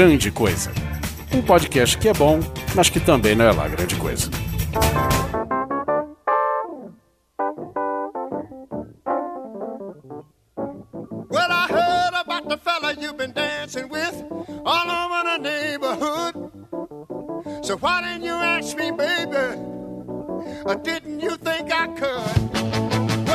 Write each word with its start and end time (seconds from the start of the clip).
grande 0.00 0.30
coisa. 0.30 0.72
Um 1.30 1.42
podcast 1.42 1.98
que 1.98 2.08
é 2.08 2.14
bom, 2.14 2.40
mas 2.74 2.88
que 2.88 2.98
também 2.98 3.34
não 3.34 3.44
é 3.44 3.52
lá 3.52 3.68
grande 3.68 3.96
coisa. 3.96 4.30
Well, 11.28 11.50
I 11.50 11.66
heard 11.68 12.14
about 12.14 12.48
the 12.48 12.56
fella 12.56 12.94
you've 12.94 13.18
been 13.18 13.34
dancing 13.34 13.90
with 13.90 14.24
all 14.64 14.90
over 14.90 15.22
the 15.22 15.38
neighborhood. 15.38 16.34
So 17.62 17.76
why 17.76 18.00
didn't 18.00 18.24
you 18.24 18.36
ask 18.36 18.74
me, 18.78 18.92
baby? 18.92 19.60
Or 20.64 20.76
didn't 20.76 21.20
you 21.20 21.36
think 21.36 21.70
I 21.70 21.88
could? 21.88 22.50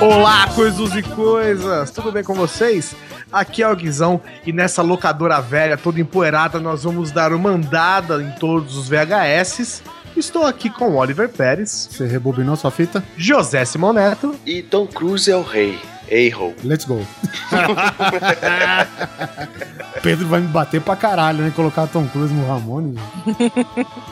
Olá, 0.02 0.48
coisas 0.56 0.96
e 0.96 1.04
coisas! 1.04 1.92
Tudo 1.92 2.12
bem 2.12 2.24
com 2.24 2.34
vocês? 2.34 2.96
Aqui 3.36 3.62
é 3.62 3.68
o 3.70 3.76
Guizão 3.76 4.22
e 4.46 4.54
nessa 4.54 4.82
locadora 4.82 5.42
velha 5.42 5.76
toda 5.76 6.00
empoeirada 6.00 6.58
nós 6.58 6.86
vamos 6.86 7.12
dar 7.12 7.34
uma 7.34 7.50
andada 7.50 8.24
em 8.24 8.32
todos 8.40 8.78
os 8.78 8.88
VHS. 8.88 9.84
Estou 10.16 10.46
aqui 10.46 10.70
com 10.70 10.92
o 10.92 10.96
Oliver 10.96 11.28
Pérez, 11.28 11.90
Você 11.92 12.08
rebobinou 12.08 12.56
sua 12.56 12.72
fita? 12.72 13.04
José 13.18 13.66
Simoneto 13.66 14.34
E 14.46 14.62
Tom 14.62 14.88
Cruise 14.88 15.30
é 15.30 15.36
o 15.36 15.42
rei. 15.42 15.78
A-hole. 16.10 16.56
Let's 16.64 16.86
go. 16.86 17.06
Pedro 20.02 20.28
vai 20.28 20.40
me 20.40 20.48
bater 20.48 20.80
pra 20.80 20.96
caralho, 20.96 21.40
né? 21.44 21.52
Colocar 21.54 21.88
Tom 21.88 22.08
Cruise 22.08 22.34
no 22.34 22.48
Ramones. 22.48 22.98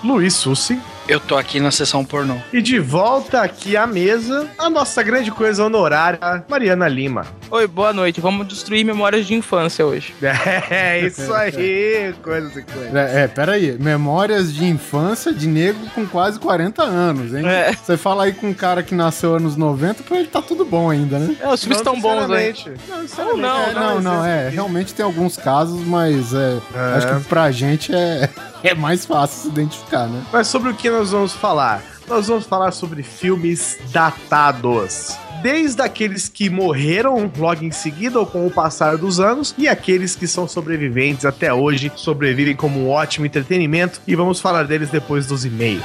Luiz 0.03 0.33
Sussi 0.33 0.81
Eu 1.05 1.19
tô 1.19 1.35
aqui 1.35 1.59
na 1.59 1.69
sessão 1.69 2.05
pornô. 2.05 2.37
e 2.53 2.61
de 2.61 2.79
volta 2.79 3.41
aqui 3.41 3.75
à 3.75 3.85
mesa 3.85 4.47
a 4.57 4.69
nossa 4.69 5.03
grande 5.03 5.31
coisa 5.31 5.65
honorária, 5.65 6.17
Mariana 6.47 6.87
Lima. 6.87 7.25
Oi, 7.51 7.67
boa 7.67 7.91
noite. 7.91 8.21
Vamos 8.21 8.47
destruir 8.47 8.85
memórias 8.85 9.27
de 9.27 9.33
infância 9.33 9.85
hoje. 9.85 10.15
É, 10.69 10.99
isso 11.05 11.31
aí, 11.33 12.13
coisas 12.23 12.55
e 12.55 12.61
coisas. 12.63 12.95
É, 12.95 13.23
é, 13.23 13.27
pera 13.27 13.53
aí. 13.53 13.77
Memórias 13.77 14.53
de 14.53 14.63
infância 14.65 15.33
de 15.33 15.45
nego 15.45 15.79
com 15.93 16.05
quase 16.07 16.39
40 16.39 16.81
anos, 16.83 17.33
hein? 17.33 17.45
É. 17.47 17.73
Você 17.73 17.97
fala 17.97 18.23
aí 18.23 18.31
com 18.33 18.47
um 18.47 18.53
cara 18.53 18.81
que 18.81 18.95
nasceu 18.95 19.35
anos 19.35 19.55
90, 19.57 20.03
pra 20.03 20.17
ele 20.19 20.27
tá 20.29 20.41
tudo 20.41 20.63
bom 20.63 20.89
ainda, 20.89 21.19
né? 21.19 21.35
É, 21.41 21.47
os 21.49 21.59
filmes 21.61 21.79
estão 21.79 21.99
bons, 21.99 22.27
né? 22.29 22.53
Não, 22.87 23.37
Não, 23.37 23.37
não, 23.37 23.57
É, 23.67 23.73
não, 23.73 24.01
não, 24.01 24.25
é. 24.25 24.49
Realmente 24.49 24.93
tem 24.93 25.03
alguns 25.05 25.35
casos, 25.35 25.81
mas 25.85 26.33
é, 26.33 26.57
É. 26.73 26.79
acho 26.97 27.07
que 27.19 27.27
pra 27.27 27.51
gente 27.51 27.93
é, 27.93 28.29
é 28.69 28.73
mais 28.73 29.05
fácil 29.05 29.41
se 29.41 29.47
identificar, 29.49 30.07
né? 30.07 30.23
Mas 30.31 30.47
sobre 30.47 30.69
o 30.69 30.73
que 30.73 30.89
nós 30.89 31.11
vamos 31.11 31.33
falar? 31.33 31.83
Nós 32.07 32.27
vamos 32.27 32.45
falar 32.45 32.71
sobre 32.71 33.03
filmes 33.03 33.77
datados. 33.91 35.17
Desde 35.41 35.81
aqueles 35.81 36.29
que 36.29 36.49
morreram 36.49 37.29
logo 37.37 37.65
em 37.65 37.71
seguida 37.71 38.17
ou 38.19 38.25
com 38.25 38.47
o 38.47 38.51
passar 38.51 38.97
dos 38.97 39.19
anos, 39.19 39.53
e 39.57 39.67
aqueles 39.67 40.15
que 40.15 40.25
são 40.25 40.47
sobreviventes 40.47 41.25
até 41.25 41.53
hoje, 41.53 41.91
sobrevivem 41.95 42.55
como 42.55 42.79
um 42.79 42.89
ótimo 42.89 43.25
entretenimento, 43.25 44.01
e 44.07 44.15
vamos 44.15 44.39
falar 44.39 44.63
deles 44.63 44.89
depois 44.89 45.27
dos 45.27 45.43
e-mails. 45.43 45.83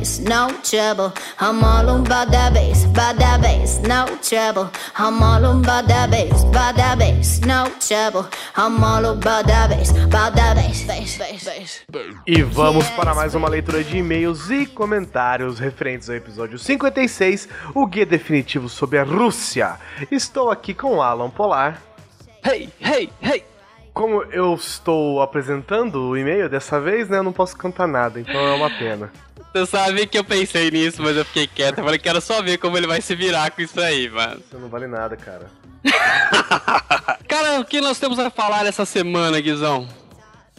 Bass, 0.00 0.18
no 0.20 0.48
trouble. 0.62 1.12
I'm 1.38 1.62
all 1.62 1.88
about 2.00 2.30
that 2.30 2.52
bass, 2.54 2.84
about 2.84 3.18
that 3.18 3.40
bass, 3.40 3.78
no 3.80 4.06
trouble. 4.22 4.70
I'm 4.96 5.22
all 5.22 5.44
about 5.44 5.86
that 5.88 6.10
bass, 6.10 6.42
about 6.44 6.76
that 6.76 6.98
bass, 6.98 7.40
no 7.40 7.70
trouble. 7.80 8.28
I'm 8.56 8.82
all 8.82 9.04
about 9.06 9.46
that 9.46 9.68
bass, 9.68 9.90
about 9.90 10.34
that 10.36 10.56
bass, 10.56 10.84
bass, 10.86 11.18
bass, 11.18 11.44
bass. 11.44 11.84
E 12.26 12.42
vamos 12.42 12.88
para 12.90 13.14
mais 13.14 13.34
uma 13.34 13.48
leitura 13.48 13.84
de 13.84 13.98
e-mails 13.98 14.50
e 14.50 14.66
comentários 14.66 15.58
referentes 15.58 16.08
ao 16.08 16.16
episódio 16.16 16.58
56, 16.58 17.48
o 17.74 17.86
guia 17.86 18.06
definitivo 18.06 18.68
sobre 18.68 18.98
a 18.98 19.04
Rússia. 19.04 19.78
Estou 20.10 20.50
aqui 20.50 20.74
com 20.74 20.96
o 20.96 21.02
Alan 21.02 21.30
Polar. 21.30 21.82
Hey, 22.42 22.70
hey, 22.80 23.10
hey! 23.20 23.49
Como 23.92 24.22
eu 24.24 24.54
estou 24.54 25.20
apresentando 25.20 25.96
o 26.08 26.16
e-mail 26.16 26.48
dessa 26.48 26.80
vez, 26.80 27.08
né, 27.08 27.18
eu 27.18 27.22
não 27.22 27.32
posso 27.32 27.56
cantar 27.56 27.86
nada, 27.86 28.20
então 28.20 28.34
é 28.40 28.54
uma 28.54 28.70
pena. 28.70 29.10
Você 29.52 29.66
sabe 29.66 30.06
que 30.06 30.16
eu 30.16 30.22
pensei 30.22 30.70
nisso, 30.70 31.02
mas 31.02 31.16
eu 31.16 31.24
fiquei 31.24 31.46
quieto. 31.46 31.78
Eu 31.78 31.84
falei, 31.84 31.98
quero 31.98 32.20
só 32.20 32.40
ver 32.40 32.58
como 32.58 32.76
ele 32.76 32.86
vai 32.86 33.00
se 33.00 33.16
virar 33.16 33.50
com 33.50 33.60
isso 33.60 33.80
aí, 33.80 34.08
mano. 34.08 34.40
Você 34.48 34.56
não 34.56 34.68
vale 34.68 34.86
nada, 34.86 35.16
cara. 35.16 35.46
Cara, 37.26 37.58
o 37.60 37.64
que 37.64 37.80
nós 37.80 37.98
temos 37.98 38.18
a 38.18 38.30
falar 38.30 38.66
essa 38.66 38.84
semana, 38.84 39.40
Guizão? 39.40 39.88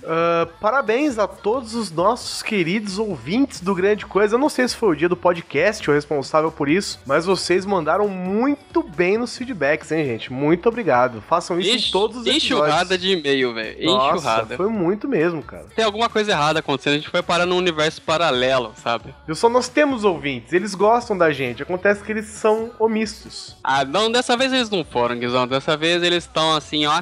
Ah, 0.05 0.47
parabéns 0.59 1.17
a 1.19 1.27
todos 1.27 1.75
os 1.75 1.91
nossos 1.91 2.41
queridos 2.41 2.97
ouvintes 2.99 3.61
do 3.61 3.73
Grande 3.75 4.05
Coisa. 4.05 4.35
Eu 4.35 4.39
não 4.39 4.49
sei 4.49 4.67
se 4.67 4.75
foi 4.75 4.89
o 4.89 4.95
dia 4.95 5.09
do 5.09 5.15
podcast 5.15 5.89
o 5.89 5.93
responsável 5.93 6.51
por 6.51 6.69
isso, 6.69 6.99
mas 7.05 7.25
vocês 7.25 7.65
mandaram 7.65 8.07
muito 8.07 8.81
bem 8.83 9.17
nos 9.17 9.37
feedbacks, 9.37 9.91
hein, 9.91 10.05
gente? 10.05 10.31
Muito 10.31 10.67
obrigado. 10.69 11.21
Façam 11.27 11.59
isso 11.59 11.69
Enx- 11.69 11.87
em 11.87 11.91
todos 11.91 12.17
os 12.17 12.25
episódios. 12.27 12.43
Enxurrada 12.45 12.97
de 12.97 13.11
e-mail, 13.11 13.53
velho. 13.53 13.85
Nossa, 13.85 14.15
Enxurrada. 14.17 14.57
foi 14.57 14.67
muito 14.69 15.07
mesmo, 15.07 15.41
cara. 15.43 15.65
Tem 15.75 15.85
alguma 15.85 16.09
coisa 16.09 16.31
errada 16.31 16.59
acontecendo, 16.59 16.93
a 16.93 16.97
gente 16.97 17.09
foi 17.09 17.21
parar 17.21 17.45
num 17.45 17.57
universo 17.57 18.01
paralelo, 18.01 18.73
sabe? 18.81 19.13
Eu 19.27 19.35
só 19.35 19.49
nós 19.49 19.67
temos 19.67 20.03
ouvintes, 20.03 20.53
eles 20.53 20.73
gostam 20.75 21.17
da 21.17 21.31
gente. 21.31 21.61
Acontece 21.63 22.03
que 22.03 22.11
eles 22.11 22.27
são 22.27 22.71
omissos. 22.79 23.55
Ah, 23.63 23.85
não, 23.85 24.11
dessa 24.11 24.35
vez 24.37 24.51
eles 24.51 24.69
não 24.69 24.83
foram, 24.83 25.17
Guizão. 25.17 25.47
Dessa 25.47 25.75
vez 25.77 26.01
eles 26.03 26.23
estão 26.23 26.55
assim, 26.55 26.85
ó. 26.85 27.01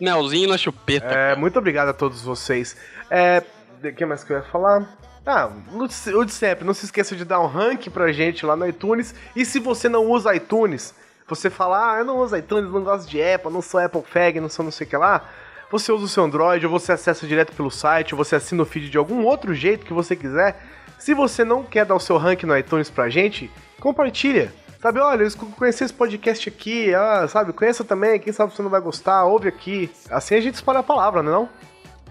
Melzinho 0.00 0.48
na 0.48 0.58
chupeta. 0.58 1.06
É, 1.06 1.34
muito 1.36 1.58
obrigado 1.58 1.88
a 1.88 1.92
todos 1.92 2.22
vocês. 2.22 2.76
É, 3.10 3.42
o 3.82 3.92
que 3.92 4.04
mais 4.04 4.22
que 4.24 4.32
eu 4.32 4.36
ia 4.38 4.42
falar? 4.44 4.86
Ah, 5.24 5.50
o 5.72 6.24
de- 6.24 6.32
sempre, 6.32 6.64
não 6.64 6.72
se 6.74 6.84
esqueça 6.84 7.16
de 7.16 7.24
dar 7.24 7.40
um 7.40 7.46
rank 7.46 7.88
pra 7.88 8.12
gente 8.12 8.46
lá 8.46 8.54
no 8.54 8.66
iTunes. 8.68 9.14
E 9.34 9.44
se 9.44 9.58
você 9.58 9.88
não 9.88 10.06
usa 10.06 10.34
iTunes, 10.34 10.94
você 11.26 11.50
fala, 11.50 11.94
ah, 11.94 11.98
eu 11.98 12.04
não 12.04 12.18
uso 12.18 12.36
iTunes, 12.36 12.70
não 12.70 12.84
gosto 12.84 13.08
de 13.08 13.20
Apple, 13.22 13.50
não 13.52 13.60
sou 13.60 13.80
Apple 13.80 14.02
Fag, 14.06 14.38
não 14.40 14.48
sou 14.48 14.64
não 14.64 14.70
sei 14.70 14.86
o 14.86 14.90
que 14.90 14.96
lá. 14.96 15.24
Você 15.70 15.90
usa 15.90 16.04
o 16.04 16.08
seu 16.08 16.22
Android, 16.22 16.64
ou 16.64 16.70
você 16.70 16.92
acessa 16.92 17.26
direto 17.26 17.52
pelo 17.56 17.72
site, 17.72 18.14
ou 18.14 18.18
você 18.24 18.36
assina 18.36 18.62
o 18.62 18.66
feed 18.66 18.88
de 18.88 18.96
algum 18.98 19.24
outro 19.24 19.52
jeito 19.52 19.84
que 19.84 19.92
você 19.92 20.14
quiser. 20.14 20.56
Se 20.96 21.12
você 21.12 21.44
não 21.44 21.64
quer 21.64 21.84
dar 21.84 21.96
o 21.96 22.00
seu 22.00 22.16
rank 22.16 22.44
no 22.44 22.56
iTunes 22.56 22.88
pra 22.88 23.08
gente, 23.08 23.50
compartilha. 23.80 24.52
Sabe, 24.80 25.00
olha, 25.00 25.22
eu 25.22 25.30
conheci 25.56 25.84
esse 25.84 25.94
podcast 25.94 26.48
aqui, 26.48 26.94
ah, 26.94 27.26
sabe, 27.28 27.52
conheça 27.52 27.84
também, 27.84 28.20
quem 28.20 28.32
sabe 28.32 28.54
você 28.54 28.62
não 28.62 28.70
vai 28.70 28.80
gostar, 28.80 29.24
ouve 29.24 29.48
aqui. 29.48 29.90
Assim 30.10 30.34
a 30.34 30.40
gente 30.40 30.54
espalha 30.54 30.80
a 30.80 30.82
palavra, 30.82 31.22
não 31.22 31.32
é 31.32 31.34
não? 31.34 31.48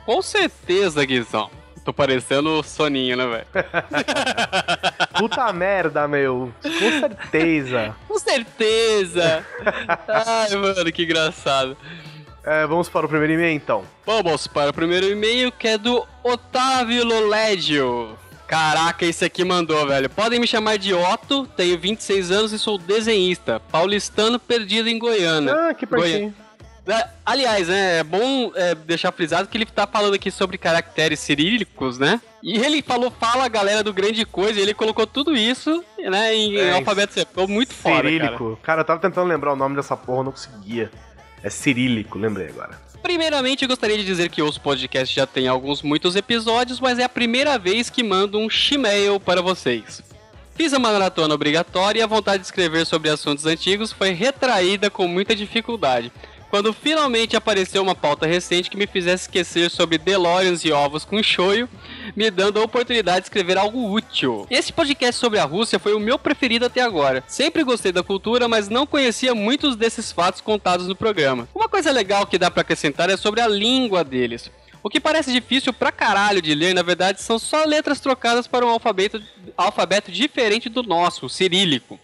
Com 0.06 0.22
certeza, 0.22 1.04
Guizão. 1.06 1.50
Tô 1.84 1.94
parecendo 1.94 2.64
Soninho, 2.64 3.16
né, 3.16 3.28
velho? 3.28 3.46
Puta 5.20 5.54
merda, 5.54 6.08
meu. 6.08 6.52
Com 6.62 7.00
certeza. 7.00 7.96
Com 8.08 8.20
certeza! 8.20 9.46
Ai, 10.10 10.56
mano, 10.56 10.92
que 10.92 11.04
engraçado. 11.04 11.78
É, 12.44 12.66
vamos 12.66 12.90
para 12.90 13.06
o 13.06 13.10
primeiro 13.10 13.34
e-mail, 13.34 13.56
então. 13.56 13.84
Vamos 14.04 14.48
para 14.48 14.72
o 14.72 14.74
primeiro 14.74 15.08
e-mail 15.08 15.52
que 15.52 15.68
é 15.68 15.78
do 15.78 16.06
Otávio 16.24 17.04
Lolédio. 17.06 18.18
Caraca, 18.48 19.06
esse 19.06 19.26
aqui 19.26 19.44
mandou, 19.44 19.88
velho. 19.88 20.10
Podem 20.10 20.40
me 20.40 20.48
chamar 20.48 20.78
de 20.78 20.94
Otto, 20.94 21.46
tenho 21.58 21.78
26 21.80 22.32
anos 22.32 22.54
e 22.54 22.60
sou 22.60 22.78
desenhista. 22.78 23.60
Paulistano 23.72 24.40
perdido 24.40 24.88
em 24.88 25.00
Goiânia. 25.00 25.54
Ah, 25.54 25.74
que 25.74 25.86
pertinho. 25.86 26.34
É, 26.88 27.08
aliás, 27.26 27.68
né, 27.68 28.00
é 28.00 28.04
bom 28.04 28.52
é, 28.54 28.76
deixar 28.76 29.12
frisado 29.12 29.48
que 29.48 29.58
ele 29.58 29.66
tá 29.66 29.88
falando 29.88 30.14
aqui 30.14 30.30
sobre 30.30 30.56
caracteres 30.56 31.20
cirílicos, 31.20 31.98
né? 31.98 32.22
E 32.44 32.60
ele 32.60 32.84
falou, 32.84 33.10
fala 33.10 33.46
a 33.46 33.48
galera 33.48 33.82
do 33.82 33.92
grande 33.92 34.24
coisa, 34.24 34.60
e 34.60 34.62
ele 34.62 34.74
colocou 34.76 35.08
tudo 35.08 35.36
isso, 35.36 35.84
né, 35.98 36.36
em 36.36 36.56
É, 36.58 36.74
alfabeto 36.74 37.14
C. 37.14 37.22
Ficou 37.22 37.48
muito 37.48 37.74
foda, 37.74 37.96
cara. 37.96 38.08
Cirílico. 38.08 38.60
Cara. 38.62 38.82
eu 38.82 38.86
tava 38.86 39.00
tentando 39.00 39.28
lembrar 39.28 39.54
o 39.54 39.56
nome 39.56 39.76
dessa 39.76 39.98
porra, 39.98 40.26
não 40.26 40.32
conseguia. 40.32 40.92
É 41.42 41.50
cirílico, 41.50 42.20
lembrei 42.20 42.50
agora. 42.50 42.80
Primeiramente, 43.06 43.68
gostaria 43.68 44.00
de 44.00 44.04
dizer 44.04 44.30
que 44.30 44.42
ouço 44.42 44.60
podcast 44.60 45.16
já 45.16 45.28
tem 45.28 45.48
alguns 45.48 45.84
muitos 45.84 46.16
episódios, 46.16 46.80
mas 46.80 46.98
é 46.98 47.04
a 47.04 47.08
primeira 47.08 47.56
vez 47.56 47.88
que 47.88 48.02
mando 48.02 48.40
um 48.40 48.48
Gmail 48.48 49.20
para 49.20 49.44
vocês. 49.44 50.02
Fiz 50.56 50.74
a 50.74 50.80
maratona 50.80 51.36
obrigatória 51.36 52.00
e 52.00 52.02
a 52.02 52.08
vontade 52.08 52.40
de 52.40 52.48
escrever 52.48 52.84
sobre 52.84 53.12
assuntos 53.12 53.46
antigos 53.46 53.92
foi 53.92 54.10
retraída 54.10 54.90
com 54.90 55.08
muita 55.08 55.36
dificuldade. 55.36 56.12
Quando 56.56 56.72
finalmente 56.72 57.36
apareceu 57.36 57.84
uma 57.84 57.94
pauta 57.94 58.26
recente 58.26 58.70
que 58.70 58.78
me 58.78 58.88
fizesse 58.88 59.24
esquecer 59.24 59.70
sobre 59.70 59.98
DeLoreans 59.98 60.64
e 60.64 60.72
ovos 60.72 61.04
com 61.04 61.22
choio, 61.22 61.68
me 62.16 62.32
dando 62.32 62.62
a 62.62 62.64
oportunidade 62.64 63.20
de 63.20 63.26
escrever 63.26 63.58
algo 63.58 63.92
útil. 63.92 64.48
Esse 64.50 64.72
podcast 64.72 65.20
sobre 65.20 65.38
a 65.38 65.44
Rússia 65.44 65.80
foi 65.80 65.94
o 65.94 66.00
meu 66.00 66.18
preferido 66.18 66.66
até 66.66 66.80
agora. 66.80 67.22
Sempre 67.28 67.62
gostei 67.62 67.92
da 67.92 68.02
cultura, 68.02 68.48
mas 68.48 68.70
não 68.70 68.88
conhecia 68.88 69.36
muitos 69.36 69.76
desses 69.76 70.14
fatos 70.14 70.40
contados 70.40 70.88
no 70.88 70.96
programa. 70.96 71.46
Uma 71.54 71.68
coisa 71.68 71.92
legal 71.92 72.26
que 72.26 72.38
dá 72.38 72.50
pra 72.50 72.62
acrescentar 72.62 73.10
é 73.10 73.18
sobre 73.18 73.42
a 73.42 73.50
língua 73.50 74.02
deles. 74.02 74.50
O 74.82 74.90
que 74.90 75.02
parece 75.02 75.34
difícil 75.34 75.74
pra 75.74 75.92
caralho 75.92 76.42
de 76.42 76.56
ler, 76.56 76.74
na 76.74 76.84
verdade, 76.84 77.22
são 77.22 77.38
só 77.38 77.66
letras 77.66 78.00
trocadas 78.00 78.48
para 78.48 78.66
um 78.66 78.70
alfabeto, 78.70 79.22
alfabeto 79.58 80.10
diferente 80.10 80.70
do 80.70 80.84
nosso, 80.84 81.26
o 81.26 81.30
cirílico. 81.30 82.00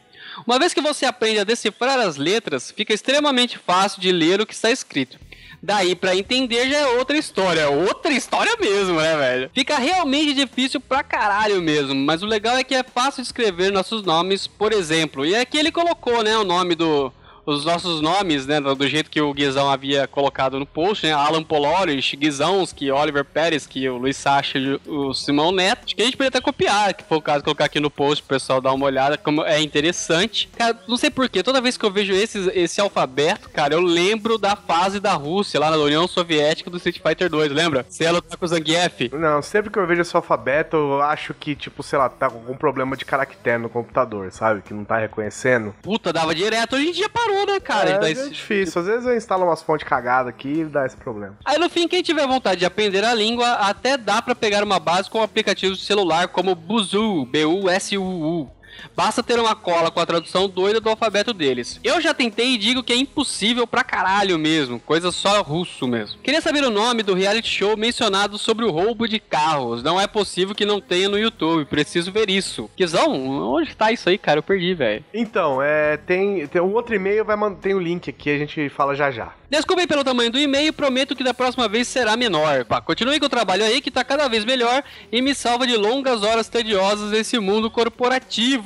Uma 0.45 0.59
vez 0.59 0.73
que 0.73 0.81
você 0.81 1.05
aprende 1.05 1.39
a 1.39 1.43
decifrar 1.43 1.99
as 1.99 2.17
letras, 2.17 2.71
fica 2.71 2.93
extremamente 2.93 3.57
fácil 3.57 4.01
de 4.01 4.11
ler 4.11 4.41
o 4.41 4.45
que 4.45 4.53
está 4.53 4.71
escrito. 4.71 5.19
Daí 5.63 5.95
pra 5.95 6.15
entender 6.15 6.69
já 6.69 6.77
é 6.77 6.87
outra 6.97 7.15
história, 7.15 7.69
outra 7.69 8.11
história 8.11 8.55
mesmo, 8.59 8.99
né, 8.99 9.15
velho? 9.15 9.51
Fica 9.53 9.77
realmente 9.77 10.33
difícil 10.33 10.79
pra 10.79 11.03
caralho 11.03 11.61
mesmo, 11.61 11.93
mas 11.93 12.23
o 12.23 12.25
legal 12.25 12.57
é 12.57 12.63
que 12.63 12.73
é 12.73 12.83
fácil 12.83 13.21
de 13.21 13.27
escrever 13.27 13.71
nossos 13.71 14.01
nomes, 14.01 14.47
por 14.47 14.73
exemplo. 14.73 15.23
E 15.23 15.35
aqui 15.35 15.59
ele 15.59 15.71
colocou, 15.71 16.23
né, 16.23 16.35
o 16.35 16.43
nome 16.43 16.73
do 16.73 17.13
os 17.51 17.65
nossos 17.65 18.01
nomes, 18.01 18.45
né, 18.45 18.59
do 18.59 18.87
jeito 18.87 19.09
que 19.09 19.21
o 19.21 19.33
Guizão 19.33 19.69
havia 19.69 20.07
colocado 20.07 20.59
no 20.59 20.65
post, 20.65 21.05
né, 21.05 21.13
Alan 21.13 21.43
Polores, 21.43 22.13
Guizãoski, 22.15 22.91
Oliver 22.91 23.25
Pérez, 23.25 23.67
que 23.67 23.87
o 23.89 23.97
Luiz 23.97 24.17
Sacha 24.17 24.57
e 24.57 24.79
o 24.87 25.13
Simão 25.13 25.51
Neto, 25.51 25.85
acho 25.85 25.95
que 25.95 26.01
a 26.01 26.05
gente 26.05 26.17
poderia 26.17 26.29
até 26.29 26.41
copiar, 26.41 26.93
que 26.93 27.03
foi 27.03 27.17
o 27.17 27.21
caso 27.21 27.43
colocar 27.43 27.65
aqui 27.65 27.79
no 27.79 27.89
post 27.89 28.23
pro 28.23 28.35
pessoal 28.35 28.61
dar 28.61 28.73
uma 28.73 28.85
olhada, 28.85 29.17
como 29.17 29.43
é 29.43 29.61
interessante. 29.61 30.49
Cara, 30.57 30.77
não 30.87 30.97
sei 30.97 31.09
porquê, 31.09 31.43
toda 31.43 31.61
vez 31.61 31.77
que 31.77 31.85
eu 31.85 31.91
vejo 31.91 32.13
esse, 32.13 32.49
esse 32.53 32.79
alfabeto, 32.79 33.49
cara, 33.49 33.73
eu 33.73 33.81
lembro 33.81 34.37
da 34.37 34.55
fase 34.55 34.99
da 34.99 35.13
Rússia, 35.13 35.59
lá 35.59 35.69
na 35.69 35.77
União 35.77 36.07
Soviética 36.07 36.69
do 36.69 36.77
Street 36.77 36.99
Fighter 37.01 37.29
2, 37.29 37.51
lembra? 37.51 37.85
Você 37.87 38.03
ia 38.03 38.11
lutar 38.11 38.37
com 38.37 38.45
o 38.45 38.47
Zangief. 38.47 39.09
Não, 39.13 39.41
sempre 39.41 39.69
que 39.69 39.79
eu 39.79 39.87
vejo 39.87 40.01
esse 40.01 40.15
alfabeto, 40.15 40.77
eu 40.77 41.01
acho 41.01 41.33
que, 41.33 41.55
tipo, 41.55 41.83
sei 41.83 41.99
lá, 41.99 42.09
tá 42.09 42.29
com 42.29 42.37
algum 42.37 42.55
problema 42.55 42.95
de 42.95 43.05
caractere 43.05 43.61
no 43.61 43.69
computador, 43.69 44.31
sabe? 44.31 44.61
Que 44.61 44.73
não 44.73 44.83
tá 44.83 44.97
reconhecendo. 44.97 45.75
Puta, 45.81 46.13
dava 46.13 46.33
direto, 46.33 46.75
hoje 46.75 46.89
em 46.89 46.91
dia 46.91 47.09
parou, 47.09 47.40
né, 47.45 47.59
cara? 47.59 47.89
é, 47.91 47.99
dar 47.99 48.07
é 48.07 48.11
esse- 48.11 48.29
difícil. 48.29 48.81
Às 48.81 48.87
vezes 48.87 49.05
eu 49.05 49.15
instalo 49.15 49.45
umas 49.45 49.61
fontes 49.61 49.87
cagadas 49.87 50.27
aqui 50.29 50.61
e 50.61 50.65
dá 50.65 50.85
esse 50.85 50.97
problema. 50.97 51.37
Aí 51.45 51.57
no 51.57 51.69
fim, 51.69 51.87
quem 51.87 52.01
tiver 52.01 52.25
vontade 52.27 52.59
de 52.59 52.65
aprender 52.65 53.03
a 53.03 53.13
língua, 53.13 53.47
até 53.53 53.97
dá 53.97 54.21
pra 54.21 54.33
pegar 54.35 54.63
uma 54.63 54.79
base 54.79 55.09
com 55.09 55.21
aplicativos 55.21 55.77
de 55.79 55.85
celular 55.85 56.27
como 56.29 56.55
Buzu, 56.55 57.25
B-U-S-U-U. 57.25 58.49
Basta 58.95 59.21
ter 59.23 59.39
uma 59.39 59.55
cola 59.55 59.91
com 59.91 59.99
a 59.99 60.05
tradução 60.05 60.47
doida 60.49 60.79
do 60.79 60.89
alfabeto 60.89 61.33
deles. 61.33 61.79
Eu 61.83 61.99
já 62.01 62.13
tentei 62.13 62.53
e 62.53 62.57
digo 62.57 62.83
que 62.83 62.93
é 62.93 62.95
impossível 62.95 63.65
pra 63.67 63.83
caralho 63.83 64.37
mesmo, 64.37 64.79
coisa 64.79 65.11
só 65.11 65.41
russo 65.41 65.87
mesmo. 65.87 66.19
Queria 66.21 66.41
saber 66.41 66.63
o 66.63 66.69
nome 66.69 67.03
do 67.03 67.13
reality 67.13 67.49
show 67.49 67.75
mencionado 67.77 68.37
sobre 68.37 68.65
o 68.65 68.71
roubo 68.71 69.07
de 69.07 69.19
carros. 69.19 69.83
Não 69.83 69.99
é 69.99 70.07
possível 70.07 70.55
que 70.55 70.65
não 70.65 70.79
tenha 70.81 71.09
no 71.09 71.17
YouTube, 71.17 71.65
preciso 71.65 72.11
ver 72.11 72.29
isso. 72.29 72.69
Quizão, 72.75 73.11
onde 73.53 73.75
tá 73.75 73.91
isso 73.91 74.09
aí, 74.09 74.17
cara? 74.17 74.39
Eu 74.39 74.43
perdi, 74.43 74.73
velho. 74.73 75.03
Então, 75.13 75.61
é, 75.61 75.97
tem, 75.97 76.45
tem 76.47 76.61
um 76.61 76.73
outro 76.73 76.95
e-mail, 76.95 77.23
vai 77.25 77.35
man- 77.35 77.53
tem 77.55 77.73
o 77.73 77.79
link 77.79 78.09
aqui, 78.09 78.29
a 78.29 78.37
gente 78.37 78.69
fala 78.69 78.95
já 78.95 79.11
já. 79.11 79.33
Desculpem 79.49 79.85
pelo 79.85 80.03
tamanho 80.03 80.31
do 80.31 80.39
e-mail 80.39 80.69
e 80.69 80.71
prometo 80.71 81.13
que 81.13 81.25
da 81.25 81.33
próxima 81.33 81.67
vez 81.67 81.85
será 81.87 82.15
menor. 82.15 82.63
Pá, 82.63 82.79
continue 82.79 83.19
com 83.19 83.25
o 83.25 83.29
trabalho 83.29 83.65
aí 83.65 83.81
que 83.81 83.91
tá 83.91 84.01
cada 84.01 84.29
vez 84.29 84.45
melhor 84.45 84.81
e 85.11 85.21
me 85.21 85.35
salva 85.35 85.67
de 85.67 85.75
longas 85.75 86.23
horas 86.23 86.47
tediosas 86.47 87.11
nesse 87.11 87.37
mundo 87.37 87.69
corporativo. 87.69 88.60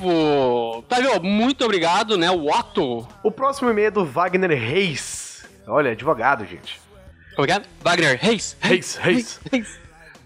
Tá, 0.88 1.00
viu? 1.00 1.22
Muito 1.22 1.64
obrigado, 1.64 2.16
né? 2.16 2.30
O 2.30 2.46
Otto. 2.48 3.06
O 3.22 3.30
próximo 3.30 3.70
e-mail 3.70 3.88
é 3.88 3.90
do 3.90 4.04
Wagner 4.04 4.50
Reis. 4.50 5.44
Olha, 5.66 5.92
advogado, 5.92 6.44
gente. 6.46 6.80
Obrigado. 7.36 7.66
Wagner 7.82 8.18
Reis. 8.20 8.56
Reis, 8.60 8.96
Reis. 8.96 9.40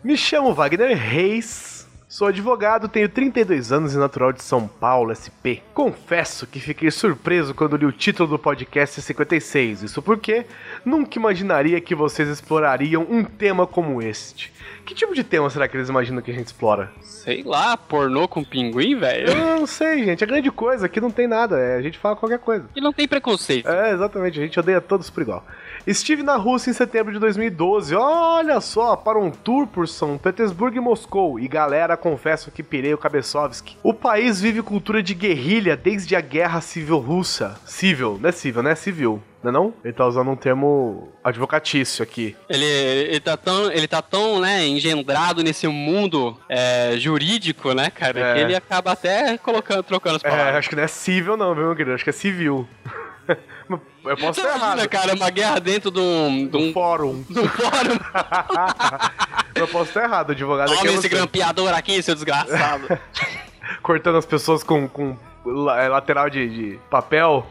Me 0.04 0.16
chamo 0.16 0.54
Wagner 0.54 0.96
Reis. 0.96 1.79
Sou 2.10 2.26
advogado, 2.26 2.88
tenho 2.88 3.08
32 3.08 3.70
anos 3.70 3.94
e 3.94 3.96
natural 3.96 4.32
de 4.32 4.42
São 4.42 4.66
Paulo, 4.66 5.14
SP. 5.14 5.62
Confesso 5.72 6.44
que 6.44 6.58
fiquei 6.58 6.90
surpreso 6.90 7.54
quando 7.54 7.76
li 7.76 7.86
o 7.86 7.92
título 7.92 8.30
do 8.30 8.36
podcast 8.36 9.00
56. 9.00 9.84
Isso 9.84 10.02
porque 10.02 10.44
nunca 10.84 11.16
imaginaria 11.16 11.80
que 11.80 11.94
vocês 11.94 12.28
explorariam 12.28 13.06
um 13.08 13.22
tema 13.22 13.64
como 13.64 14.02
este. 14.02 14.52
Que 14.84 14.92
tipo 14.92 15.14
de 15.14 15.22
tema 15.22 15.48
será 15.50 15.68
que 15.68 15.76
eles 15.76 15.88
imaginam 15.88 16.20
que 16.20 16.32
a 16.32 16.34
gente 16.34 16.48
explora? 16.48 16.90
Sei 17.00 17.44
lá, 17.44 17.76
pornô 17.76 18.26
com 18.26 18.42
pinguim, 18.42 18.96
velho. 18.96 19.28
Eu 19.28 19.36
não 19.36 19.64
sei, 19.64 20.02
gente. 20.04 20.24
A 20.24 20.26
grande 20.26 20.50
coisa 20.50 20.86
aqui 20.86 21.00
não 21.00 21.12
tem 21.12 21.28
nada. 21.28 21.60
É, 21.60 21.76
a 21.76 21.80
gente 21.80 21.96
fala 21.96 22.16
qualquer 22.16 22.40
coisa. 22.40 22.68
E 22.74 22.80
não 22.80 22.92
tem 22.92 23.06
preconceito. 23.06 23.68
É, 23.68 23.92
exatamente. 23.92 24.36
A 24.36 24.42
gente 24.42 24.58
odeia 24.58 24.80
todos 24.80 25.08
por 25.08 25.22
igual. 25.22 25.46
Estive 25.90 26.22
na 26.22 26.36
Rússia 26.36 26.70
em 26.70 26.72
setembro 26.72 27.12
de 27.12 27.18
2012. 27.18 27.96
Olha 27.96 28.60
só, 28.60 28.94
para 28.94 29.18
um 29.18 29.28
tour 29.28 29.66
por 29.66 29.88
São 29.88 30.16
Petersburgo 30.16 30.76
e 30.76 30.80
Moscou. 30.80 31.40
E 31.40 31.48
galera, 31.48 31.96
confesso 31.96 32.52
que 32.52 32.62
pirei 32.62 32.94
o 32.94 32.98
Kabesovski. 32.98 33.76
O 33.82 33.92
país 33.92 34.40
vive 34.40 34.62
cultura 34.62 35.02
de 35.02 35.14
guerrilha 35.14 35.76
desde 35.76 36.14
a 36.14 36.20
Guerra 36.20 36.60
Civil 36.60 36.98
Russa. 36.98 37.58
Civil, 37.66 38.18
não 38.22 38.28
é 38.28 38.32
civil, 38.32 38.62
né? 38.62 38.74
Civil. 38.76 39.20
Não 39.42 39.50
é 39.50 39.52
não? 39.52 39.74
Ele 39.82 39.92
tá 39.92 40.06
usando 40.06 40.30
um 40.30 40.36
termo 40.36 41.08
advocatício 41.24 42.04
aqui. 42.04 42.36
Ele, 42.48 42.64
ele 42.64 43.18
tá 43.20 43.36
tão, 43.36 43.72
ele 43.72 43.88
tá 43.88 44.00
tão, 44.00 44.38
né, 44.38 44.64
engendrado 44.68 45.42
nesse 45.42 45.66
mundo 45.66 46.38
é, 46.48 46.94
jurídico, 46.98 47.72
né, 47.72 47.90
cara, 47.90 48.20
É. 48.20 48.34
que 48.34 48.40
ele 48.42 48.54
acaba 48.54 48.92
até 48.92 49.36
colocando, 49.38 49.82
trocando 49.82 50.16
as 50.16 50.24
É, 50.24 50.28
palavras. 50.30 50.54
acho 50.56 50.68
que 50.68 50.76
não 50.76 50.82
é 50.84 50.86
civil 50.86 51.36
não, 51.36 51.52
viu, 51.54 51.64
meu 51.64 51.74
querido? 51.74 51.94
Acho 51.94 52.04
que 52.04 52.10
é 52.10 52.12
civil. 52.12 52.68
Eu 54.04 54.16
posso 54.16 54.40
Você 54.40 54.46
estar 54.46 54.56
imagina, 54.56 54.76
errado. 54.82 54.88
cara, 54.88 55.14
uma 55.14 55.30
guerra 55.30 55.58
dentro 55.60 55.90
de 55.90 56.00
um, 56.00 56.46
de 56.46 56.56
um, 56.56 56.72
Fórum. 56.72 57.22
de 57.28 57.38
um 57.38 57.48
fórum. 57.48 57.98
Eu 59.54 59.68
posso 59.68 59.90
estar 59.90 60.04
errado, 60.04 60.30
advogado 60.32 60.68
aqui 60.72 60.78
Toma 60.78 60.90
é 60.90 60.94
esse 60.94 61.02
você. 61.02 61.08
grampeador 61.08 61.74
aqui, 61.74 62.02
seu 62.02 62.14
desgraçado. 62.14 62.98
cortando 63.82 64.16
as 64.16 64.26
pessoas 64.26 64.62
com, 64.62 64.88
com 64.88 65.16
la- 65.44 65.88
lateral 65.88 66.30
de, 66.30 66.48
de 66.48 66.78
papel. 66.90 67.46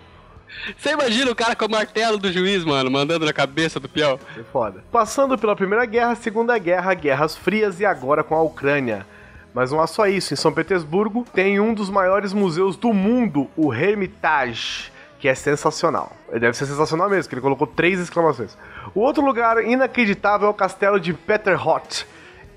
Você 0.75 0.89
imagina 0.91 1.29
o 1.31 1.35
cara 1.35 1.55
com 1.55 1.65
o 1.65 1.69
martelo 1.71 2.17
do 2.17 2.31
juiz, 2.31 2.63
mano, 2.65 2.89
mandando 2.89 3.25
na 3.25 3.31
cabeça 3.33 3.79
do 3.79 3.87
peão? 3.87 4.19
É 4.35 4.41
foda. 4.43 4.83
Passando 4.91 5.37
pela 5.37 5.55
Primeira 5.55 5.85
Guerra, 5.85 6.15
Segunda 6.15 6.57
Guerra, 6.57 6.93
Guerras 6.95 7.37
Frias 7.37 7.79
e 7.79 7.85
agora 7.85 8.23
com 8.23 8.33
a 8.35 8.41
Ucrânia. 8.41 9.05
Mas 9.53 9.71
não 9.71 9.83
é 9.83 9.87
só 9.87 10.07
isso. 10.07 10.33
Em 10.33 10.37
São 10.37 10.51
Petersburgo 10.51 11.25
tem 11.33 11.59
um 11.59 11.73
dos 11.75 11.89
maiores 11.89 12.33
museus 12.33 12.75
do 12.75 12.91
mundo, 12.93 13.47
o 13.55 13.71
Hermitage, 13.73 14.91
que 15.19 15.27
é 15.27 15.35
sensacional. 15.35 16.11
Ele 16.29 16.39
deve 16.39 16.57
ser 16.57 16.65
sensacional 16.65 17.09
mesmo, 17.09 17.29
que 17.29 17.35
ele 17.35 17.41
colocou 17.41 17.67
três 17.67 17.99
exclamações. 17.99 18.57
O 18.95 19.01
outro 19.01 19.23
lugar 19.23 19.63
inacreditável 19.63 20.47
é 20.47 20.51
o 20.51 20.53
castelo 20.53 20.99
de 20.99 21.13
Peterhot. 21.13 22.07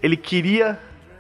Ele 0.03 0.17
queria. 0.17 0.79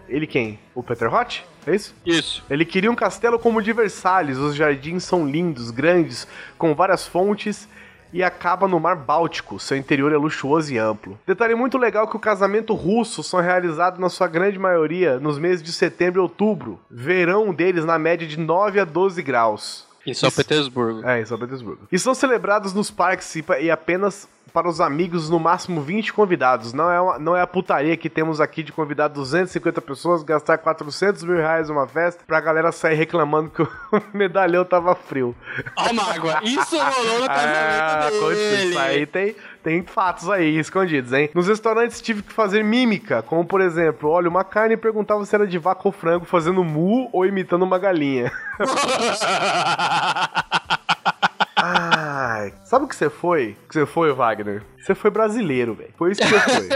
Ele 0.08 0.26
quem? 0.26 0.58
O 0.74 0.82
Peterhot? 0.82 1.44
É 1.66 1.74
isso? 1.74 1.94
Isso. 2.06 2.44
Ele 2.48 2.64
queria 2.64 2.90
um 2.90 2.94
castelo 2.94 3.38
como 3.38 3.58
o 3.58 3.62
de 3.62 3.72
Versalhes. 3.72 4.38
Os 4.38 4.54
jardins 4.54 5.04
são 5.04 5.26
lindos, 5.26 5.70
grandes, 5.70 6.26
com 6.56 6.74
várias 6.74 7.06
fontes 7.06 7.68
e 8.12 8.22
acaba 8.22 8.68
no 8.68 8.78
Mar 8.78 8.96
Báltico. 8.96 9.58
Seu 9.58 9.76
interior 9.76 10.12
é 10.12 10.16
luxuoso 10.16 10.72
e 10.72 10.78
amplo. 10.78 11.18
Detalhe 11.26 11.54
muito 11.54 11.78
legal 11.78 12.06
que 12.06 12.16
o 12.16 12.20
casamento 12.20 12.74
russo 12.74 13.22
são 13.22 13.40
realizados 13.40 13.98
na 13.98 14.08
sua 14.08 14.28
grande 14.28 14.58
maioria 14.58 15.18
nos 15.18 15.38
meses 15.38 15.62
de 15.62 15.72
setembro 15.72 16.20
e 16.20 16.22
outubro. 16.22 16.78
Verão 16.90 17.54
deles 17.54 17.84
na 17.84 17.98
média 17.98 18.26
de 18.26 18.38
9 18.38 18.78
a 18.78 18.84
12 18.84 19.22
graus. 19.22 19.91
Em 20.06 20.14
São 20.14 20.30
Petersburgo. 20.30 21.06
É, 21.06 21.20
em 21.20 21.24
São 21.24 21.38
Petersburgo. 21.38 21.86
E 21.90 21.98
são 21.98 22.14
celebrados 22.14 22.72
nos 22.74 22.90
parques 22.90 23.34
e, 23.36 23.44
e 23.60 23.70
apenas 23.70 24.28
para 24.52 24.68
os 24.68 24.82
amigos, 24.82 25.30
no 25.30 25.40
máximo 25.40 25.80
20 25.80 26.12
convidados. 26.12 26.74
Não 26.74 26.90
é, 26.90 27.00
uma- 27.00 27.18
não 27.18 27.34
é 27.34 27.40
a 27.40 27.46
putaria 27.46 27.96
que 27.96 28.10
temos 28.10 28.38
aqui 28.38 28.62
de 28.62 28.70
convidar 28.70 29.08
250 29.08 29.80
pessoas, 29.80 30.22
gastar 30.22 30.58
400 30.58 31.24
mil 31.24 31.36
reais 31.36 31.70
numa 31.70 31.86
festa, 31.86 32.22
pra 32.26 32.38
galera 32.38 32.70
sair 32.70 32.94
reclamando 32.94 33.48
que 33.48 33.62
o 33.64 33.68
medalhão 34.12 34.62
tava 34.62 34.94
frio. 34.94 35.34
Ó, 35.74 35.92
mágoa. 35.94 36.40
Isso 36.42 36.76
rolou 36.76 37.20
no 37.20 37.26
casamento 37.28 38.08
aconteceu. 38.08 38.28
dele. 38.34 38.68
Isso 38.70 38.78
aí 38.78 39.06
tem, 39.06 39.36
tem 39.62 39.82
fatos 39.82 40.28
aí 40.28 40.58
escondidos, 40.58 41.12
hein? 41.12 41.30
Nos 41.34 41.46
restaurantes 41.48 42.00
tive 42.00 42.22
que 42.22 42.32
fazer 42.32 42.64
mímica, 42.64 43.22
como 43.22 43.44
por 43.44 43.60
exemplo, 43.60 44.10
olha, 44.10 44.28
uma 44.28 44.44
carne 44.44 44.74
e 44.74 44.76
perguntava 44.76 45.24
se 45.24 45.34
era 45.34 45.46
de 45.46 45.58
vaca 45.58 45.82
ou 45.84 45.92
frango, 45.92 46.24
fazendo 46.24 46.64
mu 46.64 47.08
ou 47.12 47.24
imitando 47.24 47.62
uma 47.62 47.78
galinha. 47.78 48.32
Ai, 51.56 52.52
sabe 52.64 52.86
o 52.86 52.88
que 52.88 52.96
você 52.96 53.08
foi? 53.08 53.56
O 53.64 53.68
que 53.68 53.74
você 53.74 53.86
foi, 53.86 54.12
Wagner? 54.12 54.64
Você 54.78 54.96
foi 54.96 55.10
brasileiro, 55.10 55.74
velho. 55.74 55.94
Foi 55.96 56.10
isso 56.10 56.20
que 56.20 56.28
você 56.28 56.40
foi. 56.40 56.68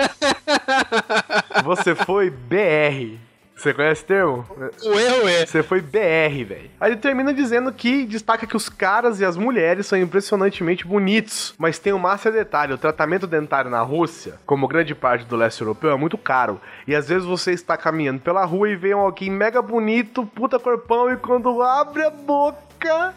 você 1.64 1.94
foi 1.96 2.30
BR. 2.30 3.18
Você 3.56 3.72
conhece 3.72 4.00
esse 4.00 4.04
termo? 4.04 4.44
O 4.84 4.98
erro 4.98 5.26
é. 5.26 5.46
Você 5.46 5.62
foi 5.62 5.80
BR, 5.80 6.44
velho. 6.46 6.70
Aí 6.78 6.92
ele 6.92 7.00
termina 7.00 7.32
dizendo 7.32 7.72
que 7.72 8.04
destaca 8.04 8.46
que 8.46 8.54
os 8.54 8.68
caras 8.68 9.18
e 9.18 9.24
as 9.24 9.34
mulheres 9.34 9.86
são 9.86 9.98
impressionantemente 9.98 10.86
bonitos, 10.86 11.54
mas 11.56 11.78
tem 11.78 11.94
um 11.94 11.98
master 11.98 12.32
detalhe: 12.32 12.74
o 12.74 12.78
tratamento 12.78 13.26
dentário 13.26 13.70
na 13.70 13.80
Rússia, 13.80 14.34
como 14.44 14.68
grande 14.68 14.94
parte 14.94 15.24
do 15.24 15.36
leste 15.36 15.62
europeu, 15.62 15.90
é 15.90 15.96
muito 15.96 16.18
caro. 16.18 16.60
E 16.86 16.94
às 16.94 17.08
vezes 17.08 17.24
você 17.24 17.52
está 17.52 17.78
caminhando 17.78 18.20
pela 18.20 18.44
rua 18.44 18.68
e 18.68 18.76
vê 18.76 18.94
um 18.94 19.00
alguém 19.00 19.30
mega 19.30 19.62
bonito, 19.62 20.26
puta 20.26 20.58
corpão, 20.58 21.10
e 21.10 21.16
quando 21.16 21.62
abre 21.62 22.04
a 22.04 22.10
boca. 22.10 22.66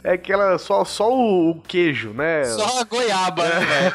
É 0.03 0.13
aquela 0.13 0.57
só, 0.57 0.85
só 0.85 1.13
o, 1.13 1.51
o 1.51 1.61
queijo, 1.61 2.11
né? 2.11 2.45
Só 2.45 2.79
a 2.79 2.83
goiaba, 2.85 3.43
né? 3.43 3.91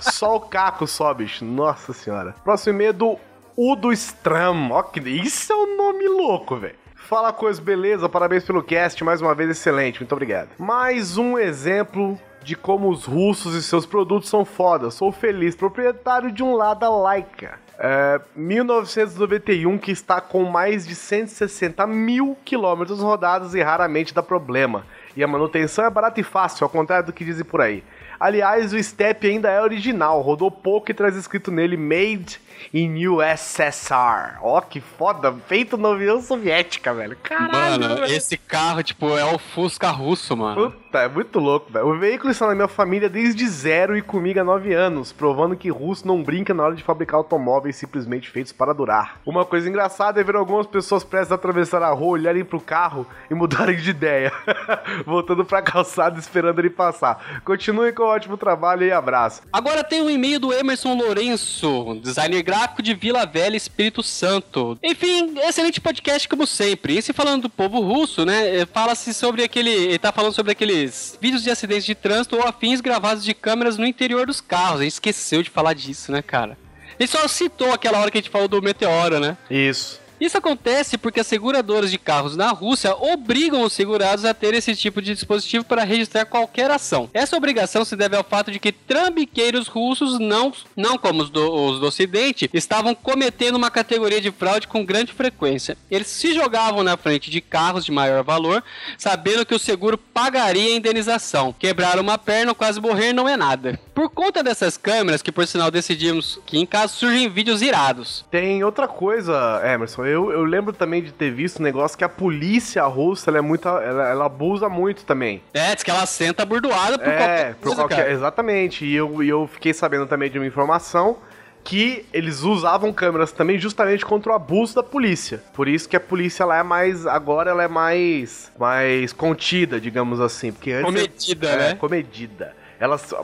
Só 0.00 0.36
o 0.36 0.40
caco 0.40 0.86
só, 0.86 1.12
bicho. 1.12 1.44
Nossa 1.44 1.92
senhora. 1.92 2.34
Próximo 2.42 2.74
e-mail 2.74 2.90
é 2.90 2.92
do 2.92 3.18
Udo 3.56 3.92
Stram. 3.92 4.70
Ó, 4.72 4.84
isso 5.06 5.52
é 5.52 5.56
um 5.56 5.76
nome 5.76 6.08
louco, 6.08 6.56
velho. 6.56 6.74
Fala 6.96 7.32
coisa, 7.32 7.60
beleza? 7.62 8.08
Parabéns 8.08 8.44
pelo 8.44 8.62
cast, 8.62 9.04
mais 9.04 9.20
uma 9.20 9.34
vez 9.34 9.50
excelente, 9.50 10.00
muito 10.00 10.12
obrigado. 10.12 10.48
Mais 10.58 11.16
um 11.16 11.38
exemplo 11.38 12.18
de 12.42 12.56
como 12.56 12.88
os 12.88 13.04
russos 13.04 13.54
e 13.54 13.62
seus 13.62 13.86
produtos 13.86 14.28
são 14.28 14.44
foda. 14.44 14.90
Sou 14.90 15.12
feliz 15.12 15.54
proprietário 15.54 16.32
de 16.32 16.42
um 16.42 16.54
Lada 16.54 16.88
Laika. 16.88 17.60
É, 17.78 18.20
1991, 18.34 19.78
que 19.78 19.92
está 19.92 20.20
com 20.20 20.44
mais 20.44 20.86
de 20.86 20.94
160 20.94 21.86
mil 21.86 22.36
quilômetros 22.44 23.00
rodados 23.00 23.54
e 23.54 23.62
raramente 23.62 24.14
dá 24.14 24.22
problema. 24.22 24.84
E 25.16 25.22
a 25.22 25.28
manutenção 25.28 25.84
é 25.84 25.90
barata 25.90 26.20
e 26.20 26.24
fácil, 26.24 26.64
ao 26.64 26.70
contrário 26.70 27.06
do 27.06 27.12
que 27.12 27.24
dizem 27.24 27.44
por 27.44 27.60
aí. 27.60 27.84
Aliás, 28.18 28.72
o 28.72 28.82
Step 28.82 29.26
ainda 29.26 29.50
é 29.50 29.60
original, 29.60 30.20
rodou 30.22 30.50
pouco 30.50 30.90
e 30.90 30.94
traz 30.94 31.14
escrito 31.16 31.50
nele 31.50 31.76
Made 31.76 32.40
in 32.72 33.06
USSR. 33.06 34.38
Ó, 34.42 34.60
que 34.60 34.80
foda, 34.80 35.32
feito 35.46 35.76
na 35.76 35.90
União 35.90 36.20
Soviética, 36.20 36.92
velho. 36.94 37.16
Caralho, 37.22 37.52
Mano, 37.82 37.96
velho. 37.96 38.12
esse 38.12 38.36
carro, 38.36 38.82
tipo, 38.82 39.16
é 39.16 39.24
o 39.24 39.38
Fusca 39.38 39.90
russo, 39.90 40.36
mano. 40.36 40.70
Puta, 40.72 40.98
é 40.98 41.08
muito 41.08 41.38
louco, 41.38 41.72
velho. 41.72 41.86
O 41.86 41.98
veículo 41.98 42.30
está 42.30 42.46
na 42.46 42.54
minha 42.54 42.68
família 42.68 43.08
desde 43.08 43.46
zero 43.48 43.96
e 43.96 44.02
comigo 44.02 44.40
há 44.40 44.44
nove 44.44 44.72
anos, 44.72 45.12
provando 45.12 45.56
que 45.56 45.68
russo 45.70 46.06
não 46.06 46.22
brinca 46.22 46.54
na 46.54 46.62
hora 46.64 46.74
de 46.74 46.82
fabricar 46.82 47.16
automóveis 47.18 47.76
simplesmente 47.76 48.30
feitos 48.30 48.52
para 48.52 48.72
durar. 48.72 49.20
Uma 49.26 49.44
coisa 49.44 49.68
engraçada 49.68 50.20
é 50.20 50.24
ver 50.24 50.36
algumas 50.36 50.66
pessoas 50.66 51.04
prestes 51.04 51.32
a 51.32 51.34
atravessar 51.36 51.82
a 51.82 51.90
rua, 51.90 52.12
olharem 52.12 52.44
pro 52.44 52.60
carro 52.60 53.06
e 53.30 53.34
mudarem 53.34 53.76
de 53.76 53.90
ideia. 53.90 54.32
Voltando 55.04 55.44
pra 55.44 55.60
calçada 55.62 56.18
esperando 56.18 56.58
ele 56.58 56.70
passar. 56.70 57.42
Continue 57.44 57.92
com 57.92 58.02
o 58.02 58.06
ótimo 58.06 58.36
trabalho 58.36 58.84
e 58.84 58.92
abraço. 58.92 59.42
Agora 59.52 59.84
tem 59.84 60.00
um 60.02 60.08
e-mail 60.10 60.40
do 60.40 60.52
Emerson 60.52 60.94
Lourenço, 60.94 61.98
designer 62.02 62.42
gráfico 62.42 62.53
de 62.82 62.94
Vila 62.94 63.24
Velha, 63.24 63.56
Espírito 63.56 64.02
Santo. 64.02 64.78
Enfim, 64.82 65.34
excelente 65.38 65.80
podcast 65.80 66.28
como 66.28 66.46
sempre. 66.46 66.98
E 66.98 67.02
se 67.02 67.12
falando 67.12 67.42
do 67.42 67.50
povo 67.50 67.80
russo, 67.80 68.24
né, 68.24 68.58
eh, 68.58 68.66
fala-se 68.66 69.12
sobre 69.14 69.42
aquele, 69.42 69.70
ele 69.70 69.98
tá 69.98 70.12
falando 70.12 70.34
sobre 70.34 70.52
aqueles 70.52 71.18
vídeos 71.20 71.42
de 71.42 71.50
acidentes 71.50 71.84
de 71.84 71.94
trânsito 71.94 72.36
ou 72.36 72.42
afins 72.42 72.80
gravados 72.80 73.24
de 73.24 73.34
câmeras 73.34 73.78
no 73.78 73.86
interior 73.86 74.26
dos 74.26 74.40
carros. 74.40 74.80
A 74.80 74.84
gente 74.84 74.92
esqueceu 74.92 75.42
de 75.42 75.50
falar 75.50 75.74
disso, 75.74 76.12
né, 76.12 76.22
cara? 76.22 76.56
Ele 76.98 77.06
só 77.08 77.26
citou 77.26 77.72
aquela 77.72 77.98
hora 77.98 78.10
que 78.10 78.18
a 78.18 78.20
gente 78.20 78.30
falou 78.30 78.46
do 78.46 78.62
meteoro, 78.62 79.18
né? 79.18 79.36
Isso. 79.50 80.03
Isso 80.20 80.38
acontece 80.38 80.96
porque 80.96 81.20
as 81.20 81.26
seguradoras 81.26 81.90
de 81.90 81.98
carros 81.98 82.36
na 82.36 82.50
Rússia 82.50 82.94
obrigam 82.94 83.62
os 83.62 83.72
segurados 83.72 84.24
a 84.24 84.32
ter 84.32 84.54
esse 84.54 84.74
tipo 84.76 85.02
de 85.02 85.14
dispositivo 85.14 85.64
para 85.64 85.84
registrar 85.84 86.24
qualquer 86.24 86.70
ação. 86.70 87.10
Essa 87.12 87.36
obrigação 87.36 87.84
se 87.84 87.96
deve 87.96 88.16
ao 88.16 88.24
fato 88.24 88.50
de 88.50 88.58
que 88.58 88.72
trambiqueiros 88.72 89.66
russos, 89.66 90.18
não, 90.18 90.52
não 90.76 90.96
como 90.96 91.22
os 91.22 91.30
do, 91.30 91.52
os 91.52 91.80
do 91.80 91.86
Ocidente, 91.86 92.48
estavam 92.52 92.94
cometendo 92.94 93.56
uma 93.56 93.70
categoria 93.70 94.20
de 94.20 94.30
fraude 94.30 94.68
com 94.68 94.84
grande 94.84 95.12
frequência. 95.12 95.76
Eles 95.90 96.08
se 96.08 96.32
jogavam 96.32 96.82
na 96.82 96.96
frente 96.96 97.30
de 97.30 97.40
carros 97.40 97.84
de 97.84 97.92
maior 97.92 98.22
valor, 98.22 98.62
sabendo 98.96 99.44
que 99.44 99.54
o 99.54 99.58
seguro 99.58 99.98
pagaria 99.98 100.72
a 100.72 100.76
indenização. 100.76 101.52
Quebrar 101.52 101.98
uma 101.98 102.16
perna 102.18 102.52
ou 102.52 102.54
quase 102.54 102.80
morrer 102.80 103.12
não 103.12 103.28
é 103.28 103.36
nada. 103.36 103.78
Por 103.94 104.10
conta 104.10 104.42
dessas 104.42 104.76
câmeras, 104.76 105.22
que 105.22 105.32
por 105.32 105.46
sinal 105.46 105.70
decidimos 105.70 106.40
que 106.46 106.58
em 106.58 106.66
casa 106.66 106.92
surgem 106.92 107.28
vídeos 107.28 107.62
irados. 107.62 108.24
Tem 108.30 108.62
outra 108.64 108.88
coisa, 108.88 109.60
Emerson. 109.64 110.03
Eu, 110.06 110.30
eu 110.30 110.44
lembro 110.44 110.72
também 110.72 111.02
de 111.02 111.12
ter 111.12 111.30
visto 111.30 111.60
um 111.60 111.62
negócio 111.62 111.96
que 111.96 112.04
a 112.04 112.08
polícia 112.08 112.84
russa 112.84 113.30
ela 113.30 113.38
é 113.38 113.40
muito. 113.40 113.68
Ela, 113.68 114.08
ela 114.08 114.26
abusa 114.26 114.68
muito 114.68 115.04
também. 115.04 115.42
É, 115.52 115.74
diz 115.74 115.82
que 115.82 115.90
ela 115.90 116.06
senta 116.06 116.44
burdoada 116.44 116.98
por 116.98 117.08
é, 117.08 117.16
qualquer 117.16 117.54
por 117.54 117.62
coisa, 117.62 117.76
qualquer. 117.76 117.96
cara. 117.96 118.12
Exatamente. 118.12 118.84
E 118.84 118.94
eu, 118.94 119.22
e 119.22 119.28
eu 119.28 119.46
fiquei 119.46 119.72
sabendo 119.72 120.06
também 120.06 120.30
de 120.30 120.38
uma 120.38 120.46
informação 120.46 121.18
que 121.64 122.04
eles 122.12 122.42
usavam 122.42 122.92
câmeras 122.92 123.32
também 123.32 123.58
justamente 123.58 124.04
contra 124.04 124.32
o 124.32 124.34
abuso 124.34 124.74
da 124.74 124.82
polícia. 124.82 125.42
Por 125.54 125.66
isso 125.66 125.88
que 125.88 125.96
a 125.96 126.00
polícia 126.00 126.44
lá 126.44 126.58
é 126.58 126.62
mais. 126.62 127.06
Agora 127.06 127.50
ela 127.50 127.64
é 127.64 127.68
mais. 127.68 128.52
mais 128.58 129.12
contida, 129.12 129.80
digamos 129.80 130.20
assim. 130.20 130.52
Porque 130.52 130.72
antes. 130.72 130.84
Comedida, 130.84 131.48
é, 131.48 131.56
né? 131.56 131.74
Comedida. 131.74 132.63
Elas 132.78 133.14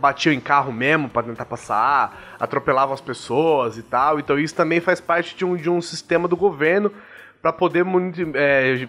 batiam 0.00 0.32
em 0.32 0.40
carro 0.40 0.72
mesmo 0.72 1.08
pra 1.08 1.22
tentar 1.22 1.44
passar, 1.44 2.36
atropelavam 2.38 2.94
as 2.94 3.00
pessoas 3.00 3.76
e 3.76 3.82
tal. 3.82 4.18
Então 4.18 4.38
isso 4.38 4.54
também 4.54 4.80
faz 4.80 5.00
parte 5.00 5.36
de 5.36 5.44
um, 5.44 5.56
de 5.56 5.68
um 5.70 5.80
sistema 5.80 6.26
do 6.26 6.36
governo 6.36 6.92
pra 7.40 7.52
poder 7.52 7.84
é, 8.34 8.88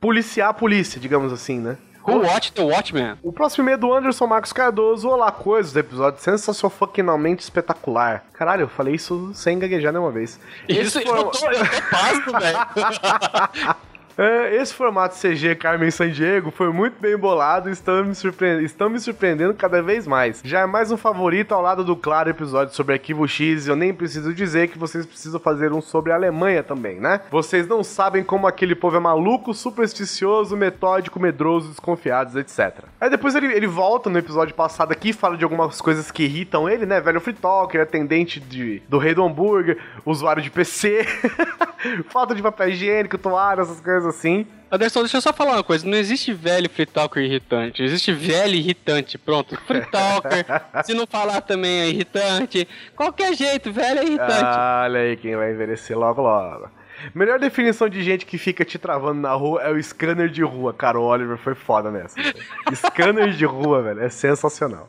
policiar 0.00 0.50
a 0.50 0.54
polícia, 0.54 1.00
digamos 1.00 1.32
assim, 1.32 1.58
né? 1.58 1.76
Who 2.08 2.22
Watch 2.22 2.52
the 2.52 2.62
Watchman? 2.62 3.18
O 3.22 3.30
próximo 3.30 3.64
e-mail 3.64 3.74
é 3.74 3.78
do 3.78 3.92
Anderson 3.92 4.26
Marcos 4.26 4.50
Cardoso. 4.50 5.10
Olá, 5.10 5.30
coisas, 5.30 5.76
episódio 5.76 6.18
sensacionalmente 6.18 7.42
espetacular. 7.42 8.24
Caralho, 8.32 8.62
eu 8.62 8.68
falei 8.68 8.94
isso 8.94 9.30
sem 9.34 9.58
gaguejar 9.58 9.92
nenhuma 9.92 10.10
vez. 10.10 10.40
Isso, 10.66 10.98
Esse 10.98 10.98
eu 10.98 11.04
tô, 11.04 11.16
eu 11.16 11.58
tô 11.58 11.82
pasmo, 11.90 12.40
velho. 12.40 13.76
É, 14.18 14.56
esse 14.56 14.74
formato 14.74 15.14
CG 15.14 15.54
Carmen 15.54 15.92
San 15.92 16.10
Diego 16.10 16.50
foi 16.50 16.72
muito 16.72 17.00
bem 17.00 17.16
bolado 17.16 17.68
e 17.68 17.72
estão 17.72 18.04
me, 18.04 18.16
surpre... 18.16 18.64
estão 18.64 18.90
me 18.90 18.98
surpreendendo 18.98 19.54
cada 19.54 19.80
vez 19.80 20.08
mais. 20.08 20.40
Já 20.44 20.62
é 20.62 20.66
mais 20.66 20.90
um 20.90 20.96
favorito 20.96 21.54
ao 21.54 21.62
lado 21.62 21.84
do 21.84 21.94
claro 21.94 22.28
episódio 22.28 22.74
sobre 22.74 22.94
Arquivo 22.94 23.28
X 23.28 23.64
e 23.64 23.70
eu 23.70 23.76
nem 23.76 23.94
preciso 23.94 24.34
dizer 24.34 24.70
que 24.70 24.78
vocês 24.78 25.06
precisam 25.06 25.38
fazer 25.38 25.72
um 25.72 25.80
sobre 25.80 26.10
a 26.10 26.16
Alemanha 26.16 26.64
também, 26.64 26.98
né? 26.98 27.20
Vocês 27.30 27.68
não 27.68 27.84
sabem 27.84 28.24
como 28.24 28.48
aquele 28.48 28.74
povo 28.74 28.96
é 28.96 28.98
maluco, 28.98 29.54
supersticioso, 29.54 30.56
metódico, 30.56 31.20
medroso, 31.20 31.68
desconfiados, 31.68 32.34
etc. 32.34 32.86
Aí 33.00 33.08
depois 33.08 33.36
ele, 33.36 33.54
ele 33.54 33.68
volta 33.68 34.10
no 34.10 34.18
episódio 34.18 34.52
passado 34.52 34.90
aqui 34.90 35.10
e 35.10 35.12
fala 35.12 35.36
de 35.36 35.44
algumas 35.44 35.80
coisas 35.80 36.10
que 36.10 36.24
irritam 36.24 36.68
ele, 36.68 36.86
né? 36.86 37.00
Velho 37.00 37.20
free 37.20 37.34
talker, 37.34 37.82
atendente 37.82 38.40
de, 38.40 38.82
do 38.88 38.98
rei 38.98 39.14
do 39.14 39.22
hambúrguer, 39.22 39.78
usuário 40.04 40.42
de 40.42 40.50
PC, 40.50 41.06
falta 42.10 42.34
de 42.34 42.42
papel 42.42 42.70
higiênico, 42.70 43.16
toalha, 43.16 43.60
essas 43.60 43.80
coisas 43.80 44.07
assim. 44.10 44.46
Anderson, 44.70 45.00
deixa 45.00 45.16
eu 45.16 45.20
só 45.22 45.32
falar 45.32 45.52
uma 45.52 45.64
coisa. 45.64 45.86
Não 45.86 45.96
existe 45.96 46.32
velho 46.32 46.68
free 46.68 46.84
talker 46.84 47.22
irritante. 47.22 47.82
Existe 47.82 48.12
velho 48.12 48.54
irritante. 48.54 49.16
Pronto. 49.16 49.56
Free 49.66 49.80
talker. 49.90 50.44
se 50.84 50.92
não 50.92 51.06
falar 51.06 51.40
também 51.40 51.80
é 51.80 51.88
irritante. 51.88 52.68
Qualquer 52.94 53.34
jeito, 53.34 53.72
velho 53.72 54.00
é 54.00 54.04
irritante. 54.04 54.58
Olha 54.84 55.00
aí 55.00 55.16
quem 55.16 55.36
vai 55.36 55.52
envelhecer 55.52 55.98
logo 55.98 56.20
logo. 56.20 56.70
Melhor 57.14 57.38
definição 57.38 57.88
de 57.88 58.02
gente 58.02 58.26
que 58.26 58.36
fica 58.36 58.64
te 58.64 58.78
travando 58.78 59.20
na 59.20 59.32
rua 59.32 59.62
é 59.62 59.70
o 59.70 59.82
scanner 59.82 60.28
de 60.28 60.42
rua. 60.42 60.74
Cara, 60.74 60.98
o 60.98 61.04
Oliver 61.04 61.38
foi 61.38 61.54
foda 61.54 61.90
nessa. 61.90 62.16
scanner 62.74 63.30
de 63.30 63.44
rua, 63.44 63.82
velho, 63.82 64.02
é 64.02 64.08
sensacional. 64.08 64.88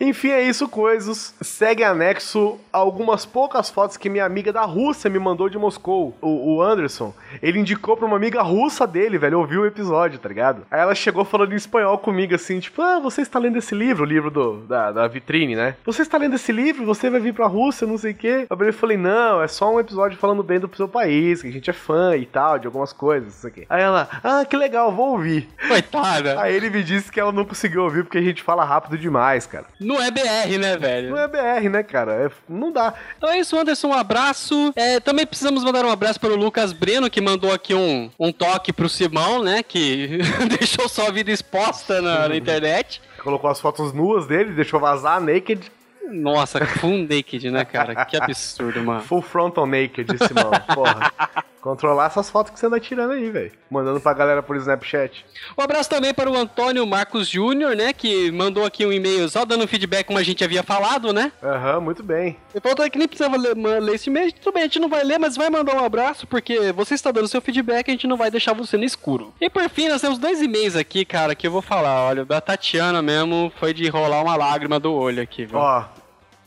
Enfim, 0.00 0.30
é 0.30 0.42
isso, 0.42 0.68
coisas. 0.68 1.34
Segue 1.40 1.82
anexo 1.82 2.58
algumas 2.72 3.24
poucas 3.24 3.70
fotos 3.70 3.96
que 3.96 4.10
minha 4.10 4.24
amiga 4.24 4.52
da 4.52 4.62
Rússia 4.62 5.08
me 5.08 5.18
mandou 5.18 5.48
de 5.48 5.58
Moscou. 5.58 6.16
O, 6.20 6.56
o 6.56 6.62
Anderson, 6.62 7.14
ele 7.42 7.58
indicou 7.58 7.96
pra 7.96 8.06
uma 8.06 8.16
amiga 8.16 8.42
russa 8.42 8.86
dele, 8.86 9.18
velho, 9.18 9.38
ouviu 9.38 9.62
o 9.62 9.66
episódio, 9.66 10.18
tá 10.18 10.28
ligado? 10.28 10.62
Aí 10.70 10.80
ela 10.80 10.94
chegou 10.94 11.24
falando 11.24 11.52
em 11.52 11.56
espanhol 11.56 11.98
comigo, 11.98 12.34
assim, 12.34 12.60
tipo, 12.60 12.82
ah, 12.82 13.00
você 13.00 13.22
está 13.22 13.38
lendo 13.38 13.56
esse 13.58 13.74
livro, 13.74 14.04
o 14.04 14.06
livro 14.06 14.30
do, 14.30 14.58
da, 14.66 14.92
da 14.92 15.08
vitrine, 15.08 15.56
né? 15.56 15.76
Você 15.84 16.02
está 16.02 16.18
lendo 16.18 16.36
esse 16.36 16.52
livro, 16.52 16.84
você 16.84 17.08
vai 17.08 17.20
vir 17.20 17.32
pra 17.32 17.46
Rússia, 17.46 17.86
não 17.86 17.98
sei 17.98 18.12
o 18.12 18.14
quê. 18.14 18.46
Eu 18.48 18.72
falei, 18.72 18.96
não, 18.96 19.42
é 19.42 19.48
só 19.48 19.72
um 19.72 19.80
episódio 19.80 20.18
falando 20.18 20.42
bem 20.42 20.60
do 20.60 20.70
seu 20.76 20.88
país, 20.88 21.40
que 21.40 21.48
a 21.48 21.52
gente 21.52 21.70
é 21.70 21.72
fã 21.72 22.16
e 22.16 22.26
tal, 22.26 22.58
de 22.58 22.66
algumas 22.66 22.92
coisas, 22.92 23.36
isso 23.36 23.46
aqui. 23.46 23.66
Aí 23.68 23.82
ela, 23.82 24.08
ah, 24.22 24.44
que 24.44 24.56
legal, 24.56 24.92
vou 24.92 25.12
ouvir. 25.12 25.48
Coitada. 25.66 26.40
Aí 26.40 26.54
ele 26.54 26.68
me 26.68 26.82
disse 26.82 27.10
que 27.10 27.20
ela 27.20 27.32
não 27.32 27.44
conseguiu 27.44 27.82
ouvir 27.82 28.04
porque 28.04 28.18
a 28.18 28.22
gente 28.22 28.42
fala 28.42 28.64
rápido 28.64 28.98
demais, 28.98 29.46
cara. 29.46 29.66
Não 29.86 30.02
é 30.02 30.10
BR, 30.10 30.58
né, 30.58 30.76
velho? 30.76 31.10
Não 31.10 31.18
é 31.18 31.28
BR, 31.28 31.68
né, 31.70 31.82
cara? 31.84 32.12
É- 32.26 32.30
não 32.48 32.72
dá. 32.72 32.92
Então 33.16 33.30
é 33.30 33.38
isso, 33.38 33.56
Anderson. 33.56 33.88
Um 33.88 33.92
abraço. 33.94 34.72
É, 34.74 34.98
também 34.98 35.24
precisamos 35.24 35.62
mandar 35.62 35.84
um 35.84 35.90
abraço 35.90 36.18
para 36.18 36.30
o 36.32 36.36
Lucas 36.36 36.72
Breno, 36.72 37.08
que 37.08 37.20
mandou 37.20 37.52
aqui 37.52 37.72
um, 37.72 38.10
um 38.18 38.32
toque 38.32 38.72
pro 38.72 38.88
Simão, 38.88 39.44
né? 39.44 39.62
Que 39.62 40.18
deixou 40.58 40.88
sua 40.88 41.12
vida 41.12 41.30
exposta 41.30 42.02
na, 42.02 42.28
na 42.28 42.36
internet. 42.36 43.00
Colocou 43.22 43.48
as 43.48 43.60
fotos 43.60 43.92
nuas 43.92 44.26
dele, 44.26 44.54
deixou 44.54 44.80
vazar 44.80 45.20
naked, 45.20 45.70
Nossa, 46.10 46.64
full 46.66 46.98
naked, 47.08 47.48
né, 47.50 47.64
cara? 47.64 48.04
Que 48.06 48.16
absurdo, 48.20 48.82
mano. 48.82 49.02
full 49.02 49.22
frontal 49.22 49.66
naked, 49.66 50.08
Simão. 50.26 50.50
Porra. 50.74 51.12
Controlar 51.66 52.06
essas 52.06 52.30
fotos 52.30 52.52
que 52.52 52.60
você 52.60 52.66
anda 52.66 52.78
tirando 52.78 53.10
aí, 53.10 53.28
velho. 53.28 53.50
Mandando 53.68 54.00
pra 54.00 54.12
galera 54.12 54.40
por 54.40 54.54
Snapchat. 54.54 55.26
Um 55.58 55.62
abraço 55.62 55.90
também 55.90 56.14
para 56.14 56.30
o 56.30 56.36
Antônio 56.36 56.86
Marcos 56.86 57.26
Júnior, 57.26 57.74
né? 57.74 57.92
Que 57.92 58.30
mandou 58.30 58.64
aqui 58.64 58.86
um 58.86 58.92
e-mail 58.92 59.28
só 59.28 59.44
dando 59.44 59.66
feedback 59.66 60.06
como 60.06 60.16
a 60.16 60.22
gente 60.22 60.44
havia 60.44 60.62
falado, 60.62 61.12
né? 61.12 61.32
Aham, 61.42 61.80
muito 61.80 62.04
bem. 62.04 62.36
Eu 62.54 62.60
falei 62.60 62.88
que 62.88 62.96
nem 62.96 63.08
precisava 63.08 63.36
ler, 63.36 63.56
ler 63.56 63.96
esse 63.96 64.08
e-mail. 64.08 64.32
Tudo 64.34 64.54
bem, 64.54 64.62
a 64.62 64.66
gente 64.66 64.78
não 64.78 64.88
vai 64.88 65.02
ler, 65.02 65.18
mas 65.18 65.36
vai 65.36 65.50
mandar 65.50 65.74
um 65.74 65.84
abraço, 65.84 66.24
porque 66.24 66.70
você 66.70 66.94
está 66.94 67.10
dando 67.10 67.26
seu 67.26 67.42
feedback, 67.42 67.88
a 67.88 67.92
gente 67.92 68.06
não 68.06 68.16
vai 68.16 68.30
deixar 68.30 68.52
você 68.52 68.76
no 68.76 68.84
escuro. 68.84 69.34
E 69.40 69.50
por 69.50 69.68
fim, 69.68 69.88
nós 69.88 70.00
temos 70.00 70.18
dois 70.18 70.40
e-mails 70.40 70.76
aqui, 70.76 71.04
cara, 71.04 71.34
que 71.34 71.48
eu 71.48 71.50
vou 71.50 71.62
falar. 71.62 72.06
Olha, 72.06 72.22
o 72.22 72.26
da 72.26 72.40
Tatiana 72.40 73.02
mesmo 73.02 73.52
foi 73.58 73.74
de 73.74 73.88
rolar 73.88 74.22
uma 74.22 74.36
lágrima 74.36 74.78
do 74.78 74.94
olho 74.94 75.20
aqui, 75.20 75.44
viu? 75.44 75.58
Ó, 75.58 75.84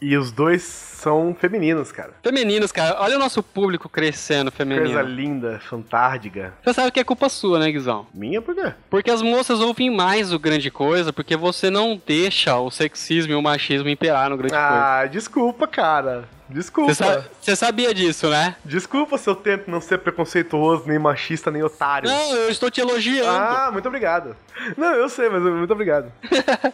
e 0.01 0.15
os 0.17 0.31
dois 0.31 0.61
são 0.63 1.35
femininos, 1.39 1.91
cara. 1.91 2.11
Femininos, 2.23 2.71
cara, 2.71 2.97
olha 3.01 3.15
o 3.15 3.19
nosso 3.19 3.41
público 3.41 3.87
crescendo 3.87 4.51
feminino. 4.51 4.85
Coisa 4.85 5.01
linda, 5.01 5.59
fantástica. 5.69 6.53
Você 6.63 6.73
sabe 6.73 6.91
que 6.91 6.99
é 6.99 7.03
culpa 7.03 7.29
sua, 7.29 7.59
né, 7.59 7.71
Guizão? 7.71 8.05
Minha 8.13 8.41
por 8.41 8.53
quê? 8.55 8.73
Porque 8.89 9.09
as 9.11 9.21
moças 9.21 9.59
ouvem 9.59 9.89
mais 9.89 10.33
o 10.33 10.39
grande 10.39 10.69
coisa, 10.71 11.11
porque 11.13 11.35
você 11.37 11.69
não 11.69 12.01
deixa 12.05 12.55
o 12.57 12.69
sexismo 12.69 13.31
e 13.33 13.35
o 13.35 13.41
machismo 13.41 13.87
imperar 13.89 14.29
no 14.29 14.37
grande 14.37 14.53
coisa. 14.53 14.67
Ah, 15.01 15.05
desculpa, 15.05 15.67
cara. 15.67 16.27
Desculpa. 16.49 16.93
Você 16.93 17.03
sa- 17.03 17.25
você 17.39 17.55
sabia 17.55 17.93
disso, 17.93 18.27
né? 18.27 18.55
Desculpa 18.65 19.19
se 19.19 19.29
eu 19.29 19.35
tento 19.35 19.69
não 19.69 19.79
ser 19.79 19.99
preconceituoso, 19.99 20.83
nem 20.87 20.97
machista, 20.97 21.51
nem 21.51 21.61
otário. 21.61 22.09
Não, 22.09 22.35
eu 22.35 22.49
estou 22.49 22.71
te 22.71 22.81
elogiando. 22.81 23.29
Ah, 23.29 23.69
muito 23.71 23.87
obrigado. 23.87 24.35
Não, 24.75 24.93
eu 24.95 25.07
sei, 25.09 25.29
mas 25.29 25.43
muito 25.43 25.71
obrigado. 25.71 26.11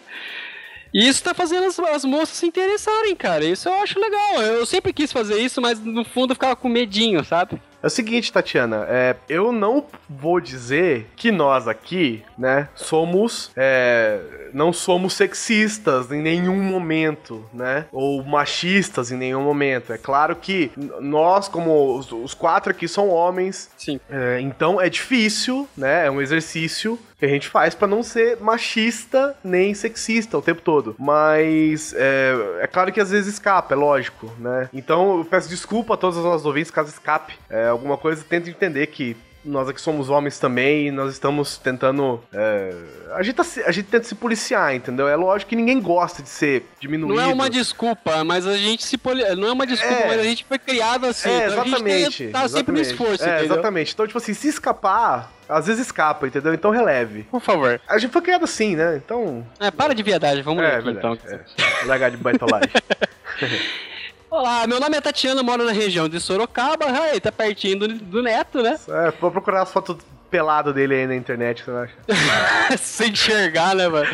E 0.96 1.06
isso 1.10 1.22
tá 1.22 1.34
fazendo 1.34 1.66
as, 1.66 1.78
as 1.78 2.06
moças 2.06 2.38
se 2.38 2.46
interessarem, 2.46 3.14
cara. 3.18 3.44
Isso 3.44 3.68
eu 3.68 3.74
acho 3.74 4.00
legal. 4.00 4.42
Eu 4.42 4.66
sempre 4.66 4.94
quis 4.94 5.12
fazer 5.12 5.38
isso, 5.42 5.60
mas 5.60 5.78
no 5.78 6.06
fundo 6.06 6.32
eu 6.32 6.36
ficava 6.36 6.56
com 6.56 6.70
medinho, 6.70 7.22
sabe? 7.22 7.62
É 7.86 7.88
o 7.88 7.92
seguinte, 7.92 8.34
Tatiana, 8.34 8.88
é, 8.90 9.16
eu 9.30 9.52
não 9.52 9.86
vou 10.10 10.42
dizer 10.42 11.06
que 11.16 11.32
nós 11.32 11.68
aqui, 11.68 12.24
né, 12.36 12.68
somos. 12.74 13.52
é, 13.56 14.20
não 14.56 14.72
somos 14.72 15.14
sexistas 15.14 16.10
em 16.12 16.22
nenhum 16.22 16.64
momento, 16.64 17.46
né? 17.54 17.86
Ou 17.92 18.24
machistas 18.24 19.12
em 19.12 19.18
nenhum 19.18 19.44
momento. 19.44 19.92
É 19.92 19.98
claro 19.98 20.34
que 20.34 20.72
nós, 21.02 21.50
como 21.50 21.98
os, 21.98 22.10
os 22.12 22.34
quatro 22.34 22.72
aqui, 22.72 22.88
são 22.88 23.10
homens. 23.10 23.70
Sim. 23.78 24.00
é, 24.10 24.40
então 24.40 24.80
é 24.80 24.90
difícil, 24.90 25.68
né? 25.78 26.08
É 26.08 26.12
um 26.12 26.22
exercício 26.22 26.98
que 27.18 27.26
a 27.26 27.30
gente 27.30 27.48
faz 27.48 27.74
pra 27.74 27.88
não 27.88 28.04
ser 28.04 28.40
machista 28.42 29.36
nem 29.44 29.74
sexista 29.74 30.38
o 30.38 30.42
tempo 30.42 30.62
todo. 30.62 30.96
Mas 30.98 31.94
é, 31.98 32.60
é 32.62 32.68
claro 32.68 32.92
que 32.92 33.00
às 33.00 33.12
vezes 33.12 33.34
escapa, 33.34 33.74
é 33.74 33.78
lógico, 33.78 34.32
né? 34.40 34.70
Então 34.74 35.20
eu 35.20 35.26
peço 35.26 35.50
desculpa 35.50 35.94
a 35.94 35.98
todos 35.98 36.18
os 36.18 36.24
nossos 36.24 36.46
ouvintes 36.46 36.72
caso 36.72 36.90
escape 36.90 37.34
é, 37.50 37.72
alguma 37.76 37.98
coisa. 37.98 38.24
Tento 38.28 38.50
entender 38.50 38.88
que 38.88 39.16
nós 39.48 39.70
aqui 39.70 39.80
somos 39.80 40.10
homens 40.10 40.40
também 40.40 40.88
e 40.88 40.92
nós 40.92 41.14
estamos 41.14 41.56
tentando. 41.60 42.20
é, 42.34 42.74
a, 43.14 43.22
gente 43.22 43.36
tá 43.36 43.44
se- 43.44 43.62
a 43.64 43.72
gente 43.72 43.86
tenta 43.86 44.04
se 44.04 44.16
policiar, 44.16 44.74
entendeu? 44.76 45.08
É 45.08 45.16
lógico 45.16 45.50
que 45.50 45.56
ninguém 45.56 45.80
gosta 45.80 46.24
de 46.24 46.30
ser 46.30 46.66
diminuído. 46.80 47.14
Não 47.14 47.22
é 47.22 47.32
uma 47.32 47.48
desculpa, 47.48 48.24
mas 48.24 48.48
a 48.48 48.58
gente 48.58 48.84
se 48.84 48.98
poli... 48.98 49.24
Não 49.36 49.48
é 49.50 49.52
uma 49.52 49.68
desculpa, 49.68 49.94
É. 49.94 50.08
mas 50.08 50.20
a 50.20 50.24
gente 50.24 50.44
foi 50.46 50.58
criado 50.58 51.06
assim. 51.06 51.30
É, 51.30 51.48
então 51.48 51.64
exatamente. 51.64 51.94
A 51.94 52.10
gente 52.10 52.28
tá 52.32 52.48
sempre 52.48 52.74
no 52.74 52.80
exatamente. 52.80 52.82
esforço, 52.92 53.24
É, 53.24 53.38
entendeu? 53.38 53.54
exatamente. 53.54 53.94
Então, 53.94 54.08
tipo 54.08 54.18
assim, 54.18 54.34
se 54.34 54.48
escapar, 54.48 55.32
às 55.48 55.68
vezes 55.68 55.86
escapa, 55.86 56.26
entendeu? 56.26 56.52
Então 56.52 56.72
releve. 56.72 57.22
Por 57.30 57.40
favor. 57.40 57.80
A 57.88 58.00
gente 58.00 58.12
foi 58.12 58.24
criado 58.24 58.46
assim, 58.46 58.76
né? 58.76 58.96
Então. 58.98 59.46
É, 59.60 59.70
para 59.70 59.94
de 59.94 60.02
viadagem, 60.02 60.42
vamos 60.42 60.64
é, 60.64 60.70
ler 60.70 60.74
aqui 60.78 60.86
verdade. 60.86 61.20
então. 61.24 61.40
É. 61.84 61.86
Largar 61.86 62.10
de 62.10 62.18
baitolagem. 62.18 62.72
Olá, 64.36 64.68
meu 64.68 64.82
nome 64.82 64.98
é 64.98 65.00
Tatiana, 65.00 65.42
moro 65.42 65.64
na 65.64 65.72
região 65.72 66.10
de 66.10 66.20
Sorocaba. 66.20 66.88
Ai, 66.88 67.22
tá 67.22 67.32
pertinho 67.32 67.80
do, 67.80 67.88
do 67.88 68.22
Neto, 68.22 68.62
né? 68.62 68.78
é, 68.90 69.12
vou 69.12 69.32
procurar 69.32 69.62
as 69.62 69.72
fotos 69.72 69.96
pelado 70.30 70.74
dele 70.74 70.94
aí 70.94 71.08
na 71.08 71.16
internet, 71.16 71.64
você 71.64 71.72
acha? 71.72 71.94
Sem 72.78 73.12
enxergar, 73.12 73.74
né, 73.74 73.88
mano? 73.88 74.10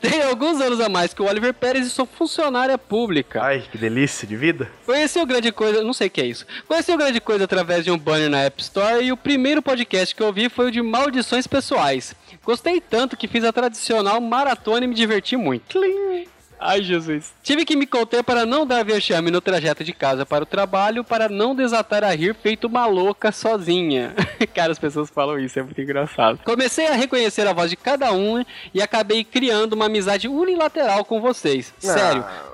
Tem 0.00 0.20
alguns 0.24 0.60
anos 0.60 0.80
a 0.80 0.88
mais 0.88 1.14
que 1.14 1.22
o 1.22 1.26
Oliver 1.26 1.54
Pérez 1.54 1.86
e 1.86 1.90
sou 1.90 2.04
funcionária 2.04 2.76
pública. 2.76 3.40
Ai, 3.40 3.62
que 3.70 3.78
delícia 3.78 4.26
de 4.26 4.34
vida. 4.34 4.68
Conheci 4.84 5.20
o 5.20 5.26
Grande 5.26 5.52
Coisa, 5.52 5.84
não 5.84 5.92
sei 5.92 6.08
o 6.08 6.10
que 6.10 6.20
é 6.20 6.26
isso. 6.26 6.44
Conheci 6.66 6.90
o 6.90 6.98
Grande 6.98 7.20
Coisa 7.20 7.44
através 7.44 7.84
de 7.84 7.92
um 7.92 7.96
banner 7.96 8.28
na 8.28 8.40
App 8.40 8.60
Store 8.60 9.04
e 9.04 9.12
o 9.12 9.16
primeiro 9.16 9.62
podcast 9.62 10.12
que 10.12 10.20
eu 10.20 10.26
ouvi 10.26 10.48
foi 10.48 10.66
o 10.66 10.70
de 10.72 10.82
Maldições 10.82 11.46
Pessoais. 11.46 12.16
Gostei 12.44 12.80
tanto 12.80 13.16
que 13.16 13.28
fiz 13.28 13.44
a 13.44 13.52
tradicional 13.52 14.20
maratona 14.20 14.84
e 14.84 14.88
me 14.88 14.94
diverti 14.96 15.36
muito. 15.36 15.78
Ai, 16.64 16.80
Jesus. 16.82 17.32
Tive 17.42 17.64
que 17.64 17.74
me 17.74 17.86
conter 17.86 18.22
para 18.22 18.46
não 18.46 18.64
dar 18.64 18.84
vexame 18.84 19.30
no 19.30 19.40
trajeto 19.40 19.82
de 19.82 19.92
casa 19.92 20.24
para 20.24 20.44
o 20.44 20.46
trabalho, 20.46 21.02
para 21.02 21.28
não 21.28 21.56
desatar 21.56 22.04
a 22.04 22.14
rir 22.14 22.34
feito 22.34 22.68
uma 22.68 22.86
louca 22.86 23.32
sozinha. 23.32 24.14
Cara, 24.54 24.70
as 24.70 24.78
pessoas 24.78 25.10
falam 25.10 25.38
isso, 25.40 25.58
é 25.58 25.62
muito 25.62 25.80
engraçado. 25.80 26.38
Comecei 26.44 26.86
a 26.86 26.94
reconhecer 26.94 27.46
a 27.48 27.52
voz 27.52 27.68
de 27.68 27.76
cada 27.76 28.12
um 28.12 28.44
e 28.72 28.80
acabei 28.80 29.24
criando 29.24 29.72
uma 29.72 29.86
amizade 29.86 30.28
unilateral 30.28 31.04
com 31.04 31.20
vocês. 31.20 31.74
Sério. 31.80 32.24
Ah, 32.24 32.52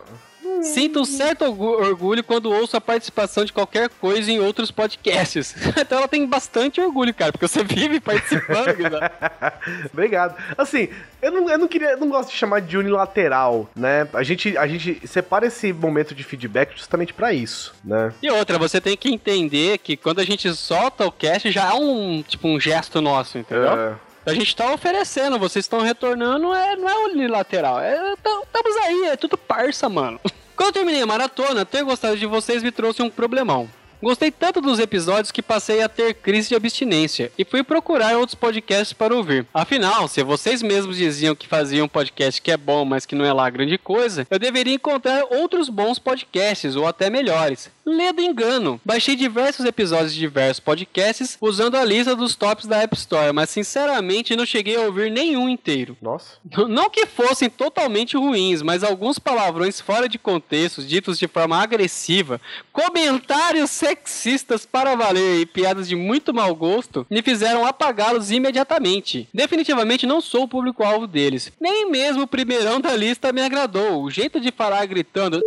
Sinto 0.62 1.00
um 1.00 1.04
certo 1.04 1.42
orgu- 1.44 1.80
orgulho 1.82 2.22
quando 2.24 2.50
ouço 2.52 2.76
a 2.76 2.80
participação 2.80 3.44
de 3.44 3.52
qualquer 3.52 3.88
coisa 3.88 4.30
em 4.30 4.40
outros 4.40 4.70
podcasts. 4.70 5.54
Então 5.78 5.98
ela 5.98 6.08
tem 6.08 6.26
bastante 6.26 6.80
orgulho, 6.80 7.14
cara, 7.14 7.32
porque 7.32 7.46
você 7.48 7.62
vive 7.64 8.00
participando. 8.00 8.74
Guizão. 8.76 9.00
Obrigado. 9.92 10.34
Assim, 10.56 10.88
eu 11.22 11.30
não, 11.32 11.48
eu 11.48 11.58
não 11.58 11.68
queria, 11.68 11.90
eu 11.92 11.96
não 11.98 12.08
gosto 12.08 12.30
de 12.30 12.36
chamar 12.36 12.60
de 12.60 12.76
unilateral, 12.76 13.68
né? 13.74 14.06
A 14.12 14.22
gente, 14.22 14.56
a 14.56 14.66
gente 14.66 15.00
separa 15.06 15.46
esse 15.46 15.72
momento 15.72 16.14
de 16.14 16.22
feedback 16.24 16.76
justamente 16.76 17.12
pra 17.14 17.32
isso, 17.32 17.74
né? 17.84 18.12
e 18.22 18.30
outra, 18.30 18.58
você 18.58 18.80
tem 18.80 18.96
que 18.96 19.08
entender 19.08 19.78
que 19.78 19.96
quando 19.96 20.20
a 20.20 20.24
gente 20.24 20.52
solta 20.54 21.06
o 21.06 21.12
cast 21.12 21.50
já 21.50 21.70
é 21.70 21.74
um 21.74 22.22
tipo 22.26 22.48
um 22.48 22.58
gesto 22.60 23.00
nosso, 23.00 23.38
entendeu? 23.38 23.68
É. 23.70 23.94
A 24.26 24.34
gente 24.34 24.54
tá 24.54 24.72
oferecendo, 24.74 25.38
vocês 25.38 25.64
estão 25.64 25.80
retornando, 25.80 26.52
é, 26.52 26.76
não 26.76 26.86
é 26.88 26.96
unilateral. 27.06 27.80
É, 27.80 28.14
tam- 28.22 28.42
estamos 28.42 28.76
aí, 28.84 29.04
é 29.06 29.16
tudo 29.16 29.38
parça, 29.38 29.88
mano. 29.88 30.20
Quando 30.58 30.74
terminei 30.74 31.00
a 31.00 31.06
maratona, 31.06 31.64
ter 31.64 31.84
gostado 31.84 32.16
de 32.16 32.26
vocês 32.26 32.64
me 32.64 32.72
trouxe 32.72 33.00
um 33.00 33.08
problemão. 33.08 33.70
Gostei 34.02 34.28
tanto 34.28 34.60
dos 34.60 34.80
episódios 34.80 35.30
que 35.30 35.40
passei 35.40 35.82
a 35.82 35.88
ter 35.88 36.14
crise 36.14 36.48
de 36.48 36.56
abstinência 36.56 37.30
e 37.38 37.44
fui 37.44 37.62
procurar 37.62 38.16
outros 38.16 38.34
podcasts 38.34 38.92
para 38.92 39.14
ouvir. 39.14 39.46
Afinal, 39.54 40.08
se 40.08 40.20
vocês 40.24 40.60
mesmos 40.60 40.96
diziam 40.96 41.36
que 41.36 41.46
faziam 41.46 41.86
um 41.86 41.88
podcast 41.88 42.42
que 42.42 42.50
é 42.50 42.56
bom, 42.56 42.84
mas 42.84 43.06
que 43.06 43.14
não 43.14 43.24
é 43.24 43.32
lá 43.32 43.48
grande 43.48 43.78
coisa, 43.78 44.26
eu 44.28 44.38
deveria 44.38 44.74
encontrar 44.74 45.24
outros 45.30 45.68
bons 45.68 46.00
podcasts 46.00 46.74
ou 46.74 46.88
até 46.88 47.08
melhores. 47.08 47.70
Ledo 47.88 48.20
engano. 48.20 48.78
Baixei 48.84 49.16
diversos 49.16 49.64
episódios 49.64 50.12
de 50.12 50.20
diversos 50.20 50.60
podcasts 50.60 51.38
usando 51.40 51.74
a 51.74 51.82
lista 51.82 52.14
dos 52.14 52.36
tops 52.36 52.66
da 52.66 52.82
App 52.82 52.94
Store, 52.94 53.32
mas 53.32 53.48
sinceramente 53.48 54.36
não 54.36 54.44
cheguei 54.44 54.76
a 54.76 54.82
ouvir 54.82 55.10
nenhum 55.10 55.48
inteiro. 55.48 55.96
Nossa. 56.02 56.34
Não 56.68 56.90
que 56.90 57.06
fossem 57.06 57.48
totalmente 57.48 58.14
ruins, 58.14 58.60
mas 58.60 58.84
alguns 58.84 59.18
palavrões 59.18 59.80
fora 59.80 60.06
de 60.06 60.18
contexto, 60.18 60.82
ditos 60.82 61.18
de 61.18 61.26
forma 61.26 61.56
agressiva, 61.56 62.38
comentários 62.70 63.70
sexistas 63.70 64.66
para 64.66 64.94
valer 64.94 65.40
e 65.40 65.46
piadas 65.46 65.88
de 65.88 65.96
muito 65.96 66.34
mau 66.34 66.54
gosto, 66.54 67.06
me 67.08 67.22
fizeram 67.22 67.64
apagá-los 67.64 68.30
imediatamente. 68.30 69.26
Definitivamente 69.32 70.06
não 70.06 70.20
sou 70.20 70.42
o 70.42 70.48
público-alvo 70.48 71.06
deles. 71.06 71.50
Nem 71.58 71.90
mesmo 71.90 72.24
o 72.24 72.28
primeirão 72.28 72.82
da 72.82 72.94
lista 72.94 73.32
me 73.32 73.40
agradou. 73.40 74.02
O 74.02 74.10
jeito 74.10 74.38
de 74.38 74.52
falar 74.52 74.84
gritando. 74.84 75.40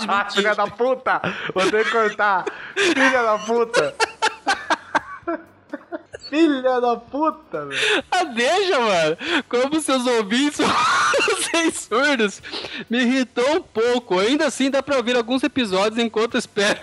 Ah, 0.00 0.28
filha 0.28 0.54
da 0.54 0.66
puta! 0.66 1.20
Vou 1.54 1.70
ter 1.70 1.84
que 1.84 1.90
cortar! 1.90 2.44
Filha 2.76 3.22
da 3.22 3.38
puta! 3.38 3.94
Filha 6.28 6.80
da 6.80 6.96
puta, 6.96 7.66
velho! 7.66 8.04
Ah, 8.10 8.24
deixa, 8.24 8.80
mano. 8.80 9.16
Como 9.48 9.80
seus 9.80 10.04
ouvintes 10.06 10.56
são 11.50 11.70
surdos, 11.70 12.42
me 12.90 13.02
irritou 13.02 13.56
um 13.56 13.62
pouco. 13.62 14.18
Ainda 14.18 14.46
assim, 14.46 14.68
dá 14.68 14.82
pra 14.82 14.96
ouvir 14.96 15.16
alguns 15.16 15.44
episódios 15.44 15.98
enquanto 15.98 16.36
espero 16.36 16.80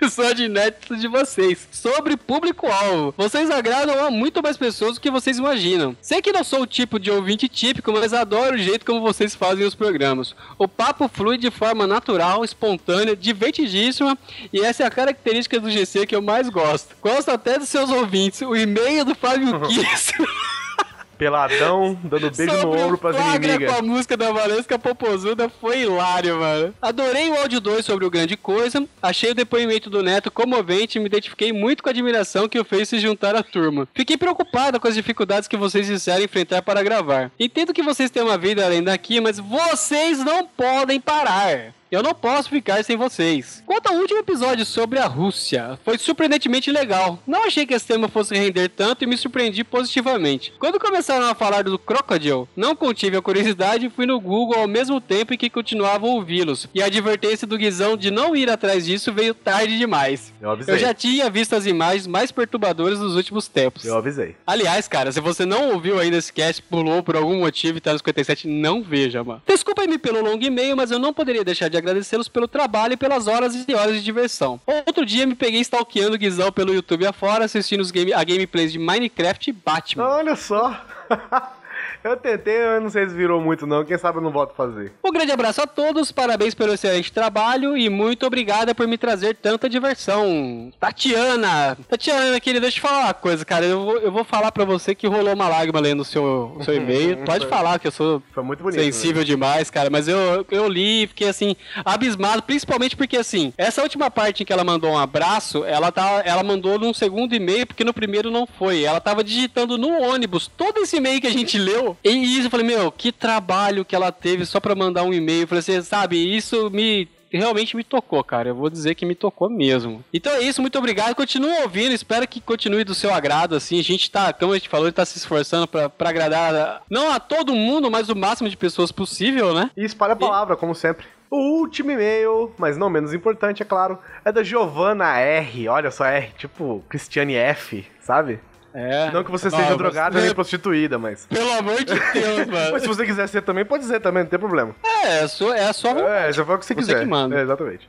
episódio 0.00 0.46
inédito 0.46 0.96
de 0.96 1.06
vocês. 1.06 1.68
Sobre 1.70 2.16
público-alvo. 2.16 3.14
Vocês 3.18 3.50
agradam 3.50 4.06
a 4.06 4.10
muito 4.10 4.42
mais 4.42 4.56
pessoas 4.56 4.94
do 4.94 5.00
que 5.00 5.10
vocês 5.10 5.36
imaginam. 5.36 5.94
Sei 6.00 6.22
que 6.22 6.32
não 6.32 6.42
sou 6.42 6.62
o 6.62 6.66
tipo 6.66 6.98
de 6.98 7.10
ouvinte 7.10 7.46
típico, 7.48 7.92
mas 7.92 8.14
adoro 8.14 8.54
o 8.54 8.58
jeito 8.58 8.86
como 8.86 9.02
vocês 9.02 9.34
fazem 9.34 9.66
os 9.66 9.74
programas. 9.74 10.34
O 10.58 10.66
papo 10.66 11.06
flui 11.06 11.36
de 11.36 11.50
forma 11.50 11.86
natural, 11.86 12.42
espontânea, 12.44 13.14
divertidíssima, 13.14 14.16
e 14.52 14.60
essa 14.60 14.84
é 14.84 14.86
a 14.86 14.90
característica 14.90 15.60
do 15.60 15.70
GC 15.70 16.06
que 16.06 16.16
eu 16.16 16.22
mais 16.22 16.48
gosto. 16.48 16.96
Gosto 17.02 17.30
até 17.30 17.58
dos 17.58 17.68
seus 17.68 17.90
ouvintes. 17.90 18.40
O 18.40 18.56
e-mail 18.56 19.04
do 19.04 19.14
Fábio 19.14 19.60
Kiss. 19.68 20.12
Peladão, 21.20 21.98
dando 22.02 22.30
beijo 22.30 22.50
no 22.54 22.60
Sobre 22.60 22.78
o 22.78 22.82
ombro 22.82 22.96
pras 22.96 23.14
inimigas. 23.14 23.70
com 23.70 23.78
a 23.78 23.82
música 23.82 24.16
da 24.16 24.32
Valesca 24.32 24.78
Popozuda 24.78 25.50
foi 25.50 25.80
hilário, 25.80 26.40
mano. 26.40 26.74
Adorei 26.80 27.28
o 27.28 27.36
áudio 27.36 27.60
2 27.60 27.84
sobre 27.84 28.06
o 28.06 28.10
Grande 28.10 28.38
Coisa. 28.38 28.88
Achei 29.02 29.32
o 29.32 29.34
depoimento 29.34 29.90
do 29.90 30.02
Neto 30.02 30.30
comovente 30.30 30.96
e 30.96 30.98
me 30.98 31.04
identifiquei 31.04 31.52
muito 31.52 31.82
com 31.82 31.90
a 31.90 31.92
admiração 31.92 32.48
que 32.48 32.58
o 32.58 32.64
fez 32.64 32.88
se 32.88 32.98
juntar 32.98 33.36
à 33.36 33.42
turma. 33.42 33.86
Fiquei 33.92 34.16
preocupada 34.16 34.80
com 34.80 34.88
as 34.88 34.94
dificuldades 34.94 35.46
que 35.46 35.58
vocês 35.58 35.86
disseram 35.86 36.24
enfrentar 36.24 36.62
para 36.62 36.82
gravar. 36.82 37.30
Entendo 37.38 37.74
que 37.74 37.82
vocês 37.82 38.10
têm 38.10 38.22
uma 38.22 38.38
vida 38.38 38.64
além 38.64 38.82
daqui, 38.82 39.20
mas 39.20 39.38
vocês 39.38 40.24
não 40.24 40.46
podem 40.46 40.98
parar. 40.98 41.74
Eu 41.90 42.04
não 42.04 42.14
posso 42.14 42.48
ficar 42.48 42.84
sem 42.84 42.96
vocês. 42.96 43.64
Quanto 43.66 43.88
ao 43.88 43.96
último 43.96 44.20
episódio 44.20 44.64
sobre 44.64 45.00
a 45.00 45.06
Rússia, 45.06 45.76
foi 45.84 45.98
surpreendentemente 45.98 46.70
legal. 46.70 47.18
Não 47.26 47.44
achei 47.44 47.66
que 47.66 47.74
esse 47.74 47.84
tema 47.84 48.06
fosse 48.06 48.32
render 48.32 48.68
tanto 48.68 49.02
e 49.02 49.08
me 49.08 49.16
surpreendi 49.16 49.64
positivamente. 49.64 50.52
Quando 50.60 50.78
começaram 50.78 51.26
a 51.26 51.34
falar 51.34 51.64
do 51.64 51.76
Crocodile, 51.76 52.46
não 52.54 52.76
contive 52.76 53.16
a 53.16 53.22
curiosidade 53.22 53.86
e 53.86 53.90
fui 53.90 54.06
no 54.06 54.20
Google 54.20 54.60
ao 54.60 54.68
mesmo 54.68 55.00
tempo 55.00 55.34
em 55.34 55.36
que 55.36 55.50
continuava 55.50 56.06
a 56.06 56.10
ouvi-los. 56.10 56.68
E 56.72 56.80
a 56.80 56.86
advertência 56.86 57.44
do 57.44 57.58
Guizão 57.58 57.96
de 57.96 58.12
não 58.12 58.36
ir 58.36 58.48
atrás 58.48 58.86
disso 58.86 59.12
veio 59.12 59.34
tarde 59.34 59.76
demais. 59.76 60.32
Eu 60.40 60.50
avisei. 60.50 60.72
Eu 60.72 60.78
já 60.78 60.94
tinha 60.94 61.28
visto 61.28 61.56
as 61.56 61.66
imagens 61.66 62.06
mais 62.06 62.30
perturbadoras 62.30 63.00
dos 63.00 63.16
últimos 63.16 63.48
tempos. 63.48 63.84
Eu 63.84 63.96
avisei. 63.96 64.36
Aliás, 64.46 64.86
cara, 64.86 65.10
se 65.10 65.20
você 65.20 65.44
não 65.44 65.72
ouviu 65.72 65.98
ainda 65.98 66.18
esse 66.18 66.32
cast, 66.32 66.62
pulou 66.62 67.02
por 67.02 67.16
algum 67.16 67.40
motivo 67.40 67.78
e 67.78 67.80
tá 67.80 67.92
no 67.92 67.98
57, 67.98 68.46
não 68.46 68.80
veja, 68.80 69.24
mano. 69.24 69.42
Desculpa-me 69.44 69.98
pelo 69.98 70.22
longo 70.22 70.44
e-mail, 70.44 70.76
mas 70.76 70.92
eu 70.92 70.98
não 71.00 71.12
poderia 71.12 71.42
deixar 71.42 71.68
de 71.68 71.79
agradecê-los 71.80 72.28
pelo 72.28 72.48
trabalho 72.48 72.94
e 72.94 72.96
pelas 72.96 73.26
horas 73.26 73.54
e 73.66 73.74
horas 73.74 73.96
de 73.96 74.02
diversão. 74.02 74.60
Outro 74.86 75.04
dia 75.04 75.26
me 75.26 75.34
peguei 75.34 75.60
stalkeando 75.60 76.14
o 76.14 76.18
Guizão 76.18 76.52
pelo 76.52 76.72
YouTube 76.72 77.06
afora, 77.06 77.44
assistindo 77.44 77.80
os 77.80 77.90
game, 77.90 78.12
a 78.12 78.22
gameplays 78.22 78.72
de 78.72 78.78
Minecraft 78.78 79.50
e 79.50 79.52
Batman. 79.52 80.04
Olha 80.06 80.36
só. 80.36 80.80
Eu 82.02 82.16
tentei, 82.16 82.56
eu 82.56 82.80
não 82.80 82.88
sei 82.88 83.06
se 83.08 83.14
virou 83.14 83.40
muito 83.40 83.66
não, 83.66 83.84
quem 83.84 83.98
sabe 83.98 84.18
eu 84.18 84.22
não 84.22 84.30
volto 84.30 84.52
a 84.52 84.54
fazer. 84.54 84.92
Um 85.04 85.12
grande 85.12 85.32
abraço 85.32 85.60
a 85.60 85.66
todos, 85.66 86.10
parabéns 86.10 86.54
pelo 86.54 86.72
excelente 86.72 87.12
trabalho 87.12 87.76
e 87.76 87.90
muito 87.90 88.26
obrigada 88.26 88.74
por 88.74 88.88
me 88.88 88.96
trazer 88.96 89.36
tanta 89.36 89.68
diversão. 89.68 90.72
Tatiana, 90.80 91.76
Tatiana, 91.88 92.40
querida, 92.40 92.62
deixa 92.62 92.78
eu 92.78 92.80
te 92.82 92.88
falar 92.88 93.04
uma 93.04 93.14
coisa, 93.14 93.44
cara. 93.44 93.66
Eu 93.66 93.84
vou, 93.84 93.98
eu 93.98 94.10
vou 94.12 94.24
falar 94.24 94.50
pra 94.50 94.64
você 94.64 94.94
que 94.94 95.06
rolou 95.06 95.34
uma 95.34 95.46
lágrima 95.48 95.78
lendo 95.78 96.00
o 96.00 96.04
seu, 96.04 96.54
o 96.56 96.64
seu 96.64 96.74
e-mail. 96.74 97.18
Pode 97.26 97.46
falar 97.46 97.78
que 97.78 97.86
eu 97.86 97.92
sou 97.92 98.22
Foi 98.32 98.42
muito 98.42 98.62
bonito. 98.62 98.80
sensível 98.80 99.22
demais, 99.22 99.68
cara, 99.68 99.90
mas 99.90 100.08
eu, 100.08 100.46
eu 100.50 100.66
li 100.68 101.02
e 101.02 101.06
fiquei 101.06 101.28
assim, 101.28 101.54
abismado, 101.84 102.42
principalmente 102.42 102.96
porque 102.96 103.18
assim, 103.18 103.52
essa 103.58 103.82
última 103.82 104.10
parte 104.10 104.42
em 104.42 104.46
que 104.46 104.52
ela 104.52 104.64
mandou 104.64 104.90
um 104.90 104.98
abraço, 104.98 105.64
ela, 105.64 105.92
tá, 105.92 106.22
ela 106.24 106.42
mandou 106.42 106.78
num 106.78 106.94
segundo 106.94 107.34
e-mail, 107.34 107.66
porque 107.66 107.84
no 107.84 107.92
primeiro 107.92 108.30
não 108.30 108.46
foi. 108.46 108.84
Ela 108.84 109.00
tava 109.00 109.22
digitando 109.22 109.76
no 109.76 110.00
ônibus 110.00 110.50
todo 110.56 110.78
esse 110.80 110.96
e-mail 110.96 111.20
que 111.20 111.26
a 111.26 111.32
gente 111.32 111.58
leu. 111.58 111.89
E 112.04 112.10
isso 112.10 112.46
eu 112.46 112.50
falei, 112.50 112.66
meu, 112.66 112.90
que 112.90 113.12
trabalho 113.12 113.84
que 113.84 113.94
ela 113.94 114.12
teve 114.12 114.44
só 114.44 114.60
pra 114.60 114.74
mandar 114.74 115.02
um 115.02 115.12
e-mail. 115.12 115.42
Eu 115.42 115.48
falei 115.48 115.60
assim, 115.60 115.80
sabe, 115.82 116.16
isso 116.16 116.70
me 116.70 117.08
realmente 117.38 117.76
me 117.76 117.84
tocou, 117.84 118.22
cara. 118.24 118.48
Eu 118.48 118.54
vou 118.54 118.68
dizer 118.68 118.94
que 118.94 119.06
me 119.06 119.14
tocou 119.14 119.48
mesmo. 119.48 120.04
Então 120.12 120.32
é 120.32 120.40
isso, 120.40 120.60
muito 120.60 120.78
obrigado. 120.78 121.14
Continua 121.14 121.62
ouvindo, 121.62 121.92
espero 121.92 122.26
que 122.26 122.40
continue 122.40 122.84
do 122.84 122.94
seu 122.94 123.12
agrado, 123.14 123.54
assim. 123.54 123.78
A 123.78 123.82
gente 123.82 124.10
tá, 124.10 124.32
como 124.32 124.52
a 124.52 124.56
gente 124.56 124.68
falou, 124.68 124.86
a 124.86 124.88
gente 124.88 124.96
tá 124.96 125.04
se 125.04 125.18
esforçando 125.18 125.66
pra, 125.66 125.88
pra 125.88 126.10
agradar 126.10 126.82
não 126.90 127.10
a 127.12 127.20
todo 127.20 127.54
mundo, 127.54 127.90
mas 127.90 128.08
o 128.08 128.16
máximo 128.16 128.48
de 128.48 128.56
pessoas 128.56 128.90
possível, 128.90 129.54
né? 129.54 129.70
E 129.76 129.84
espalha 129.84 130.14
a 130.14 130.16
palavra, 130.16 130.56
como 130.56 130.74
sempre. 130.74 131.06
O 131.30 131.60
último 131.60 131.92
e-mail, 131.92 132.52
mas 132.58 132.76
não 132.76 132.90
menos 132.90 133.14
importante, 133.14 133.62
é 133.62 133.64
claro, 133.64 134.00
é 134.24 134.32
da 134.32 134.42
Giovanna 134.42 135.16
R. 135.16 135.68
Olha 135.68 135.90
só, 135.92 136.04
R, 136.04 136.32
tipo 136.36 136.82
Cristiane 136.88 137.36
F, 137.36 137.86
sabe? 138.00 138.40
É. 138.72 139.10
Não 139.10 139.24
que 139.24 139.30
você 139.30 139.50
seja 139.50 139.76
drogada 139.76 140.10
gosto- 140.14 140.24
nem 140.24 140.34
prostituída, 140.34 140.98
mas. 140.98 141.26
Pelo 141.26 141.50
amor 141.52 141.78
de 141.78 141.84
Deus, 142.12 142.46
mano. 142.46 142.72
Mas 142.72 142.82
se 142.82 142.88
você 142.88 143.04
quiser 143.04 143.26
ser 143.28 143.42
também, 143.42 143.64
pode 143.64 143.84
ser 143.84 144.00
também, 144.00 144.22
não 144.22 144.30
tem 144.30 144.38
problema. 144.38 144.74
É, 144.84 145.18
é 145.18 145.22
a 145.22 145.28
sua, 145.28 145.56
é 145.56 145.68
a 145.68 145.72
sua 145.72 145.92
vontade. 145.94 146.28
É, 146.28 146.32
já 146.32 146.44
foi 146.44 146.54
o 146.54 146.58
que 146.58 146.66
você 146.66 146.74
Você 146.74 146.80
quiser. 146.80 147.00
que 147.00 147.06
manda. 147.06 147.36
É, 147.36 147.42
exatamente. 147.42 147.88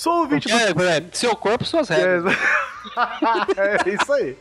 Sou 0.00 0.20
ouvinte 0.20 0.48
do. 0.48 0.82
É, 0.82 0.96
é, 0.96 1.04
seu 1.12 1.36
corpo, 1.36 1.62
suas 1.62 1.90
regras. 1.90 2.34
É, 3.58 3.90
isso 3.90 4.10
aí. 4.10 4.34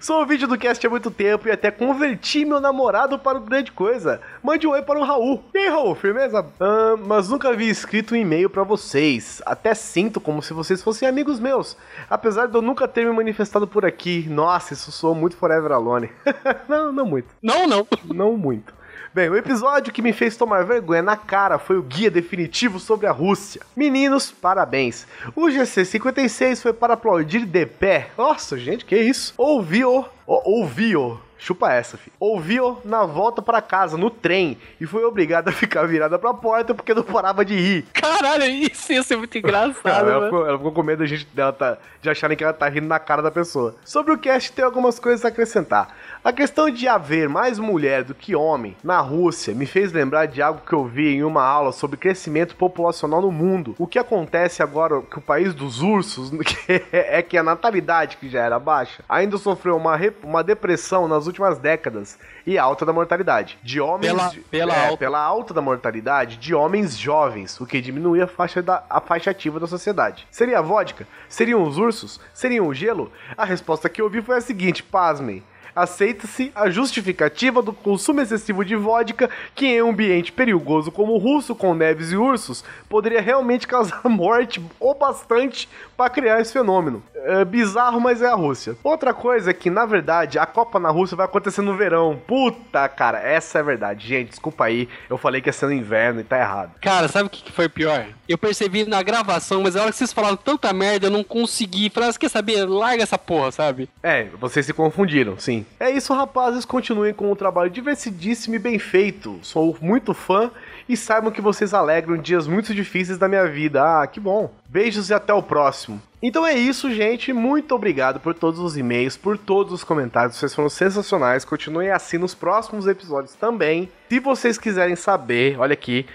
Sou 0.00 0.18
ouvinte 0.18 0.44
do 0.44 0.58
cast 0.58 0.84
há 0.84 0.90
muito 0.90 1.08
tempo 1.08 1.46
e 1.46 1.52
até 1.52 1.70
converti 1.70 2.44
meu 2.44 2.60
namorado 2.60 3.16
para 3.16 3.38
o 3.38 3.40
grande 3.40 3.70
coisa. 3.70 4.20
Mande 4.42 4.66
um 4.66 4.70
oi 4.70 4.82
para 4.82 4.98
o 4.98 5.04
Raul. 5.04 5.44
E 5.54 5.58
aí, 5.58 5.68
Raul, 5.68 5.94
firmeza? 5.94 6.44
Ah, 6.58 6.96
mas 6.98 7.28
nunca 7.28 7.50
havia 7.50 7.70
escrito 7.70 8.14
um 8.14 8.16
e-mail 8.16 8.50
para 8.50 8.64
vocês. 8.64 9.40
Até 9.46 9.72
sinto 9.72 10.20
como 10.20 10.42
se 10.42 10.52
vocês 10.52 10.82
fossem 10.82 11.06
amigos 11.06 11.38
meus. 11.38 11.76
Apesar 12.10 12.48
de 12.48 12.56
eu 12.56 12.62
nunca 12.62 12.88
ter 12.88 13.06
me 13.06 13.12
manifestado 13.12 13.68
por 13.68 13.86
aqui. 13.86 14.26
Nossa, 14.28 14.74
isso 14.74 14.90
soou 14.90 15.14
muito 15.14 15.36
Forever 15.36 15.70
Alone. 15.70 16.10
não, 16.68 16.90
não 16.90 17.06
muito. 17.06 17.28
Não, 17.40 17.68
não. 17.68 17.86
Não 18.12 18.36
muito. 18.36 18.74
Bem, 19.14 19.30
o 19.30 19.36
episódio 19.36 19.92
que 19.92 20.02
me 20.02 20.12
fez 20.12 20.36
tomar 20.36 20.64
vergonha 20.64 21.00
na 21.00 21.16
cara 21.16 21.56
foi 21.56 21.76
o 21.76 21.82
guia 21.82 22.10
definitivo 22.10 22.80
sobre 22.80 23.06
a 23.06 23.12
Rússia. 23.12 23.60
Meninos, 23.76 24.32
parabéns. 24.32 25.06
O 25.36 25.42
GC56 25.42 26.60
foi 26.60 26.72
para 26.72 26.94
aplaudir 26.94 27.46
de 27.46 27.64
pé. 27.64 28.10
Nossa, 28.18 28.58
gente, 28.58 28.84
que 28.84 28.96
isso? 28.96 29.32
Ouvi-o, 29.36 30.04
ó, 30.26 30.42
ouvi-o. 30.44 31.20
Chupa 31.38 31.70
essa, 31.72 31.98
filho. 31.98 32.12
Ouvi-o 32.18 32.78
na 32.84 33.04
volta 33.04 33.42
para 33.42 33.60
casa, 33.60 33.98
no 33.98 34.08
trem, 34.08 34.56
e 34.80 34.86
foi 34.86 35.04
obrigado 35.04 35.48
a 35.48 35.52
ficar 35.52 35.86
virada 35.86 36.18
pra 36.18 36.32
porta 36.32 36.74
porque 36.74 36.94
não 36.94 37.02
parava 37.02 37.44
de 37.44 37.54
rir. 37.54 37.84
Caralho, 37.92 38.44
isso 38.44 38.92
ia 38.92 39.02
ser 39.02 39.16
muito 39.16 39.36
engraçado, 39.36 40.08
Ela 40.08 40.14
mano. 40.14 40.24
ficou, 40.24 40.46
ela 40.46 40.56
ficou 40.56 40.72
com 40.72 40.82
medo 40.82 41.00
da 41.00 41.06
gente, 41.06 41.26
dela 41.34 41.52
tá, 41.52 41.76
de 42.00 42.08
acharem 42.08 42.34
que 42.36 42.42
ela 42.42 42.52
tá 42.54 42.66
rindo 42.68 42.86
na 42.86 42.98
cara 42.98 43.20
da 43.20 43.30
pessoa. 43.30 43.76
Sobre 43.84 44.12
o 44.14 44.18
cast, 44.18 44.52
tem 44.52 44.64
algumas 44.64 44.98
coisas 44.98 45.22
a 45.24 45.28
acrescentar. 45.28 45.94
A 46.24 46.32
questão 46.32 46.70
de 46.70 46.88
haver 46.88 47.28
mais 47.28 47.58
mulher 47.58 48.02
do 48.02 48.14
que 48.14 48.34
homem 48.34 48.74
na 48.82 48.98
Rússia 48.98 49.54
me 49.54 49.66
fez 49.66 49.92
lembrar 49.92 50.24
de 50.24 50.40
algo 50.40 50.62
que 50.66 50.72
eu 50.72 50.86
vi 50.86 51.16
em 51.16 51.22
uma 51.22 51.42
aula 51.44 51.70
sobre 51.70 51.98
crescimento 51.98 52.56
populacional 52.56 53.20
no 53.20 53.30
mundo. 53.30 53.74
O 53.78 53.86
que 53.86 53.98
acontece 53.98 54.62
agora 54.62 55.02
que 55.02 55.18
o 55.18 55.20
país 55.20 55.52
dos 55.52 55.82
ursos 55.82 56.30
que 56.42 56.82
é 56.90 57.20
que 57.20 57.36
a 57.36 57.42
natalidade, 57.42 58.16
que 58.16 58.30
já 58.30 58.40
era 58.40 58.58
baixa, 58.58 59.04
ainda 59.06 59.36
sofreu 59.36 59.76
uma, 59.76 59.98
uma 60.22 60.42
depressão 60.42 61.06
nas 61.06 61.26
últimas 61.26 61.58
décadas 61.58 62.18
e 62.46 62.56
alta 62.56 62.86
da 62.86 62.92
mortalidade. 62.94 63.58
De 63.62 63.78
homens. 63.78 64.10
Pela- 64.10 64.32
pela 64.50 64.74
é, 64.74 64.86
alta. 64.86 64.96
pela 64.96 65.20
alta 65.20 65.52
da 65.52 65.60
mortalidade 65.60 66.38
de 66.38 66.54
homens 66.54 66.96
jovens, 66.96 67.60
o 67.60 67.66
que 67.66 67.82
diminui 67.82 68.22
a 68.22 68.26
faixa, 68.26 68.62
da, 68.62 68.82
a 68.88 68.98
faixa 68.98 69.30
ativa 69.30 69.60
da 69.60 69.66
sociedade. 69.66 70.26
Seria 70.30 70.60
a 70.60 70.62
vodka? 70.62 71.06
Seriam 71.28 71.62
os 71.62 71.76
ursos? 71.76 72.18
Seriam 72.32 72.66
o 72.66 72.72
gelo? 72.72 73.12
A 73.36 73.44
resposta 73.44 73.90
que 73.90 74.00
eu 74.00 74.06
ouvi 74.06 74.22
foi 74.22 74.38
a 74.38 74.40
seguinte: 74.40 74.82
pasmem. 74.82 75.42
Aceita-se 75.74 76.52
a 76.54 76.70
justificativa 76.70 77.62
do 77.62 77.72
consumo 77.72 78.20
excessivo 78.20 78.64
de 78.64 78.76
vodka, 78.76 79.28
que 79.54 79.66
em 79.66 79.82
um 79.82 79.90
ambiente 79.90 80.32
perigoso 80.32 80.90
como 80.90 81.14
o 81.14 81.18
russo, 81.18 81.54
com 81.54 81.74
neves 81.74 82.12
e 82.12 82.16
ursos, 82.16 82.64
poderia 82.88 83.20
realmente 83.20 83.66
causar 83.66 84.02
morte 84.08 84.64
ou 84.78 84.94
bastante 84.94 85.68
para 85.96 86.10
criar 86.10 86.40
esse 86.40 86.52
fenômeno. 86.52 87.02
É 87.14 87.44
bizarro, 87.44 88.00
mas 88.00 88.20
é 88.20 88.26
a 88.26 88.34
Rússia. 88.34 88.76
Outra 88.82 89.14
coisa 89.14 89.50
é 89.50 89.54
que, 89.54 89.70
na 89.70 89.86
verdade, 89.86 90.38
a 90.38 90.46
Copa 90.46 90.78
na 90.78 90.90
Rússia 90.90 91.16
vai 91.16 91.26
acontecer 91.26 91.62
no 91.62 91.76
verão. 91.76 92.20
Puta, 92.26 92.88
cara, 92.88 93.18
essa 93.18 93.58
é 93.58 93.60
a 93.60 93.64
verdade. 93.64 94.06
Gente, 94.06 94.30
desculpa 94.30 94.64
aí, 94.64 94.88
eu 95.08 95.16
falei 95.16 95.40
que 95.40 95.48
ia 95.48 95.52
ser 95.52 95.66
no 95.66 95.72
inverno 95.72 96.20
e 96.20 96.24
tá 96.24 96.38
errado. 96.38 96.72
Cara, 96.80 97.08
sabe 97.08 97.26
o 97.26 97.30
que 97.30 97.42
que 97.42 97.52
foi 97.52 97.68
pior? 97.68 98.06
Eu 98.28 98.38
percebi 98.38 98.86
na 98.86 99.02
gravação, 99.02 99.62
mas 99.62 99.74
na 99.74 99.82
hora 99.82 99.90
que 99.90 99.98
vocês 99.98 100.12
falaram 100.12 100.36
tanta 100.36 100.72
merda, 100.72 101.06
eu 101.06 101.10
não 101.10 101.22
consegui. 101.22 101.90
Falei, 101.90 102.08
"Ah, 102.10 102.14
quer 102.18 102.28
saber? 102.30 102.64
Larga 102.64 103.02
essa 103.02 103.18
porra, 103.18 103.52
sabe? 103.52 103.88
É, 104.02 104.28
vocês 104.40 104.64
se 104.64 104.72
confundiram, 104.72 105.38
sim. 105.38 105.66
É 105.78 105.90
isso, 105.90 106.14
rapazes. 106.14 106.64
Continuem 106.64 107.12
com 107.12 107.30
o 107.30 107.36
trabalho 107.36 107.70
divertidíssimo 107.70 108.54
e 108.54 108.58
bem 108.58 108.78
feito. 108.78 109.38
Sou 109.42 109.76
muito 109.80 110.14
fã 110.14 110.50
e 110.88 110.96
saibam 110.96 111.30
que 111.30 111.40
vocês 111.40 111.74
alegram 111.74 112.16
dias 112.16 112.46
muito 112.46 112.74
difíceis 112.74 113.18
da 113.18 113.28
minha 113.28 113.46
vida. 113.46 113.82
Ah, 113.82 114.06
que 114.06 114.20
bom. 114.20 114.50
Beijos 114.68 115.10
e 115.10 115.14
até 115.14 115.32
o 115.32 115.42
próximo. 115.42 116.00
Então 116.22 116.46
é 116.46 116.54
isso, 116.54 116.90
gente. 116.92 117.32
Muito 117.34 117.74
obrigado 117.74 118.18
por 118.18 118.32
todos 118.34 118.58
os 118.58 118.78
e-mails, 118.78 119.16
por 119.16 119.36
todos 119.36 119.72
os 119.74 119.84
comentários. 119.84 120.36
Vocês 120.36 120.54
foram 120.54 120.70
sensacionais. 120.70 121.44
Continuem 121.44 121.90
assim 121.90 122.16
nos 122.16 122.34
próximos 122.34 122.86
episódios 122.86 123.34
também. 123.34 123.90
Se 124.08 124.18
vocês 124.20 124.56
quiserem 124.56 124.96
saber, 124.96 125.60
olha 125.60 125.74
aqui, 125.74 126.06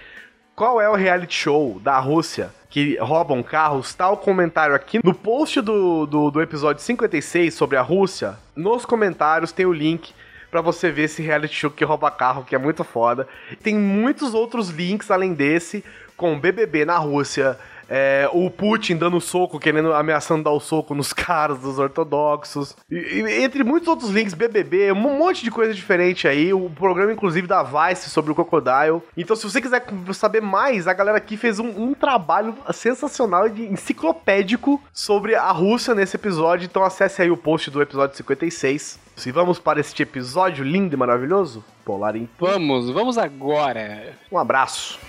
qual 0.60 0.82
é 0.82 0.90
o 0.90 0.94
reality 0.94 1.34
show 1.34 1.80
da 1.82 1.98
Rússia 2.00 2.52
que 2.70 2.98
roubam 2.98 3.42
carros? 3.42 3.94
Tá 3.94 4.10
o 4.10 4.18
comentário 4.18 4.76
aqui 4.76 5.00
no 5.02 5.16
post 5.16 5.62
do, 5.62 6.06
do, 6.06 6.30
do 6.30 6.42
episódio 6.42 6.84
56 6.84 7.54
sobre 7.54 7.78
a 7.78 7.82
Rússia. 7.82 8.38
Nos 8.58 8.86
comentários 8.86 9.54
tem 9.54 9.66
o 9.66 9.72
link 9.72 10.14
pra 10.52 10.60
você 10.60 10.92
ver 10.92 11.04
esse 11.04 11.22
reality 11.22 11.56
show 11.56 11.72
que 11.72 11.86
rouba 11.86 12.12
carro, 12.12 12.44
que 12.44 12.54
é 12.54 12.58
muito 12.58 12.84
foda. 12.84 13.26
Tem 13.64 13.74
muitos 13.74 14.34
outros 14.34 14.68
links 14.68 15.10
além 15.10 15.34
desse, 15.34 15.82
com 16.18 16.38
BBB 16.38 16.84
na 16.84 16.98
Rússia. 16.98 17.58
É, 17.90 18.30
o 18.32 18.50
Putin 18.52 18.96
dando 18.96 19.20
soco, 19.20 19.60
querendo, 19.60 19.92
ameaçando 19.94 20.44
dar 20.44 20.52
o 20.52 20.60
soco 20.60 20.94
nos 20.94 21.12
caras 21.14 21.60
dos 21.60 21.80
ortodoxos. 21.80 22.76
E, 22.90 22.96
e 22.96 23.44
entre 23.44 23.64
muitos 23.64 23.88
outros 23.88 24.12
links, 24.12 24.34
BBB, 24.34 24.92
um 24.92 25.18
monte 25.18 25.44
de 25.44 25.50
coisa 25.50 25.74
diferente 25.74 26.28
aí. 26.28 26.54
O 26.54 26.70
programa, 26.70 27.12
inclusive, 27.12 27.48
da 27.48 27.64
Vice 27.64 28.10
sobre 28.10 28.32
o 28.32 28.36
Crocodile. 28.36 29.02
Então, 29.18 29.36
se 29.36 29.44
você 29.44 29.60
quiser 29.60 29.84
saber 30.14 30.42
mais, 30.42 30.88
a 30.88 30.94
galera 30.94 31.18
aqui 31.18 31.36
fez 31.36 31.60
um, 31.60 31.68
um 31.68 31.94
trabalho 31.94 32.56
sensacional 32.72 33.48
e 33.48 33.52
de 33.52 33.64
enciclopédico 33.64 34.82
sobre 34.94 35.34
a 35.34 35.52
Rússia 35.52 35.96
nesse 35.96 36.16
episódio. 36.16 36.66
Então, 36.66 36.84
acesse 36.84 37.22
aí 37.22 37.32
o 37.32 37.38
post 37.38 37.72
do 37.72 37.82
episódio 37.82 38.16
56. 38.16 39.00
Se 39.16 39.32
vamos 39.32 39.60
para 39.60 39.80
este 39.80 40.04
episódio 40.04 40.64
lindo 40.64 40.96
e 40.96 40.98
maravilhoso, 40.98 41.64
Polar 41.84 42.16
em 42.16 42.30
Vamos, 42.40 42.90
vamos 42.92 43.18
agora. 43.18 44.14
um 44.32 44.38
abraço. 44.38 45.00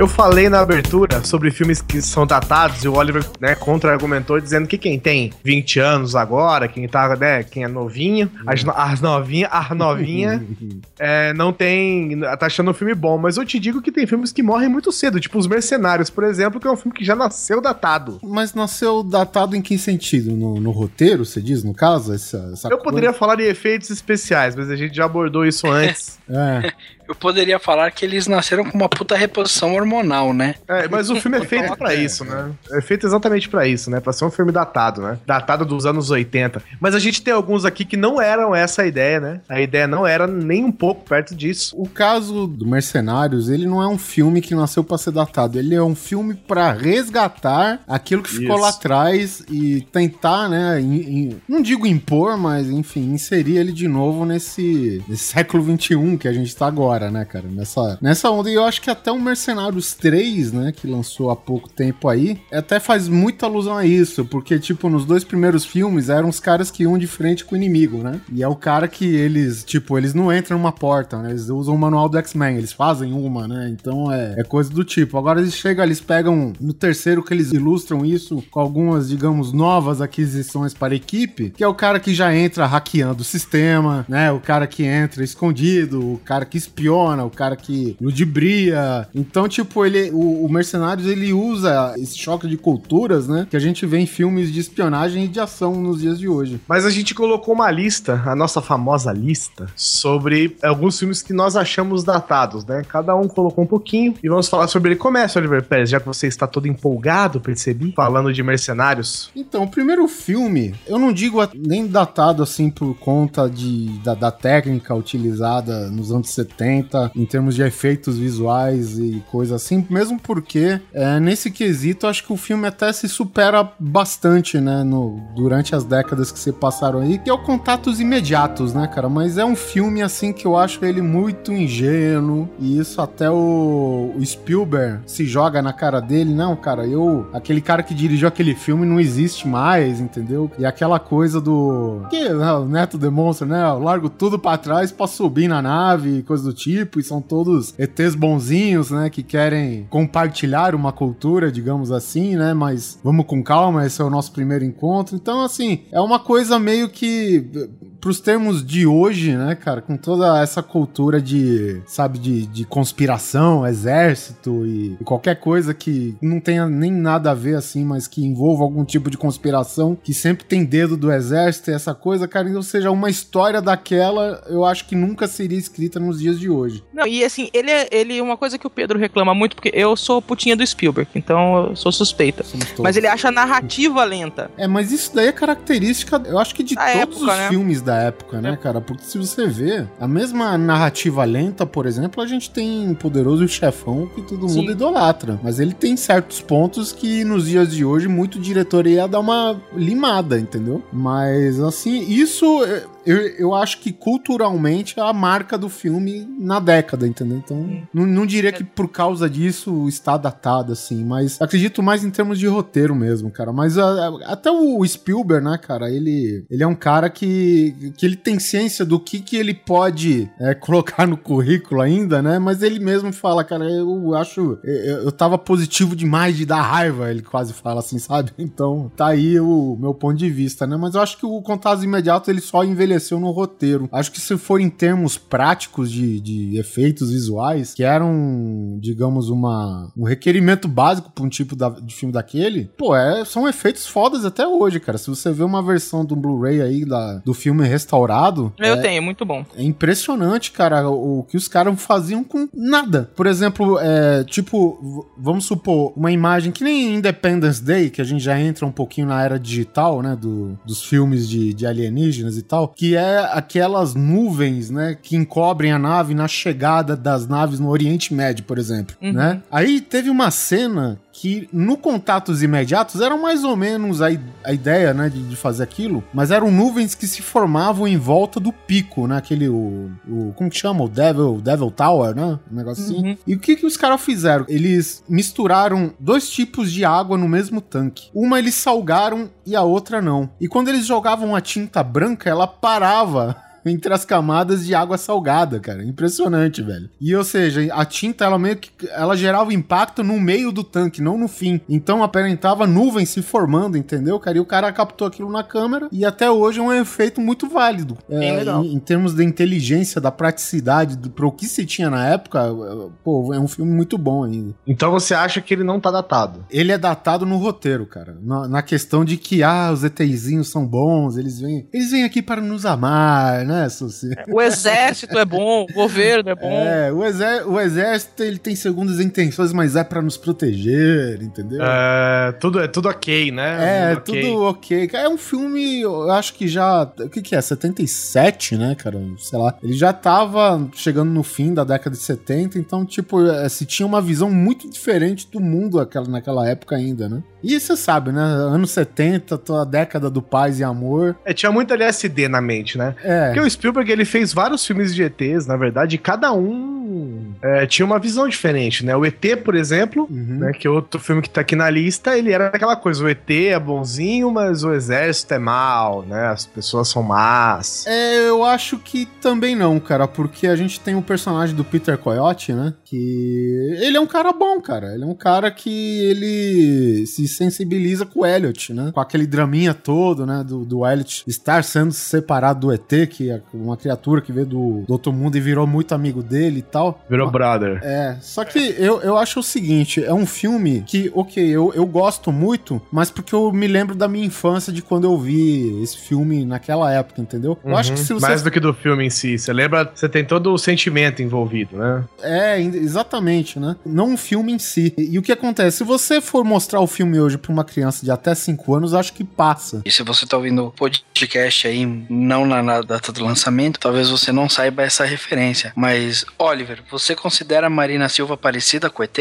Eu 0.00 0.08
falei 0.08 0.48
na 0.48 0.60
abertura 0.60 1.22
sobre 1.22 1.50
filmes 1.50 1.82
que 1.82 2.00
são 2.00 2.26
datados 2.26 2.82
e 2.82 2.88
o 2.88 2.94
Oliver, 2.96 3.22
né, 3.38 3.54
contra-argumentou 3.54 4.40
dizendo 4.40 4.66
que 4.66 4.78
quem 4.78 4.98
tem 4.98 5.30
20 5.44 5.78
anos 5.78 6.16
agora, 6.16 6.66
quem 6.66 6.88
tá, 6.88 7.14
né, 7.16 7.42
quem 7.42 7.64
é 7.64 7.68
novinho, 7.68 8.30
as, 8.46 8.64
no- 8.64 8.72
as 8.72 8.98
novinhas, 9.02 9.50
as 9.52 9.76
novinha, 9.76 10.42
é, 10.98 11.34
não 11.34 11.52
tem, 11.52 12.18
tá 12.38 12.46
achando 12.46 12.70
um 12.70 12.72
filme 12.72 12.94
bom, 12.94 13.18
mas 13.18 13.36
eu 13.36 13.44
te 13.44 13.58
digo 13.58 13.82
que 13.82 13.92
tem 13.92 14.06
filmes 14.06 14.32
que 14.32 14.42
morrem 14.42 14.70
muito 14.70 14.90
cedo, 14.90 15.20
tipo 15.20 15.36
Os 15.38 15.46
Mercenários, 15.46 16.08
por 16.08 16.24
exemplo, 16.24 16.58
que 16.58 16.66
é 16.66 16.70
um 16.70 16.76
filme 16.76 16.96
que 16.96 17.04
já 17.04 17.14
nasceu 17.14 17.60
datado. 17.60 18.18
Mas 18.22 18.54
nasceu 18.54 19.02
datado 19.02 19.54
em 19.54 19.60
que 19.60 19.76
sentido? 19.76 20.34
No, 20.34 20.58
no 20.58 20.70
roteiro, 20.70 21.26
você 21.26 21.42
diz, 21.42 21.62
no 21.62 21.74
caso? 21.74 22.14
Essa, 22.14 22.38
essa 22.54 22.68
Eu 22.68 22.78
coisa? 22.78 22.84
poderia 22.84 23.12
falar 23.12 23.34
de 23.34 23.42
efeitos 23.42 23.90
especiais, 23.90 24.56
mas 24.56 24.70
a 24.70 24.76
gente 24.76 24.96
já 24.96 25.04
abordou 25.04 25.44
isso 25.44 25.66
antes. 25.66 26.18
É. 26.32 26.72
Eu 27.10 27.14
poderia 27.16 27.58
falar 27.58 27.90
que 27.90 28.04
eles 28.04 28.28
nasceram 28.28 28.64
com 28.64 28.78
uma 28.78 28.88
puta 28.88 29.16
reposição 29.16 29.74
hormonal, 29.74 30.32
né? 30.32 30.54
É, 30.68 30.86
mas 30.86 31.10
o 31.10 31.16
filme 31.16 31.38
é 31.38 31.40
feito 31.44 31.76
pra 31.76 31.92
isso, 31.92 32.24
né? 32.24 32.52
É 32.70 32.80
feito 32.80 33.04
exatamente 33.04 33.48
pra 33.48 33.66
isso, 33.66 33.90
né? 33.90 33.98
Pra 33.98 34.12
ser 34.12 34.24
um 34.24 34.30
filme 34.30 34.52
datado, 34.52 35.02
né? 35.02 35.18
Datado 35.26 35.64
dos 35.64 35.86
anos 35.86 36.08
80. 36.10 36.62
Mas 36.78 36.94
a 36.94 37.00
gente 37.00 37.20
tem 37.20 37.34
alguns 37.34 37.64
aqui 37.64 37.84
que 37.84 37.96
não 37.96 38.22
eram 38.22 38.54
essa 38.54 38.82
a 38.82 38.86
ideia, 38.86 39.18
né? 39.18 39.40
A 39.48 39.60
ideia 39.60 39.88
não 39.88 40.06
era 40.06 40.28
nem 40.28 40.64
um 40.64 40.70
pouco 40.70 41.04
perto 41.04 41.34
disso. 41.34 41.74
O 41.76 41.88
caso 41.88 42.46
do 42.46 42.64
Mercenários, 42.64 43.48
ele 43.48 43.66
não 43.66 43.82
é 43.82 43.88
um 43.88 43.98
filme 43.98 44.40
que 44.40 44.54
nasceu 44.54 44.84
pra 44.84 44.96
ser 44.96 45.10
datado. 45.10 45.58
Ele 45.58 45.74
é 45.74 45.82
um 45.82 45.96
filme 45.96 46.34
pra 46.34 46.70
resgatar 46.72 47.80
aquilo 47.88 48.22
que 48.22 48.30
ficou 48.30 48.54
Isso. 48.54 48.62
lá 48.62 48.68
atrás 48.68 49.42
e 49.50 49.80
tentar, 49.92 50.48
né? 50.48 50.80
in- 50.80 50.94
in- 51.30 51.40
não 51.48 51.60
digo 51.60 51.88
impor, 51.88 52.36
mas 52.36 52.70
enfim, 52.70 53.12
inserir 53.12 53.56
ele 53.56 53.72
de 53.72 53.88
novo 53.88 54.24
nesse, 54.24 55.02
nesse 55.08 55.24
século 55.24 55.64
XXI 55.64 56.16
que 56.16 56.28
a 56.28 56.32
gente 56.32 56.54
tá 56.54 56.66
agora, 56.68 56.99
né, 57.08 57.24
cara? 57.24 57.46
Nessa, 57.48 57.98
nessa 58.02 58.30
onda. 58.30 58.50
E 58.50 58.54
eu 58.54 58.64
acho 58.64 58.82
que 58.82 58.90
até 58.90 59.12
o 59.12 59.20
Mercenários 59.20 59.94
3, 59.94 60.52
né, 60.52 60.72
que 60.72 60.88
lançou 60.88 61.30
há 61.30 61.36
pouco 61.36 61.68
tempo 61.68 62.08
aí, 62.08 62.40
até 62.52 62.80
faz 62.80 63.06
muita 63.06 63.46
alusão 63.46 63.76
a 63.76 63.86
isso, 63.86 64.24
porque, 64.24 64.58
tipo, 64.58 64.88
nos 64.88 65.04
dois 65.04 65.22
primeiros 65.22 65.64
filmes 65.64 66.08
eram 66.08 66.28
os 66.28 66.40
caras 66.40 66.70
que 66.70 66.82
iam 66.82 66.98
de 66.98 67.06
frente 67.06 67.44
com 67.44 67.54
o 67.54 67.58
inimigo, 67.58 67.98
né? 67.98 68.20
E 68.32 68.42
é 68.42 68.48
o 68.48 68.56
cara 68.56 68.88
que 68.88 69.04
eles, 69.04 69.62
tipo, 69.62 69.96
eles 69.96 70.14
não 70.14 70.32
entram 70.32 70.58
numa 70.58 70.72
porta, 70.72 71.22
né? 71.22 71.30
Eles 71.30 71.48
usam 71.48 71.74
o 71.74 71.78
manual 71.78 72.08
do 72.08 72.18
X-Men, 72.18 72.56
eles 72.56 72.72
fazem 72.72 73.12
uma, 73.12 73.46
né? 73.46 73.68
Então 73.70 74.10
é, 74.12 74.34
é 74.38 74.42
coisa 74.42 74.70
do 74.70 74.84
tipo. 74.84 75.16
Agora 75.16 75.40
eles 75.40 75.54
chegam, 75.54 75.84
eles 75.84 76.00
pegam 76.00 76.52
no 76.60 76.72
terceiro 76.72 77.22
que 77.22 77.32
eles 77.32 77.52
ilustram 77.52 78.04
isso 78.04 78.42
com 78.50 78.60
algumas, 78.60 79.08
digamos, 79.08 79.52
novas 79.52 80.00
aquisições 80.00 80.74
para 80.74 80.94
a 80.94 80.96
equipe, 80.96 81.50
que 81.50 81.62
é 81.62 81.68
o 81.68 81.74
cara 81.74 82.00
que 82.00 82.14
já 82.14 82.34
entra 82.34 82.66
hackeando 82.66 83.22
o 83.22 83.24
sistema, 83.24 84.04
né? 84.08 84.32
O 84.32 84.40
cara 84.40 84.66
que 84.66 84.84
entra 84.84 85.22
escondido, 85.22 86.14
o 86.14 86.18
cara 86.24 86.44
que 86.44 86.58
espiona, 86.58 86.89
o 86.90 87.30
cara 87.30 87.56
que 87.56 87.96
ludibria. 88.00 89.08
Então, 89.14 89.48
tipo, 89.48 89.84
ele, 89.84 90.10
o, 90.10 90.44
o 90.44 90.52
Mercenários, 90.52 91.06
ele 91.06 91.32
usa 91.32 91.94
esse 91.98 92.18
choque 92.18 92.48
de 92.48 92.56
culturas, 92.56 93.28
né? 93.28 93.46
Que 93.48 93.56
a 93.56 93.60
gente 93.60 93.86
vê 93.86 93.98
em 93.98 94.06
filmes 94.06 94.52
de 94.52 94.60
espionagem 94.60 95.24
e 95.24 95.28
de 95.28 95.40
ação 95.40 95.74
nos 95.74 96.00
dias 96.00 96.18
de 96.18 96.28
hoje. 96.28 96.60
Mas 96.68 96.84
a 96.84 96.90
gente 96.90 97.14
colocou 97.14 97.54
uma 97.54 97.70
lista, 97.70 98.22
a 98.26 98.34
nossa 98.34 98.60
famosa 98.60 99.12
lista, 99.12 99.66
sobre 99.76 100.56
alguns 100.62 100.98
filmes 100.98 101.22
que 101.22 101.32
nós 101.32 101.56
achamos 101.56 102.04
datados, 102.04 102.64
né? 102.64 102.82
Cada 102.88 103.14
um 103.14 103.28
colocou 103.28 103.64
um 103.64 103.66
pouquinho 103.66 104.14
e 104.22 104.28
vamos 104.28 104.48
falar 104.48 104.68
sobre 104.68 104.92
ele. 104.92 105.00
Começa, 105.00 105.38
Oliver 105.38 105.62
Pérez, 105.62 105.90
já 105.90 106.00
que 106.00 106.06
você 106.06 106.26
está 106.26 106.46
todo 106.46 106.66
empolgado, 106.66 107.40
percebi, 107.40 107.92
falando 107.92 108.32
de 108.32 108.42
mercenários. 108.42 109.30
Então, 109.34 109.64
o 109.64 109.68
primeiro 109.68 110.06
filme, 110.08 110.74
eu 110.86 110.98
não 110.98 111.12
digo 111.12 111.40
nem 111.54 111.86
datado 111.86 112.42
assim 112.42 112.70
por 112.70 112.94
conta 112.98 113.48
de, 113.48 113.98
da, 113.98 114.14
da 114.14 114.30
técnica 114.30 114.94
utilizada 114.94 115.90
nos 115.90 116.12
anos 116.12 116.30
70, 116.30 116.79
em 117.14 117.24
termos 117.24 117.54
de 117.54 117.62
efeitos 117.62 118.18
visuais 118.18 118.98
e 118.98 119.22
coisa 119.30 119.56
assim, 119.56 119.86
mesmo 119.90 120.20
porque 120.20 120.80
é, 120.92 121.20
nesse 121.20 121.50
quesito 121.50 122.06
acho 122.06 122.24
que 122.24 122.32
o 122.32 122.36
filme 122.36 122.66
até 122.66 122.92
se 122.92 123.08
supera 123.08 123.68
bastante, 123.78 124.58
né, 124.58 124.82
no, 124.82 125.20
durante 125.34 125.74
as 125.74 125.84
décadas 125.84 126.30
que 126.30 126.38
se 126.38 126.52
passaram 126.52 127.00
aí, 127.00 127.18
que 127.18 127.30
é 127.30 127.32
o 127.32 127.38
Contatos 127.38 128.00
Imediatos, 128.00 128.74
né, 128.74 128.86
cara? 128.86 129.08
Mas 129.08 129.38
é 129.38 129.44
um 129.44 129.56
filme 129.56 130.02
assim 130.02 130.32
que 130.32 130.46
eu 130.46 130.56
acho 130.56 130.84
ele 130.84 131.02
muito 131.02 131.52
ingênuo 131.52 132.48
e 132.58 132.78
isso 132.78 133.00
até 133.00 133.30
o, 133.30 134.12
o 134.16 134.24
Spielberg 134.24 135.00
se 135.06 135.24
joga 135.26 135.62
na 135.62 135.72
cara 135.72 136.00
dele, 136.00 136.32
não, 136.32 136.56
cara, 136.56 136.86
eu, 136.86 137.28
aquele 137.32 137.60
cara 137.60 137.82
que 137.82 137.94
dirigiu 137.94 138.28
aquele 138.28 138.54
filme 138.54 138.86
não 138.86 139.00
existe 139.00 139.46
mais, 139.46 140.00
entendeu? 140.00 140.50
E 140.58 140.64
aquela 140.64 140.98
coisa 140.98 141.40
do 141.40 142.02
que 142.10 142.28
né, 142.28 142.52
o 142.52 142.64
Neto 142.66 142.98
demonstra, 142.98 143.46
né? 143.46 143.62
Eu 143.62 143.78
largo 143.78 144.08
tudo 144.08 144.38
pra 144.38 144.56
trás 144.58 144.92
pra 144.92 145.06
subir 145.06 145.48
na 145.48 145.62
nave, 145.62 146.22
coisa 146.22 146.44
do 146.44 146.52
tipo, 146.60 147.00
e 147.00 147.02
são 147.02 147.22
todos 147.22 147.74
ETs 147.78 148.14
bonzinhos, 148.14 148.90
né, 148.90 149.08
que 149.08 149.22
querem 149.22 149.86
compartilhar 149.88 150.74
uma 150.74 150.92
cultura, 150.92 151.50
digamos 151.50 151.90
assim, 151.90 152.36
né? 152.36 152.52
Mas 152.52 152.98
vamos 153.02 153.26
com 153.26 153.42
calma, 153.42 153.86
esse 153.86 154.00
é 154.00 154.04
o 154.04 154.10
nosso 154.10 154.32
primeiro 154.32 154.64
encontro. 154.64 155.16
Então, 155.16 155.42
assim, 155.42 155.84
é 155.90 156.00
uma 156.00 156.18
coisa 156.18 156.58
meio 156.58 156.88
que 156.88 157.70
pros 158.00 158.18
termos 158.18 158.64
de 158.64 158.86
hoje, 158.86 159.36
né, 159.36 159.54
cara, 159.54 159.82
com 159.82 159.96
toda 159.96 160.42
essa 160.42 160.62
cultura 160.62 161.20
de, 161.20 161.82
sabe, 161.86 162.18
de, 162.18 162.46
de 162.46 162.64
conspiração, 162.64 163.66
exército 163.66 164.64
e, 164.66 164.96
e 165.00 165.04
qualquer 165.04 165.38
coisa 165.38 165.74
que 165.74 166.16
não 166.20 166.40
tenha 166.40 166.66
nem 166.66 166.90
nada 166.90 167.30
a 167.30 167.34
ver 167.34 167.56
assim, 167.56 167.84
mas 167.84 168.06
que 168.06 168.24
envolva 168.24 168.64
algum 168.64 168.84
tipo 168.84 169.10
de 169.10 169.18
conspiração, 169.18 169.96
que 170.02 170.14
sempre 170.14 170.44
tem 170.44 170.64
dedo 170.64 170.96
do 170.96 171.12
exército 171.12 171.70
e 171.70 171.74
essa 171.74 171.94
coisa, 171.94 172.26
cara, 172.26 172.50
ou 172.50 172.62
seja, 172.62 172.90
uma 172.90 173.10
história 173.10 173.60
daquela, 173.60 174.42
eu 174.48 174.64
acho 174.64 174.86
que 174.86 174.96
nunca 174.96 175.28
seria 175.28 175.58
escrita 175.58 176.00
nos 176.00 176.20
dias 176.20 176.38
de 176.38 176.49
hoje. 176.50 176.84
Não, 176.92 177.06
e 177.06 177.24
assim, 177.24 177.48
ele 177.52 177.70
é 177.70 177.88
ele, 177.90 178.20
uma 178.20 178.36
coisa 178.36 178.58
que 178.58 178.66
o 178.66 178.70
Pedro 178.70 178.98
reclama 178.98 179.34
muito, 179.34 179.54
porque 179.56 179.70
eu 179.74 179.96
sou 179.96 180.20
putinha 180.20 180.56
do 180.56 180.66
Spielberg, 180.66 181.10
então 181.14 181.68
eu 181.70 181.76
sou 181.76 181.90
suspeita. 181.92 182.44
Mas 182.78 182.96
ele 182.96 183.06
acha 183.06 183.28
a 183.28 183.32
narrativa 183.32 184.02
lenta. 184.04 184.50
É, 184.56 184.66
mas 184.66 184.92
isso 184.92 185.14
daí 185.14 185.28
é 185.28 185.32
característica, 185.32 186.20
eu 186.26 186.38
acho 186.38 186.54
que 186.54 186.62
de 186.62 186.74
Da 186.74 186.84
todos 186.86 187.00
época, 187.00 187.20
os 187.20 187.26
né? 187.38 187.48
filmes 187.48 187.82
da 187.82 187.96
época, 187.96 188.40
né, 188.40 188.52
É. 188.52 188.56
cara? 188.56 188.80
Porque 188.80 189.04
se 189.04 189.18
você 189.18 189.46
vê, 189.46 189.86
a 189.98 190.06
mesma 190.08 190.56
narrativa 190.58 191.24
lenta, 191.24 191.64
por 191.66 191.86
exemplo, 191.86 192.22
a 192.22 192.26
gente 192.26 192.50
tem 192.50 192.92
Poderoso 192.94 193.46
Chefão, 193.48 194.06
que 194.14 194.22
todo 194.22 194.48
Sim. 194.48 194.58
mundo 194.60 194.72
idolatra. 194.72 195.38
Mas 195.42 195.60
ele 195.60 195.72
tem 195.74 195.96
certos 195.96 196.40
pontos 196.40 196.92
que 196.92 197.24
nos 197.24 197.46
dias 197.46 197.72
de 197.74 197.84
hoje 197.84 198.08
muito 198.08 198.38
diretor 198.38 198.86
ia 198.86 199.06
dar 199.06 199.20
uma 199.20 199.60
limada, 199.74 200.38
entendeu? 200.38 200.82
Mas, 200.92 201.60
assim, 201.60 202.00
isso 202.08 202.64
é, 202.64 202.84
eu, 203.06 203.16
eu 203.38 203.54
acho 203.54 203.78
que 203.80 203.92
culturalmente 203.92 204.98
é 204.98 205.02
a 205.02 205.12
marca 205.12 205.56
do 205.58 205.68
filme 205.68 206.26
na 206.38 206.60
década, 206.60 207.06
entendeu? 207.06 207.38
Então, 207.38 207.82
não, 207.92 208.06
não 208.06 208.26
diria 208.26 208.52
que 208.52 208.62
por 208.64 208.88
causa 208.88 209.28
disso 209.28 209.88
está 209.88 210.16
datado, 210.16 210.72
assim, 210.72 211.04
mas 211.04 211.40
acredito 211.40 211.82
mais 211.82 212.04
em 212.04 212.10
termos 212.10 212.38
de 212.38 212.46
roteiro 212.46 212.94
mesmo, 212.94 213.30
cara. 213.30 213.52
Mas 213.52 213.78
a- 213.78 214.08
a- 214.08 214.32
até 214.32 214.50
o 214.50 214.84
Spielberg, 214.86 215.44
né, 215.44 215.58
cara, 215.58 215.90
ele, 215.90 216.44
ele 216.50 216.62
é 216.62 216.66
um 216.66 216.74
cara 216.74 217.08
que, 217.08 217.92
que 217.96 218.04
ele 218.06 218.16
tem 218.16 218.38
ciência 218.38 218.84
do 218.84 218.98
que, 219.00 219.20
que 219.20 219.36
ele 219.36 219.54
pode 219.54 220.30
é, 220.38 220.54
colocar 220.54 221.06
no 221.06 221.16
currículo 221.16 221.80
ainda, 221.80 222.20
né? 222.22 222.38
Mas 222.38 222.62
ele 222.62 222.78
mesmo 222.78 223.12
fala, 223.12 223.42
cara, 223.44 223.64
eu 223.64 224.14
acho. 224.14 224.58
Eu, 224.64 225.04
eu 225.04 225.12
tava 225.12 225.36
positivo 225.38 225.94
demais 225.96 226.36
de 226.36 226.44
dar 226.46 226.62
raiva, 226.62 227.10
ele 227.10 227.22
quase 227.22 227.52
fala 227.52 227.80
assim, 227.80 227.98
sabe? 227.98 228.30
Então, 228.50 228.90
tá 228.96 229.06
aí 229.08 229.38
o 229.38 229.76
meu 229.80 229.94
ponto 229.94 230.16
de 230.16 230.28
vista, 230.28 230.66
né? 230.66 230.76
Mas 230.76 230.94
eu 230.94 231.00
acho 231.00 231.16
que 231.18 231.24
o 231.26 231.40
Contatos 231.40 231.84
Imediatos 231.84 232.28
ele 232.28 232.40
só 232.40 232.64
envelheceu 232.64 232.90
no 233.20 233.30
roteiro. 233.30 233.88
Acho 233.92 234.12
que 234.12 234.20
se 234.20 234.36
for 234.36 234.60
em 234.60 234.68
termos 234.70 235.16
práticos 235.16 235.90
de, 235.90 236.20
de 236.20 236.58
efeitos 236.58 237.10
visuais, 237.10 237.72
que 237.74 237.82
eram, 237.82 238.78
digamos, 238.80 239.28
uma, 239.30 239.90
um 239.96 240.04
requerimento 240.04 240.68
básico 240.68 241.10
pra 241.10 241.24
um 241.24 241.28
tipo 241.28 241.54
da- 241.56 241.68
de 241.70 241.94
filme 241.94 242.12
daquele, 242.12 242.70
pô, 242.76 242.94
é, 242.94 243.24
são 243.24 243.48
efeitos 243.48 243.86
fodas 243.86 244.24
até 244.24 244.46
hoje, 244.46 244.80
cara. 244.80 244.98
Se 244.98 245.08
você 245.08 245.32
vê 245.32 245.42
uma 245.42 245.62
versão 245.62 246.04
do 246.04 246.14
Blu-ray 246.16 246.60
aí 246.60 246.84
da, 246.84 247.18
do 247.24 247.32
filme 247.34 247.66
restaurado, 247.66 248.52
Eu 248.58 248.74
é, 248.74 248.76
tenho, 248.80 248.98
é 248.98 249.00
muito 249.00 249.24
bom. 249.24 249.44
é 249.56 249.62
impressionante, 249.62 250.52
cara, 250.52 250.88
o, 250.88 251.20
o 251.20 251.22
que 251.24 251.36
os 251.36 251.48
caras 251.48 251.80
faziam 251.82 252.22
com 252.24 252.48
nada. 252.54 253.10
Por 253.16 253.26
exemplo, 253.26 253.78
é, 253.80 254.24
tipo, 254.24 255.06
vamos 255.16 255.44
supor, 255.44 255.92
uma 255.96 256.10
imagem 256.12 256.52
que 256.52 256.64
nem 256.64 256.94
Independence 256.96 257.62
Day, 257.62 257.90
que 257.90 258.00
a 258.00 258.04
gente 258.04 258.22
já 258.22 258.38
entra 258.40 258.66
um 258.66 258.72
pouquinho 258.72 259.06
na 259.08 259.22
era 259.22 259.38
digital, 259.38 260.02
né, 260.02 260.16
do, 260.20 260.58
dos 260.64 260.82
filmes 260.82 261.28
de, 261.28 261.52
de 261.54 261.66
alienígenas 261.66 262.36
e 262.36 262.42
tal, 262.42 262.68
que 262.80 262.96
é 262.96 263.18
aquelas 263.34 263.94
nuvens, 263.94 264.70
né, 264.70 264.96
que 265.02 265.14
encobrem 265.14 265.70
a 265.70 265.78
nave 265.78 266.14
na 266.14 266.26
chegada 266.26 266.96
das 266.96 267.26
naves 267.26 267.60
no 267.60 267.68
Oriente 267.68 268.14
Médio, 268.14 268.42
por 268.44 268.56
exemplo, 268.56 268.96
Uhum. 269.02 269.12
né? 269.12 269.42
Aí 269.52 269.82
teve 269.82 270.08
uma 270.08 270.30
cena 270.30 270.98
que 271.20 271.46
no 271.52 271.76
Contatos 271.76 272.42
Imediatos 272.42 273.02
eram 273.02 273.20
mais 273.20 273.44
ou 273.44 273.54
menos 273.54 274.00
a, 274.00 274.06
a 274.42 274.54
ideia, 274.54 274.94
né, 274.94 275.10
de, 275.10 275.22
de 275.22 275.36
fazer 275.36 275.62
aquilo, 275.62 276.02
mas 276.14 276.30
eram 276.30 276.50
nuvens 276.50 276.94
que 276.94 277.06
se 277.06 277.20
formavam 277.20 277.86
em 277.86 277.98
volta 277.98 278.40
do 278.40 278.50
pico, 278.50 279.06
né, 279.06 279.18
aquele, 279.18 279.46
o, 279.46 279.90
o 280.08 280.32
como 280.34 280.48
que 280.48 280.56
chama? 280.56 280.82
O 280.82 280.88
Devil, 280.88 281.38
Devil 281.42 281.70
Tower, 281.70 282.14
né, 282.14 282.38
um 282.50 282.56
negócio 282.56 282.82
assim. 282.82 283.08
Uhum. 283.08 283.16
E 283.26 283.34
o 283.34 283.38
que 283.38 283.54
que 283.54 283.66
os 283.66 283.76
caras 283.76 284.00
fizeram? 284.00 284.46
Eles 284.48 285.04
misturaram 285.06 285.92
dois 286.00 286.30
tipos 286.30 286.72
de 286.72 286.86
água 286.86 287.18
no 287.18 287.28
mesmo 287.28 287.60
tanque. 287.60 288.08
Uma 288.14 288.38
eles 288.38 288.54
salgaram 288.54 289.28
e 289.44 289.54
a 289.54 289.60
outra 289.60 290.00
não. 290.00 290.30
E 290.40 290.48
quando 290.48 290.68
eles 290.68 290.86
jogavam 290.86 291.36
a 291.36 291.40
tinta 291.42 291.82
branca, 291.82 292.30
ela 292.30 292.46
parava 292.46 293.36
entre 293.64 293.92
as 293.92 294.04
camadas 294.04 294.64
de 294.64 294.74
água 294.74 294.98
salgada, 294.98 295.60
cara. 295.60 295.84
Impressionante, 295.84 296.62
velho. 296.62 296.90
E 297.00 297.14
ou 297.14 297.24
seja, 297.24 297.72
a 297.72 297.84
tinta 297.84 298.24
ela 298.24 298.38
meio 298.38 298.56
que 298.56 298.70
ela 298.90 299.16
gerava 299.16 299.52
impacto 299.52 300.02
no 300.02 300.18
meio 300.18 300.52
do 300.52 300.64
tanque, 300.64 301.02
não 301.02 301.18
no 301.18 301.28
fim. 301.28 301.60
Então 301.68 302.02
aparentava 302.02 302.66
nuvens 302.66 303.10
se 303.10 303.22
formando, 303.22 303.76
entendeu, 303.76 304.18
cara? 304.18 304.38
E 304.38 304.40
o 304.40 304.46
cara 304.46 304.72
captou 304.72 305.06
aquilo 305.06 305.30
na 305.30 305.42
câmera 305.42 305.88
e 305.92 306.04
até 306.04 306.30
hoje 306.30 306.60
é 306.60 306.62
um 306.62 306.72
efeito 306.72 307.20
muito 307.20 307.48
válido. 307.48 307.96
É, 308.08 308.32
legal. 308.32 308.64
Em, 308.64 308.74
em 308.74 308.78
termos 308.78 309.14
da 309.14 309.24
inteligência, 309.24 310.00
da 310.00 310.10
praticidade, 310.10 310.96
do, 310.96 311.10
pro 311.10 311.32
que 311.32 311.46
se 311.46 311.64
tinha 311.64 311.90
na 311.90 312.06
época, 312.06 312.40
é, 312.40 312.88
pô, 313.04 313.32
é 313.34 313.38
um 313.38 313.48
filme 313.48 313.72
muito 313.72 313.96
bom 313.98 314.24
ainda. 314.24 314.54
Então 314.66 314.90
você 314.90 315.14
acha 315.14 315.40
que 315.40 315.54
ele 315.54 315.64
não 315.64 315.80
tá 315.80 315.90
datado? 315.90 316.44
Ele 316.50 316.72
é 316.72 316.78
datado 316.78 317.26
no 317.26 317.36
roteiro, 317.36 317.86
cara. 317.86 318.16
Na, 318.22 318.48
na 318.48 318.62
questão 318.62 319.04
de 319.04 319.16
que, 319.16 319.42
ah, 319.42 319.70
os 319.72 319.84
ETzinhos 319.84 320.48
são 320.48 320.66
bons, 320.66 321.16
eles 321.16 321.40
vêm. 321.40 321.66
Eles 321.72 321.90
vêm 321.90 322.04
aqui 322.04 322.22
para 322.22 322.40
nos 322.40 322.64
amar, 322.66 323.44
né, 323.50 323.68
Suci? 323.68 324.10
O 324.28 324.40
exército 324.40 325.18
é 325.18 325.24
bom, 325.24 325.66
o 325.68 325.72
governo 325.72 326.30
é 326.30 326.34
bom. 326.34 326.50
É, 326.50 326.92
o, 326.92 327.04
exé- 327.04 327.44
o 327.44 327.58
exército 327.60 328.22
ele 328.22 328.38
tem 328.38 328.54
segundas 328.54 329.00
intenções, 329.00 329.52
mas 329.52 329.76
é 329.76 329.82
pra 329.84 330.00
nos 330.00 330.16
proteger, 330.16 331.20
entendeu? 331.22 331.60
É, 331.62 332.32
tudo, 332.32 332.60
é 332.60 332.68
tudo 332.68 332.88
ok, 332.88 333.30
né? 333.32 333.90
É, 333.90 333.92
ok. 333.94 334.22
tudo 334.22 334.42
ok. 334.44 334.90
É 334.92 335.08
um 335.08 335.18
filme, 335.18 335.80
eu 335.82 336.10
acho 336.10 336.34
que 336.34 336.46
já. 336.46 336.82
O 336.98 337.08
que, 337.08 337.20
que 337.22 337.34
é? 337.34 337.40
77, 337.40 338.56
né, 338.56 338.74
cara? 338.74 339.00
Sei 339.18 339.38
lá. 339.38 339.54
Ele 339.62 339.72
já 339.72 339.92
tava 339.92 340.68
chegando 340.74 341.10
no 341.10 341.22
fim 341.22 341.52
da 341.52 341.64
década 341.64 341.96
de 341.96 342.02
70, 342.02 342.58
então, 342.58 342.84
tipo, 342.84 343.26
é, 343.26 343.48
se 343.48 343.64
tinha 343.66 343.86
uma 343.86 344.00
visão 344.00 344.30
muito 344.30 344.68
diferente 344.70 345.28
do 345.30 345.40
mundo 345.40 345.80
aquela, 345.80 346.06
naquela 346.06 346.48
época 346.48 346.76
ainda, 346.76 347.08
né? 347.08 347.22
E 347.42 347.58
você 347.58 347.74
sabe, 347.76 348.12
né? 348.12 348.20
Anos 348.20 348.70
70, 348.72 349.38
toda 349.38 349.62
a 349.62 349.64
década 349.64 350.10
do 350.10 350.20
paz 350.20 350.60
e 350.60 350.64
amor. 350.64 351.16
É, 351.24 351.32
tinha 351.32 351.50
muito 351.50 351.72
LSD 351.72 352.28
na 352.28 352.40
mente, 352.40 352.76
né? 352.76 352.94
É. 353.02 353.32
Porque 353.40 353.48
o 353.48 353.50
Spielberg 353.50 353.90
ele 353.90 354.04
fez 354.04 354.32
vários 354.32 354.66
filmes 354.66 354.94
de 354.94 355.02
ETs, 355.02 355.46
na 355.46 355.56
verdade, 355.56 355.96
e 355.96 355.98
cada 355.98 356.32
um 356.32 357.32
é, 357.42 357.64
tinha 357.66 357.86
uma 357.86 357.98
visão 357.98 358.28
diferente, 358.28 358.84
né? 358.84 358.94
O 358.96 359.04
ET, 359.06 359.24
por 359.44 359.54
exemplo, 359.54 360.06
Uhum. 360.10 360.38
né, 360.40 360.52
que 360.52 360.66
é 360.66 360.70
outro 360.70 361.00
filme 361.00 361.22
que 361.22 361.30
tá 361.30 361.40
aqui 361.40 361.54
na 361.56 361.70
lista, 361.70 362.16
ele 362.18 362.32
era 362.32 362.48
aquela 362.48 362.76
coisa: 362.76 363.04
o 363.04 363.08
ET 363.08 363.30
é 363.30 363.58
bonzinho, 363.58 364.30
mas 364.30 364.62
o 364.64 364.72
exército 364.72 365.32
é 365.34 365.38
mal, 365.38 366.02
né? 366.02 366.26
As 366.26 366.44
pessoas 366.44 366.88
são 366.88 367.02
más. 367.02 367.86
É, 367.86 368.28
eu 368.28 368.44
acho 368.44 368.76
que 368.78 369.06
também 369.22 369.54
não, 369.56 369.78
cara, 369.80 370.06
porque 370.06 370.46
a 370.46 370.56
gente 370.56 370.80
tem 370.80 370.94
o 370.94 371.02
personagem 371.02 371.54
do 371.54 371.64
Peter 371.64 371.96
Coyote, 371.96 372.52
né? 372.52 372.74
Que 372.84 373.76
ele 373.80 373.96
é 373.96 374.00
um 374.00 374.06
cara 374.06 374.32
bom, 374.32 374.60
cara. 374.60 374.94
Ele 374.94 375.04
é 375.04 375.06
um 375.06 375.14
cara 375.14 375.50
que 375.50 375.70
ele 376.04 377.06
se 377.06 377.26
sensibiliza 377.28 378.04
com 378.04 378.20
o 378.20 378.26
Elliot, 378.26 378.72
né? 378.74 378.90
Com 378.92 379.00
aquele 379.00 379.26
draminha 379.26 379.72
todo, 379.72 380.26
né? 380.26 380.44
Do, 380.46 380.64
do 380.64 380.86
Elliot 380.86 381.24
estar 381.26 381.62
sendo 381.64 381.92
separado 381.92 382.60
do 382.66 382.72
ET, 382.72 383.08
que 383.08 383.29
uma 383.52 383.76
criatura 383.76 384.20
que 384.20 384.32
veio 384.32 384.46
do, 384.46 384.84
do 384.86 384.92
outro 384.92 385.12
mundo 385.12 385.36
e 385.36 385.40
virou 385.40 385.66
muito 385.66 385.94
amigo 385.94 386.22
dele 386.22 386.58
e 386.60 386.62
tal. 386.62 387.00
Virou 387.08 387.30
brother. 387.30 387.80
É, 387.82 388.16
só 388.20 388.44
que 388.44 388.58
eu, 388.78 389.00
eu 389.02 389.16
acho 389.16 389.40
o 389.40 389.42
seguinte, 389.42 390.02
é 390.04 390.12
um 390.14 390.26
filme 390.26 390.82
que, 390.86 391.10
ok, 391.14 391.44
eu, 391.44 391.72
eu 391.74 391.86
gosto 391.86 392.32
muito, 392.32 392.80
mas 392.90 393.10
porque 393.10 393.34
eu 393.34 393.52
me 393.52 393.66
lembro 393.66 393.94
da 393.94 394.08
minha 394.08 394.24
infância 394.26 394.72
de 394.72 394.82
quando 394.82 395.04
eu 395.04 395.18
vi 395.18 395.82
esse 395.82 395.96
filme 395.98 396.44
naquela 396.44 396.92
época, 396.92 397.20
entendeu? 397.20 397.58
Eu 397.64 397.76
acho 397.76 397.92
que 397.92 397.98
se 397.98 398.12
você... 398.12 398.14
Uhum. 398.14 398.30
Mais 398.30 398.42
do 398.42 398.50
que 398.50 398.60
do 398.60 398.72
filme 398.72 399.04
em 399.06 399.10
si. 399.10 399.38
Você 399.38 399.52
lembra, 399.52 399.90
você 399.94 400.08
tem 400.08 400.24
todo 400.24 400.52
o 400.52 400.58
sentimento 400.58 401.22
envolvido, 401.22 401.76
né? 401.76 402.04
É, 402.22 402.60
in- 402.60 402.74
exatamente, 402.76 403.58
né? 403.58 403.76
Não 403.84 404.10
um 404.10 404.16
filme 404.16 404.52
em 404.52 404.58
si. 404.58 404.94
E, 404.96 405.14
e 405.14 405.18
o 405.18 405.22
que 405.22 405.32
acontece? 405.32 405.78
Se 405.78 405.84
você 405.84 406.20
for 406.20 406.44
mostrar 406.44 406.80
o 406.80 406.86
filme 406.86 407.18
hoje 407.20 407.36
pra 407.38 407.52
uma 407.52 407.64
criança 407.64 408.04
de 408.04 408.10
até 408.10 408.34
5 408.34 408.74
anos, 408.74 408.94
acho 408.94 409.12
que 409.12 409.24
passa. 409.24 409.82
E 409.84 409.90
se 409.90 410.02
você 410.02 410.26
tá 410.26 410.36
ouvindo 410.36 410.66
o 410.66 410.70
podcast 410.70 411.66
aí, 411.66 411.84
não 412.08 412.46
na, 412.46 412.62
na 412.62 412.80
data 412.82 413.12
do 413.20 413.26
lançamento, 413.26 413.78
talvez 413.78 414.08
você 414.08 414.32
não 414.32 414.48
saiba 414.48 414.82
essa 414.82 415.04
referência. 415.04 415.72
Mas, 415.76 416.24
Oliver, 416.38 416.82
você 416.90 417.14
considera 417.14 417.66
a 417.66 417.70
Marina 417.70 418.08
Silva 418.08 418.36
parecida 418.36 418.88
com 418.90 419.02
o 419.02 419.04
ET? 419.04 419.18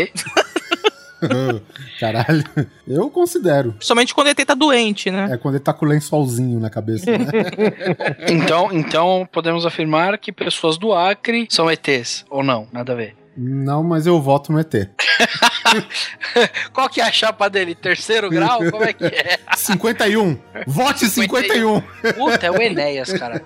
Caralho. 1.99 2.45
Eu 2.87 3.09
considero. 3.09 3.75
Somente 3.81 4.15
quando 4.15 4.27
ele 4.27 4.45
tá 4.45 4.53
doente, 4.53 5.11
né? 5.11 5.27
É 5.33 5.37
quando 5.37 5.55
ele 5.55 5.63
tá 5.63 5.73
com 5.73 5.85
o 5.85 5.89
lençolzinho 5.89 6.59
na 6.61 6.69
cabeça, 6.69 7.11
né? 7.11 7.25
Então, 8.29 8.69
então 8.71 9.27
podemos 9.29 9.65
afirmar 9.65 10.17
que 10.17 10.31
pessoas 10.31 10.77
do 10.77 10.93
Acre 10.93 11.45
são 11.49 11.69
ETs, 11.69 12.25
ou 12.29 12.41
não? 12.41 12.67
Nada 12.71 12.93
a 12.93 12.95
ver. 12.95 13.17
Não, 13.37 13.83
mas 13.83 14.07
eu 14.07 14.21
voto 14.21 14.51
no 14.51 14.59
ET. 14.59 14.73
Qual 16.73 16.89
que 16.89 17.01
é 17.01 17.03
a 17.03 17.11
chapa 17.11 17.49
dele? 17.49 17.75
Terceiro 17.75 18.29
grau? 18.29 18.59
Como 18.71 18.83
é 18.83 18.93
que 18.93 19.05
é? 19.05 19.39
51. 19.55 20.37
Vote 20.67 21.07
51. 21.09 21.81
Puta, 22.15 22.47
é 22.47 22.51
o 22.51 22.61
Enéas, 22.61 23.11
cara. 23.13 23.43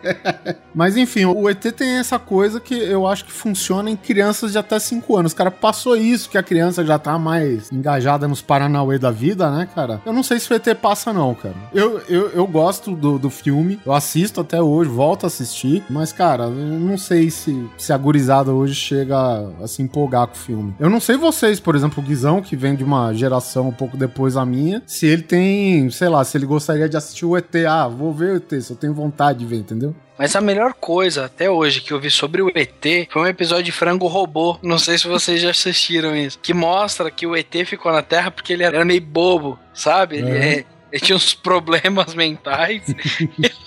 Mas 0.74 0.98
enfim, 0.98 1.26
o 1.26 1.50
ET 1.50 1.62
tem 1.76 1.98
essa 1.98 2.20
coisa 2.20 2.60
que 2.60 2.76
eu 2.76 3.08
acho 3.08 3.26
que 3.26 3.32
funciona 3.32 3.90
em 3.90 3.96
crianças 3.96 4.52
de 4.52 4.58
até 4.58 4.80
5 4.80 5.18
anos. 5.18 5.34
Cara, 5.34 5.52
passou 5.52 5.96
isso, 5.96 6.30
que 6.30 6.38
a 6.38 6.44
criança 6.44 6.86
já 6.86 6.98
tá 7.00 7.18
mais 7.18 7.72
engajada 7.72 8.28
nos 8.28 8.42
Paranauê 8.42 8.98
da 8.98 9.12
vida, 9.12 9.50
né, 9.52 9.68
cara? 9.74 10.02
Eu 10.06 10.14
não 10.14 10.24
sei 10.24 10.40
se 10.40 10.52
o 10.52 10.56
ET 10.56 10.68
passa, 10.76 11.14
não, 11.14 11.34
cara. 11.34 11.56
Eu, 11.74 12.02
eu, 12.08 12.30
eu 12.32 12.48
gosto 12.48 12.96
do, 12.96 13.18
do 13.18 13.30
filme, 13.30 13.80
eu 13.86 13.94
assisto 13.94 14.42
até 14.42 14.62
hoje, 14.62 14.90
volto 14.90 15.24
a 15.26 15.28
assistir, 15.28 15.84
mas, 15.90 16.12
cara, 16.12 16.44
eu 16.44 16.52
não 16.52 16.98
sei 16.98 17.30
se, 17.30 17.70
se 17.78 17.94
a 17.94 17.98
gurizada 17.98 18.52
hoje 18.52 18.76
chega 18.76 19.18
a 19.62 19.68
se 19.68 19.82
empolgar 19.82 20.28
com 20.28 20.34
o 20.34 20.38
filme. 20.38 20.76
Eu 20.80 20.90
não 20.90 21.00
sei 21.00 21.18
vocês, 21.18 21.60
por 21.60 21.76
exemplo, 21.76 22.04
o 22.04 22.06
Guizão, 22.14 22.42
que 22.42 22.56
vem 22.56 22.76
de 22.76 22.84
uma 22.84 23.12
geração 23.14 23.70
um 23.70 23.72
pouco 23.74 23.98
depois 23.98 24.36
da 24.36 24.46
minha, 24.46 24.82
se 24.86 25.08
ele 25.08 25.24
tem, 25.24 25.90
sei 25.90 26.10
lá, 26.10 26.24
se 26.24 26.38
ele 26.38 26.46
gostaria 26.46 26.88
de 26.88 26.96
assistir 26.96 27.26
o 27.26 27.36
ET. 27.36 27.54
Ah, 27.68 27.88
vou 27.88 28.14
ver 28.14 28.32
o 28.34 28.36
ET, 28.38 28.62
se 28.62 28.72
eu 28.72 28.76
tenho 28.78 28.94
vontade 28.94 29.40
de 29.40 29.46
ver, 29.46 29.58
entendeu? 29.58 29.96
Mas 30.18 30.36
a 30.36 30.42
melhor 30.42 30.74
coisa 30.76 31.26
até 31.26 31.50
hoje 31.50 31.82
que 31.82 31.92
eu 31.92 32.00
vi 32.00 32.12
sobre 32.12 32.42
o 32.44 32.52
ET 32.56 33.10
foi 33.12 33.22
um 33.24 33.28
episódio 33.28 33.64
de 33.64 33.72
Frango 33.72 34.06
Robô. 34.08 34.60
Não 34.62 34.78
sei 34.78 34.98
se 34.98 35.08
vocês 35.08 35.42
já 35.42 35.50
assistiram 35.50 36.16
isso. 36.16 36.38
Que 36.40 36.54
mostra 36.54 37.10
que 37.10 37.26
o 37.26 37.36
ET 37.36 37.52
ficou 37.66 37.92
na 37.92 38.04
Terra 38.04 38.30
porque 38.30 38.54
ele 38.54 38.64
era 38.64 38.86
meio 38.86 39.02
bobo, 39.02 39.58
sabe? 39.74 40.18
Ele, 40.18 40.30
Uhum. 40.32 40.38
é- 40.38 40.66
ele 40.92 41.02
tinha 41.02 41.16
uns 41.16 41.34
problemas 41.34 42.14
mentais. 42.14 42.84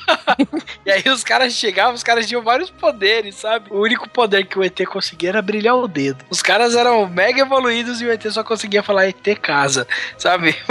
e 0.85 0.91
aí 0.91 1.03
os 1.09 1.23
caras 1.25 1.53
chegavam, 1.53 1.95
os 1.95 2.03
caras 2.03 2.27
tinham 2.27 2.43
vários 2.43 2.71
poderes, 2.71 3.35
sabe? 3.37 3.67
O 3.71 3.81
único 3.81 4.09
poder 4.09 4.47
que 4.47 4.59
o 4.59 4.65
ET 4.65 4.79
conseguia 4.87 5.31
era 5.31 5.43
brilhar 5.43 5.77
o 5.77 5.89
dedo. 5.89 6.25
Os 6.31 6.43
caras 6.43 6.75
eram 6.77 7.09
mega 7.09 7.41
evoluídos 7.41 8.01
e 8.01 8.07
o 8.07 8.11
ET 8.13 8.25
só 8.31 8.43
conseguia 8.45 8.83
falar 8.83 9.09
ET 9.09 9.39
casa, 9.41 9.87
sabe? 10.19 10.55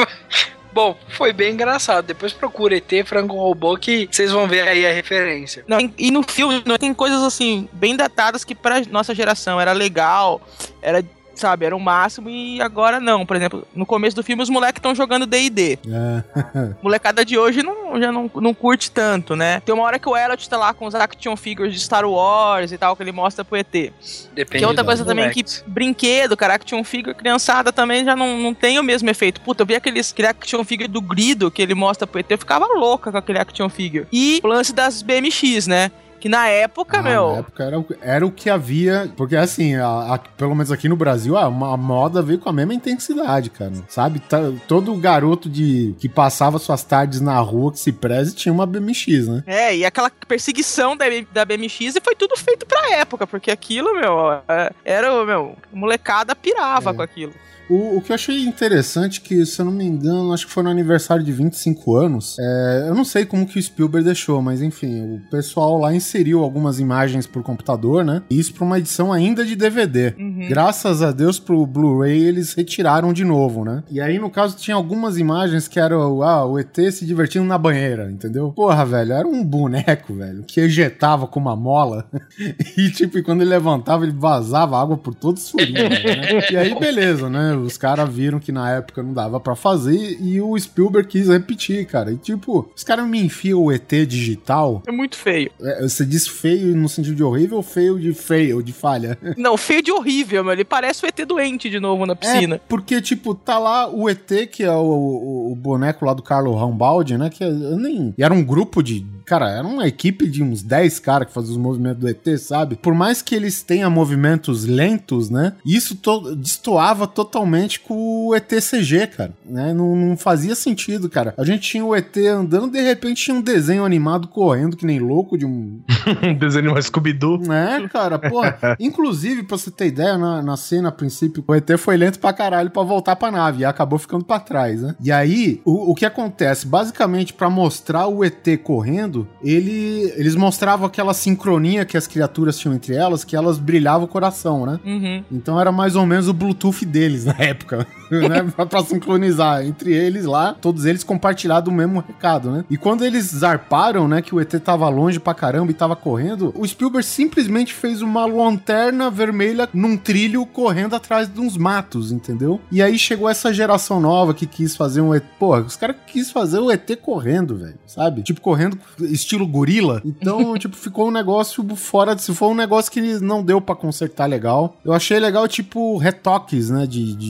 Bom, 0.73 0.97
foi 1.07 1.31
bem 1.31 1.53
engraçado. 1.53 2.05
Depois 2.05 2.33
procura 2.33 2.75
ET 2.75 2.91
Frango 3.05 3.37
Robô 3.37 3.77
que 3.77 4.09
vocês 4.11 4.29
vão 4.31 4.45
ver 4.45 4.67
aí 4.67 4.85
a 4.85 4.91
referência. 4.91 5.63
Não, 5.67 5.79
e- 5.97 6.11
no 6.11 6.21
filme 6.21 6.61
né, 6.65 6.77
tem 6.77 6.93
coisas 6.93 7.23
assim, 7.23 7.69
bem 7.71 7.95
datadas 7.95 8.43
que 8.43 8.53
pra 8.53 8.81
nossa 8.91 9.15
geração 9.15 9.59
era 9.61 9.71
legal, 9.71 10.41
era, 10.81 11.01
sabe, 11.39 11.65
era 11.65 11.75
o 11.75 11.79
máximo 11.79 12.29
e 12.29 12.61
agora 12.61 12.99
não. 12.99 13.25
Por 13.25 13.35
exemplo, 13.35 13.67
no 13.75 13.85
começo 13.85 14.15
do 14.15 14.23
filme 14.23 14.41
os 14.41 14.49
moleques 14.49 14.79
estão 14.79 14.95
jogando 14.95 15.25
DD. 15.25 15.79
É. 15.87 16.75
Molecada 16.81 17.23
de 17.25 17.37
hoje 17.37 17.63
não, 17.63 17.99
já 17.99 18.11
não, 18.11 18.29
não 18.35 18.53
curte 18.53 18.91
tanto, 18.91 19.35
né? 19.35 19.61
Tem 19.61 19.73
uma 19.73 19.83
hora 19.83 19.99
que 19.99 20.07
o 20.07 20.15
Elliot 20.15 20.49
tá 20.49 20.57
lá 20.57 20.73
com 20.73 20.85
os 20.85 20.95
action 20.95 21.35
figures 21.35 21.73
de 21.73 21.79
Star 21.79 22.05
Wars 22.05 22.71
e 22.71 22.77
tal, 22.77 22.95
que 22.95 23.03
ele 23.03 23.11
mostra 23.11 23.43
pro 23.43 23.57
ET. 23.57 23.71
Depende 23.71 24.57
Que 24.57 24.63
é 24.63 24.67
outra 24.67 24.83
coisa 24.83 25.03
também 25.05 25.25
moleques. 25.25 25.61
que 25.61 25.69
brinquedo, 25.69 26.35
cara, 26.37 26.55
action 26.55 26.83
figure, 26.83 27.15
criançada 27.15 27.71
também 27.71 28.03
já 28.05 28.15
não, 28.15 28.37
não 28.39 28.53
tem 28.53 28.79
o 28.79 28.83
mesmo 28.83 29.09
efeito. 29.09 29.41
Puta, 29.41 29.63
eu 29.63 29.67
vi 29.67 29.75
aqueles, 29.75 30.11
aquele 30.11 30.27
action 30.27 30.63
figure 30.63 30.87
do 30.87 31.01
Grido 31.01 31.51
que 31.51 31.61
ele 31.61 31.73
mostra 31.75 32.07
pro 32.07 32.19
ET, 32.19 32.29
eu 32.29 32.37
ficava 32.37 32.65
louca 32.65 33.11
com 33.11 33.17
aquele 33.17 33.39
action 33.39 33.69
figure. 33.69 34.07
E 34.11 34.39
o 34.43 34.47
lance 34.47 34.73
das 34.73 35.01
BMX, 35.01 35.67
né? 35.67 35.91
Que 36.25 36.29
na 36.29 36.47
época, 36.47 36.97
Ah, 36.97 37.03
meu. 37.03 37.31
Na 37.33 37.37
época 37.37 37.63
era, 37.63 37.79
o- 37.79 37.85
era 38.01 38.25
o 38.25 38.31
que 38.31 38.49
havia. 38.49 39.13
Porque 39.15 39.35
assim, 39.35 39.75
a- 39.75 40.15
a- 40.15 40.17
pelo 40.17 40.55
menos 40.55 40.71
aqui 40.71 40.89
no 40.89 40.95
Brasil, 40.95 41.37
a, 41.37 41.43
a 41.45 41.49
moda 41.77 42.19
veio 42.19 42.39
com 42.39 42.49
a 42.49 42.51
mesma 42.51 42.73
intensidade, 42.73 43.51
cara. 43.51 43.71
Sabe? 43.87 44.19
Tá- 44.21 44.51
todo 44.67 44.95
garoto 44.95 45.47
de 45.47 45.93
que 45.99 46.09
passava 46.09 46.57
suas 46.57 46.81
tardes 46.83 47.21
na 47.21 47.37
rua 47.39 47.71
que 47.71 47.79
se 47.79 47.91
preze 47.91 48.33
tinha 48.33 48.51
uma 48.51 48.65
BMX, 48.65 49.27
né? 49.27 49.43
É, 49.45 49.75
e 49.77 49.85
aquela 49.85 50.09
perseguição 50.27 50.97
da, 50.97 51.05
da 51.31 51.45
BMX 51.45 51.95
e 51.95 52.01
foi 52.01 52.15
tudo 52.15 52.35
feito 52.35 52.65
pra 52.65 52.93
época, 52.93 53.27
porque 53.27 53.51
aquilo, 53.51 53.93
meu, 53.93 54.31
é, 54.49 54.71
era, 54.83 55.13
o 55.13 55.23
meu, 55.27 55.55
molecada 55.71 56.35
pirava 56.35 56.89
É. 56.89 56.93
com 56.95 57.01
aquilo. 57.03 57.33
O, 57.69 57.97
o 57.97 58.01
que 58.01 58.11
eu 58.11 58.15
achei 58.15 58.43
interessante, 58.43 59.21
que 59.21 59.45
se 59.45 59.59
eu 59.59 59.65
não 59.65 59.71
me 59.71 59.85
engano, 59.85 60.33
acho 60.33 60.45
que 60.45 60.53
foi 60.53 60.63
no 60.63 60.69
aniversário 60.69 61.23
de 61.23 61.31
25 61.31 61.95
anos. 61.95 62.37
é, 62.39 62.85
eu 62.87 62.95
não 62.95 63.05
sei 63.05 63.25
como 63.25 63.45
que 63.45 63.57
o 63.57 63.61
Spielberg 63.61 64.05
deixou, 64.05 64.41
mas 64.41 64.61
enfim, 64.61 65.15
o 65.15 65.29
pessoal 65.29 65.77
lá 65.77 65.93
inseriu 65.93 66.43
algumas 66.43 66.79
imagens 66.79 67.25
por 67.25 67.43
computador, 67.43 68.03
né? 68.03 68.21
Isso 68.29 68.53
pra 68.53 68.65
uma 68.65 68.77
edição 68.77 69.11
ainda 69.11 69.45
de 69.45 69.55
DVD. 69.55 70.13
Uhum. 70.17 70.47
Graças 70.47 71.01
a 71.01 71.11
Deus 71.11 71.39
pro 71.39 71.65
Blu-ray 71.65 72.23
eles 72.23 72.53
retiraram 72.53 73.13
de 73.13 73.23
novo, 73.23 73.65
né? 73.65 73.83
E 73.89 73.99
aí, 73.99 74.19
no 74.19 74.29
caso, 74.29 74.57
tinha 74.57 74.75
algumas 74.75 75.17
imagens 75.17 75.67
que 75.67 75.79
eram 75.79 76.21
ah, 76.21 76.45
o 76.45 76.59
ET 76.59 76.75
se 76.91 77.05
divertindo 77.05 77.45
na 77.45 77.57
banheira, 77.57 78.11
entendeu? 78.11 78.51
Porra, 78.51 78.85
velho, 78.85 79.13
era 79.13 79.27
um 79.27 79.43
boneco, 79.43 80.13
velho, 80.15 80.43
que 80.43 80.59
ejetava 80.59 81.27
com 81.27 81.39
uma 81.39 81.55
mola 81.55 82.07
e, 82.77 82.89
tipo, 82.89 83.21
quando 83.23 83.41
ele 83.41 83.49
levantava, 83.49 84.05
ele 84.05 84.15
vazava 84.15 84.79
água 84.79 84.97
por 84.97 85.15
todos 85.15 85.43
os 85.43 85.49
furinhos, 85.51 85.75
né? 85.75 86.51
E 86.51 86.57
aí, 86.57 86.77
beleza, 86.77 87.29
né? 87.29 87.54
Os 87.55 87.77
caras 87.77 88.09
viram 88.09 88.39
que 88.39 88.51
na 88.51 88.69
época 88.71 89.01
não 89.03 89.13
dava 89.13 89.39
pra 89.39 89.55
fazer 89.55 90.17
e 90.21 90.39
o 90.41 90.57
Spielberg 90.57 91.07
quis 91.07 91.27
repetir, 91.27 91.85
cara. 91.85 92.11
E, 92.11 92.17
tipo, 92.17 92.69
os 92.75 92.83
caras 92.83 93.07
me 93.07 93.19
enfiam 93.19 93.61
o 93.63 93.71
ET 93.71 93.89
digital. 94.07 94.81
É 94.87 94.91
muito 94.91 95.15
feio. 95.17 95.51
É, 95.61 95.81
Você 95.83 96.05
diz 96.05 96.27
feio 96.27 96.75
no 96.75 96.87
sentido 96.89 97.15
de 97.15 97.23
horrível 97.23 97.57
ou 97.57 97.63
feio 97.63 97.99
de 97.99 98.13
feio, 98.13 98.61
de 98.63 98.73
falha? 98.73 99.17
Não, 99.37 99.57
feio 99.57 99.81
de 99.81 99.91
horrível. 99.91 100.43
meu. 100.43 100.53
Ele 100.53 100.65
parece 100.65 101.05
o 101.05 101.07
ET 101.07 101.19
doente 101.27 101.69
de 101.69 101.79
novo 101.79 102.05
na 102.05 102.15
piscina. 102.15 102.55
É, 102.55 102.61
porque, 102.67 103.01
tipo, 103.01 103.33
tá 103.35 103.57
lá 103.59 103.89
o 103.89 104.09
ET, 104.09 104.47
que 104.51 104.63
é 104.63 104.71
o, 104.71 104.75
o- 104.83 105.51
o 105.51 105.55
boneco 105.55 106.05
lá 106.05 106.13
do 106.13 106.21
Carlo 106.23 106.55
Rambaldi, 106.55 107.17
né? 107.17 107.29
Que 107.29 107.43
é- 107.43 107.47
eu 107.47 107.77
nem. 107.77 108.13
E 108.17 108.23
era 108.23 108.33
um 108.33 108.43
grupo 108.43 108.81
de. 108.81 109.05
Cara, 109.25 109.49
era 109.49 109.65
uma 109.65 109.87
equipe 109.87 110.27
de 110.29 110.43
uns 110.43 110.61
10 110.61 110.99
caras 110.99 111.27
que 111.27 111.33
faziam 111.33 111.53
os 111.53 111.57
movimentos 111.57 111.99
do 111.99 112.07
ET, 112.07 112.37
sabe? 112.37 112.75
Por 112.75 112.93
mais 112.93 113.23
que 113.23 113.33
eles 113.33 113.63
tenham 113.63 113.89
movimentos 113.89 114.65
lentos, 114.65 115.31
né? 115.31 115.53
Isso 115.65 115.95
to 115.95 116.35
destoava 116.35 117.07
totalmente 117.07 117.44
com 117.79 118.27
o 118.27 118.35
ET-CG, 118.35 119.07
cara. 119.07 119.33
Né? 119.45 119.73
Não, 119.73 119.95
não 119.95 120.17
fazia 120.17 120.55
sentido, 120.55 121.09
cara. 121.09 121.33
A 121.37 121.45
gente 121.45 121.61
tinha 121.69 121.85
o 121.85 121.95
ET 121.95 122.15
andando, 122.17 122.71
de 122.71 122.81
repente 122.81 123.23
tinha 123.23 123.35
um 123.35 123.41
desenho 123.41 123.85
animado 123.85 124.27
correndo 124.27 124.75
que 124.77 124.85
nem 124.85 124.99
louco 124.99 125.37
de 125.37 125.45
um, 125.45 125.79
Um 126.23 126.33
desenho 126.33 126.71
mais 126.71 126.85
Scooby-Doo. 126.85 127.41
é, 127.51 127.87
cara, 127.87 128.17
porra. 128.19 128.75
Inclusive, 128.79 129.43
pra 129.43 129.57
você 129.57 129.71
ter 129.71 129.87
ideia, 129.87 130.17
na, 130.17 130.41
na 130.41 130.57
cena, 130.57 130.89
a 130.89 130.91
princípio, 130.91 131.43
o 131.47 131.55
ET 131.55 131.69
foi 131.77 131.97
lento 131.97 132.19
pra 132.19 132.33
caralho 132.33 132.69
pra 132.69 132.83
voltar 132.83 133.15
pra 133.15 133.31
nave 133.31 133.61
e 133.61 133.65
acabou 133.65 133.99
ficando 133.99 134.23
pra 134.23 134.39
trás, 134.39 134.81
né? 134.81 134.95
E 135.01 135.11
aí, 135.11 135.61
o, 135.65 135.91
o 135.91 135.95
que 135.95 136.05
acontece? 136.05 136.67
Basicamente, 136.67 137.33
pra 137.33 137.49
mostrar 137.49 138.07
o 138.07 138.23
ET 138.23 138.45
correndo, 138.63 139.27
ele, 139.43 140.13
eles 140.15 140.35
mostravam 140.35 140.85
aquela 140.85 141.13
sincronia 141.13 141.85
que 141.85 141.97
as 141.97 142.07
criaturas 142.07 142.57
tinham 142.57 142.75
entre 142.75 142.95
elas, 142.95 143.23
que 143.23 143.35
elas 143.35 143.57
brilhavam 143.57 144.05
o 144.05 144.07
coração, 144.07 144.65
né? 144.65 144.79
Uhum. 144.85 145.23
Então 145.31 145.59
era 145.59 145.71
mais 145.71 145.95
ou 145.95 146.05
menos 146.05 146.27
o 146.27 146.33
Bluetooth 146.33 146.85
deles 146.85 147.25
na 147.25 147.34
época, 147.37 147.87
né? 148.11 148.43
Pra, 148.55 148.65
pra 148.65 148.83
sincronizar 148.83 149.65
entre 149.65 149.93
eles 149.93 150.25
lá, 150.25 150.53
todos 150.53 150.85
eles 150.85 151.03
compartilhado 151.03 151.69
o 151.69 151.73
mesmo 151.73 152.03
recado, 152.05 152.51
né? 152.51 152.65
E 152.69 152.77
quando 152.77 153.03
eles 153.03 153.25
zarparam, 153.25 154.07
né, 154.07 154.21
que 154.21 154.33
o 154.33 154.39
ET 154.39 154.51
tava 154.63 154.87
longe 154.89 155.19
pra 155.19 155.33
caramba 155.33 155.71
e 155.71 155.75
tava 155.75 155.95
correndo, 155.95 156.53
o 156.55 156.67
Spielberg 156.67 157.05
simplesmente 157.05 157.73
fez 157.73 158.01
uma 158.01 158.25
lanterna 158.25 159.09
vermelha 159.09 159.67
num 159.73 159.97
trilho 159.97 160.45
correndo 160.45 160.95
atrás 160.95 161.31
de 161.31 161.39
uns 161.39 161.57
matos, 161.57 162.11
entendeu? 162.11 162.59
E 162.71 162.81
aí 162.81 162.97
chegou 162.97 163.29
essa 163.29 163.53
geração 163.53 163.99
nova 163.99 164.33
que 164.33 164.45
quis 164.45 164.75
fazer 164.75 165.01
um 165.01 165.13
ET. 165.13 165.23
Pô, 165.39 165.57
os 165.57 165.75
caras 165.75 165.95
quis 166.07 166.31
fazer 166.31 166.59
o 166.59 166.71
ET 166.71 166.89
correndo, 167.01 167.57
velho, 167.57 167.77
sabe? 167.85 168.21
Tipo, 168.21 168.41
correndo 168.41 168.77
estilo 168.99 169.47
gorila. 169.47 170.01
Então, 170.05 170.55
tipo, 170.59 170.75
ficou 170.75 171.07
um 171.07 171.11
negócio 171.11 171.63
fora 171.75 172.15
de. 172.15 172.21
Se 172.21 172.33
for 172.33 172.49
um 172.49 172.55
negócio 172.55 172.91
que 172.91 173.01
não 173.19 173.43
deu 173.43 173.61
pra 173.61 173.75
consertar 173.75 174.25
legal. 174.25 174.77
Eu 174.83 174.93
achei 174.93 175.19
legal, 175.19 175.47
tipo, 175.47 175.97
retoques, 175.97 176.69
né? 176.69 176.85
De, 176.85 177.15
de, 177.15 177.24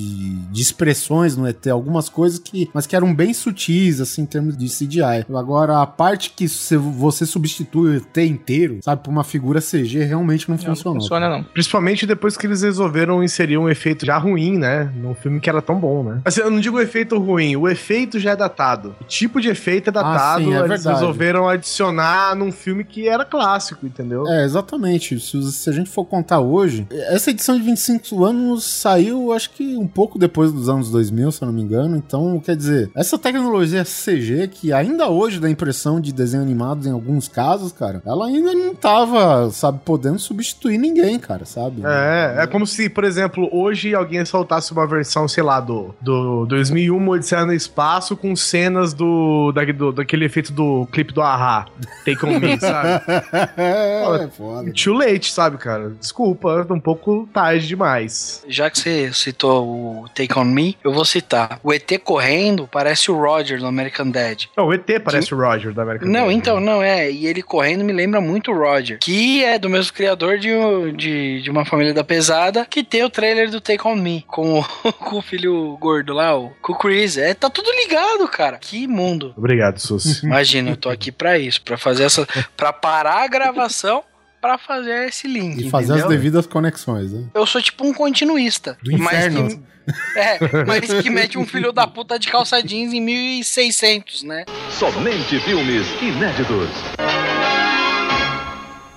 de 0.52 0.62
expressões 0.62 1.36
no 1.36 1.48
ET. 1.48 1.66
Algumas 1.68 2.10
coisas 2.10 2.40
que. 2.40 2.70
Mas 2.74 2.86
que 2.86 2.96
eram 2.96 3.14
bem 3.14 3.34
sutis, 3.34 4.00
assim, 4.02 4.22
em 4.24 4.26
termos 4.26 4.58
de 4.58 4.68
CGI. 4.68 5.26
Agora, 5.36 5.82
a 5.82 5.88
parte 5.88 6.32
que 6.36 6.48
se 6.48 6.76
você 6.78 7.26
substitui 7.26 7.92
o 7.92 7.98
ET 7.98 8.18
inteiro, 8.18 8.80
sabe, 8.84 9.04
por 9.04 9.12
uma 9.12 9.24
figura 9.24 9.60
CG, 9.62 10.04
realmente 10.04 10.50
não, 10.50 10.56
Não, 10.58 10.64
funcionou. 10.64 10.94
não 10.96 11.02
funciona, 11.02 11.30
não. 11.30 11.44
Principalmente 11.44 12.06
depois 12.06 12.38
que 12.38 12.48
eles 12.48 12.62
resolveram 12.62 13.24
inserir 13.24 13.58
um 13.58 13.70
efeito 13.70 14.06
já 14.06 14.18
ruim, 14.18 14.58
né? 14.58 14.92
Num 14.96 15.14
filme 15.16 15.40
que 15.40 15.50
era 15.50 15.62
tão 15.62 15.80
bom, 15.80 16.04
né? 16.04 16.22
Assim, 16.26 16.42
eu 16.42 16.50
não 16.52 16.60
digo 16.60 16.78
o 16.78 16.82
efeito 16.82 17.18
ruim, 17.18 17.56
o 17.56 17.68
efeito 17.68 18.20
já 18.20 18.32
é 18.32 18.36
datado. 18.36 18.96
O 19.02 19.04
tipo 19.04 19.40
de 19.42 19.50
efeito 19.50 19.90
é 19.90 19.92
datado, 19.94 20.44
sim, 20.44 20.54
é 20.54 20.58
eles 20.58 20.70
verdade. 20.70 21.00
resolveram 21.00 21.48
adicionar 21.48 22.36
num 22.36 22.52
filme 22.52 22.84
que 22.84 23.08
era 23.08 23.26
clássico, 23.26 23.86
entendeu? 23.86 24.28
É, 24.28 24.44
exatamente. 24.46 25.20
Se, 25.20 25.52
se 25.52 25.70
a 25.70 25.74
gente 25.74 25.90
for 25.90 26.06
contar 26.06 26.40
hoje, 26.40 26.88
essa 26.92 27.32
edição 27.32 27.58
de 27.58 27.64
25 27.64 28.24
anos 28.24 28.64
saiu, 28.64 29.32
acho 29.32 29.50
que 29.52 29.76
um 29.86 29.88
pouco 29.88 30.18
depois 30.18 30.52
dos 30.52 30.68
anos 30.68 30.90
2000, 30.90 31.32
se 31.32 31.42
eu 31.42 31.46
não 31.46 31.54
me 31.54 31.62
engano. 31.62 31.96
Então, 31.96 32.42
quer 32.44 32.56
dizer, 32.56 32.90
essa 32.96 33.18
tecnologia 33.18 33.84
CG, 33.84 34.48
que 34.48 34.74
ainda 34.74 35.08
hoje 35.10 35.40
dá 35.40 35.50
impressão 35.50 36.02
de 36.02 36.12
desenho 36.12 36.42
animado 36.42 36.88
em 36.88 36.92
alguns 36.92 37.28
casos, 37.28 37.72
cara, 37.72 38.02
ela 38.06 38.26
ainda 38.26 38.54
não 38.54 38.74
tava, 38.74 39.50
sabe, 39.52 39.80
podendo 39.86 40.18
substituir 40.18 40.78
ninguém, 40.78 41.20
cara, 41.20 41.46
sabe? 41.46 41.84
É, 41.86 42.44
é 42.44 42.48
como 42.48 42.66
se, 42.66 42.90
por 42.90 43.04
exemplo, 43.04 43.48
hoje 43.52 43.94
alguém 43.94 44.26
soltasse 44.26 44.72
uma 44.72 44.88
versão, 44.88 45.28
sei 45.28 45.44
lá, 45.44 45.60
do, 45.60 45.94
do 46.02 46.46
2001 46.48 47.08
Odisseia 47.08 47.46
no 47.46 47.54
Espaço 47.54 48.18
com 48.18 48.36
cenas 48.36 48.94
do, 48.94 49.52
da, 49.52 49.64
do 49.66 49.92
daquele 49.92 50.26
efeito 50.26 50.52
do 50.52 50.88
clipe 50.92 51.14
do 51.14 51.22
Ahá, 51.22 51.68
Take 52.04 52.26
On 52.26 52.40
Me, 52.40 52.60
sabe? 52.60 53.04
é, 53.58 54.28
foda. 54.36 54.72
Too 54.74 54.94
late, 54.94 55.32
sabe, 55.32 55.58
cara? 55.58 55.92
Desculpa, 56.00 56.66
um 56.70 56.80
pouco 56.80 57.30
tarde 57.32 57.68
demais. 57.68 58.44
Já 58.48 58.70
que 58.70 58.80
você 58.80 59.14
citou 59.14 59.75
o 59.76 60.06
Take 60.10 60.38
On 60.38 60.46
Me, 60.46 60.78
eu 60.84 60.92
vou 60.92 61.06
citar. 61.06 61.60
O 61.64 61.74
ET 61.74 61.92
correndo 62.04 62.68
parece 62.72 63.12
o 63.12 63.20
Roger 63.20 63.60
do 63.60 63.68
American 63.68 64.10
Dad. 64.10 64.46
Não, 64.56 64.68
o 64.68 64.74
ET 64.74 64.86
parece 65.04 65.34
o 65.34 65.38
Roger 65.38 65.74
da 65.74 65.84
América 65.84 66.06
Não, 66.06 66.32
então, 66.32 66.60
não 66.60 66.82
é. 66.82 67.12
E 67.12 67.28
ele 67.28 67.42
correndo 67.42 67.84
me 67.84 67.94
lembra 67.94 68.22
muito 68.22 68.52
o 68.52 68.58
Roger, 68.58 69.00
que 69.00 69.44
é 69.44 69.60
do 69.60 69.70
mesmo 69.70 69.94
criador 69.94 70.38
de, 70.38 70.50
de, 70.94 71.42
de 71.42 71.50
uma 71.50 71.66
família 71.66 71.94
da 71.94 72.04
pesada, 72.04 72.66
que 72.66 72.84
tem 72.84 73.04
o 73.04 73.10
trailer 73.10 73.50
do 73.50 73.62
Take 73.62 73.88
On 73.88 73.96
Me, 73.96 74.24
com 74.28 74.60
o, 74.60 74.64
com 74.94 75.18
o 75.18 75.22
filho 75.22 75.78
gordo 75.80 76.14
lá, 76.14 76.38
o, 76.38 76.52
com 76.62 76.74
o 76.74 76.78
Chris. 76.78 77.18
É, 77.18 77.34
tá 77.34 77.50
tudo 77.50 77.70
ligado, 77.72 78.28
cara. 78.28 78.58
Que 78.58 78.88
mundo. 78.88 79.34
Obrigado, 79.38 79.80
Susi. 79.80 80.26
Imagina, 80.26 80.72
eu 80.72 80.78
tô 80.78 80.90
aqui 80.90 81.12
pra 81.12 81.38
isso, 81.38 81.62
pra 81.62 81.78
fazer 81.78 82.04
essa. 82.04 82.28
pra 82.56 82.72
parar 82.72 83.24
a 83.24 83.28
gravação 83.28 84.04
pra 84.46 84.60
fazer 84.60 85.08
esse 85.08 85.28
link. 85.28 85.66
E 85.66 85.70
fazer 85.72 85.94
as 85.94 86.00
entendeu? 86.00 86.10
devidas 86.10 86.46
conexões, 86.46 87.12
né? 87.12 87.24
Eu 87.34 87.48
sou 87.48 87.60
tipo 87.60 87.84
um 87.84 87.92
continuista. 87.92 88.78
Do 88.84 88.92
inferno. 88.92 89.42
Mas 89.42 89.54
que, 89.56 90.20
é, 90.20 90.40
mas 90.66 90.94
que 91.02 91.10
mete 91.10 91.38
um 91.40 91.48
filho 91.48 91.72
da 91.72 91.88
puta 91.88 92.20
de 92.20 92.28
calça 92.28 92.62
jeans 92.62 92.94
em 92.94 93.02
1600, 93.02 94.22
né? 94.22 94.46
Somente 94.70 95.40
filmes 95.40 95.88
inéditos. 96.00 97.35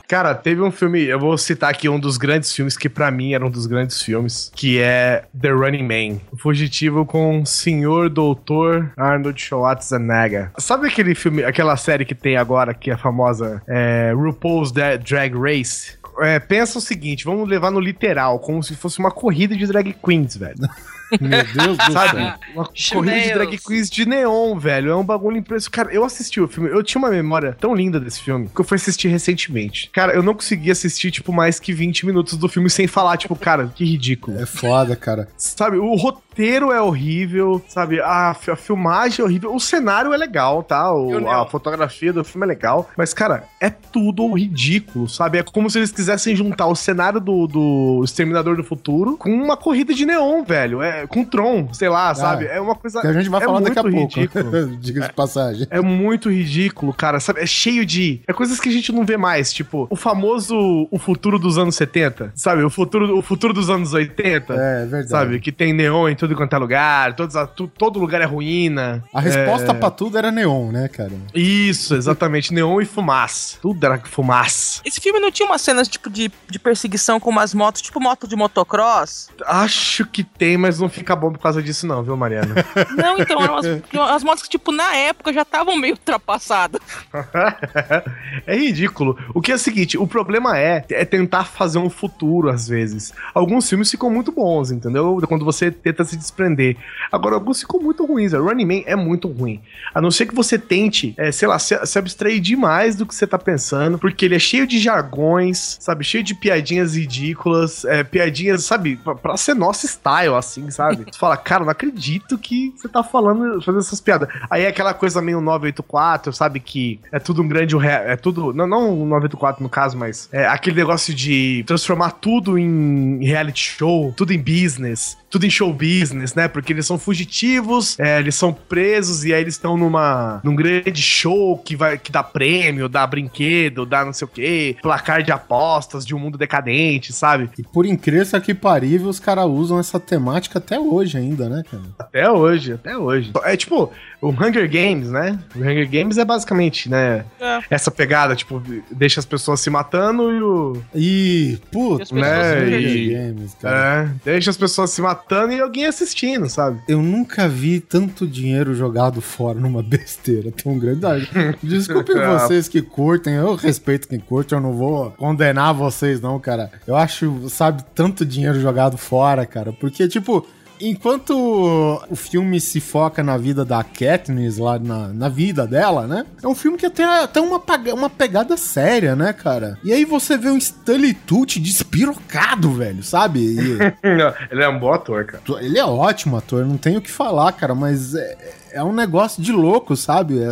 Cara, 0.08 0.34
teve 0.34 0.62
um 0.62 0.70
filme, 0.70 1.04
eu 1.04 1.20
vou 1.20 1.36
citar 1.36 1.68
aqui 1.68 1.86
um 1.86 2.00
dos 2.00 2.16
grandes 2.16 2.50
filmes 2.54 2.78
que 2.78 2.88
pra 2.88 3.10
mim 3.10 3.34
era 3.34 3.44
um 3.46 3.50
dos 3.50 3.66
grandes 3.66 4.00
filmes, 4.00 4.50
que 4.56 4.78
é 4.80 5.24
The 5.38 5.50
Running 5.50 5.82
Man, 5.82 6.20
o 6.32 6.36
fugitivo 6.38 7.04
com 7.04 7.42
o 7.42 7.46
senhor 7.46 8.08
doutor 8.08 8.90
Arnold 8.96 9.38
Schwarzenegger. 9.38 10.50
Sabe 10.56 10.88
aquele 10.88 11.14
filme, 11.14 11.44
aquela 11.44 11.76
série 11.76 12.06
que 12.06 12.14
tem 12.14 12.38
agora, 12.38 12.72
que 12.72 12.90
é 12.90 12.96
famosa, 12.96 13.62
é, 13.68 14.10
RuPaul's 14.14 14.72
Dra- 14.72 14.96
Drag 14.96 15.34
Race? 15.36 15.98
É, 16.20 16.38
pensa 16.40 16.78
o 16.78 16.80
seguinte, 16.80 17.24
vamos 17.26 17.46
levar 17.46 17.70
no 17.70 17.78
literal, 17.78 18.38
como 18.40 18.62
se 18.62 18.74
fosse 18.74 18.98
uma 18.98 19.10
corrida 19.10 19.54
de 19.54 19.66
drag 19.66 19.92
queens, 20.02 20.36
velho. 20.36 20.56
Meu 21.20 21.44
Deus 21.44 21.78
do 21.78 21.92
Sabe? 21.92 22.20
céu. 22.20 22.34
Uma 22.54 22.64
corrida 22.66 23.20
de 23.20 23.32
drag 23.32 23.58
queens 23.58 23.90
de 23.90 24.06
neon, 24.06 24.58
velho. 24.58 24.90
É 24.90 24.96
um 24.96 25.04
bagulho 25.04 25.36
impressionante. 25.36 25.70
Cara, 25.70 25.92
eu 25.92 26.04
assisti 26.04 26.40
o 26.40 26.48
filme, 26.48 26.68
eu 26.70 26.82
tinha 26.82 26.98
uma 27.00 27.10
memória 27.10 27.56
tão 27.58 27.74
linda 27.74 27.98
desse 27.98 28.20
filme 28.20 28.48
que 28.54 28.60
eu 28.60 28.64
fui 28.64 28.76
assistir 28.76 29.08
recentemente. 29.08 29.90
Cara, 29.92 30.12
eu 30.12 30.22
não 30.22 30.34
consegui 30.34 30.70
assistir, 30.70 31.10
tipo, 31.10 31.32
mais 31.32 31.58
que 31.58 31.72
20 31.72 32.06
minutos 32.06 32.36
do 32.36 32.48
filme 32.48 32.68
sem 32.68 32.86
falar, 32.86 33.16
tipo, 33.16 33.34
cara, 33.36 33.72
que 33.74 33.84
ridículo. 33.84 34.38
É 34.38 34.46
foda, 34.46 34.94
cara. 34.96 35.28
Sabe, 35.36 35.76
o 35.78 35.94
roteiro 35.94 36.27
é 36.46 36.80
horrível, 36.80 37.62
sabe? 37.68 38.00
A, 38.00 38.30
a 38.30 38.56
filmagem 38.56 39.22
é 39.22 39.24
horrível. 39.24 39.54
O 39.54 39.60
cenário 39.60 40.12
é 40.12 40.16
legal, 40.16 40.62
tá? 40.62 40.92
O- 40.92 41.28
a 41.28 41.46
fotografia 41.46 42.12
do 42.12 42.24
filme 42.24 42.44
é 42.46 42.48
legal. 42.48 42.88
Mas, 42.96 43.12
cara, 43.12 43.44
é 43.60 43.70
tudo 43.70 44.32
ridículo, 44.32 45.08
sabe? 45.08 45.38
É 45.38 45.42
como 45.42 45.68
se 45.68 45.78
eles 45.78 45.90
quisessem 45.90 46.34
juntar 46.36 46.66
o 46.66 46.74
cenário 46.74 47.20
do, 47.20 47.46
do 47.46 48.02
Exterminador 48.04 48.56
do 48.56 48.64
Futuro 48.64 49.16
com 49.16 49.30
uma 49.30 49.56
corrida 49.56 49.92
de 49.94 50.04
neon, 50.06 50.42
velho. 50.44 50.82
É, 50.82 51.06
com 51.06 51.24
Tron, 51.24 51.72
sei 51.72 51.88
lá, 51.88 52.14
sabe? 52.14 52.46
É 52.46 52.60
uma 52.60 52.74
coisa. 52.74 53.00
Que 53.00 53.06
a 53.06 53.12
gente 53.12 53.28
vai 53.28 53.42
é 53.42 53.44
falar 53.44 53.60
daqui 53.60 53.78
a 53.78 53.82
muito 53.82 53.96
pouco. 53.96 54.14
ridículo. 54.20 54.76
Diga 54.78 55.00
de 55.08 55.12
passagem. 55.12 55.66
É 55.70 55.80
muito 55.80 56.30
ridículo, 56.30 56.92
cara, 56.92 57.20
sabe? 57.20 57.40
É 57.40 57.46
cheio 57.46 57.84
de. 57.84 58.20
É 58.26 58.32
coisas 58.32 58.60
que 58.60 58.68
a 58.68 58.72
gente 58.72 58.92
não 58.92 59.04
vê 59.04 59.16
mais, 59.16 59.52
tipo, 59.52 59.86
o 59.90 59.96
famoso 59.96 60.88
o 60.90 60.98
futuro 60.98 61.38
dos 61.38 61.58
anos 61.58 61.74
70, 61.76 62.32
sabe? 62.34 62.62
O 62.62 62.70
futuro, 62.70 63.16
o 63.18 63.22
futuro 63.22 63.52
dos 63.52 63.68
anos 63.70 63.92
80. 63.92 64.54
É, 64.54 64.82
é 64.82 64.86
verdade. 64.86 65.08
Sabe? 65.08 65.40
Que 65.40 65.52
tem 65.52 65.72
neon 65.72 66.08
em 66.08 66.14
tudo 66.14 66.27
quanto 66.34 66.54
é 66.54 66.58
lugar, 66.58 67.14
todos, 67.14 67.34
tu- 67.54 67.68
todo 67.68 67.98
lugar 67.98 68.20
é 68.20 68.24
ruína. 68.24 69.02
A 69.12 69.20
resposta 69.20 69.72
É, 69.72 69.74
pra 69.74 69.90
tudo 69.90 70.16
era 70.18 70.30
neon, 70.30 70.70
né, 70.70 70.88
cara? 70.88 71.12
Isso, 71.34 71.94
exatamente. 71.94 72.52
neon 72.52 72.80
e 72.80 72.84
fumaça. 72.84 73.58
Tudo 73.60 73.84
era 73.84 73.98
fumaça. 73.98 74.80
Esse 74.84 75.00
filme 75.00 75.18
não 75.20 75.30
tinha 75.30 75.46
umas 75.48 75.60
cenas 75.60 75.88
tipo 75.88 76.08
de, 76.10 76.30
de 76.48 76.58
perseguição 76.58 77.18
com 77.20 77.30
umas 77.30 77.52
motos, 77.54 77.82
tipo 77.82 78.00
moto 78.00 78.26
de 78.28 78.36
motocross? 78.36 79.28
Acho 79.46 80.04
que 80.06 80.22
tem, 80.24 80.56
mas 80.56 80.78
não 80.78 80.88
fica 80.88 81.14
bom 81.16 81.32
por 81.32 81.38
causa 81.40 81.62
disso, 81.62 81.86
não, 81.86 82.02
viu, 82.02 82.16
Mariana? 82.16 82.54
Não, 82.96 83.18
então, 83.18 83.40
eram 83.42 83.54
umas, 83.54 83.66
umas 83.92 84.24
motos 84.24 84.42
que, 84.42 84.48
tipo, 84.48 84.72
na 84.72 84.94
época 84.94 85.32
já 85.32 85.42
estavam 85.42 85.76
meio 85.76 85.94
ultrapassadas. 85.94 86.80
é 88.46 88.56
ridículo. 88.56 89.16
O 89.34 89.40
que 89.40 89.52
é 89.52 89.54
o 89.54 89.58
seguinte, 89.58 89.96
o 89.98 90.06
problema 90.06 90.58
é, 90.58 90.84
é 90.90 91.04
tentar 91.04 91.44
fazer 91.44 91.78
um 91.78 91.90
futuro, 91.90 92.48
às 92.50 92.68
vezes. 92.68 93.12
Alguns 93.34 93.68
filmes 93.68 93.90
ficam 93.90 94.10
muito 94.10 94.32
bons, 94.32 94.70
entendeu? 94.70 95.20
Quando 95.28 95.44
você 95.44 95.70
tenta 95.70 96.04
se 96.04 96.16
desprender. 96.18 96.76
Agora, 97.10 97.34
alguns 97.34 97.60
ficam 97.60 97.80
muito 97.80 98.04
ruins. 98.04 98.32
O 98.32 98.42
Running 98.42 98.64
Man 98.64 98.82
é 98.86 98.96
muito 98.96 99.28
ruim. 99.28 99.60
A 99.94 100.00
não 100.00 100.10
ser 100.10 100.26
que 100.26 100.34
você 100.34 100.58
tente, 100.58 101.14
é, 101.16 101.32
sei 101.32 101.48
lá, 101.48 101.58
se, 101.58 101.78
se 101.86 101.98
abstrair 101.98 102.40
demais 102.40 102.96
do 102.96 103.06
que 103.06 103.14
você 103.14 103.26
tá 103.26 103.38
pensando, 103.38 103.98
porque 103.98 104.24
ele 104.24 104.34
é 104.34 104.38
cheio 104.38 104.66
de 104.66 104.78
jargões, 104.78 105.78
sabe? 105.80 106.04
Cheio 106.04 106.22
de 106.22 106.34
piadinhas 106.34 106.96
ridículas, 106.96 107.84
é, 107.84 108.02
piadinhas, 108.04 108.64
sabe? 108.64 108.96
Pra, 108.96 109.14
pra 109.14 109.36
ser 109.36 109.54
nosso 109.54 109.86
style, 109.86 110.34
assim, 110.34 110.70
sabe? 110.70 111.04
Você 111.10 111.18
fala, 111.18 111.36
cara, 111.36 111.64
não 111.64 111.70
acredito 111.70 112.38
que 112.38 112.72
você 112.76 112.88
tá 112.88 113.02
falando, 113.02 113.60
fazendo 113.62 113.80
essas 113.80 114.00
piadas. 114.00 114.28
Aí 114.50 114.64
é 114.64 114.68
aquela 114.68 114.94
coisa 114.94 115.20
meio 115.22 115.40
984, 115.40 116.32
sabe? 116.32 116.60
Que 116.60 117.00
é 117.10 117.18
tudo 117.18 117.42
um 117.42 117.48
grande. 117.48 117.76
É 117.86 118.16
tudo. 118.16 118.52
Não, 118.52 118.66
não 118.66 119.02
o 119.02 119.06
984 119.06 119.62
no 119.62 119.68
caso, 119.68 119.96
mas 119.96 120.28
é 120.32 120.46
aquele 120.46 120.76
negócio 120.76 121.14
de 121.14 121.64
transformar 121.66 122.12
tudo 122.12 122.58
em 122.58 123.24
reality 123.24 123.76
show, 123.76 124.12
tudo 124.16 124.32
em 124.32 124.38
business, 124.38 125.16
tudo 125.30 125.46
em 125.46 125.50
show 125.50 125.72
business, 125.72 126.34
né? 126.34 126.48
Porque 126.48 126.72
eles 126.72 126.86
são 126.86 126.98
fugitivos, 126.98 127.98
é, 127.98 128.18
eles 128.18 128.34
são 128.34 128.52
presos 128.52 129.24
e 129.24 129.32
aí 129.34 129.40
eles 129.40 129.54
estão 129.54 129.76
numa 129.76 130.40
num 130.42 130.54
grande 130.54 131.00
show 131.02 131.58
que 131.58 131.76
vai 131.76 131.98
que 131.98 132.10
dá 132.10 132.22
prêmio, 132.22 132.88
dá 132.88 133.06
brinquedo, 133.06 133.84
dá 133.84 134.04
não 134.04 134.12
sei 134.12 134.24
o 134.24 134.28
quê, 134.28 134.76
placar 134.82 135.22
de 135.22 135.30
apostas 135.32 136.04
de 136.04 136.14
um 136.14 136.18
mundo 136.18 136.38
decadente, 136.38 137.12
sabe? 137.12 137.50
E 137.58 137.62
por 137.62 137.84
incrível 137.86 138.18
que 138.40 138.54
parível, 138.54 139.08
os 139.08 139.20
caras 139.20 139.46
usam 139.46 139.78
essa 139.78 140.00
temática 140.00 140.58
até 140.58 140.78
hoje 140.78 141.18
ainda, 141.18 141.48
né, 141.48 141.62
cara? 141.70 141.82
Até 141.98 142.30
hoje, 142.30 142.72
até 142.72 142.96
hoje. 142.96 143.30
É 143.44 143.56
tipo, 143.56 143.92
o 144.20 144.28
Hunger 144.30 144.68
Games, 144.70 145.10
né? 145.10 145.38
O 145.54 145.58
Hunger 145.60 145.88
Games 145.88 146.18
é 146.18 146.24
basicamente, 146.24 146.88
né? 146.88 147.24
É. 147.40 147.60
Essa 147.70 147.90
pegada, 147.90 148.34
tipo, 148.34 148.62
deixa 148.90 149.20
as 149.20 149.26
pessoas 149.26 149.60
se 149.60 149.70
matando 149.70 150.32
e 150.32 150.42
o. 150.42 150.82
E, 150.94 151.58
E 151.60 151.98
pessoas 151.98 152.10
né? 152.12 152.60
se 152.66 152.70
E, 152.72 153.14
games, 153.14 153.54
cara. 153.60 154.10
é, 154.24 154.30
deixa 154.30 154.50
as 154.50 154.56
pessoas 154.56 154.90
se 154.90 155.00
matando 155.00 155.17
e 155.52 155.60
alguém 155.60 155.86
assistindo, 155.86 156.48
sabe? 156.48 156.80
Eu 156.88 157.02
nunca 157.02 157.48
vi 157.48 157.80
tanto 157.80 158.26
dinheiro 158.26 158.74
jogado 158.74 159.20
fora 159.20 159.58
numa 159.58 159.82
besteira 159.84 160.50
tão 160.50 160.78
grande. 160.78 161.04
Ah, 161.06 161.54
Desculpem 161.62 162.16
Ah. 162.18 162.38
vocês 162.38 162.68
que 162.68 162.82
curtem, 162.82 163.34
eu 163.34 163.54
respeito 163.54 164.08
quem 164.08 164.18
curte, 164.18 164.54
eu 164.54 164.60
não 164.60 164.72
vou 164.72 165.10
condenar 165.12 165.72
vocês, 165.74 166.20
não, 166.20 166.38
cara. 166.38 166.70
Eu 166.86 166.96
acho, 166.96 167.48
sabe, 167.48 167.84
tanto 167.94 168.24
dinheiro 168.24 168.60
jogado 168.60 168.96
fora, 168.98 169.44
cara, 169.46 169.72
porque, 169.72 170.06
tipo. 170.08 170.46
Enquanto 170.80 172.00
o 172.08 172.16
filme 172.16 172.60
se 172.60 172.80
foca 172.80 173.22
na 173.22 173.36
vida 173.36 173.64
da 173.64 173.82
Katniss, 173.82 174.58
lá 174.58 174.78
na, 174.78 175.08
na 175.08 175.28
vida 175.28 175.66
dela, 175.66 176.06
né? 176.06 176.24
É 176.42 176.46
um 176.48 176.54
filme 176.54 176.76
que 176.78 176.88
tem 176.90 177.04
até 177.04 177.40
uma, 177.40 177.60
uma 177.94 178.10
pegada 178.10 178.56
séria, 178.56 179.14
né, 179.16 179.32
cara? 179.32 179.78
E 179.84 179.92
aí 179.92 180.04
você 180.04 180.36
vê 180.36 180.50
um 180.50 180.58
Stanley 180.58 181.14
Tucci 181.14 181.60
despirocado, 181.60 182.72
velho, 182.72 183.02
sabe? 183.02 183.40
E- 183.40 183.78
Ele 184.50 184.62
é 184.62 184.68
um 184.68 184.78
bom 184.78 184.92
ator, 184.92 185.24
cara. 185.24 185.42
ele 185.60 185.78
é 185.78 185.84
ótimo 185.84 186.36
ator, 186.36 186.64
não 186.64 186.76
tenho 186.76 186.98
o 186.98 187.02
que 187.02 187.10
falar, 187.10 187.52
cara, 187.52 187.74
mas 187.74 188.14
é, 188.14 188.36
é 188.72 188.82
um 188.82 188.92
negócio 188.92 189.42
de 189.42 189.52
louco, 189.52 189.96
sabe? 189.96 190.38
É- 190.38 190.44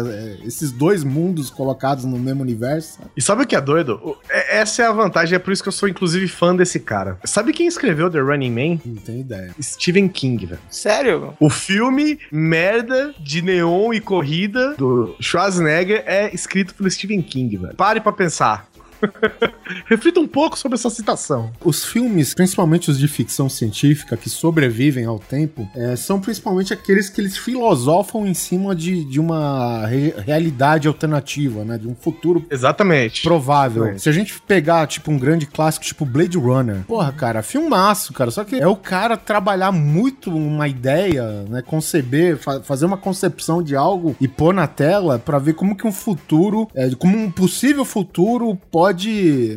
é 0.42 0.46
esses 0.46 0.70
dois 0.72 1.02
mundos 1.04 1.50
colocados 1.50 2.04
no 2.04 2.18
mesmo 2.18 2.42
universo. 2.42 2.98
sabe? 2.98 3.10
E 3.16 3.22
sabe 3.22 3.42
o 3.42 3.46
que 3.46 3.56
é 3.56 3.60
doido? 3.60 4.00
O- 4.02 4.16
é- 4.30 4.56
Essa 4.58 4.82
é 4.82 4.86
a 4.86 4.92
vantagem, 4.92 5.36
é 5.36 5.38
por 5.38 5.52
isso 5.52 5.62
que 5.62 5.68
eu 5.68 5.72
sou, 5.72 5.88
inclusive, 5.88 6.26
fã 6.28 6.54
desse 6.56 6.80
cara. 6.80 7.18
Sabe 7.24 7.52
quem 7.52 7.66
escreveu 7.66 8.10
The 8.10 8.20
Running 8.20 8.50
Man? 8.50 8.80
Não 8.84 8.96
tenho 8.96 9.20
ideia. 9.20 9.54
Stephen 9.60 10.08
King, 10.08 10.46
velho. 10.46 10.60
Sério? 10.70 11.34
O 11.40 11.50
filme 11.50 12.18
merda 12.32 13.14
de 13.20 13.42
neon 13.42 13.92
e 13.92 14.00
corrida 14.00 14.74
do 14.76 15.14
Schwarzenegger 15.20 16.02
é 16.06 16.34
escrito 16.34 16.74
pelo 16.74 16.90
Stephen 16.90 17.22
King, 17.22 17.56
velho. 17.56 17.74
Pare 17.74 18.00
pra 18.00 18.12
pensar. 18.12 18.66
Reflita 19.86 20.20
um 20.20 20.26
pouco 20.28 20.58
sobre 20.58 20.76
essa 20.76 20.90
citação. 20.90 21.50
Os 21.64 21.84
filmes, 21.84 22.34
principalmente 22.34 22.90
os 22.90 22.98
de 22.98 23.08
ficção 23.08 23.48
científica, 23.48 24.16
que 24.16 24.30
sobrevivem 24.30 25.04
ao 25.04 25.18
tempo, 25.18 25.68
é, 25.74 25.96
são 25.96 26.20
principalmente 26.20 26.72
aqueles 26.72 27.08
que 27.08 27.20
eles 27.20 27.36
filosofam 27.36 28.26
em 28.26 28.34
cima 28.34 28.74
de, 28.74 29.04
de 29.04 29.20
uma 29.20 29.86
re- 29.86 30.14
realidade 30.18 30.88
alternativa, 30.88 31.64
né? 31.64 31.78
De 31.78 31.88
um 31.88 31.94
futuro 31.94 32.44
Exatamente. 32.50 33.22
provável. 33.22 33.82
Exatamente. 33.82 34.02
Se 34.02 34.08
a 34.08 34.12
gente 34.12 34.40
pegar, 34.42 34.86
tipo, 34.86 35.10
um 35.10 35.18
grande 35.18 35.46
clássico, 35.46 35.84
tipo 35.84 36.04
Blade 36.04 36.38
Runner, 36.38 36.82
porra, 36.86 37.12
cara, 37.12 37.42
filmaço, 37.42 38.12
cara. 38.12 38.30
Só 38.30 38.44
que 38.44 38.56
é 38.56 38.66
o 38.66 38.76
cara 38.76 39.16
trabalhar 39.16 39.72
muito 39.72 40.30
uma 40.34 40.68
ideia, 40.68 41.42
né? 41.48 41.62
Conceber, 41.62 42.36
fa- 42.38 42.60
fazer 42.62 42.86
uma 42.86 42.96
concepção 42.96 43.62
de 43.62 43.74
algo 43.76 44.16
e 44.20 44.28
pôr 44.28 44.54
na 44.54 44.66
tela 44.66 45.18
pra 45.18 45.38
ver 45.38 45.54
como 45.54 45.76
que 45.76 45.86
um 45.86 45.92
futuro, 45.92 46.68
é, 46.74 46.88
como 46.94 47.16
um 47.16 47.30
possível 47.30 47.84
futuro 47.84 48.56
pode, 48.70 48.85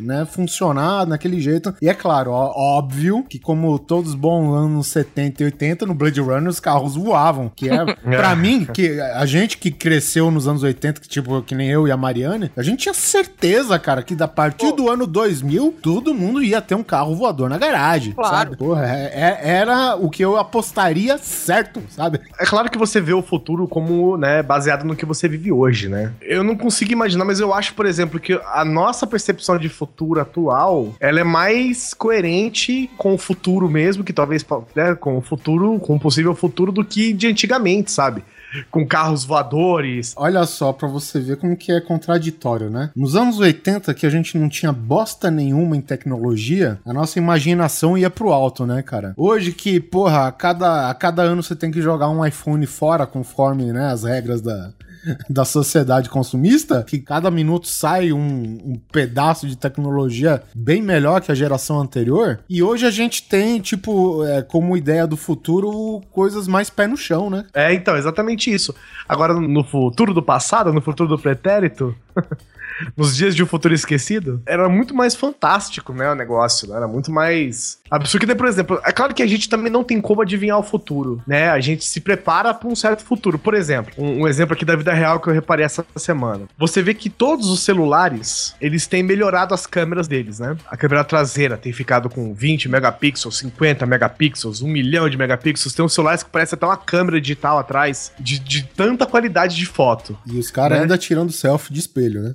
né, 0.02 0.24
funcionar 0.24 1.06
naquele 1.06 1.40
jeito. 1.40 1.74
E 1.80 1.88
é 1.88 1.94
claro, 1.94 2.30
ó, 2.32 2.52
óbvio 2.78 3.24
que 3.28 3.38
como 3.38 3.78
todos 3.78 4.14
bons 4.14 4.54
anos 4.54 4.86
70 4.88 5.42
e 5.42 5.46
80, 5.46 5.86
no 5.86 5.94
Blade 5.94 6.20
Runner 6.20 6.48
os 6.48 6.60
carros 6.60 6.96
voavam, 6.96 7.50
que 7.54 7.68
é, 7.70 7.84
pra 7.84 8.34
mim, 8.34 8.66
que 8.72 9.00
a 9.00 9.24
gente 9.26 9.58
que 9.58 9.70
cresceu 9.70 10.30
nos 10.30 10.46
anos 10.48 10.62
80, 10.62 11.00
que 11.00 11.08
tipo, 11.08 11.42
que 11.42 11.54
nem 11.54 11.68
eu 11.68 11.86
e 11.86 11.90
a 11.92 11.96
Mariane, 11.96 12.50
a 12.56 12.62
gente 12.62 12.80
tinha 12.80 12.94
certeza, 12.94 13.78
cara, 13.78 14.02
que 14.02 14.14
da 14.14 14.28
partir 14.28 14.72
do 14.72 14.88
ano 14.90 15.06
2000, 15.06 15.74
todo 15.82 16.14
mundo 16.14 16.42
ia 16.42 16.60
ter 16.60 16.74
um 16.74 16.82
carro 16.82 17.14
voador 17.14 17.48
na 17.48 17.58
garagem, 17.58 18.12
Claro. 18.12 18.34
sabe? 18.36 18.56
Porra, 18.56 18.86
é- 18.86 19.12
é- 19.14 19.48
era 19.60 19.96
o 19.96 20.08
que 20.10 20.24
eu 20.24 20.36
apostaria 20.36 21.18
certo, 21.18 21.82
sabe? 21.90 22.20
É 22.38 22.44
claro 22.46 22.70
que 22.70 22.78
você 22.78 23.00
vê 23.00 23.12
o 23.12 23.22
futuro 23.22 23.66
como, 23.68 24.16
né, 24.16 24.42
baseado 24.42 24.84
no 24.84 24.96
que 24.96 25.04
você 25.06 25.28
vive 25.28 25.52
hoje, 25.52 25.88
né? 25.88 26.12
Eu 26.22 26.42
não 26.42 26.56
consigo 26.56 26.92
imaginar, 26.92 27.24
mas 27.24 27.40
eu 27.40 27.52
acho, 27.52 27.74
por 27.74 27.86
exemplo, 27.86 28.18
que 28.20 28.38
a 28.52 28.64
nossa 28.64 29.06
percepção 29.20 29.58
de 29.58 29.68
futuro 29.68 30.20
atual, 30.20 30.94
ela 30.98 31.20
é 31.20 31.24
mais 31.24 31.92
coerente 31.92 32.90
com 32.96 33.14
o 33.14 33.18
futuro 33.18 33.68
mesmo, 33.68 34.02
que 34.02 34.12
talvez, 34.12 34.44
né, 34.74 34.94
com 34.94 35.18
o 35.18 35.20
futuro, 35.20 35.78
com 35.78 35.96
o 35.96 36.00
possível 36.00 36.34
futuro 36.34 36.72
do 36.72 36.84
que 36.84 37.12
de 37.12 37.26
antigamente, 37.26 37.92
sabe? 37.92 38.24
Com 38.70 38.84
carros 38.84 39.24
voadores. 39.24 40.12
Olha 40.16 40.44
só, 40.44 40.72
pra 40.72 40.88
você 40.88 41.20
ver 41.20 41.36
como 41.36 41.56
que 41.56 41.70
é 41.70 41.80
contraditório, 41.80 42.68
né? 42.68 42.90
Nos 42.96 43.14
anos 43.14 43.38
80, 43.38 43.94
que 43.94 44.04
a 44.04 44.10
gente 44.10 44.36
não 44.36 44.48
tinha 44.48 44.72
bosta 44.72 45.30
nenhuma 45.30 45.76
em 45.76 45.80
tecnologia, 45.80 46.80
a 46.84 46.92
nossa 46.92 47.18
imaginação 47.18 47.96
ia 47.96 48.10
pro 48.10 48.32
alto, 48.32 48.66
né, 48.66 48.82
cara? 48.82 49.14
Hoje 49.16 49.52
que, 49.52 49.78
porra, 49.78 50.26
a 50.26 50.32
cada, 50.32 50.90
a 50.90 50.94
cada 50.94 51.22
ano 51.22 51.42
você 51.42 51.54
tem 51.54 51.70
que 51.70 51.80
jogar 51.80 52.08
um 52.08 52.26
iPhone 52.26 52.66
fora, 52.66 53.06
conforme, 53.06 53.72
né, 53.72 53.92
as 53.92 54.02
regras 54.02 54.40
da, 54.40 54.72
da 55.28 55.44
sociedade 55.44 56.08
consumista, 56.08 56.82
que 56.82 56.98
cada 56.98 57.30
minuto 57.30 57.66
sai 57.66 58.12
um, 58.12 58.18
um 58.18 58.80
pedaço 58.92 59.46
de 59.46 59.56
tecnologia 59.56 60.42
bem 60.54 60.82
melhor 60.82 61.20
que 61.20 61.32
a 61.32 61.34
geração 61.34 61.80
anterior. 61.80 62.40
E 62.48 62.62
hoje 62.62 62.86
a 62.86 62.90
gente 62.90 63.22
tem, 63.22 63.60
tipo, 63.60 64.24
é, 64.24 64.42
como 64.42 64.76
ideia 64.76 65.06
do 65.06 65.16
futuro, 65.16 66.00
coisas 66.10 66.46
mais 66.46 66.70
pé 66.70 66.86
no 66.86 66.96
chão, 66.96 67.30
né? 67.30 67.44
É, 67.54 67.72
então, 67.72 67.96
exatamente 67.96 68.52
isso. 68.52 68.74
Agora, 69.08 69.34
no 69.34 69.64
futuro 69.64 70.14
do 70.14 70.22
passado, 70.22 70.72
no 70.72 70.80
futuro 70.80 71.08
do 71.08 71.18
pretérito, 71.18 71.94
nos 72.96 73.16
dias 73.16 73.34
de 73.34 73.42
um 73.42 73.46
futuro 73.46 73.74
esquecido, 73.74 74.42
era 74.46 74.68
muito 74.68 74.94
mais 74.94 75.14
fantástico, 75.14 75.92
né, 75.92 76.10
o 76.10 76.14
negócio, 76.14 76.68
né? 76.68 76.76
Era 76.76 76.88
muito 76.88 77.10
mais 77.10 77.78
absurdo. 77.90 78.20
Que, 78.20 78.26
daí, 78.26 78.36
por 78.36 78.46
exemplo, 78.46 78.80
é 78.84 78.92
claro 78.92 79.14
que 79.14 79.22
a 79.22 79.26
gente 79.26 79.48
também 79.48 79.70
não 79.70 79.82
tem 79.84 80.00
como 80.00 80.22
adivinhar 80.22 80.58
o 80.58 80.62
futuro, 80.62 81.22
né? 81.26 81.50
A 81.50 81.60
gente 81.60 81.84
se 81.84 82.00
prepara 82.00 82.52
para 82.54 82.68
um 82.68 82.76
certo 82.76 83.04
futuro. 83.04 83.38
Por 83.38 83.54
exemplo, 83.54 83.92
um, 83.98 84.22
um 84.22 84.28
exemplo 84.28 84.54
aqui 84.54 84.64
da 84.64 84.76
vida 84.76 84.92
real 84.92 85.20
que 85.20 85.28
eu 85.28 85.32
reparei 85.32 85.64
essa 85.64 85.84
semana. 85.96 86.44
Você 86.58 86.82
vê 86.82 86.94
que 86.94 87.10
todos 87.10 87.48
os 87.48 87.60
celulares, 87.60 88.54
eles 88.60 88.86
têm 88.86 89.02
melhorado 89.02 89.54
as 89.54 89.66
câmeras 89.66 90.06
deles, 90.08 90.38
né? 90.38 90.56
A 90.68 90.76
câmera 90.76 91.04
traseira 91.04 91.56
tem 91.56 91.72
ficado 91.72 92.08
com 92.08 92.32
20 92.34 92.68
megapixels, 92.68 93.38
50 93.38 93.86
megapixels, 93.86 94.62
1 94.62 94.68
milhão 94.68 95.08
de 95.08 95.16
megapixels. 95.16 95.74
Tem 95.74 95.84
uns 95.84 95.92
celulares 95.94 96.22
que 96.22 96.30
parece 96.30 96.54
até 96.54 96.66
uma 96.66 96.76
câmera 96.76 97.20
digital 97.20 97.58
atrás, 97.58 98.12
de, 98.18 98.38
de 98.38 98.62
tanta 98.64 99.06
qualidade 99.06 99.56
de 99.56 99.66
foto. 99.66 100.16
E 100.26 100.38
os 100.38 100.50
caras 100.50 100.76
Né? 100.78 100.82
ainda 100.82 100.96
tirando 100.98 101.32
selfie 101.32 101.72
de 101.72 101.80
espelho, 101.80 102.22
né? 102.22 102.34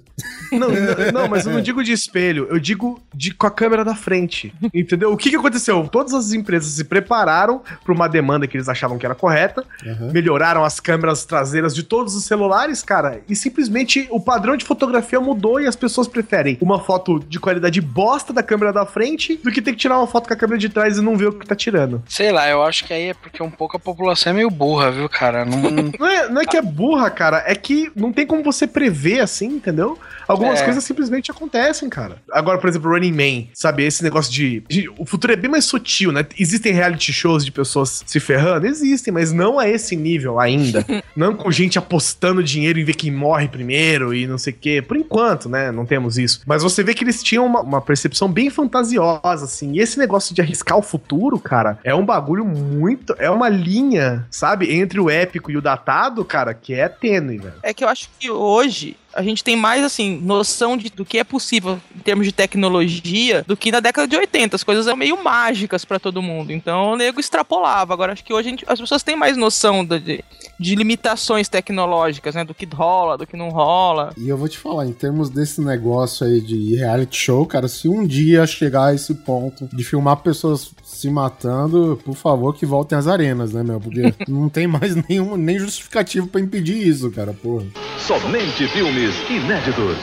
Não, 0.52 0.70
não, 0.70 1.12
não, 1.14 1.28
mas 1.28 1.46
eu 1.46 1.52
não 1.52 1.62
digo 1.62 1.84
de 1.84 1.92
espelho, 1.92 2.48
eu 2.50 2.60
digo 2.60 3.02
de 3.14 3.34
com 3.34 3.48
a 3.48 3.52
câmera 3.52 3.84
da 3.84 3.96
frente. 3.96 4.54
Entendeu? 4.74 5.12
O 5.12 5.18
que, 5.18 5.30
que 5.30 5.36
aconteceu? 5.36 5.88
Todas 5.92 6.14
as 6.14 6.34
empresas 6.34 6.72
se 6.72 6.84
prepararam 6.84 7.62
para 7.84 7.94
uma 7.94 8.08
demanda 8.08 8.48
que 8.48 8.58
eles 8.58 8.70
achavam 8.70 8.98
que 8.98 9.06
era 9.06 9.16
correta, 9.16 9.64
Aham. 9.86 10.12
melhoraram 10.12 10.64
as 10.64 10.80
câmeras 10.80 11.26
traseiras 11.26 11.74
de 11.74 11.84
todos 11.84 12.16
os 12.16 12.26
celulares, 12.26 12.84
cara, 12.84 13.22
e 13.28 13.36
simplesmente 13.36 14.08
o 14.10 14.20
padrão 14.20 14.56
de 14.58 14.66
fotografia 14.66 15.20
mudou 15.20 15.60
e 15.60 15.68
as 15.68 15.76
pessoas 15.76 16.08
preferem 16.08 16.58
uma 16.62 16.80
foto 16.80 17.20
de 17.20 17.40
qualidade 17.40 17.82
bosta 17.82 18.32
da 18.34 18.44
câmera 18.44 18.72
da 18.72 18.86
frente 18.86 19.40
do 19.44 19.52
que 19.52 19.62
ter 19.62 19.72
que 19.72 19.78
tirar 19.78 19.98
uma 19.98 20.08
foto 20.08 20.28
com 20.28 20.34
a 20.34 20.38
câmera 20.38 20.58
de 20.60 20.70
trás 20.70 20.98
e 20.98 21.02
não 21.02 21.16
ver 21.16 21.28
o 21.28 21.34
que 21.34 21.46
tá 21.46 21.56
tirando. 21.56 22.04
Sei 22.08 22.32
lá, 22.32 22.50
eu 22.50 22.64
acho 22.64 22.86
que 22.86 22.94
aí 22.94 23.10
é 23.10 23.14
porque 23.14 23.42
um 23.42 23.52
pouco 23.52 23.78
a 23.78 23.80
população 23.80 24.32
é 24.32 24.36
meio 24.36 24.50
burra, 24.50 24.92
viu, 24.92 25.10
cara? 25.10 25.46
Não, 25.46 25.62
Não 26.00 26.08
é, 26.08 26.30
não 26.30 26.42
é 26.42 26.46
que 26.46 26.58
é 26.58 26.62
burra, 26.62 27.10
cara, 27.10 27.44
é 27.46 27.56
que 27.56 27.92
não 27.96 28.12
tem 28.12 28.26
como 28.26 28.44
você 28.44 28.68
prever 28.68 29.20
assim, 29.20 29.48
entendeu? 29.48 29.98
Algumas 30.28 30.62
É. 30.62 30.66
coisas 30.66 30.84
simplesmente 30.84 31.32
acontecem, 31.32 31.90
cara. 31.90 32.18
Agora, 32.32 32.58
por 32.58 32.70
exemplo, 32.70 32.92
Running 32.92 33.12
Man, 33.12 33.48
sabe? 33.54 33.84
Esse 33.84 34.04
negócio 34.04 34.32
de, 34.32 34.64
de- 34.68 34.90
O 34.98 35.06
futuro 35.06 35.34
é 35.34 35.36
bem 35.36 35.50
mais 35.52 35.66
sutil, 35.66 36.12
né? 36.12 36.26
Existem 36.40 36.74
reality 36.74 37.12
shows 37.14 37.44
de 37.46 37.52
pessoas 37.52 38.04
se 38.06 38.20
ferrando? 38.20 38.66
Existem, 38.68 39.14
mas 39.14 39.32
não 39.32 39.60
a 39.60 39.68
esse 39.68 39.96
nível 39.96 40.40
ainda. 40.40 40.86
não 41.16 41.36
com 41.36 41.52
gente 41.52 41.78
apostando 41.78 42.44
dinheiro 42.44 42.80
em 42.80 42.84
ver 42.84 42.96
quem 42.96 43.12
morre 43.12 43.48
primeiro 43.48 44.14
e 44.14 44.26
não 44.28 44.38
sei 44.38 44.54
o 44.54 44.56
quê. 44.56 44.82
Por 44.82 44.98
enquanto, 44.98 45.48
né? 45.50 45.72
Não 45.72 45.86
temos 45.86 46.18
isso. 46.18 46.42
Mas 46.46 46.64
você 46.64 46.84
vê 46.84 46.94
que 46.94 47.04
eles 47.04 47.22
tinham 47.24 47.46
uma, 47.46 47.62
uma 47.62 47.82
percepção 47.82 48.28
bem 48.32 48.50
fantasiosa, 48.50 49.46
assim. 49.46 49.74
E 49.74 49.80
esse 49.80 49.98
negócio 49.98 50.34
de 50.34 50.42
arriscar 50.42 50.78
o 50.78 50.82
futuro, 50.82 51.40
cara, 51.40 51.80
é 51.84 51.94
um 51.94 52.06
bagulho 52.06 52.46
muito. 52.46 53.16
É 53.20 53.30
uma 53.30 53.50
linha, 53.50 54.26
sabe? 54.30 54.74
Entre 54.74 55.00
o 55.00 55.10
épico 55.10 55.52
e 55.52 55.58
o 55.58 55.62
datado, 55.62 56.24
cara, 56.26 56.54
que 56.54 56.74
é 56.74 56.88
tênue, 56.88 57.38
velho. 57.38 57.54
É 57.64 57.74
que 57.74 57.84
eu 57.84 57.88
acho 57.90 58.10
que 58.20 58.30
hoje 58.30 58.96
a 59.16 59.24
gente 59.24 59.44
tem 59.44 59.56
mais, 59.56 59.84
assim, 59.84 60.20
noção 60.22 60.76
de, 60.78 60.90
do 60.90 61.06
que 61.06 61.18
é 61.18 61.24
possível 61.24 61.80
em 61.96 62.00
termos 62.00 62.26
de 62.26 62.32
tecnologia 62.32 63.44
do 63.48 63.56
que 63.56 63.72
na 63.72 63.80
década 63.80 64.08
de 64.08 64.16
80. 64.16 64.56
As 64.56 64.64
coisas 64.64 64.88
eram 64.88 64.98
meio 64.98 65.24
mágicas 65.24 65.86
pra 65.86 66.00
todo 66.00 66.22
mundo. 66.22 66.52
Então 66.52 66.92
o 66.92 66.96
nego 66.96 67.20
extrapolava. 67.20 67.94
Agora 67.94 68.14
acho 68.14 68.24
que 68.24 68.34
hoje 68.34 68.48
a 68.48 68.52
gente- 68.52 68.66
as 68.68 68.80
pessoas 68.80 69.04
têm 69.04 69.16
mais 69.16 69.38
noção 69.38 69.86
de, 69.86 70.24
de 70.60 70.76
limitações 70.76 71.48
tecnológicas, 71.48 72.36
né? 72.36 72.44
Do 72.44 72.54
que 72.54 72.66
rola, 72.66 73.18
do 73.18 73.26
que 73.26 73.38
não 73.38 73.50
rola. 73.50 74.14
E 74.18 74.28
eu 74.28 74.38
vou 74.38 74.48
te 74.50 74.58
falar, 74.58 74.86
em 74.86 74.94
termos 74.94 75.30
desse 75.30 75.62
negócio 75.62 76.26
aí 76.26 76.42
de 76.42 76.76
reality 76.76 77.18
show, 77.18 77.46
cara, 77.46 77.68
se 77.68 77.88
um 77.88 78.06
dia 78.06 78.46
chegar 78.46 78.88
a 78.88 78.94
esse 78.94 79.14
ponto 79.14 79.68
de 79.74 79.84
filmar 79.84 80.18
pessoas 80.18 80.72
se 80.84 81.10
matando, 81.10 82.00
por 82.04 82.16
favor, 82.16 82.54
que 82.56 82.66
voltem 82.66 82.98
às 82.98 83.08
arenas, 83.08 83.54
né, 83.54 83.64
meu? 83.64 83.80
Porque 83.80 84.14
não 84.28 84.50
tem 84.50 84.68
mais 84.68 84.96
nenhum, 85.08 85.36
nem 85.38 85.58
justificativo 85.60 86.28
pra 86.28 86.42
impedir 86.42 86.88
isso, 86.88 87.10
cara, 87.12 87.34
porra. 87.34 87.66
Somente 87.98 88.68
filmes 89.14 89.30
inéditos. 89.30 89.98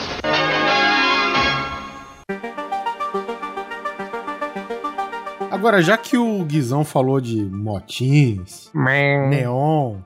Agora, 5.51 5.83
já 5.83 5.97
que 5.97 6.17
o 6.17 6.45
Guizão 6.45 6.85
falou 6.85 7.21
de 7.21 7.45
motins, 7.45 8.71
neon, 9.29 9.97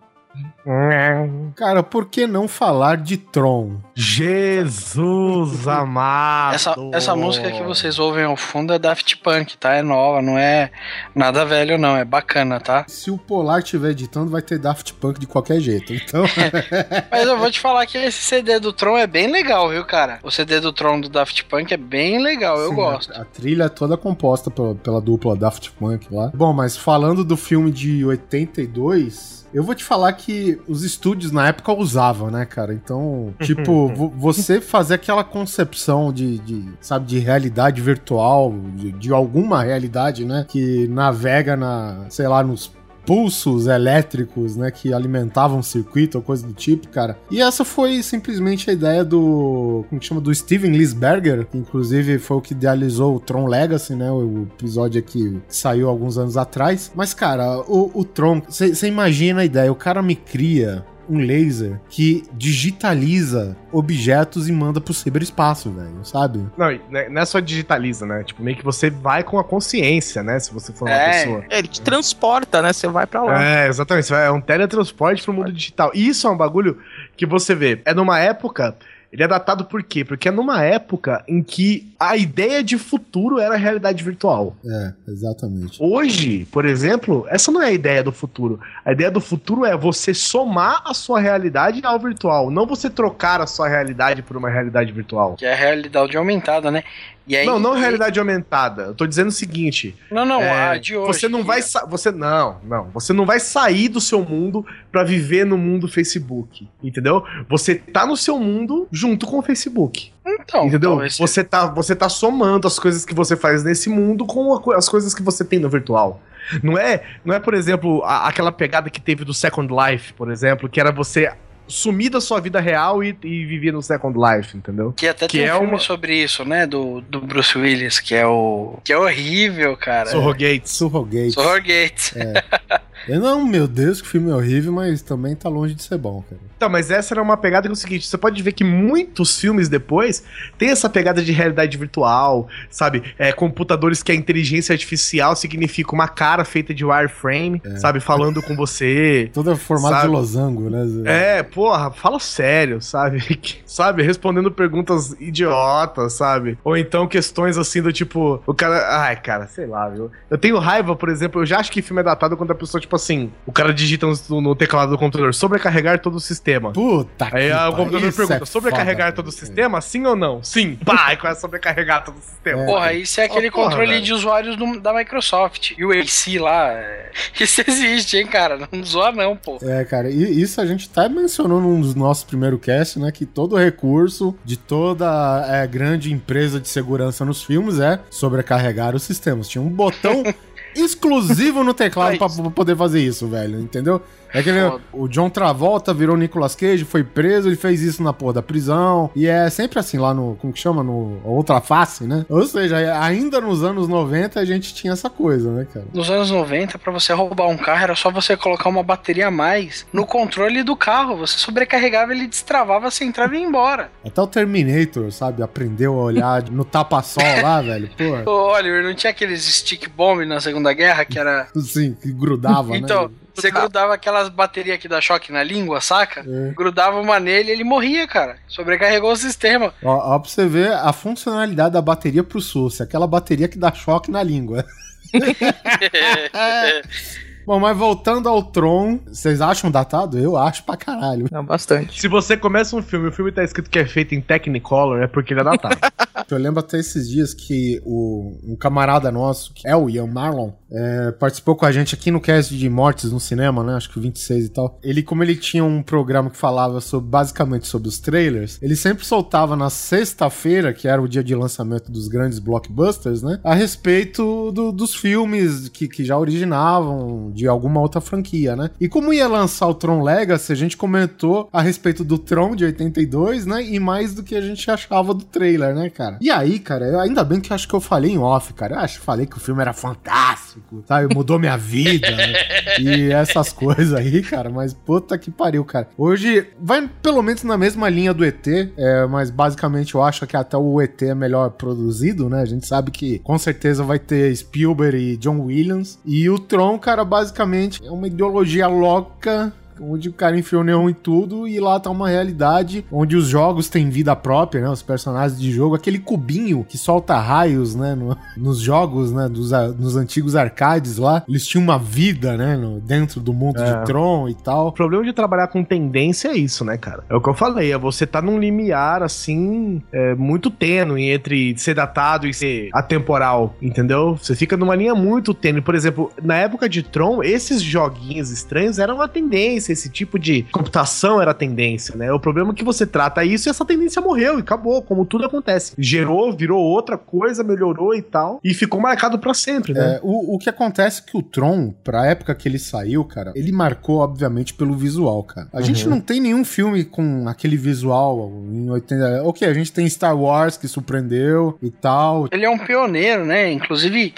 cara, 1.54 1.82
por 1.82 2.06
que 2.06 2.26
não 2.26 2.48
falar 2.48 2.96
de 2.96 3.16
Tron? 3.16 3.76
Jesus 3.94 5.66
amado. 5.68 6.54
Essa, 6.54 6.74
essa 6.92 7.16
música 7.16 7.50
que 7.50 7.62
vocês 7.62 7.98
ouvem 7.98 8.24
ao 8.24 8.36
fundo 8.36 8.72
é 8.72 8.78
Daft 8.78 9.16
Punk, 9.18 9.56
tá? 9.56 9.74
É 9.74 9.82
nova, 9.82 10.20
não 10.20 10.38
é 10.38 10.70
nada 11.14 11.44
velho, 11.44 11.78
não. 11.78 11.96
É 11.96 12.04
bacana, 12.04 12.60
tá? 12.60 12.84
Se 12.88 13.10
o 13.10 13.18
Polar 13.18 13.60
estiver 13.60 13.90
editando, 13.90 14.30
vai 14.30 14.42
ter 14.42 14.58
Daft 14.58 14.92
Punk 14.94 15.20
de 15.20 15.26
qualquer 15.26 15.60
jeito. 15.60 15.94
Então, 15.94 16.24
Mas 17.10 17.26
eu 17.26 17.38
vou 17.38 17.50
te 17.50 17.60
falar 17.60 17.86
que 17.86 17.98
esse 17.98 18.22
CD 18.22 18.58
do 18.58 18.72
Tron 18.72 18.98
é 18.98 19.06
bem 19.06 19.30
legal, 19.30 19.68
viu, 19.68 19.84
cara? 19.84 20.18
O 20.22 20.30
CD 20.30 20.60
do 20.60 20.72
Tron 20.72 21.00
do 21.00 21.08
Daft 21.08 21.44
Punk 21.44 21.72
é 21.72 21.76
bem 21.76 22.22
legal, 22.22 22.58
eu 22.58 22.70
Sim, 22.70 22.74
gosto. 22.74 23.12
A, 23.12 23.22
a 23.22 23.24
trilha 23.24 23.64
é 23.64 23.68
toda 23.68 23.96
composta 23.96 24.50
pela, 24.50 24.74
pela 24.74 25.00
dupla 25.00 25.36
Daft 25.36 25.70
Punk 25.72 26.12
lá. 26.12 26.30
Bom, 26.34 26.52
mas 26.52 26.76
falando 26.76 27.24
do 27.24 27.36
filme 27.36 27.70
de 27.70 28.04
82, 28.04 29.45
eu 29.56 29.62
vou 29.64 29.74
te 29.74 29.82
falar 29.82 30.12
que 30.12 30.60
os 30.68 30.82
estúdios 30.84 31.32
na 31.32 31.48
época 31.48 31.72
usavam, 31.72 32.30
né, 32.30 32.44
cara? 32.44 32.74
Então, 32.74 33.32
tipo, 33.42 33.88
vo- 33.88 34.12
você 34.14 34.60
fazer 34.60 34.94
aquela 34.94 35.24
concepção 35.24 36.12
de, 36.12 36.38
de, 36.38 36.68
sabe, 36.80 37.06
de 37.06 37.18
realidade 37.18 37.80
virtual, 37.80 38.54
de, 38.74 38.92
de 38.92 39.12
alguma 39.12 39.62
realidade, 39.62 40.24
né, 40.24 40.44
que 40.46 40.86
navega 40.88 41.56
na, 41.56 42.04
sei 42.10 42.28
lá, 42.28 42.42
nos 42.42 42.70
pulsos 43.06 43.66
elétricos, 43.66 44.56
né, 44.56 44.70
que 44.70 44.92
alimentavam 44.92 45.60
o 45.60 45.62
circuito 45.62 46.18
ou 46.18 46.22
coisa 46.22 46.46
do 46.46 46.52
tipo, 46.52 46.88
cara. 46.88 47.18
E 47.30 47.40
essa 47.40 47.64
foi 47.64 48.02
simplesmente 48.02 48.68
a 48.68 48.72
ideia 48.72 49.04
do, 49.04 49.84
como 49.88 50.00
que 50.00 50.06
chama, 50.06 50.20
do 50.20 50.34
Steven 50.34 50.72
Lisberger, 50.72 51.46
que 51.46 51.56
inclusive 51.56 52.18
foi 52.18 52.36
o 52.36 52.40
que 52.40 52.52
idealizou 52.52 53.16
o 53.16 53.20
Tron 53.20 53.46
Legacy, 53.46 53.94
né, 53.94 54.10
o 54.10 54.42
episódio 54.54 54.98
aqui 54.98 55.16
que 55.16 55.40
saiu 55.48 55.88
alguns 55.88 56.18
anos 56.18 56.36
atrás. 56.36 56.92
Mas, 56.94 57.14
cara, 57.14 57.60
o, 57.60 57.90
o 57.94 58.04
Tron, 58.04 58.42
você 58.48 58.86
imagina 58.86 59.40
a 59.40 59.44
ideia, 59.44 59.72
o 59.72 59.76
cara 59.76 60.02
me 60.02 60.14
cria 60.14 60.84
um 61.08 61.18
laser 61.18 61.80
que 61.88 62.24
digitaliza 62.32 63.56
objetos 63.72 64.48
e 64.48 64.52
manda 64.52 64.80
pro 64.80 64.92
ciberespaço, 64.94 65.70
velho, 65.70 66.04
sabe? 66.04 66.44
Não, 66.56 66.68
né, 66.90 67.08
não 67.08 67.22
é 67.22 67.24
só 67.24 67.40
digitaliza, 67.40 68.04
né? 68.06 68.22
Tipo, 68.24 68.42
meio 68.42 68.56
que 68.56 68.64
você 68.64 68.90
vai 68.90 69.22
com 69.22 69.38
a 69.38 69.44
consciência, 69.44 70.22
né? 70.22 70.38
Se 70.38 70.52
você 70.52 70.72
for 70.72 70.88
uma 70.88 70.94
É. 70.94 71.10
pessoa. 71.24 71.44
Ele 71.50 71.68
te 71.68 71.80
transporta, 71.80 72.60
né? 72.62 72.72
Você 72.72 72.88
vai 72.88 73.06
pra 73.06 73.22
lá. 73.22 73.42
É, 73.42 73.68
exatamente. 73.68 74.12
É 74.12 74.30
um 74.30 74.40
teletransporte 74.40 75.22
pro 75.22 75.32
mundo 75.32 75.52
digital. 75.52 75.90
E 75.94 76.08
isso 76.08 76.26
é 76.26 76.30
um 76.30 76.36
bagulho 76.36 76.78
que 77.16 77.26
você 77.26 77.54
vê. 77.54 77.80
É 77.84 77.94
numa 77.94 78.18
época. 78.18 78.76
Ele 79.16 79.24
é 79.24 79.28
datado 79.28 79.64
por 79.64 79.82
quê? 79.82 80.04
Porque 80.04 80.28
é 80.28 80.30
numa 80.30 80.62
época 80.62 81.24
em 81.26 81.42
que 81.42 81.90
a 81.98 82.18
ideia 82.18 82.62
de 82.62 82.76
futuro 82.76 83.38
era 83.38 83.54
a 83.54 83.56
realidade 83.56 84.04
virtual. 84.04 84.54
É, 84.62 84.92
exatamente. 85.08 85.82
Hoje, 85.82 86.46
por 86.52 86.66
exemplo, 86.66 87.26
essa 87.30 87.50
não 87.50 87.62
é 87.62 87.68
a 87.68 87.72
ideia 87.72 88.02
do 88.02 88.12
futuro. 88.12 88.60
A 88.84 88.92
ideia 88.92 89.10
do 89.10 89.18
futuro 89.18 89.64
é 89.64 89.74
você 89.74 90.12
somar 90.12 90.82
a 90.84 90.92
sua 90.92 91.18
realidade 91.18 91.80
ao 91.82 91.98
virtual, 91.98 92.50
não 92.50 92.66
você 92.66 92.90
trocar 92.90 93.40
a 93.40 93.46
sua 93.46 93.68
realidade 93.68 94.20
por 94.20 94.36
uma 94.36 94.50
realidade 94.50 94.92
virtual. 94.92 95.36
Que 95.36 95.46
é 95.46 95.54
a 95.54 95.56
realidade 95.56 96.14
aumentada, 96.14 96.70
né? 96.70 96.84
Aí, 97.28 97.44
Não, 97.44 97.58
não 97.58 97.74
realidade 97.74 98.18
aumentada. 98.20 98.82
Eu 98.82 98.94
tô 98.94 99.06
dizendo 99.06 99.28
o 99.28 99.32
seguinte: 99.32 99.96
Não, 100.10 100.24
não, 100.24 100.40
É, 100.40 100.68
a 100.70 100.78
de 100.78 100.96
hoje. 100.96 101.06
Você 101.12 101.28
não 101.28 101.42
vai 101.42 101.60
você 101.88 102.10
não, 102.12 102.58
não, 102.62 102.84
você 102.94 103.12
não 103.12 103.26
vai 103.26 103.40
sair 103.40 103.88
do 103.88 104.00
seu 104.00 104.22
mundo 104.24 104.64
pra 104.92 105.02
viver 105.02 105.44
no 105.44 105.58
mundo 105.58 105.88
Facebook, 105.88 106.68
entendeu? 106.82 107.24
Você 107.48 107.74
tá 107.74 108.06
no 108.06 108.16
seu 108.16 108.38
mundo 108.38 108.86
junto 108.92 109.26
com 109.26 109.38
o 109.38 109.42
Facebook, 109.42 110.12
Então, 110.24 110.66
entendeu? 110.66 110.90
talvez 110.90 111.18
Você 111.18 111.42
tá, 111.42 111.66
você 111.66 111.96
tá 111.96 112.08
somando 112.08 112.66
as 112.66 112.78
coisas 112.78 113.04
que 113.04 113.14
você 113.14 113.36
faz 113.36 113.64
nesse 113.64 113.88
mundo 113.88 114.24
com 114.26 114.52
as 114.72 114.88
coisas 114.88 115.12
que 115.14 115.22
você 115.22 115.44
tem 115.44 115.58
no 115.58 115.68
virtual. 115.68 116.20
Não 116.62 116.78
é, 116.78 117.02
não 117.24 117.34
é, 117.34 117.40
por 117.40 117.54
exemplo, 117.54 118.04
a- 118.04 118.28
aquela 118.28 118.52
pegada 118.52 118.88
que 118.88 119.00
teve 119.00 119.24
do 119.24 119.34
Second 119.34 119.68
Life, 119.74 120.12
por 120.12 120.30
exemplo, 120.30 120.68
que 120.68 120.78
era 120.78 120.92
você 120.92 121.32
sumir 121.68 122.10
da 122.10 122.20
sua 122.20 122.40
vida 122.40 122.60
real 122.60 123.02
e, 123.02 123.16
e 123.24 123.44
viver 123.44 123.72
no 123.72 123.82
Second 123.82 124.16
Life, 124.18 124.56
entendeu? 124.56 124.92
Que 124.96 125.08
até 125.08 125.26
Que 125.26 125.38
tem 125.38 125.46
é 125.46 125.54
um 125.54 125.58
filme 125.58 125.72
uma- 125.74 125.78
sobre 125.78 126.14
isso, 126.22 126.44
né? 126.44 126.66
Do, 126.66 127.00
do 127.02 127.20
Bruce 127.20 127.56
Willis, 127.58 127.98
que 128.00 128.14
é 128.14 128.26
o. 128.26 128.78
Que 128.84 128.92
é 128.92 128.98
horrível, 128.98 129.76
cara. 129.76 130.10
Surrogates. 130.10 130.72
Surrogate. 130.72 131.32
Surrogate. 131.32 132.12
Eu 132.16 132.78
não, 133.08 133.44
meu 133.44 133.68
Deus, 133.68 134.00
que 134.02 134.08
filme 134.08 134.32
horrível, 134.32 134.72
mas 134.72 135.02
também 135.02 135.36
tá 135.36 135.48
longe 135.48 135.74
de 135.74 135.82
ser 135.82 135.98
bom, 135.98 136.22
cara. 136.28 136.40
Então, 136.56 136.68
mas 136.68 136.90
essa 136.90 137.14
era 137.14 137.22
uma 137.22 137.36
pegada 137.36 137.68
que 137.68 137.72
é 137.72 137.72
o 137.72 137.76
seguinte: 137.76 138.06
você 138.06 138.16
pode 138.16 138.42
ver 138.42 138.52
que 138.52 138.64
muitos 138.64 139.38
filmes 139.38 139.68
depois 139.68 140.24
tem 140.58 140.70
essa 140.70 140.88
pegada 140.88 141.22
de 141.22 141.30
realidade 141.30 141.76
virtual, 141.76 142.48
sabe? 142.70 143.02
É, 143.18 143.32
computadores 143.32 144.02
que 144.02 144.10
a 144.10 144.14
inteligência 144.14 144.72
artificial 144.72 145.36
significa 145.36 145.92
uma 145.92 146.08
cara 146.08 146.44
feita 146.44 146.72
de 146.74 146.84
wireframe, 146.84 147.60
sabe? 147.76 148.00
Falando 148.00 148.42
com 148.42 148.56
você. 148.56 149.30
Todo 149.34 149.54
formato 149.56 150.02
de 150.02 150.08
losango, 150.08 150.70
né? 150.70 150.86
É, 151.04 151.42
porra, 151.42 151.90
fala 151.90 152.18
sério, 152.18 152.80
sabe? 152.80 153.22
Sabe? 153.66 154.02
Respondendo 154.02 154.50
perguntas 154.50 155.14
idiotas, 155.20 156.14
sabe? 156.14 156.56
Ou 156.64 156.76
então 156.76 157.06
questões 157.06 157.58
assim 157.58 157.82
do 157.82 157.92
tipo, 157.92 158.42
o 158.46 158.54
cara. 158.54 159.02
Ai, 159.02 159.16
cara, 159.16 159.46
sei 159.46 159.66
lá, 159.66 159.88
viu? 159.88 160.10
Eu 160.30 160.38
tenho 160.38 160.58
raiva, 160.58 160.96
por 160.96 161.10
exemplo, 161.10 161.42
eu 161.42 161.46
já 161.46 161.58
acho 161.58 161.70
que 161.70 161.82
filme 161.82 162.00
é 162.00 162.04
datado 162.04 162.36
quando 162.36 162.52
a 162.52 162.54
pessoa, 162.54 162.80
tipo 162.80 162.95
assim, 162.96 163.30
o 163.46 163.52
cara 163.52 163.72
digita 163.72 164.06
no, 164.28 164.40
no 164.40 164.54
teclado 164.56 164.90
do 164.90 164.98
computador, 164.98 165.34
sobrecarregar 165.34 166.00
todo 166.00 166.16
o 166.16 166.20
sistema. 166.20 166.72
Puta 166.72 167.28
Aí 167.32 167.48
que 167.50 167.54
o 167.54 167.72
computador 167.76 168.12
pergunta: 168.12 168.42
é 168.42 168.46
sobrecarregar 168.46 169.06
foda, 169.08 169.16
todo 169.16 169.28
o 169.28 169.32
sistema? 169.32 169.80
Sim 169.80 170.04
ou 170.06 170.16
não? 170.16 170.42
Sim. 170.42 170.76
Pá, 170.84 171.12
e 171.12 171.16
começa 171.16 171.38
a 171.38 171.40
sobrecarregar 171.40 172.04
todo 172.04 172.16
o 172.16 172.20
sistema. 172.20 172.64
Porra, 172.66 172.92
isso 172.92 173.20
é 173.20 173.24
aquele 173.24 173.48
Ah, 173.48 173.52
porra, 173.52 173.64
controle 173.70 173.92
velho. 173.92 174.04
de 174.04 174.12
usuários 174.12 174.56
do- 174.56 174.80
da 174.80 174.92
Microsoft. 174.92 175.72
E 175.78 175.84
o 175.84 175.92
AC 175.92 176.38
lá. 176.38 176.72
é- 176.72 177.10
Isso 177.40 177.62
existe, 177.66 178.16
hein, 178.18 178.26
cara? 178.26 178.68
Não 178.70 178.84
zoa, 178.84 179.12
não, 179.12 179.36
pô. 179.36 179.58
É, 179.62 179.84
cara, 179.84 180.10
e 180.10 180.40
isso 180.40 180.60
a 180.60 180.66
gente 180.66 180.90
até 180.92 181.08
mencionou 181.08 181.60
num 181.60 181.80
dos 181.80 181.94
nossos 181.94 182.24
primeiros 182.24 182.60
casts, 182.60 182.96
né? 183.00 183.10
Que 183.12 183.24
todo 183.24 183.56
recurso 183.56 184.34
de 184.44 184.56
toda 184.56 185.44
é, 185.48 185.66
grande 185.66 186.12
empresa 186.12 186.58
de 186.60 186.68
segurança 186.68 187.24
nos 187.24 187.42
filmes 187.42 187.78
é 187.80 188.00
sobrecarregar 188.10 188.94
os 188.94 189.02
sistemas. 189.02 189.48
Tinha 189.48 189.62
um 189.62 189.68
botão 189.68 190.22
exclusivo 190.76 191.62
no 191.64 191.74
teclado 191.74 192.18
pra, 192.18 192.28
pra 192.28 192.50
poder 192.50 192.76
fazer 192.76 193.00
isso, 193.00 193.26
velho, 193.26 193.60
entendeu? 193.60 194.00
É 194.38 194.42
que 194.42 194.50
ele- 194.50 194.60
Foda. 194.68 194.82
o 194.92 195.08
John 195.08 195.30
Travolta 195.30 195.92
virou 195.94 196.16
Nicolas 196.16 196.54
Cage, 196.54 196.84
foi 196.84 197.02
preso, 197.02 197.48
ele 197.48 197.56
fez 197.56 197.80
isso 197.82 198.02
na 198.02 198.12
porra 198.12 198.34
da 198.34 198.42
prisão. 198.42 199.10
E 199.14 199.26
é 199.26 199.48
sempre 199.50 199.78
assim 199.78 199.98
lá 199.98 200.12
no, 200.14 200.36
como 200.40 200.52
que 200.52 200.58
chama? 200.60 200.82
No 200.82 201.20
Outra 201.24 201.60
Face, 201.60 202.04
né? 202.04 202.24
Ou 202.28 202.44
seja, 202.46 202.76
ainda 203.02 203.40
nos 203.40 203.62
anos 203.64 203.88
90 203.88 204.38
a 204.40 204.44
gente 204.44 204.74
tinha 204.74 204.92
essa 204.92 205.08
coisa, 205.10 205.50
né, 205.52 205.66
cara? 205.72 205.86
Nos 205.92 206.10
anos 206.10 206.30
90, 206.30 206.78
pra 206.78 206.92
você 206.92 207.12
roubar 207.12 207.46
um 207.48 207.56
carro, 207.56 207.82
era 207.82 207.94
só 207.96 208.10
você 208.10 208.36
colocar 208.36 208.68
uma 208.68 208.82
bateria 208.82 209.28
a 209.28 209.30
mais 209.30 209.86
no 209.92 210.04
controle 210.06 210.62
do 210.62 210.76
carro. 210.76 211.16
Você 211.16 211.38
sobrecarregava, 211.38 212.12
ele 212.12 212.26
destravava, 212.26 212.90
você 212.90 213.04
entrava 213.04 213.34
e 213.36 213.40
ia 213.40 213.46
embora. 213.46 213.90
Até 214.04 214.20
o 214.20 214.26
Terminator, 214.26 215.10
sabe? 215.12 215.42
Aprendeu 215.42 215.98
a 215.98 216.02
olhar 216.04 216.50
no 216.50 216.64
tapa-sol 216.64 217.22
lá, 217.42 217.60
velho. 217.62 217.90
Pô. 218.24 218.30
Ô, 218.30 218.52
Oliver, 218.54 218.82
não 218.84 218.94
tinha 218.94 219.10
aqueles 219.10 219.42
stick 219.44 219.88
bomb 219.88 220.24
na 220.26 220.40
Segunda 220.40 220.72
Guerra, 220.72 221.04
que 221.04 221.18
era. 221.18 221.48
Sim, 221.56 221.94
que 222.00 222.12
grudava, 222.12 222.76
Então, 222.76 223.04
né? 223.08 223.14
Você 223.36 223.50
grudava 223.50 223.94
aquelas 223.94 224.28
baterias 224.28 224.78
que 224.78 224.88
dá 224.88 225.00
choque 225.00 225.32
na 225.32 225.42
língua, 225.42 225.80
saca? 225.80 226.24
É. 226.26 226.52
Grudava 226.52 227.00
uma 227.00 227.20
nele 227.20 227.50
e 227.50 227.52
ele 227.52 227.64
morria, 227.64 228.06
cara. 228.06 228.36
Sobrecarregou 228.48 229.12
o 229.12 229.16
sistema. 229.16 229.72
Ó, 229.82 230.14
ó, 230.14 230.18
pra 230.18 230.28
você 230.28 230.46
ver 230.46 230.72
a 230.72 230.92
funcionalidade 230.92 231.74
da 231.74 231.82
bateria 231.82 232.24
pro 232.24 232.40
SUS. 232.40 232.80
Aquela 232.80 233.06
bateria 233.06 233.48
que 233.48 233.58
dá 233.58 233.72
choque 233.72 234.10
na 234.10 234.22
língua. 234.22 234.64
Bom, 237.46 237.60
mas 237.60 237.76
voltando 237.76 238.28
ao 238.28 238.42
Tron, 238.42 238.98
vocês 239.06 239.40
acham 239.40 239.70
datado? 239.70 240.18
Eu 240.18 240.36
acho 240.36 240.64
pra 240.64 240.76
caralho. 240.76 241.28
Não, 241.30 241.44
bastante. 241.44 242.00
Se 242.00 242.08
você 242.08 242.36
começa 242.36 242.74
um 242.74 242.82
filme 242.82 243.06
e 243.06 243.08
o 243.08 243.12
filme 243.12 243.30
tá 243.30 243.44
escrito 243.44 243.70
que 243.70 243.78
é 243.78 243.86
feito 243.86 244.16
em 244.16 244.20
Technicolor, 244.20 245.00
é 245.00 245.06
porque 245.06 245.32
ele 245.32 245.42
é 245.42 245.44
datado. 245.44 245.78
Eu 246.28 246.38
lembro 246.38 246.58
até 246.58 246.76
esses 246.76 247.08
dias 247.08 247.32
que 247.32 247.80
o, 247.84 248.36
um 248.42 248.56
camarada 248.56 249.12
nosso, 249.12 249.54
que 249.54 249.68
é 249.68 249.76
o 249.76 249.88
Ian 249.88 250.08
Marlon, 250.08 250.50
é, 250.70 251.12
participou 251.12 251.54
com 251.56 251.64
a 251.66 251.72
gente 251.72 251.94
aqui 251.94 252.10
no 252.10 252.20
cast 252.20 252.56
de 252.56 252.68
Mortes 252.68 253.12
no 253.12 253.20
Cinema, 253.20 253.62
né? 253.62 253.74
Acho 253.74 253.90
que 253.90 253.98
o 253.98 254.02
26 254.02 254.46
e 254.46 254.48
tal. 254.48 254.78
Ele, 254.82 255.02
como 255.02 255.22
ele 255.22 255.36
tinha 255.36 255.64
um 255.64 255.82
programa 255.82 256.28
que 256.30 256.36
falava 256.36 256.80
sobre, 256.80 257.08
basicamente 257.08 257.66
sobre 257.66 257.88
os 257.88 257.98
trailers, 257.98 258.58
ele 258.60 258.74
sempre 258.76 259.04
soltava 259.04 259.54
na 259.56 259.70
sexta-feira, 259.70 260.72
que 260.72 260.88
era 260.88 261.00
o 261.00 261.08
dia 261.08 261.22
de 261.22 261.34
lançamento 261.34 261.90
dos 261.90 262.08
grandes 262.08 262.38
blockbusters, 262.38 263.22
né? 263.22 263.38
A 263.44 263.54
respeito 263.54 264.50
do- 264.52 264.72
dos 264.72 264.94
filmes 264.94 265.68
que, 265.68 265.86
que 265.88 266.04
já 266.04 266.16
originavam 266.18 267.30
de 267.32 267.46
alguma 267.46 267.80
outra 267.80 268.00
franquia, 268.00 268.56
né? 268.56 268.70
E 268.80 268.88
como 268.88 269.12
ia 269.12 269.28
lançar 269.28 269.66
o 269.68 269.74
Tron 269.74 270.02
Legacy, 270.02 270.52
a 270.52 270.56
gente 270.56 270.76
comentou 270.76 271.48
a 271.52 271.60
respeito 271.62 272.04
do 272.04 272.18
Tron 272.18 272.56
de 272.56 272.64
82, 272.64 273.46
né? 273.46 273.62
E 273.64 273.78
mais 273.78 274.14
do 274.14 274.22
que 274.22 274.34
a 274.34 274.40
gente 274.40 274.70
achava 274.70 275.14
do 275.14 275.24
trailer, 275.24 275.74
né, 275.74 275.90
cara? 275.90 276.18
E 276.20 276.30
aí, 276.30 276.58
cara, 276.58 277.02
ainda 277.02 277.22
bem 277.24 277.40
que 277.40 277.52
acho 277.52 277.68
que 277.68 277.74
eu 277.74 277.80
falei 277.80 278.12
em 278.12 278.18
off, 278.18 278.52
cara. 278.54 278.76
Eu 278.76 278.80
acho 278.80 278.98
que 278.98 279.04
falei 279.04 279.26
que 279.26 279.36
o 279.36 279.40
filme 279.40 279.60
era 279.60 279.72
fantástico, 279.72 280.55
sabe? 280.86 281.14
Mudou 281.14 281.38
minha 281.38 281.56
vida. 281.56 282.10
né? 282.10 282.34
E 282.78 283.10
essas 283.10 283.52
coisas 283.52 283.94
aí, 283.94 284.22
cara. 284.22 284.50
Mas 284.50 284.74
puta 284.74 285.16
que 285.16 285.30
pariu, 285.30 285.64
cara. 285.64 285.88
Hoje 285.96 286.46
vai 286.60 286.88
pelo 287.02 287.22
menos 287.22 287.42
na 287.42 287.56
mesma 287.56 287.88
linha 287.88 288.12
do 288.12 288.24
ET, 288.24 288.46
é, 288.46 289.06
mas 289.06 289.30
basicamente 289.30 289.94
eu 289.94 290.02
acho 290.02 290.26
que 290.26 290.36
até 290.36 290.56
o 290.56 290.80
ET 290.80 291.00
é 291.02 291.14
melhor 291.14 291.50
produzido, 291.50 292.28
né? 292.28 292.42
A 292.42 292.44
gente 292.44 292.66
sabe 292.66 292.90
que 292.90 293.18
com 293.20 293.38
certeza 293.38 293.82
vai 293.82 293.98
ter 293.98 294.34
Spielberg 294.36 294.96
e 294.96 295.16
John 295.16 295.40
Williams. 295.40 295.98
E 296.04 296.28
o 296.28 296.38
Tron, 296.38 296.78
cara, 296.78 297.04
basicamente 297.04 297.80
é 297.84 297.90
uma 297.90 298.06
ideologia 298.06 298.66
louca 298.66 299.52
onde 299.80 300.08
o 300.08 300.12
cara 300.12 300.38
enfiou 300.38 300.62
neon 300.64 300.88
em 300.88 300.94
tudo 300.94 301.46
e 301.46 301.58
lá 301.60 301.78
tá 301.80 301.90
uma 301.90 302.08
realidade 302.08 302.84
onde 302.90 303.16
os 303.16 303.26
jogos 303.28 303.68
têm 303.68 303.88
vida 303.90 304.14
própria, 304.16 304.62
né? 304.62 304.68
Os 304.70 304.82
personagens 304.82 305.38
de 305.40 305.50
jogo, 305.52 305.74
aquele 305.74 305.98
cubinho 305.98 306.64
que 306.68 306.78
solta 306.78 307.18
raios, 307.18 307.74
né? 307.74 307.94
no- 307.94 308.16
nos 308.36 308.58
jogos, 308.60 309.12
né? 309.12 309.28
Dos, 309.28 309.52
a- 309.52 309.68
nos 309.68 309.96
antigos 309.96 310.34
arcades 310.36 310.96
lá, 310.96 311.22
eles 311.28 311.46
tinham 311.46 311.62
uma 311.64 311.78
vida, 311.78 312.36
né? 312.36 312.56
no- 312.56 312.80
dentro 312.80 313.20
do 313.20 313.32
mundo 313.32 313.60
É. 313.62 313.78
de 313.80 313.84
Tron 313.86 314.28
e 314.28 314.34
tal. 314.34 314.68
O 314.68 314.72
problema 314.72 315.04
de 315.04 315.12
trabalhar 315.12 315.48
com 315.48 315.62
tendência 315.64 316.28
é 316.28 316.36
isso, 316.36 316.64
né, 316.64 316.76
cara? 316.76 317.04
É 317.08 317.14
o 317.14 317.20
que 317.20 317.28
eu 317.28 317.34
falei, 317.34 317.72
é 317.72 317.78
você 317.78 318.06
tá 318.06 318.20
num 318.22 318.38
limiar, 318.38 319.02
assim, 319.02 319.82
é, 319.92 320.14
muito 320.14 320.50
tênue 320.50 321.10
entre 321.10 321.54
ser 321.58 321.74
datado 321.74 322.26
e 322.26 322.34
ser 322.34 322.68
atemporal, 322.72 323.54
entendeu? 323.60 324.16
Você 324.16 324.34
fica 324.34 324.56
numa 324.56 324.74
linha 324.74 324.94
muito 324.94 325.34
tênue. 325.34 325.60
Por 325.60 325.74
exemplo, 325.74 326.10
na 326.22 326.36
época 326.36 326.68
de 326.68 326.82
Tron, 326.82 327.22
esses 327.22 327.60
joguinhos 327.62 328.30
estranhos 328.30 328.78
eram 328.78 329.00
a 329.00 329.08
tendência, 329.08 329.65
esse 329.72 329.88
tipo 329.88 330.18
de 330.18 330.42
computação 330.52 331.20
era 331.20 331.30
a 331.30 331.34
tendência, 331.34 331.96
né? 331.96 332.12
O 332.12 332.20
problema 332.20 332.52
é 332.52 332.54
que 332.54 332.64
você 332.64 332.86
trata 332.86 333.24
isso 333.24 333.48
e 333.48 333.50
essa 333.50 333.64
tendência 333.64 334.00
morreu 334.02 334.38
e 334.38 334.40
acabou, 334.40 334.82
como 334.82 335.04
tudo 335.04 335.26
acontece. 335.26 335.74
Gerou, 335.78 336.32
virou 336.32 336.62
outra 336.62 336.96
coisa, 336.98 337.42
melhorou 337.42 337.94
e 337.94 338.02
tal, 338.02 338.40
e 338.42 338.54
ficou 338.54 338.80
marcado 338.80 339.18
pra 339.18 339.34
sempre, 339.34 339.72
né? 339.72 339.96
É, 339.96 340.00
o, 340.02 340.34
o 340.34 340.38
que 340.38 340.48
acontece 340.48 341.02
é 341.02 341.10
que 341.10 341.16
o 341.16 341.22
Tron, 341.22 341.74
pra 341.84 342.06
época 342.06 342.34
que 342.34 342.48
ele 342.48 342.58
saiu, 342.58 343.04
cara, 343.04 343.32
ele 343.34 343.52
marcou, 343.52 343.98
obviamente, 343.98 344.54
pelo 344.54 344.74
visual, 344.74 345.22
cara. 345.22 345.48
A 345.52 345.60
gente 345.60 345.88
não 345.88 346.00
tem 346.00 346.20
nenhum 346.20 346.44
filme 346.44 346.84
com 346.84 347.28
aquele 347.28 347.56
visual 347.56 348.32
em 348.50 348.70
80. 348.70 349.22
Ok, 349.24 349.46
a 349.46 349.54
gente 349.54 349.72
tem 349.72 349.88
Star 349.88 350.16
Wars 350.16 350.56
que 350.56 350.68
surpreendeu 350.68 351.58
e 351.62 351.70
tal. 351.70 352.28
Ele 352.30 352.44
é 352.44 352.50
um 352.50 352.58
pioneiro, 352.58 353.24
né? 353.24 353.50
Inclusive, 353.52 354.14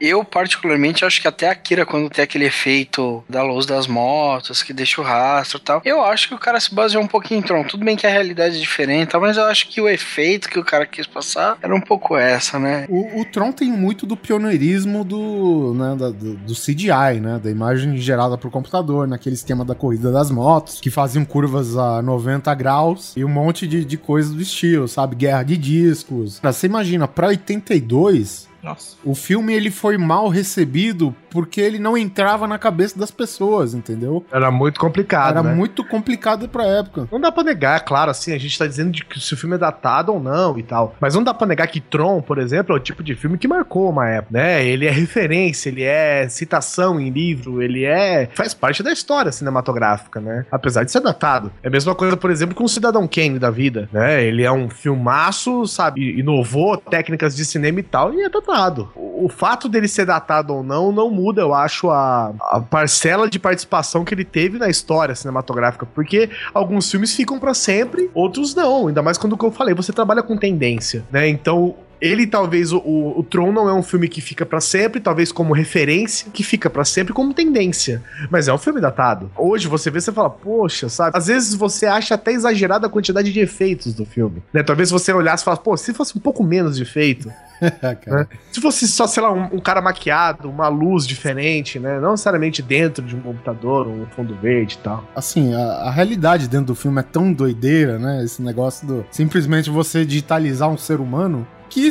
eu 0.00 0.24
particularmente 0.24 1.04
acho 1.04 1.20
que 1.20 1.28
até 1.28 1.48
a 1.48 1.52
Akira, 1.52 1.86
quando 1.86 2.10
tem 2.10 2.22
aquele 2.22 2.44
efeito 2.44 3.24
da 3.28 3.42
luz 3.42 3.66
das 3.66 3.86
motos, 3.86 4.62
que 4.62 4.72
deixa 4.72 5.00
o 5.00 5.04
rastro 5.04 5.58
e 5.58 5.60
tal, 5.60 5.82
eu 5.84 6.02
acho 6.04 6.28
que 6.28 6.34
o 6.34 6.38
cara 6.38 6.58
se 6.60 6.74
baseou 6.74 7.02
um 7.02 7.06
pouquinho 7.06 7.40
em 7.40 7.42
Tron. 7.42 7.64
Tudo 7.64 7.84
bem 7.84 7.96
que 7.96 8.06
a 8.06 8.10
realidade 8.10 8.56
é 8.56 8.60
diferente, 8.60 9.16
mas 9.18 9.36
eu 9.36 9.44
acho 9.44 9.68
que 9.68 9.80
o 9.80 9.88
efeito 9.88 10.48
que 10.48 10.58
o 10.58 10.64
cara 10.64 10.86
quis 10.86 11.06
passar 11.06 11.56
era 11.62 11.74
um 11.74 11.80
pouco 11.80 12.16
essa, 12.16 12.58
né? 12.58 12.86
O, 12.88 13.20
o 13.20 13.24
Tron 13.24 13.52
tem 13.52 13.70
muito 13.70 14.06
do 14.06 14.16
pioneirismo 14.16 15.04
do, 15.04 15.74
né, 15.74 15.96
da- 15.96 16.10
do, 16.10 16.34
do 16.34 16.54
CGI, 16.54 17.20
né? 17.20 17.40
Da 17.42 17.50
imagem 17.50 17.96
gerada 17.96 18.36
por 18.38 18.50
computador, 18.50 19.06
naquele 19.08 19.34
esquema 19.34 19.64
da 19.64 19.74
corrida 19.74 20.10
das 20.12 20.30
motos, 20.30 20.80
que 20.80 20.90
faziam 20.90 21.24
curvas 21.24 21.76
a 21.76 22.02
90 22.02 22.54
graus 22.54 23.12
e 23.16 23.24
um 23.24 23.28
monte 23.28 23.66
de, 23.66 23.84
de 23.84 23.96
coisas 23.96 24.32
do 24.32 24.42
estilo, 24.42 24.86
sabe? 24.88 25.16
Guerra 25.16 25.42
de 25.42 25.56
discos. 25.56 26.40
Você 26.42 26.66
imagina, 26.66 27.06
pra 27.08 27.28
82, 27.28 28.48
Nossa. 28.62 28.96
o 29.04 29.14
filme 29.14 29.54
ele 29.54 29.70
foi 29.70 29.96
mal 29.96 30.28
recebido 30.28 31.14
porque 31.30 31.60
ele 31.60 31.78
não 31.78 31.96
entrava 31.96 32.46
na 32.46 32.58
cabeça 32.58 32.98
das 32.98 33.10
pessoas, 33.10 33.74
entendeu? 33.74 34.24
Era 34.32 34.50
muito 34.50 34.80
complicado, 34.80 35.38
Era 35.38 35.42
né? 35.42 35.54
muito 35.54 35.84
complicado 35.84 36.48
pra 36.48 36.64
época. 36.64 37.06
Não 37.12 37.20
dá 37.20 37.30
pra 37.30 37.44
negar, 37.44 37.84
claro, 37.84 38.10
assim, 38.10 38.32
a 38.32 38.38
gente 38.38 38.58
tá 38.58 38.66
dizendo 38.66 38.90
de 38.90 39.04
que 39.04 39.20
se 39.20 39.34
o 39.34 39.36
filme 39.36 39.54
é 39.54 39.58
datado 39.58 40.12
ou 40.12 40.20
não 40.20 40.58
e 40.58 40.62
tal. 40.62 40.96
Mas 40.98 41.14
não 41.14 41.22
dá 41.22 41.34
pra 41.34 41.46
negar 41.46 41.66
que 41.68 41.80
Tron, 41.80 42.22
por 42.22 42.38
exemplo, 42.38 42.74
é 42.74 42.78
o 42.78 42.82
tipo 42.82 43.02
de 43.02 43.14
filme 43.14 43.36
que 43.36 43.46
marcou 43.46 43.90
uma 43.90 44.08
época, 44.08 44.38
né? 44.38 44.64
Ele 44.64 44.86
é 44.86 44.90
referência, 44.90 45.68
ele 45.68 45.82
é 45.82 46.26
citação 46.28 46.98
em 46.98 47.10
livro, 47.10 47.62
ele 47.62 47.84
é. 47.84 48.28
faz 48.34 48.54
parte 48.54 48.82
da 48.82 48.92
história 48.92 49.30
cinematográfica, 49.30 50.20
né? 50.20 50.46
Apesar 50.50 50.84
de 50.84 50.90
ser 50.90 51.00
datado. 51.00 51.52
É 51.62 51.68
a 51.68 51.70
mesma 51.70 51.94
coisa, 51.94 52.16
por 52.16 52.30
exemplo, 52.30 52.54
com 52.54 52.64
o 52.64 52.68
Cidadão 52.68 53.06
Kane 53.06 53.38
da 53.38 53.50
vida, 53.50 53.88
né? 53.92 54.24
Ele 54.24 54.42
é 54.42 54.50
um 54.50 54.68
filmaço, 54.70 55.66
sabe? 55.66 56.18
Inovou 56.18 56.76
técnicas 56.76 57.36
de 57.36 57.44
cinema 57.44 57.80
e 57.80 57.82
tal, 57.82 58.14
e 58.14 58.22
é 58.22 58.28
datado. 58.28 58.45
O, 58.94 59.28
fato 59.28 59.68
dele 59.68 59.88
ser 59.88 60.06
datado 60.06 60.54
ou 60.54 60.62
não, 60.62 60.92
não 60.92 61.10
muda, 61.10 61.42
eu 61.42 61.52
acho, 61.52 61.90
a, 61.90 62.32
a 62.52 62.60
parcela 62.60 63.28
de 63.28 63.38
participação 63.38 64.04
que 64.04 64.14
ele 64.14 64.24
teve 64.24 64.56
na 64.58 64.68
história 64.68 65.14
cinematográfica. 65.14 65.84
Porque 65.84 66.30
alguns 66.54 66.90
filmes 66.90 67.14
ficam 67.14 67.38
pra 67.38 67.52
sempre, 67.52 68.08
outros 68.14 68.54
não. 68.54 68.86
Ainda 68.86 69.02
mais 69.02 69.18
quando 69.18 69.32
o 69.32 69.38
que 69.38 69.44
eu 69.44 69.50
falei, 69.50 69.74
você 69.74 69.92
trabalha 69.92 70.22
com 70.22 70.36
tendência, 70.36 71.04
né? 71.10 71.28
Então. 71.28 71.74
Ele 71.98 72.26
talvez 72.26 72.74
o, 72.74 72.78
o, 72.78 73.22
Tron 73.22 73.50
não 73.52 73.70
é 73.70 73.72
um 73.72 73.82
filme 73.82 74.06
que 74.06 74.20
fica 74.20 74.44
pra 74.44 74.60
sempre, 74.60 75.00
talvez 75.00 75.32
como 75.32 75.54
referência, 75.54 76.30
que 76.30 76.42
fica 76.44 76.68
pra 76.68 76.84
sempre 76.84 77.14
como 77.14 77.32
tendência, 77.32 78.04
mas 78.30 78.48
é 78.48 78.52
um 78.52 78.58
filme 78.58 78.82
datado. 78.82 79.30
Hoje 79.34 79.66
você 79.66 79.90
vê, 79.90 79.98
você 79.98 80.12
fala, 80.12 80.28
poxa, 80.28 80.90
sabe? 80.90 81.16
Às 81.16 81.28
vezes 81.28 81.54
você 81.54 81.86
acha 81.86 82.14
até 82.14 82.32
exagerada 82.32 82.86
a 82.86 82.90
quantidade 82.90 83.32
de 83.32 83.40
efeitos 83.40 83.94
do 83.94 84.04
filme, 84.04 84.42
né? 84.52 84.62
Talvez 84.62 84.90
você 84.90 85.10
olhasse 85.10 85.42
e 85.42 85.46
falasse, 85.46 85.62
pô, 85.62 85.74
se 85.74 85.94
fosse 85.94 86.18
um 86.18 86.20
pouco 86.20 86.44
menos 86.44 86.76
de 86.76 86.82
efeito, 86.82 87.32
Cara, 88.04 88.28
se 88.52 88.60
fosse 88.60 88.86
só, 88.88 89.06
sei 89.06 89.22
lá, 89.22 89.32
um, 89.32 89.56
um 89.56 89.58
cara 89.58 89.80
maquiado, 89.80 90.48
uma 90.50 90.68
luz 90.68 91.06
diferente, 91.06 91.78
né? 91.78 92.00
Não 92.00 92.12
necessariamente 92.12 92.62
dentro 92.62 93.04
de 93.04 93.16
um 93.16 93.20
computador, 93.20 93.86
um 93.86 94.06
fundo 94.06 94.34
verde 94.34 94.74
e 94.74 94.78
tal. 94.78 95.04
Assim, 95.14 95.54
a, 95.54 95.58
a 95.58 95.90
realidade 95.90 96.48
dentro 96.48 96.66
do 96.66 96.74
filme 96.74 97.00
é 97.00 97.02
tão 97.02 97.32
doideira, 97.32 97.98
né? 97.98 98.22
Esse 98.24 98.42
negócio 98.42 98.86
do 98.86 99.06
simplesmente 99.10 99.70
você 99.70 100.04
digitalizar 100.04 100.68
um 100.68 100.76
ser 100.76 101.00
humano 101.00 101.46
que 101.68 101.86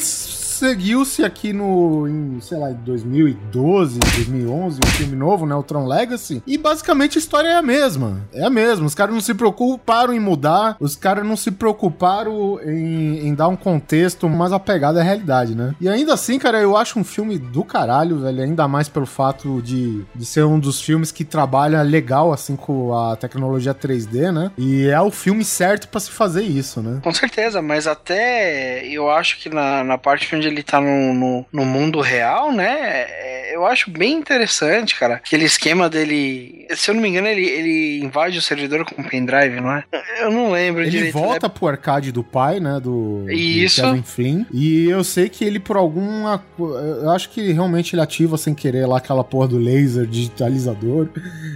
seguiu-se 0.55 1.23
aqui 1.23 1.53
no, 1.53 2.07
em, 2.07 2.39
sei 2.41 2.57
lá, 2.57 2.71
em 2.71 2.75
2012, 2.75 3.99
2011, 3.99 4.79
um 4.83 4.87
filme 4.87 5.15
novo, 5.15 5.45
né? 5.45 5.55
O 5.55 5.63
Tron 5.63 5.85
Legacy. 5.85 6.41
E 6.47 6.57
basicamente 6.57 7.17
a 7.17 7.19
história 7.19 7.49
é 7.49 7.55
a 7.55 7.61
mesma. 7.61 8.21
É 8.33 8.43
a 8.43 8.49
mesma. 8.49 8.85
Os 8.85 8.95
caras 8.95 9.13
não 9.13 9.21
se 9.21 9.33
preocuparam 9.33 10.13
em 10.13 10.19
mudar, 10.19 10.77
os 10.79 10.95
caras 10.95 11.25
não 11.25 11.35
se 11.35 11.51
preocuparam 11.51 12.59
em, 12.63 13.27
em 13.27 13.33
dar 13.33 13.47
um 13.47 13.55
contexto 13.55 14.29
mais 14.29 14.53
apegado 14.53 14.97
à 14.97 15.03
realidade, 15.03 15.55
né? 15.55 15.75
E 15.79 15.89
ainda 15.89 16.13
assim, 16.13 16.39
cara, 16.39 16.59
eu 16.59 16.77
acho 16.77 16.99
um 16.99 17.03
filme 17.03 17.37
do 17.37 17.63
caralho, 17.63 18.19
velho. 18.19 18.43
Ainda 18.43 18.67
mais 18.67 18.87
pelo 18.87 19.05
fato 19.05 19.61
de, 19.61 20.03
de 20.15 20.25
ser 20.25 20.43
um 20.45 20.59
dos 20.59 20.81
filmes 20.81 21.11
que 21.11 21.23
trabalha 21.25 21.81
legal, 21.81 22.31
assim, 22.31 22.55
com 22.55 22.97
a 22.97 23.15
tecnologia 23.15 23.73
3D, 23.73 24.31
né? 24.31 24.51
E 24.57 24.87
é 24.87 25.01
o 25.01 25.11
filme 25.11 25.43
certo 25.43 25.87
pra 25.87 25.99
se 25.99 26.11
fazer 26.11 26.43
isso, 26.43 26.81
né? 26.81 26.99
Com 27.03 27.13
certeza, 27.13 27.61
mas 27.61 27.87
até 27.87 28.85
eu 28.87 29.09
acho 29.09 29.39
que 29.39 29.49
na, 29.49 29.83
na 29.83 29.97
parte 29.97 30.27
onde 30.45 30.55
ele 30.55 30.63
tá 30.63 30.79
no, 30.79 31.13
no, 31.13 31.45
no 31.51 31.65
mundo 31.65 31.99
real, 32.01 32.51
né? 32.51 33.05
é, 33.07 33.55
Eu 33.55 33.65
acho 33.65 33.89
bem 33.89 34.13
interessante, 34.13 34.97
cara. 34.99 35.15
Aquele 35.15 35.45
esquema 35.45 35.89
dele. 35.89 36.67
Se 36.75 36.89
eu 36.91 36.95
não 36.95 37.01
me 37.01 37.09
engano, 37.09 37.27
ele, 37.27 37.45
ele 37.45 38.03
invade 38.03 38.37
o 38.37 38.41
servidor 38.41 38.85
com 38.85 39.01
um 39.01 39.05
pendrive, 39.07 39.61
não 39.61 39.71
é? 39.71 39.83
Eu 40.19 40.31
não 40.31 40.51
lembro 40.51 40.81
Ele 40.81 40.89
direito. 40.91 41.13
volta 41.13 41.49
pro 41.49 41.67
arcade 41.67 42.11
do 42.11 42.23
pai, 42.23 42.59
né? 42.59 42.79
Do, 42.81 43.23
do 43.25 43.31
Isso. 43.31 43.81
Kevin 43.81 44.03
Flynn. 44.03 44.45
E 44.51 44.89
eu 44.89 45.03
sei 45.03 45.29
que 45.29 45.43
ele, 45.45 45.59
por 45.59 45.77
alguma. 45.77 46.43
Eu 46.59 47.09
acho 47.11 47.29
que 47.29 47.51
realmente 47.51 47.95
ele 47.95 48.01
ativa 48.01 48.37
sem 48.37 48.53
querer 48.53 48.85
lá 48.85 48.97
aquela 48.97 49.23
porra 49.23 49.47
do 49.49 49.57
laser 49.57 50.05
digitalizador. 50.05 51.09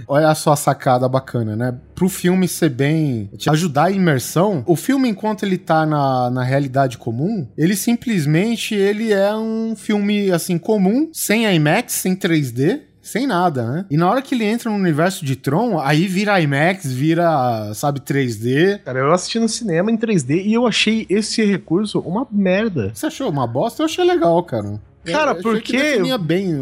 Olha 0.08 0.34
só 0.34 0.52
a 0.52 0.56
sacada 0.56 1.08
bacana, 1.08 1.54
né? 1.56 1.74
Pro 2.00 2.08
filme 2.08 2.48
ser 2.48 2.70
bem. 2.70 3.28
te 3.36 3.50
ajudar 3.50 3.84
a 3.84 3.90
imersão, 3.90 4.64
o 4.66 4.74
filme, 4.74 5.06
enquanto 5.06 5.42
ele 5.42 5.58
tá 5.58 5.84
na, 5.84 6.30
na 6.30 6.42
realidade 6.42 6.96
comum, 6.96 7.46
ele 7.58 7.76
simplesmente 7.76 8.74
ele 8.74 9.12
é 9.12 9.36
um 9.36 9.76
filme 9.76 10.30
assim 10.30 10.56
comum, 10.56 11.10
sem 11.12 11.44
IMAX, 11.44 11.92
sem 11.92 12.16
3D. 12.16 12.80
Sem 13.02 13.26
nada, 13.26 13.66
né? 13.70 13.86
E 13.90 13.96
na 13.96 14.08
hora 14.08 14.22
que 14.22 14.34
ele 14.34 14.44
entra 14.44 14.70
no 14.70 14.76
universo 14.76 15.24
de 15.24 15.34
Tron, 15.34 15.80
aí 15.80 16.06
vira 16.06 16.40
IMAX, 16.40 16.92
vira, 16.92 17.72
sabe, 17.74 17.98
3D. 18.00 18.78
Cara, 18.84 19.00
eu 19.00 19.12
assisti 19.12 19.38
no 19.38 19.48
cinema 19.48 19.90
em 19.90 19.96
3D 19.96 20.44
e 20.44 20.52
eu 20.52 20.66
achei 20.66 21.06
esse 21.08 21.44
recurso 21.44 21.98
uma 22.00 22.26
merda. 22.30 22.92
Você 22.94 23.06
achou 23.06 23.28
uma 23.28 23.46
bosta? 23.46 23.82
Eu 23.82 23.86
achei 23.86 24.04
legal, 24.04 24.42
cara. 24.44 24.80
Cara, 25.04 25.32
Eu 25.32 25.42
porque- 25.42 25.60
que 25.72 25.78
definia 25.78 26.18
bem. 26.18 26.52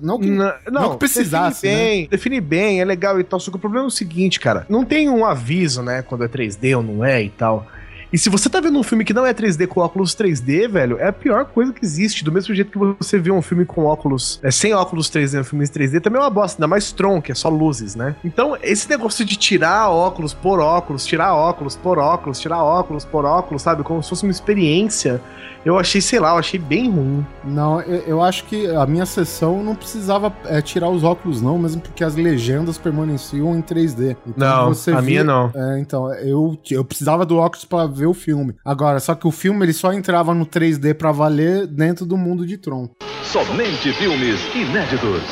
Não 0.00 0.18
que, 0.18 0.28
Não, 0.28 0.52
não 0.70 0.90
que 0.92 0.96
precisasse, 0.98 1.62
define 1.62 1.74
né? 1.82 1.84
bem, 1.90 2.08
define 2.10 2.40
bem, 2.40 2.80
é 2.80 2.84
legal 2.84 3.20
e 3.20 3.24
tal. 3.24 3.38
Só 3.38 3.50
que 3.50 3.56
o 3.56 3.60
problema 3.60 3.84
é 3.86 3.88
o 3.88 3.90
seguinte, 3.90 4.40
cara. 4.40 4.66
Não 4.68 4.84
tem 4.84 5.08
um 5.08 5.24
aviso, 5.24 5.82
né, 5.82 6.02
quando 6.02 6.24
é 6.24 6.28
3D 6.28 6.74
ou 6.76 6.82
não 6.82 7.04
é 7.04 7.22
e 7.22 7.30
tal. 7.30 7.66
E 8.14 8.18
se 8.18 8.30
você 8.30 8.48
tá 8.48 8.60
vendo 8.60 8.78
um 8.78 8.82
filme 8.84 9.04
que 9.04 9.12
não 9.12 9.26
é 9.26 9.34
3D 9.34 9.66
com 9.66 9.80
óculos 9.80 10.14
3D, 10.14 10.68
velho, 10.68 11.00
é 11.00 11.08
a 11.08 11.12
pior 11.12 11.46
coisa 11.46 11.72
que 11.72 11.84
existe. 11.84 12.22
Do 12.22 12.30
mesmo 12.30 12.54
jeito 12.54 12.70
que 12.70 12.78
você 13.04 13.18
vê 13.18 13.32
um 13.32 13.42
filme 13.42 13.64
com 13.64 13.86
óculos, 13.86 14.38
é, 14.40 14.52
sem 14.52 14.72
óculos 14.72 15.10
3D, 15.10 15.40
um 15.40 15.42
filme 15.42 15.64
em 15.64 15.68
3D, 15.68 16.00
também 16.00 16.20
é 16.20 16.22
uma 16.24 16.30
bosta, 16.30 16.56
ainda 16.58 16.68
mais 16.68 16.92
Tron, 16.92 17.20
que 17.20 17.32
é 17.32 17.34
só 17.34 17.48
luzes, 17.48 17.96
né? 17.96 18.14
Então, 18.24 18.56
esse 18.62 18.88
negócio 18.88 19.24
de 19.24 19.34
tirar 19.36 19.90
óculos 19.90 20.32
por 20.32 20.60
óculos, 20.60 21.04
tirar 21.04 21.34
óculos 21.34 21.74
por 21.74 21.98
óculos, 21.98 22.38
tirar 22.38 22.62
óculos 22.62 23.04
por 23.04 23.24
óculos, 23.24 23.62
sabe? 23.62 23.82
Como 23.82 24.00
se 24.00 24.10
fosse 24.10 24.22
uma 24.22 24.30
experiência, 24.30 25.20
eu 25.64 25.76
achei, 25.78 26.00
sei 26.00 26.20
lá, 26.20 26.30
eu 26.34 26.38
achei 26.38 26.60
bem 26.60 26.90
ruim. 26.90 27.26
Não, 27.42 27.80
eu, 27.80 28.00
eu 28.06 28.22
acho 28.22 28.44
que 28.44 28.68
a 28.68 28.86
minha 28.86 29.06
sessão 29.06 29.64
não 29.64 29.74
precisava 29.74 30.32
é, 30.44 30.60
tirar 30.60 30.88
os 30.88 31.02
óculos, 31.02 31.40
não, 31.42 31.58
mesmo 31.58 31.80
porque 31.80 32.04
as 32.04 32.14
legendas 32.14 32.76
permaneciam 32.78 33.56
em 33.56 33.62
3D. 33.62 34.14
Então, 34.26 34.34
Não, 34.36 34.68
a 34.70 34.72
via- 34.72 35.02
minha 35.02 35.24
não. 35.24 35.50
É, 35.54 35.80
então, 35.80 36.12
eu, 36.14 36.56
eu 36.70 36.84
precisava 36.84 37.24
do 37.26 37.38
óculos 37.38 37.64
pra 37.64 37.86
ver 37.86 38.03
o 38.06 38.14
filme. 38.14 38.54
Agora, 38.64 39.00
só 39.00 39.14
que 39.14 39.26
o 39.26 39.30
filme 39.30 39.64
ele 39.64 39.72
só 39.72 39.92
entrava 39.92 40.34
no 40.34 40.46
3D 40.46 40.94
pra 40.94 41.12
valer 41.12 41.66
dentro 41.66 42.04
do 42.06 42.16
mundo 42.16 42.46
de 42.46 42.58
Tron. 42.58 42.88
Somente 43.22 43.92
filmes 43.94 44.40
inéditos. 44.54 45.22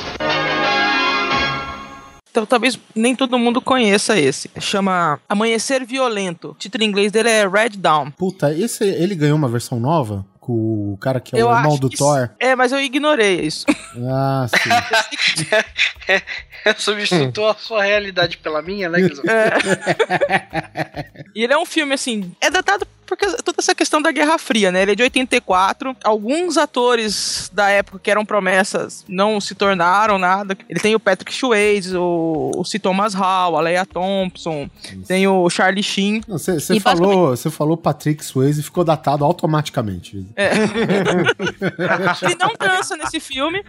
Então 2.32 2.46
talvez 2.46 2.78
nem 2.94 3.14
todo 3.14 3.38
mundo 3.38 3.60
conheça 3.60 4.18
esse. 4.18 4.50
Chama 4.58 5.20
Amanhecer 5.28 5.84
Violento. 5.84 6.52
O 6.52 6.54
título 6.54 6.82
em 6.82 6.86
inglês 6.86 7.12
dele 7.12 7.28
é 7.28 7.46
Red 7.46 7.76
Dawn. 7.76 8.10
Puta, 8.10 8.54
esse 8.54 8.84
ele 8.84 9.14
ganhou 9.14 9.36
uma 9.36 9.48
versão 9.48 9.78
nova? 9.78 10.24
Com 10.42 10.94
o 10.94 10.98
cara 10.98 11.20
que 11.20 11.38
é 11.38 11.44
o 11.44 11.56
irmão 11.56 11.78
do 11.78 11.88
Thor? 11.88 12.30
É, 12.40 12.56
mas 12.56 12.72
eu 12.72 12.80
ignorei 12.80 13.42
isso. 13.42 13.64
Ah, 14.10 14.44
sim. 14.48 14.70
Substituiu 16.76 17.48
a 17.48 17.54
sua 17.54 17.84
realidade 17.84 18.38
pela 18.38 18.60
minha, 18.60 18.88
né, 18.88 19.02
Guizão? 19.02 19.22
E 21.32 21.44
ele 21.44 21.52
é 21.52 21.56
um 21.58 21.64
filme, 21.64 21.94
assim, 21.94 22.34
é 22.40 22.50
datado 22.50 22.84
porque 23.16 23.26
toda 23.42 23.56
essa 23.58 23.74
questão 23.74 24.00
da 24.00 24.10
Guerra 24.10 24.38
Fria, 24.38 24.72
né? 24.72 24.82
Ele 24.82 24.92
é 24.92 24.94
de 24.94 25.02
84. 25.02 25.94
Alguns 26.02 26.56
atores 26.56 27.50
da 27.52 27.68
época 27.68 27.98
que 28.02 28.10
eram 28.10 28.24
promessas 28.24 29.04
não 29.08 29.40
se 29.40 29.54
tornaram 29.54 30.18
nada. 30.18 30.56
Ele 30.68 30.80
tem 30.80 30.94
o 30.94 31.00
Patrick 31.00 31.32
Swayze, 31.34 31.96
o, 31.96 32.50
o 32.56 32.64
C. 32.64 32.78
Thomas 32.78 33.12
Hall, 33.14 33.56
a 33.56 33.60
Leia 33.60 33.84
Thompson, 33.84 34.68
tem 35.06 35.26
o 35.28 35.48
Charlie 35.50 35.82
Sheen. 35.82 36.22
Você 36.26 36.80
falou, 36.80 37.28
você 37.36 37.50
falou 37.50 37.76
Patrick 37.76 38.24
Swayze 38.24 38.60
e 38.60 38.62
ficou 38.62 38.82
datado 38.84 39.24
automaticamente. 39.24 40.24
Ele 42.22 42.36
não 42.38 42.52
dança 42.58 42.96
nesse 42.96 43.20
filme. 43.20 43.62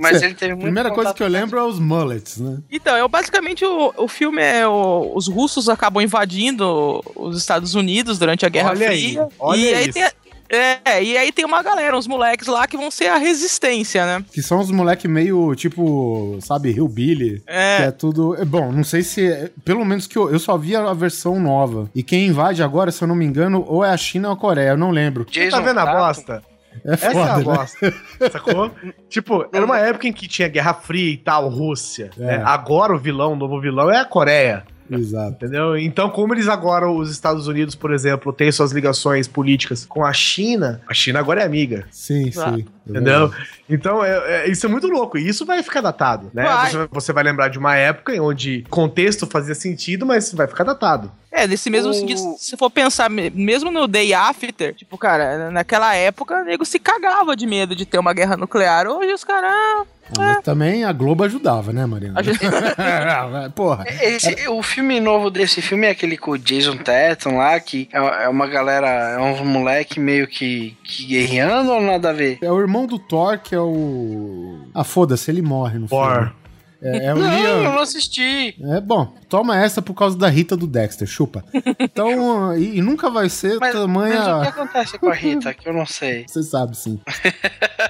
Mas 0.00 0.22
ele 0.22 0.34
teve 0.34 0.52
muito 0.54 0.64
Primeira 0.64 0.90
coisa 0.90 1.14
que 1.14 1.22
eu 1.22 1.28
lembro 1.28 1.58
é 1.58 1.62
os 1.64 1.78
mullets, 1.78 2.38
né? 2.38 2.58
Então, 2.70 2.96
eu, 2.96 3.08
basicamente 3.08 3.64
o, 3.64 3.92
o 3.96 4.08
filme 4.08 4.42
é. 4.42 4.66
o- 4.66 5.12
os 5.14 5.28
russos 5.28 5.68
acabam 5.68 6.02
invadindo 6.02 7.02
os 7.16 7.38
Estados 7.38 7.74
Unidos 7.74 8.17
durante 8.18 8.44
a 8.44 8.48
Guerra 8.48 8.70
Olha 8.70 8.88
aí, 8.90 9.08
Fria. 9.08 9.28
olha 9.38 9.58
e 9.58 9.74
aí 9.74 9.82
isso. 9.84 9.92
tem. 9.92 10.02
a- 10.04 10.12
É, 10.50 11.02
e 11.02 11.14
aí 11.18 11.30
tem 11.30 11.44
uma 11.44 11.62
galera, 11.62 11.94
uns 11.94 12.06
moleques 12.06 12.46
lá 12.48 12.66
que 12.66 12.74
vão 12.74 12.90
ser 12.90 13.08
a 13.08 13.18
resistência, 13.18 14.06
né? 14.06 14.24
Que 14.32 14.40
são 14.42 14.58
os 14.60 14.70
moleque 14.70 15.06
meio, 15.06 15.54
tipo, 15.54 16.38
sabe, 16.40 16.70
Hillbilly. 16.70 17.42
É. 17.46 17.76
Que 17.76 17.82
é 17.82 17.90
tudo... 17.90 18.34
é, 18.34 18.46
Bom, 18.46 18.72
não 18.72 18.82
sei 18.82 19.02
se... 19.02 19.50
Pelo 19.62 19.84
menos 19.84 20.06
que 20.06 20.16
eu, 20.16 20.30
eu 20.32 20.38
só 20.38 20.56
vi 20.56 20.74
a 20.74 20.94
versão 20.94 21.38
nova. 21.38 21.90
E 21.94 22.02
quem 22.02 22.26
invade 22.28 22.62
agora, 22.62 22.90
se 22.90 23.02
eu 23.04 23.08
não 23.08 23.14
me 23.14 23.26
engano, 23.26 23.62
ou 23.68 23.84
é 23.84 23.90
a 23.90 23.96
China 23.98 24.28
ou 24.28 24.34
a 24.34 24.38
Coreia, 24.38 24.70
eu 24.70 24.76
não 24.78 24.90
lembro. 24.90 25.26
Você 25.30 25.50
tá 25.50 25.60
vendo 25.60 25.80
a 25.80 25.86
bosta? 25.86 26.42
É 26.82 26.94
Essa 26.94 27.06
é 27.06 27.08
a 27.08 27.12
foda, 27.12 27.36
né? 27.36 27.42
bosta. 27.44 27.94
Sacou? 28.32 28.70
tipo, 29.10 29.46
era 29.52 29.64
uma 29.66 29.78
época 29.78 30.08
em 30.08 30.12
que 30.14 30.26
tinha 30.26 30.48
Guerra 30.48 30.72
Fria 30.72 31.10
e 31.12 31.16
tal, 31.18 31.48
Rússia. 31.50 32.08
É. 32.18 32.38
né? 32.38 32.42
Agora 32.42 32.94
o 32.94 32.98
vilão, 32.98 33.32
o 33.34 33.36
novo 33.36 33.60
vilão 33.60 33.90
é 33.90 33.98
a 33.98 34.04
Coreia. 34.06 34.64
Exato. 34.90 35.44
Entendeu? 35.44 35.76
Então, 35.76 36.10
como 36.10 36.34
eles 36.34 36.48
agora, 36.48 36.90
os 36.90 37.10
Estados 37.10 37.46
Unidos, 37.46 37.74
por 37.74 37.92
exemplo, 37.92 38.32
têm 38.32 38.50
suas 38.50 38.72
ligações 38.72 39.28
políticas 39.28 39.84
com 39.84 40.04
a 40.04 40.12
China, 40.12 40.80
a 40.86 40.94
China 40.94 41.18
agora 41.18 41.42
é 41.42 41.44
amiga. 41.44 41.86
Sim, 41.90 42.30
sim. 42.30 42.66
Entendeu? 42.88 43.30
Então, 43.68 44.02
é- 44.04 44.44
é- 44.46 44.50
isso 44.50 44.64
é 44.64 44.68
muito 44.68 44.86
louco. 44.86 45.18
E 45.18 45.28
isso 45.28 45.44
vai 45.44 45.62
ficar 45.62 45.80
datado, 45.80 46.30
né? 46.32 46.44
Vai. 46.44 46.70
Você, 46.70 46.88
você 46.90 47.12
vai 47.12 47.22
lembrar 47.24 47.48
de 47.48 47.58
uma 47.58 47.76
época 47.76 48.14
em 48.14 48.20
onde 48.20 48.64
contexto 48.70 49.26
fazia 49.26 49.54
sentido, 49.54 50.06
mas 50.06 50.32
vai 50.32 50.46
ficar 50.46 50.64
datado. 50.64 51.12
É, 51.30 51.46
nesse 51.46 51.68
mesmo 51.68 51.90
O- 51.90 51.94
sentido, 51.94 52.20
se 52.38 52.56
for 52.56 52.70
pensar, 52.70 53.10
me- 53.10 53.28
mesmo 53.30 53.70
no 53.70 53.86
Day 53.86 54.14
After, 54.14 54.74
tipo, 54.74 54.96
cara, 54.96 55.50
naquela 55.50 55.94
época, 55.94 56.40
o 56.40 56.44
nego 56.44 56.64
se 56.64 56.78
cagava 56.78 57.36
de 57.36 57.46
medo 57.46 57.76
de 57.76 57.84
ter 57.84 57.98
uma 57.98 58.14
guerra 58.14 58.36
nuclear. 58.36 58.86
Hoje 58.86 59.12
os 59.12 59.24
caras. 59.24 59.52
ah, 59.52 59.84
mas 60.16 60.40
também 60.42 60.84
a 60.84 60.92
Globo 60.92 61.22
ajudava, 61.24 61.70
né, 61.70 61.84
Mariana? 61.84 62.18
A 62.18 62.22
gente- 62.22 62.38
Porra. 63.54 63.84
Esse, 64.00 64.48
o 64.48 64.62
filme 64.62 65.00
novo 65.00 65.30
desse 65.30 65.60
filme 65.60 65.86
é 65.86 65.90
aquele 65.90 66.16
com 66.16 66.32
o 66.32 66.38
Jason 66.38 66.76
Tatum 66.76 67.36
lá, 67.36 67.58
que 67.60 67.88
é, 67.92 68.24
é 68.24 68.28
uma 68.28 68.46
galera, 68.46 68.88
é 68.88 69.18
uns 69.20 69.40
moleque 69.40 70.00
meio 70.00 70.26
que, 70.26 70.76
que 70.84 71.04
guerreando 71.06 71.72
ou 71.72 71.80
nada 71.80 72.10
a 72.10 72.12
ver? 72.12 72.38
É 72.42 72.50
o 72.50 72.58
irmão 72.60 72.77
do 72.86 72.98
Thor, 72.98 73.38
que 73.38 73.54
é 73.54 73.60
o... 73.60 74.58
Ah, 74.74 74.84
foda-se, 74.84 75.30
ele 75.30 75.42
morre 75.42 75.78
no 75.78 75.88
Thor. 75.88 76.14
filme. 76.14 76.32
É, 76.80 77.06
é 77.06 77.14
o 77.14 77.18
Não, 77.18 77.32
eu 77.32 77.60
Liam... 77.60 77.72
não 77.72 77.82
assisti. 77.82 78.54
É 78.62 78.80
bom, 78.80 79.12
toma 79.28 79.56
essa 79.58 79.80
por 79.82 79.94
causa 79.94 80.16
da 80.16 80.28
Rita 80.28 80.56
do 80.56 80.66
Dexter, 80.66 81.06
chupa. 81.06 81.44
Então, 81.78 82.56
e, 82.56 82.78
e 82.78 82.82
nunca 82.82 83.10
vai 83.10 83.28
ser 83.28 83.58
Mas, 83.60 83.72
tamanha. 83.74 84.18
mas 84.20 84.28
o 84.38 84.42
que 84.42 84.48
acontece 84.60 84.98
com 84.98 85.08
a 85.08 85.14
Rita, 85.14 85.54
que 85.54 85.68
eu 85.68 85.72
não 85.72 85.86
sei. 85.86 86.24
Você 86.26 86.42
sabe, 86.42 86.76
sim. 86.76 87.00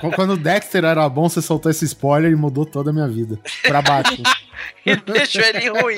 Qu- 0.01 0.11
Quando 0.15 0.33
o 0.33 0.37
Dexter 0.37 0.85
era 0.85 1.09
bom, 1.09 1.29
você 1.29 1.41
soltou 1.43 1.71
esse 1.71 1.85
spoiler 1.85 2.31
e 2.31 2.37
mudou 2.37 2.65
toda 2.67 2.91
a 2.91 2.93
minha 2.93 3.09
vida. 3.09 3.39
Pra 3.67 3.81
baixo. 3.83 4.21
Ele 4.85 5.01
deixou 5.07 5.41
ele 5.43 5.69
ruim. 5.69 5.95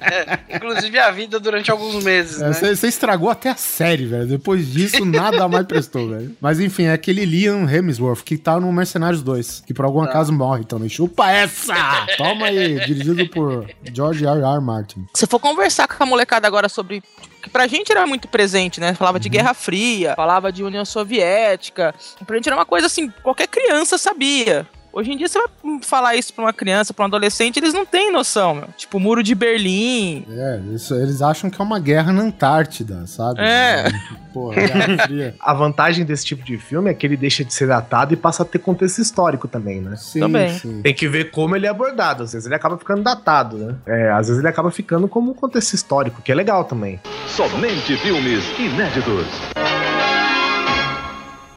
É, 0.00 0.56
inclusive 0.56 0.96
a 1.00 1.10
vida 1.10 1.40
durante 1.40 1.68
alguns 1.70 2.04
meses, 2.04 2.40
É, 2.40 2.46
né? 2.46 2.52
Você 2.52 2.76
você 2.76 2.86
estragou 2.86 3.28
até 3.28 3.50
a 3.50 3.56
série, 3.56 4.06
velho. 4.06 4.26
Depois 4.28 4.70
disso, 4.72 5.04
nada 5.04 5.48
mais 5.48 5.66
prestou, 5.66 6.08
velho. 6.10 6.36
Mas 6.40 6.60
enfim, 6.60 6.84
é 6.84 6.92
aquele 6.92 7.24
Liam 7.24 7.68
Hemsworth 7.68 8.22
que 8.22 8.36
tá 8.38 8.60
no 8.60 8.72
Mercenários 8.72 9.20
2, 9.20 9.64
que 9.66 9.74
por 9.74 9.84
algum 9.84 10.00
acaso 10.00 10.32
morre 10.32 10.62
também. 10.64 10.88
Chupa 10.88 11.28
essa! 11.32 11.74
Toma 12.16 12.46
aí, 12.46 12.78
dirigido 12.86 13.28
por 13.30 13.68
George 13.92 14.24
R. 14.24 14.40
R. 14.42 14.60
Martin. 14.60 14.83
Se 15.12 15.26
for 15.26 15.38
conversar 15.38 15.88
com 15.88 16.02
a 16.02 16.06
molecada 16.06 16.46
agora 16.46 16.68
sobre. 16.68 17.02
Que 17.42 17.50
pra 17.50 17.66
gente 17.66 17.92
era 17.92 18.06
muito 18.06 18.26
presente, 18.28 18.80
né? 18.80 18.94
Falava 18.94 19.20
de 19.20 19.28
Guerra 19.28 19.52
Fria, 19.52 20.14
falava 20.16 20.50
de 20.50 20.64
União 20.64 20.84
Soviética. 20.84 21.94
Pra 22.26 22.36
gente 22.36 22.48
era 22.48 22.56
uma 22.56 22.64
coisa 22.64 22.86
assim, 22.86 23.10
qualquer 23.22 23.48
criança 23.48 23.98
sabia. 23.98 24.66
Hoje 24.96 25.10
em 25.10 25.16
dia 25.16 25.26
você 25.26 25.38
vai 25.40 25.48
falar 25.82 26.14
isso 26.14 26.32
pra 26.32 26.44
uma 26.44 26.52
criança, 26.52 26.94
pra 26.94 27.04
um 27.04 27.08
adolescente, 27.08 27.56
eles 27.58 27.74
não 27.74 27.84
têm 27.84 28.12
noção, 28.12 28.54
meu. 28.54 28.68
Tipo, 28.76 28.98
o 28.98 29.00
Muro 29.00 29.24
de 29.24 29.34
Berlim. 29.34 30.24
É, 30.30 30.60
isso- 30.72 30.94
eles 30.94 31.20
acham 31.20 31.50
que 31.50 31.60
é 31.60 31.64
uma 31.64 31.80
guerra 31.80 32.12
na 32.12 32.22
Antártida, 32.22 33.04
sabe? 33.06 33.40
É. 33.40 33.86
Porra, 34.32 34.54
Guerra 34.54 34.98
Fria. 35.04 35.34
A 35.42 35.52
vantagem 35.52 36.04
desse 36.04 36.24
tipo 36.24 36.44
de 36.44 36.56
filme 36.58 36.90
é 36.90 36.94
que 36.94 37.04
ele 37.04 37.16
deixa 37.16 37.44
de 37.44 37.52
ser 37.52 37.66
datado 37.66 38.14
e 38.14 38.16
passa 38.16 38.44
a 38.44 38.46
ter 38.46 38.60
contexto 38.60 39.00
histórico 39.00 39.48
também, 39.48 39.80
né? 39.80 39.96
Sim, 39.96 40.20
Também. 40.20 40.52
sim. 40.58 40.80
Tem 40.82 40.94
que 40.94 41.08
ver 41.08 41.30
como 41.32 41.56
ele 41.56 41.66
é 41.66 41.70
abordado. 41.70 42.22
Às 42.22 42.32
vezes 42.32 42.46
ele 42.46 42.54
acaba 42.54 42.78
ficando 42.78 43.02
datado, 43.02 43.56
né? 43.58 43.74
É, 43.86 44.10
às 44.12 44.28
vezes 44.28 44.38
ele 44.38 44.48
acaba 44.48 44.70
ficando 44.70 45.08
como 45.08 45.32
um 45.32 45.34
contexto 45.34 45.74
histórico, 45.74 46.22
que 46.22 46.30
é 46.30 46.34
legal 46.36 46.64
também. 46.64 47.00
Somente 47.26 47.96
filmes 47.96 48.44
inéditos. 48.58 49.26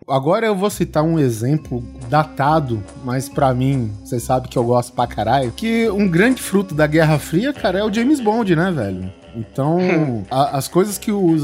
Agora 0.09 0.45
eu 0.45 0.55
vou 0.55 0.69
citar 0.69 1.03
um 1.03 1.19
exemplo 1.19 1.83
datado, 2.09 2.81
mas 3.03 3.27
pra 3.27 3.53
mim, 3.53 3.91
você 4.01 4.21
sabe 4.21 4.47
que 4.47 4.57
eu 4.57 4.63
gosto 4.63 4.93
pra 4.93 5.05
caralho, 5.05 5.51
que 5.51 5.89
um 5.89 6.07
grande 6.07 6.41
fruto 6.41 6.73
da 6.73 6.87
Guerra 6.87 7.19
Fria, 7.19 7.51
cara, 7.51 7.79
é 7.79 7.83
o 7.83 7.93
James 7.93 8.21
Bond, 8.21 8.55
né, 8.55 8.71
velho? 8.71 9.11
Então, 9.37 10.23
a- 10.29 10.57
as 10.57 10.67
coisas 10.67 10.97
que 10.97 11.11
o 11.11 11.35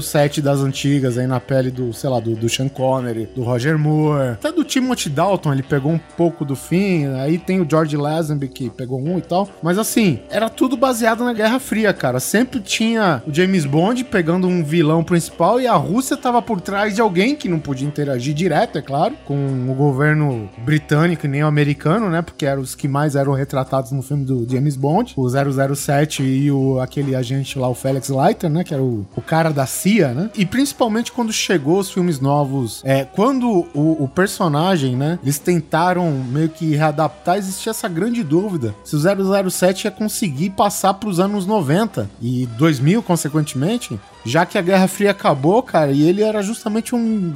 007 0.00 0.40
das 0.40 0.60
antigas 0.60 1.18
aí 1.18 1.26
na 1.26 1.40
pele 1.40 1.70
do, 1.70 1.92
sei 1.92 2.08
lá, 2.10 2.18
do, 2.20 2.34
do 2.34 2.48
Sean 2.48 2.68
Connery, 2.68 3.28
do 3.34 3.42
Roger 3.42 3.78
Moore, 3.78 4.30
até 4.30 4.50
do 4.52 4.64
Timothy 4.64 5.08
Dalton, 5.10 5.52
ele 5.52 5.62
pegou 5.62 5.92
um 5.92 6.00
pouco 6.16 6.44
do 6.44 6.56
fim, 6.56 7.06
aí 7.14 7.38
tem 7.38 7.60
o 7.60 7.66
George 7.68 7.96
Lazenby 7.96 8.48
que 8.48 8.70
pegou 8.70 9.00
um 9.00 9.18
e 9.18 9.22
tal, 9.22 9.48
mas 9.62 9.78
assim, 9.78 10.20
era 10.30 10.48
tudo 10.48 10.76
baseado 10.76 11.24
na 11.24 11.32
Guerra 11.32 11.58
Fria, 11.58 11.92
cara. 11.92 12.20
Sempre 12.20 12.60
tinha 12.60 13.22
o 13.26 13.32
James 13.32 13.64
Bond 13.64 14.04
pegando 14.04 14.46
um 14.46 14.62
vilão 14.64 15.02
principal 15.04 15.60
e 15.60 15.66
a 15.66 15.74
Rússia 15.74 16.16
tava 16.16 16.40
por 16.40 16.60
trás 16.60 16.94
de 16.94 17.00
alguém 17.00 17.34
que 17.36 17.48
não 17.48 17.58
podia 17.58 17.86
interagir 17.86 18.34
direto, 18.34 18.78
é 18.78 18.82
claro, 18.82 19.14
com 19.24 19.34
o 19.70 19.74
governo 19.74 20.48
britânico 20.58 21.26
e 21.26 21.28
nem 21.28 21.42
o 21.42 21.46
americano, 21.46 22.08
né? 22.08 22.22
Porque 22.22 22.46
eram 22.46 22.62
os 22.62 22.74
que 22.74 22.88
mais 22.88 23.16
eram 23.16 23.32
retratados 23.32 23.92
no 23.92 24.02
filme 24.02 24.24
do 24.24 24.46
James 24.50 24.76
Bond, 24.76 25.12
o 25.16 25.28
007 25.28 26.22
e 26.22 26.50
o 26.50 26.80
aquele 26.80 27.14
agente 27.14 27.41
lá, 27.58 27.68
o 27.68 27.74
Felix 27.74 28.08
Leiter, 28.08 28.50
né? 28.50 28.64
Que 28.64 28.74
era 28.74 28.82
o, 28.82 29.06
o 29.16 29.22
cara 29.22 29.50
da 29.50 29.66
CIA, 29.66 30.12
né? 30.14 30.30
E 30.36 30.44
principalmente 30.44 31.12
quando 31.12 31.32
chegou 31.32 31.78
os 31.78 31.90
filmes 31.90 32.20
novos, 32.20 32.82
é, 32.84 33.04
quando 33.04 33.66
o, 33.74 34.04
o 34.04 34.08
personagem, 34.08 34.96
né? 34.96 35.18
Eles 35.22 35.38
tentaram 35.38 36.10
meio 36.10 36.48
que 36.48 36.74
readaptar, 36.74 37.36
existia 37.36 37.70
essa 37.70 37.88
grande 37.88 38.22
dúvida 38.22 38.74
se 38.84 38.96
o 38.96 39.50
007 39.50 39.84
ia 39.84 39.90
conseguir 39.90 40.50
passar 40.50 40.94
pros 40.94 41.18
anos 41.20 41.46
90 41.46 42.10
e 42.20 42.46
2000, 42.58 43.02
consequentemente, 43.02 43.98
já 44.24 44.46
que 44.46 44.58
a 44.58 44.62
Guerra 44.62 44.88
Fria 44.88 45.10
acabou, 45.10 45.62
cara, 45.62 45.90
e 45.90 46.02
ele 46.08 46.22
era 46.22 46.42
justamente 46.42 46.94
um 46.94 47.32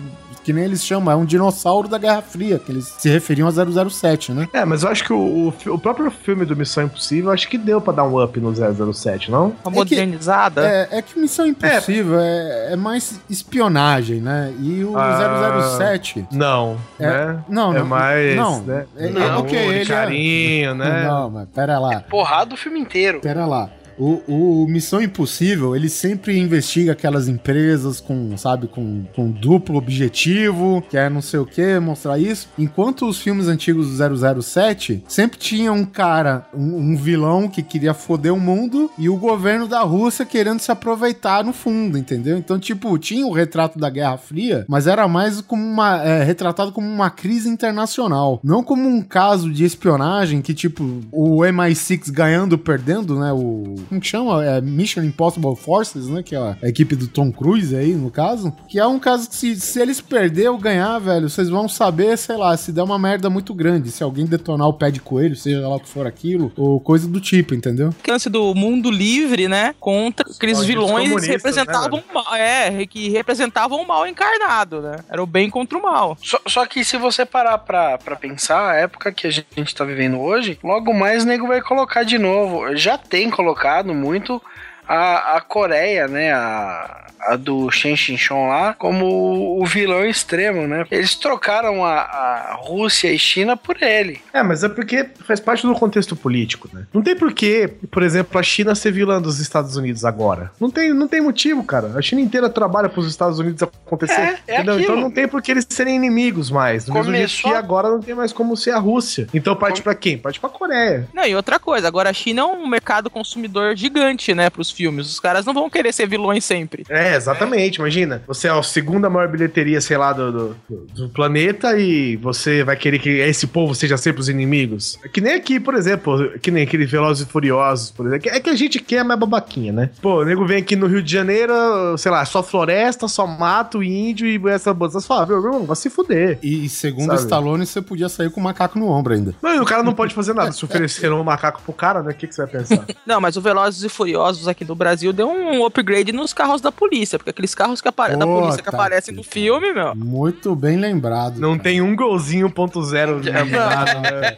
que 0.47 0.53
nem 0.53 0.62
eles 0.62 0.84
chamam, 0.86 1.12
é 1.12 1.16
um 1.16 1.24
dinossauro 1.24 1.88
da 1.88 1.99
Guerra 1.99 2.22
Fria, 2.22 2.57
que 2.57 2.70
eles 2.70 2.94
se 2.99 3.09
referiam 3.09 3.49
a 3.49 3.51
007, 3.90 4.30
né? 4.30 4.49
É, 4.53 4.64
mas 4.64 4.84
eu 4.84 4.88
acho 4.88 5.03
que 5.03 5.12
o, 5.12 5.53
o, 5.66 5.72
o 5.72 5.78
próprio 5.78 6.09
filme 6.09 6.44
do 6.47 6.55
Missão 6.55 6.84
Impossível, 6.84 7.32
acho 7.32 7.49
que 7.49 7.59
deu 7.59 7.80
pra 7.80 7.92
dar 7.92 8.05
um 8.05 8.22
up 8.22 8.38
no 8.38 8.55
007, 8.94 9.28
não? 9.28 9.53
Uma 9.64 9.72
modernizada. 9.74 10.64
É, 10.64 10.99
é 10.99 11.03
que 11.03 11.18
Missão 11.18 11.44
Impossível 11.49 12.20
é, 12.20 12.74
é 12.74 12.76
mais 12.76 13.20
espionagem, 13.28 14.20
né? 14.20 14.55
E 14.61 14.84
o 14.84 14.97
Ah, 14.97 15.72
007... 15.78 16.28
Não, 16.30 16.76
É, 17.01 17.07
né? 17.11 17.44
não, 17.49 17.74
é 17.74 17.78
não, 17.80 17.86
mais, 17.86 18.36
não. 18.36 18.61
né? 18.62 18.86
É- 18.97 19.07
é- 19.07 19.09
Amor, 19.26 19.38
ok, 19.47 19.59
ele 19.59 19.82
é- 19.82 19.84
carinho, 19.84 20.74
né? 20.76 21.05
Não, 21.09 21.28
mas 21.28 21.49
pera 21.49 21.78
lá. 21.80 22.01
Porrada 22.09 22.55
o 22.55 22.57
filme 22.57 22.78
inteiro. 22.78 23.18
Pera 23.20 23.44
lá. 23.47 23.68
O, 23.99 24.22
o 24.26 24.66
Missão 24.68 25.01
Impossível, 25.01 25.74
ele 25.74 25.88
sempre 25.88 26.38
investiga 26.38 26.92
aquelas 26.92 27.28
empresas 27.28 28.01
com, 28.01 28.36
sabe, 28.36 28.66
com, 28.66 29.05
com 29.14 29.30
duplo 29.30 29.76
objetivo, 29.76 30.82
que 30.88 30.97
é 30.97 31.09
não 31.09 31.22
sei 31.22 31.40
o 31.40 31.47
que, 31.47 31.78
mostrar 31.78 32.18
isso. 32.18 32.49
Enquanto 32.59 33.07
os 33.07 33.18
filmes 33.18 33.49
antigos 33.49 33.88
do 33.88 34.42
007 34.42 35.05
sempre 35.09 35.38
tinha 35.38 35.72
um 35.72 35.84
cara, 35.84 36.47
um, 36.55 36.92
um 36.92 36.97
vilão 36.97 37.49
que 37.49 37.62
queria 37.62 37.94
foder 37.94 38.32
o 38.32 38.40
mundo 38.40 38.90
e 38.99 39.09
o 39.09 39.16
governo 39.16 39.66
da 39.66 39.80
Rússia 39.80 40.26
querendo 40.26 40.61
se 40.61 40.70
aproveitar 40.70 41.44
no 41.44 41.53
fundo, 41.53 41.97
entendeu? 41.97 42.36
Então, 42.36 42.59
tipo, 42.59 42.99
tinha 42.99 43.26
o 43.26 43.32
retrato 43.32 43.78
da 43.78 43.88
Guerra 43.88 44.18
Fria, 44.18 44.64
mas 44.68 44.86
era 44.86 45.09
mais 45.09 45.40
como 45.40 45.62
uma, 45.62 46.03
é, 46.03 46.22
retratado 46.22 46.72
como 46.72 46.86
uma 46.86 47.11
crise 47.11 47.49
internacional, 47.49 48.40
não 48.42 48.62
como 48.62 48.88
um 48.88 49.03
caso 49.03 49.51
de 49.51 49.64
espionagem 49.64 50.42
que, 50.42 50.55
tipo, 50.55 51.01
o 51.11 51.38
MI6 51.38 52.11
ganhando 52.11 52.59
perdendo, 52.59 53.18
né? 53.18 53.32
O. 53.32 53.74
Como 53.89 54.01
que 54.01 54.07
chama? 54.07 54.45
É 54.45 54.61
Mission 54.61 55.03
Impossible 55.03 55.57
Forces, 55.57 56.09
né? 56.09 56.22
Que 56.22 56.34
é 56.34 56.39
a 56.39 56.68
equipe 56.68 56.95
do 56.95 57.09
Tom 57.09 57.32
Cruise 57.32 57.74
aí, 57.74 57.95
no 57.95 58.11
caso. 58.11 58.53
Que 58.68 58.78
é 58.78 58.87
um 58.87 58.99
caso 58.99 59.28
que 59.28 59.37
se, 59.37 59.57
se 59.57 59.80
eles 59.80 60.01
perder 60.01 60.49
ou 60.49 60.59
ganhar, 60.59 60.99
velho, 60.99 61.28
vocês 61.28 61.49
vão 61.49 61.68
saber, 61.68 62.16
sei 62.16 62.37
lá, 62.37 62.57
se 62.57 62.72
der 62.72 62.82
uma 62.82 62.99
merda 62.99 63.30
muito 63.30 63.55
grande. 63.55 63.91
Se 63.91 64.03
alguém 64.03 64.26
detonar 64.26 64.68
o 64.68 64.72
pé 64.72 64.91
de 64.91 65.01
coelho, 65.01 65.37
seja 65.37 65.66
lá 65.66 65.76
o 65.76 65.80
que 65.80 65.89
for 65.89 66.07
aquilo, 66.07 66.53
ou 66.57 66.80
coisa 66.80 67.09
do 67.09 67.20
tipo, 67.20 67.55
entendeu? 67.55 67.95
Que 68.03 68.11
lance 68.11 68.28
do 68.28 68.55
mundo 68.55 68.91
livre, 68.91 69.49
né? 69.49 69.74
Contra 69.78 70.26
aqueles 70.30 70.59
Os 70.59 70.66
vilões 70.66 71.09
comunistas, 71.09 71.28
representavam 71.28 71.99
né, 71.99 72.05
o 72.11 72.14
mal. 72.14 72.34
É, 72.34 72.87
que 72.87 73.09
representavam 73.11 73.80
o 73.80 73.87
mal 73.87 74.07
encarnado, 74.07 74.80
né? 74.80 74.99
Era 75.09 75.22
o 75.22 75.26
bem 75.26 75.51
contra 75.51 75.78
o 75.78 75.82
mal. 75.82 76.16
Só, 76.22 76.41
só 76.47 76.66
que 76.66 76.84
se 76.84 76.97
você 76.97 77.24
parar 77.24 77.59
pra, 77.59 77.99
pra 77.99 78.16
pensar, 78.16 78.70
a 78.70 78.74
época 78.76 79.12
que 79.12 79.26
a 79.26 79.30
gente 79.30 79.74
tá 79.74 79.84
vivendo 79.84 80.18
hoje, 80.18 80.59
logo 80.62 80.93
mais 80.93 81.24
o 81.24 81.26
nego 81.26 81.47
vai 81.47 81.61
colocar 81.61 82.03
de 82.03 82.18
novo. 82.18 82.74
Já 82.76 82.97
tem 82.99 83.30
colocado 83.30 83.76
muito 83.95 84.43
a, 84.89 85.37
a 85.37 85.41
Coreia, 85.41 86.07
né? 86.09 86.32
A, 86.32 87.03
a 87.28 87.34
do 87.37 87.70
Shen 87.72 87.97
Shinchon 87.97 88.47
lá, 88.49 88.72
como 88.74 89.61
o 89.61 89.66
vilão 89.66 90.05
extremo, 90.05 90.66
né? 90.68 90.87
Eles 90.91 91.16
trocaram 91.16 91.84
a, 91.84 92.03
a 92.03 92.55
Rússia 92.55 93.11
e 93.12 93.18
China 93.18 93.57
por 93.57 93.82
ele. 93.82 94.20
É, 94.32 94.43
mas 94.45 94.62
é 94.62 94.68
porque 94.68 95.09
faz 95.26 95.41
parte 95.41 95.66
do 95.66 95.74
contexto 95.74 96.14
político, 96.14 96.68
né? 96.72 96.87
Não 96.95 97.03
tem 97.03 97.16
porquê, 97.16 97.68
por 97.91 98.05
exemplo, 98.05 98.39
a 98.39 98.43
China 98.45 98.76
ser 98.76 98.93
vilã 98.93 99.20
dos 99.20 99.41
Estados 99.41 99.76
Unidos 99.76 100.05
agora. 100.05 100.53
Não 100.61 100.70
tem, 100.70 100.93
não 100.93 101.09
tem 101.09 101.20
motivo, 101.20 101.64
cara. 101.64 101.93
A 101.97 102.03
China 102.03 102.20
inteira 102.20 102.49
trabalha 102.49 102.89
pros 102.89 103.09
Estados 103.09 103.41
Unidos 103.41 103.61
acontecer. 103.62 104.20
É, 104.20 104.39
é 104.47 104.55
entendeu? 104.57 104.74
aquilo. 104.74 104.93
Então 104.93 104.97
não 105.01 105.11
tem 105.11 105.26
por 105.26 105.43
que 105.43 105.51
eles 105.51 105.66
serem 105.68 105.97
inimigos 105.97 106.49
mais. 106.51 106.84
Do 106.84 106.93
mesmo 106.93 107.11
jeito 107.12 107.28
Começou- 107.28 107.51
que 107.51 107.57
agora 107.57 107.89
não 107.89 108.01
tem 108.01 108.14
mais 108.14 108.32
como 108.32 108.57
ser 108.57 108.70
a 108.70 108.78
Rússia. 108.78 109.26
Então 109.34 109.57
parte 109.57 109.82
pra 109.82 109.97
quem? 109.97 110.16
Parte 110.16 110.39
pra 110.39 110.49
Coreia. 110.49 111.09
Não, 111.12 111.24
e 111.24 111.34
outra 111.34 111.59
coisa, 111.59 111.89
agora 111.89 112.11
a 112.11 112.12
China 112.12 112.43
é 112.43 112.45
um 112.45 112.68
mercado 112.68 113.11
consumidor 113.11 113.74
gigante, 113.76 114.32
né, 114.32 114.49
pros 114.49 114.70
filmes. 114.77 115.07
Os 115.09 115.18
caras 115.20 115.45
não 115.45 115.55
vão 115.55 115.70
querer 115.70 115.93
ser 115.93 116.07
vilões 116.07 116.45
sempre. 116.45 116.85
É, 116.89 117.16
exatamente. 117.16 117.77
Imagina, 117.77 118.22
você 118.27 118.49
é 118.49 118.51
a 118.51 118.62
segunda 118.62 119.09
maior 119.11 119.29
bilheteria, 119.29 119.81
sei 119.81 119.97
lá, 119.97 120.12
do, 120.12 120.33
do, 120.33 120.57
do- 120.95 121.09
planeta 121.09 121.79
e 121.79 122.16
você 122.16 122.62
vai 122.62 122.77
querer 122.77 122.99
que 122.99 123.09
esse 123.09 123.47
povo 123.47 123.74
seja 123.74 123.97
sempre 123.97 124.20
os 124.20 124.29
inimigos. 124.29 124.99
É 125.05 125.09
Que 125.09 125.20
nem 125.20 125.35
aqui, 125.35 125.59
por 125.59 125.74
exemplo, 125.74 126.39
que 126.41 126.51
nem 126.51 126.62
aquele 126.64 126.85
Velozes 126.85 127.27
e 127.27 127.31
Furiosos, 127.31 127.91
por 127.91 128.07
exemplo. 128.07 128.29
É 128.31 128.39
que 128.41 128.51
a 128.51 128.55
gente 128.57 128.79
quer 128.81 129.03
mais 129.05 129.18
babaquinha, 129.18 129.72
né? 129.72 129.91
Pô, 130.03 130.20
o 130.20 130.24
nego 130.24 130.47
vem 130.47 130.59
aqui 130.59 130.77
no 130.77 130.87
Rio 130.87 131.03
de 131.03 131.11
Janeiro, 131.11 131.53
sei 131.97 132.11
lá, 132.12 132.24
só 132.24 132.43
floresta, 132.43 133.09
só 133.09 133.27
mato, 133.27 133.83
índio 133.83 134.27
e 134.27 134.41
essa 134.51 134.72
bolsa. 134.74 135.01
Você 135.01 135.07
fala, 135.07 135.27
meu 135.27 135.37
irmão, 135.39 135.64
vai 135.64 135.77
se 135.77 135.89
fuder. 135.89 136.39
E 136.43 136.68
segundo 136.68 137.07
Sabe? 137.07 137.20
Stallone, 137.20 137.66
você 137.66 137.81
podia 137.81 138.09
sair 138.09 138.31
com 138.31 138.41
o 138.41 138.45
macaco 138.45 138.79
no 138.79 138.89
ombro 138.89 139.14
ainda. 139.14 139.35
Não, 139.43 139.55
e 139.55 139.61
o 139.61 139.64
cara 139.64 139.83
não 139.83 139.95
pode 139.95 140.14
fazer 140.14 140.35
nada. 140.35 140.53
Se 140.53 140.64
ofereceram 140.64 141.20
um 141.20 141.24
macaco 141.24 141.62
pro 141.62 141.72
cara, 141.72 142.03
né? 142.03 142.11
O 142.12 142.14
que, 142.14 142.27
que 142.27 142.35
você 142.35 142.43
vai 142.43 142.51
pensar? 142.51 142.85
Não, 143.07 143.20
mas 143.20 143.37
o 143.37 143.41
Velozes 143.41 143.83
e 143.85 143.89
Furiosos 143.89 144.49
aqui 144.49 144.64
no 144.67 144.75
Brasil 144.75 145.12
deu 145.12 145.29
um 145.29 145.64
upgrade 145.64 146.12
nos 146.12 146.33
carros 146.33 146.61
da 146.61 146.71
polícia, 146.73 147.19
porque 147.19 147.31
aqueles 147.31 147.55
carros 147.55 147.81
que 147.81 147.89
apare- 147.89 148.17
da 148.17 148.27
polícia 148.27 148.62
que 148.62 148.69
aparecem 148.69 149.14
no 149.14 149.23
filme, 149.23 149.73
meu. 149.73 149.95
Muito 149.95 150.55
bem 150.57 150.77
lembrado. 150.77 151.39
Não 151.41 151.59
tem 151.59 151.81
um 151.81 151.95
golzinho 151.97 152.51
ponto 152.51 152.83
zero 152.85 153.17
lembrado, 153.23 154.01
né? 154.03 154.37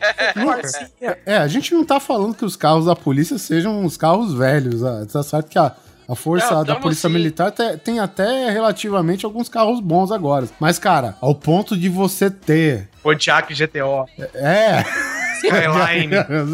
É, 1.26 1.36
a 1.38 1.48
gente 1.48 1.72
não 1.74 1.84
tá 1.84 1.98
falando 2.00 2.34
que 2.34 2.44
os 2.44 2.56
carros 2.56 2.86
da 2.86 2.94
polícia 2.96 3.38
sejam 3.38 3.84
os 3.84 3.96
carros 3.96 4.34
velhos. 4.34 4.82
ah, 4.84 5.06
Tá 5.10 5.22
certo 5.22 5.48
que 5.48 5.58
a, 5.58 5.72
a 6.08 6.14
força 6.14 6.54
Não, 6.54 6.64
da 6.64 6.76
polícia 6.76 7.08
sim. 7.08 7.12
militar 7.14 7.50
te- 7.50 7.76
tem 7.78 7.98
até 8.00 8.50
relativamente 8.50 9.24
alguns 9.24 9.48
carros 9.48 9.80
bons 9.80 10.10
agora. 10.10 10.46
Mas, 10.60 10.78
cara, 10.78 11.16
ao 11.20 11.34
ponto 11.34 11.76
de 11.76 11.88
você 11.88 12.30
ter. 12.30 12.88
Pontiac 13.02 13.52
GTO, 13.54 14.06
É. 14.34 14.84
Skyline. 15.38 16.12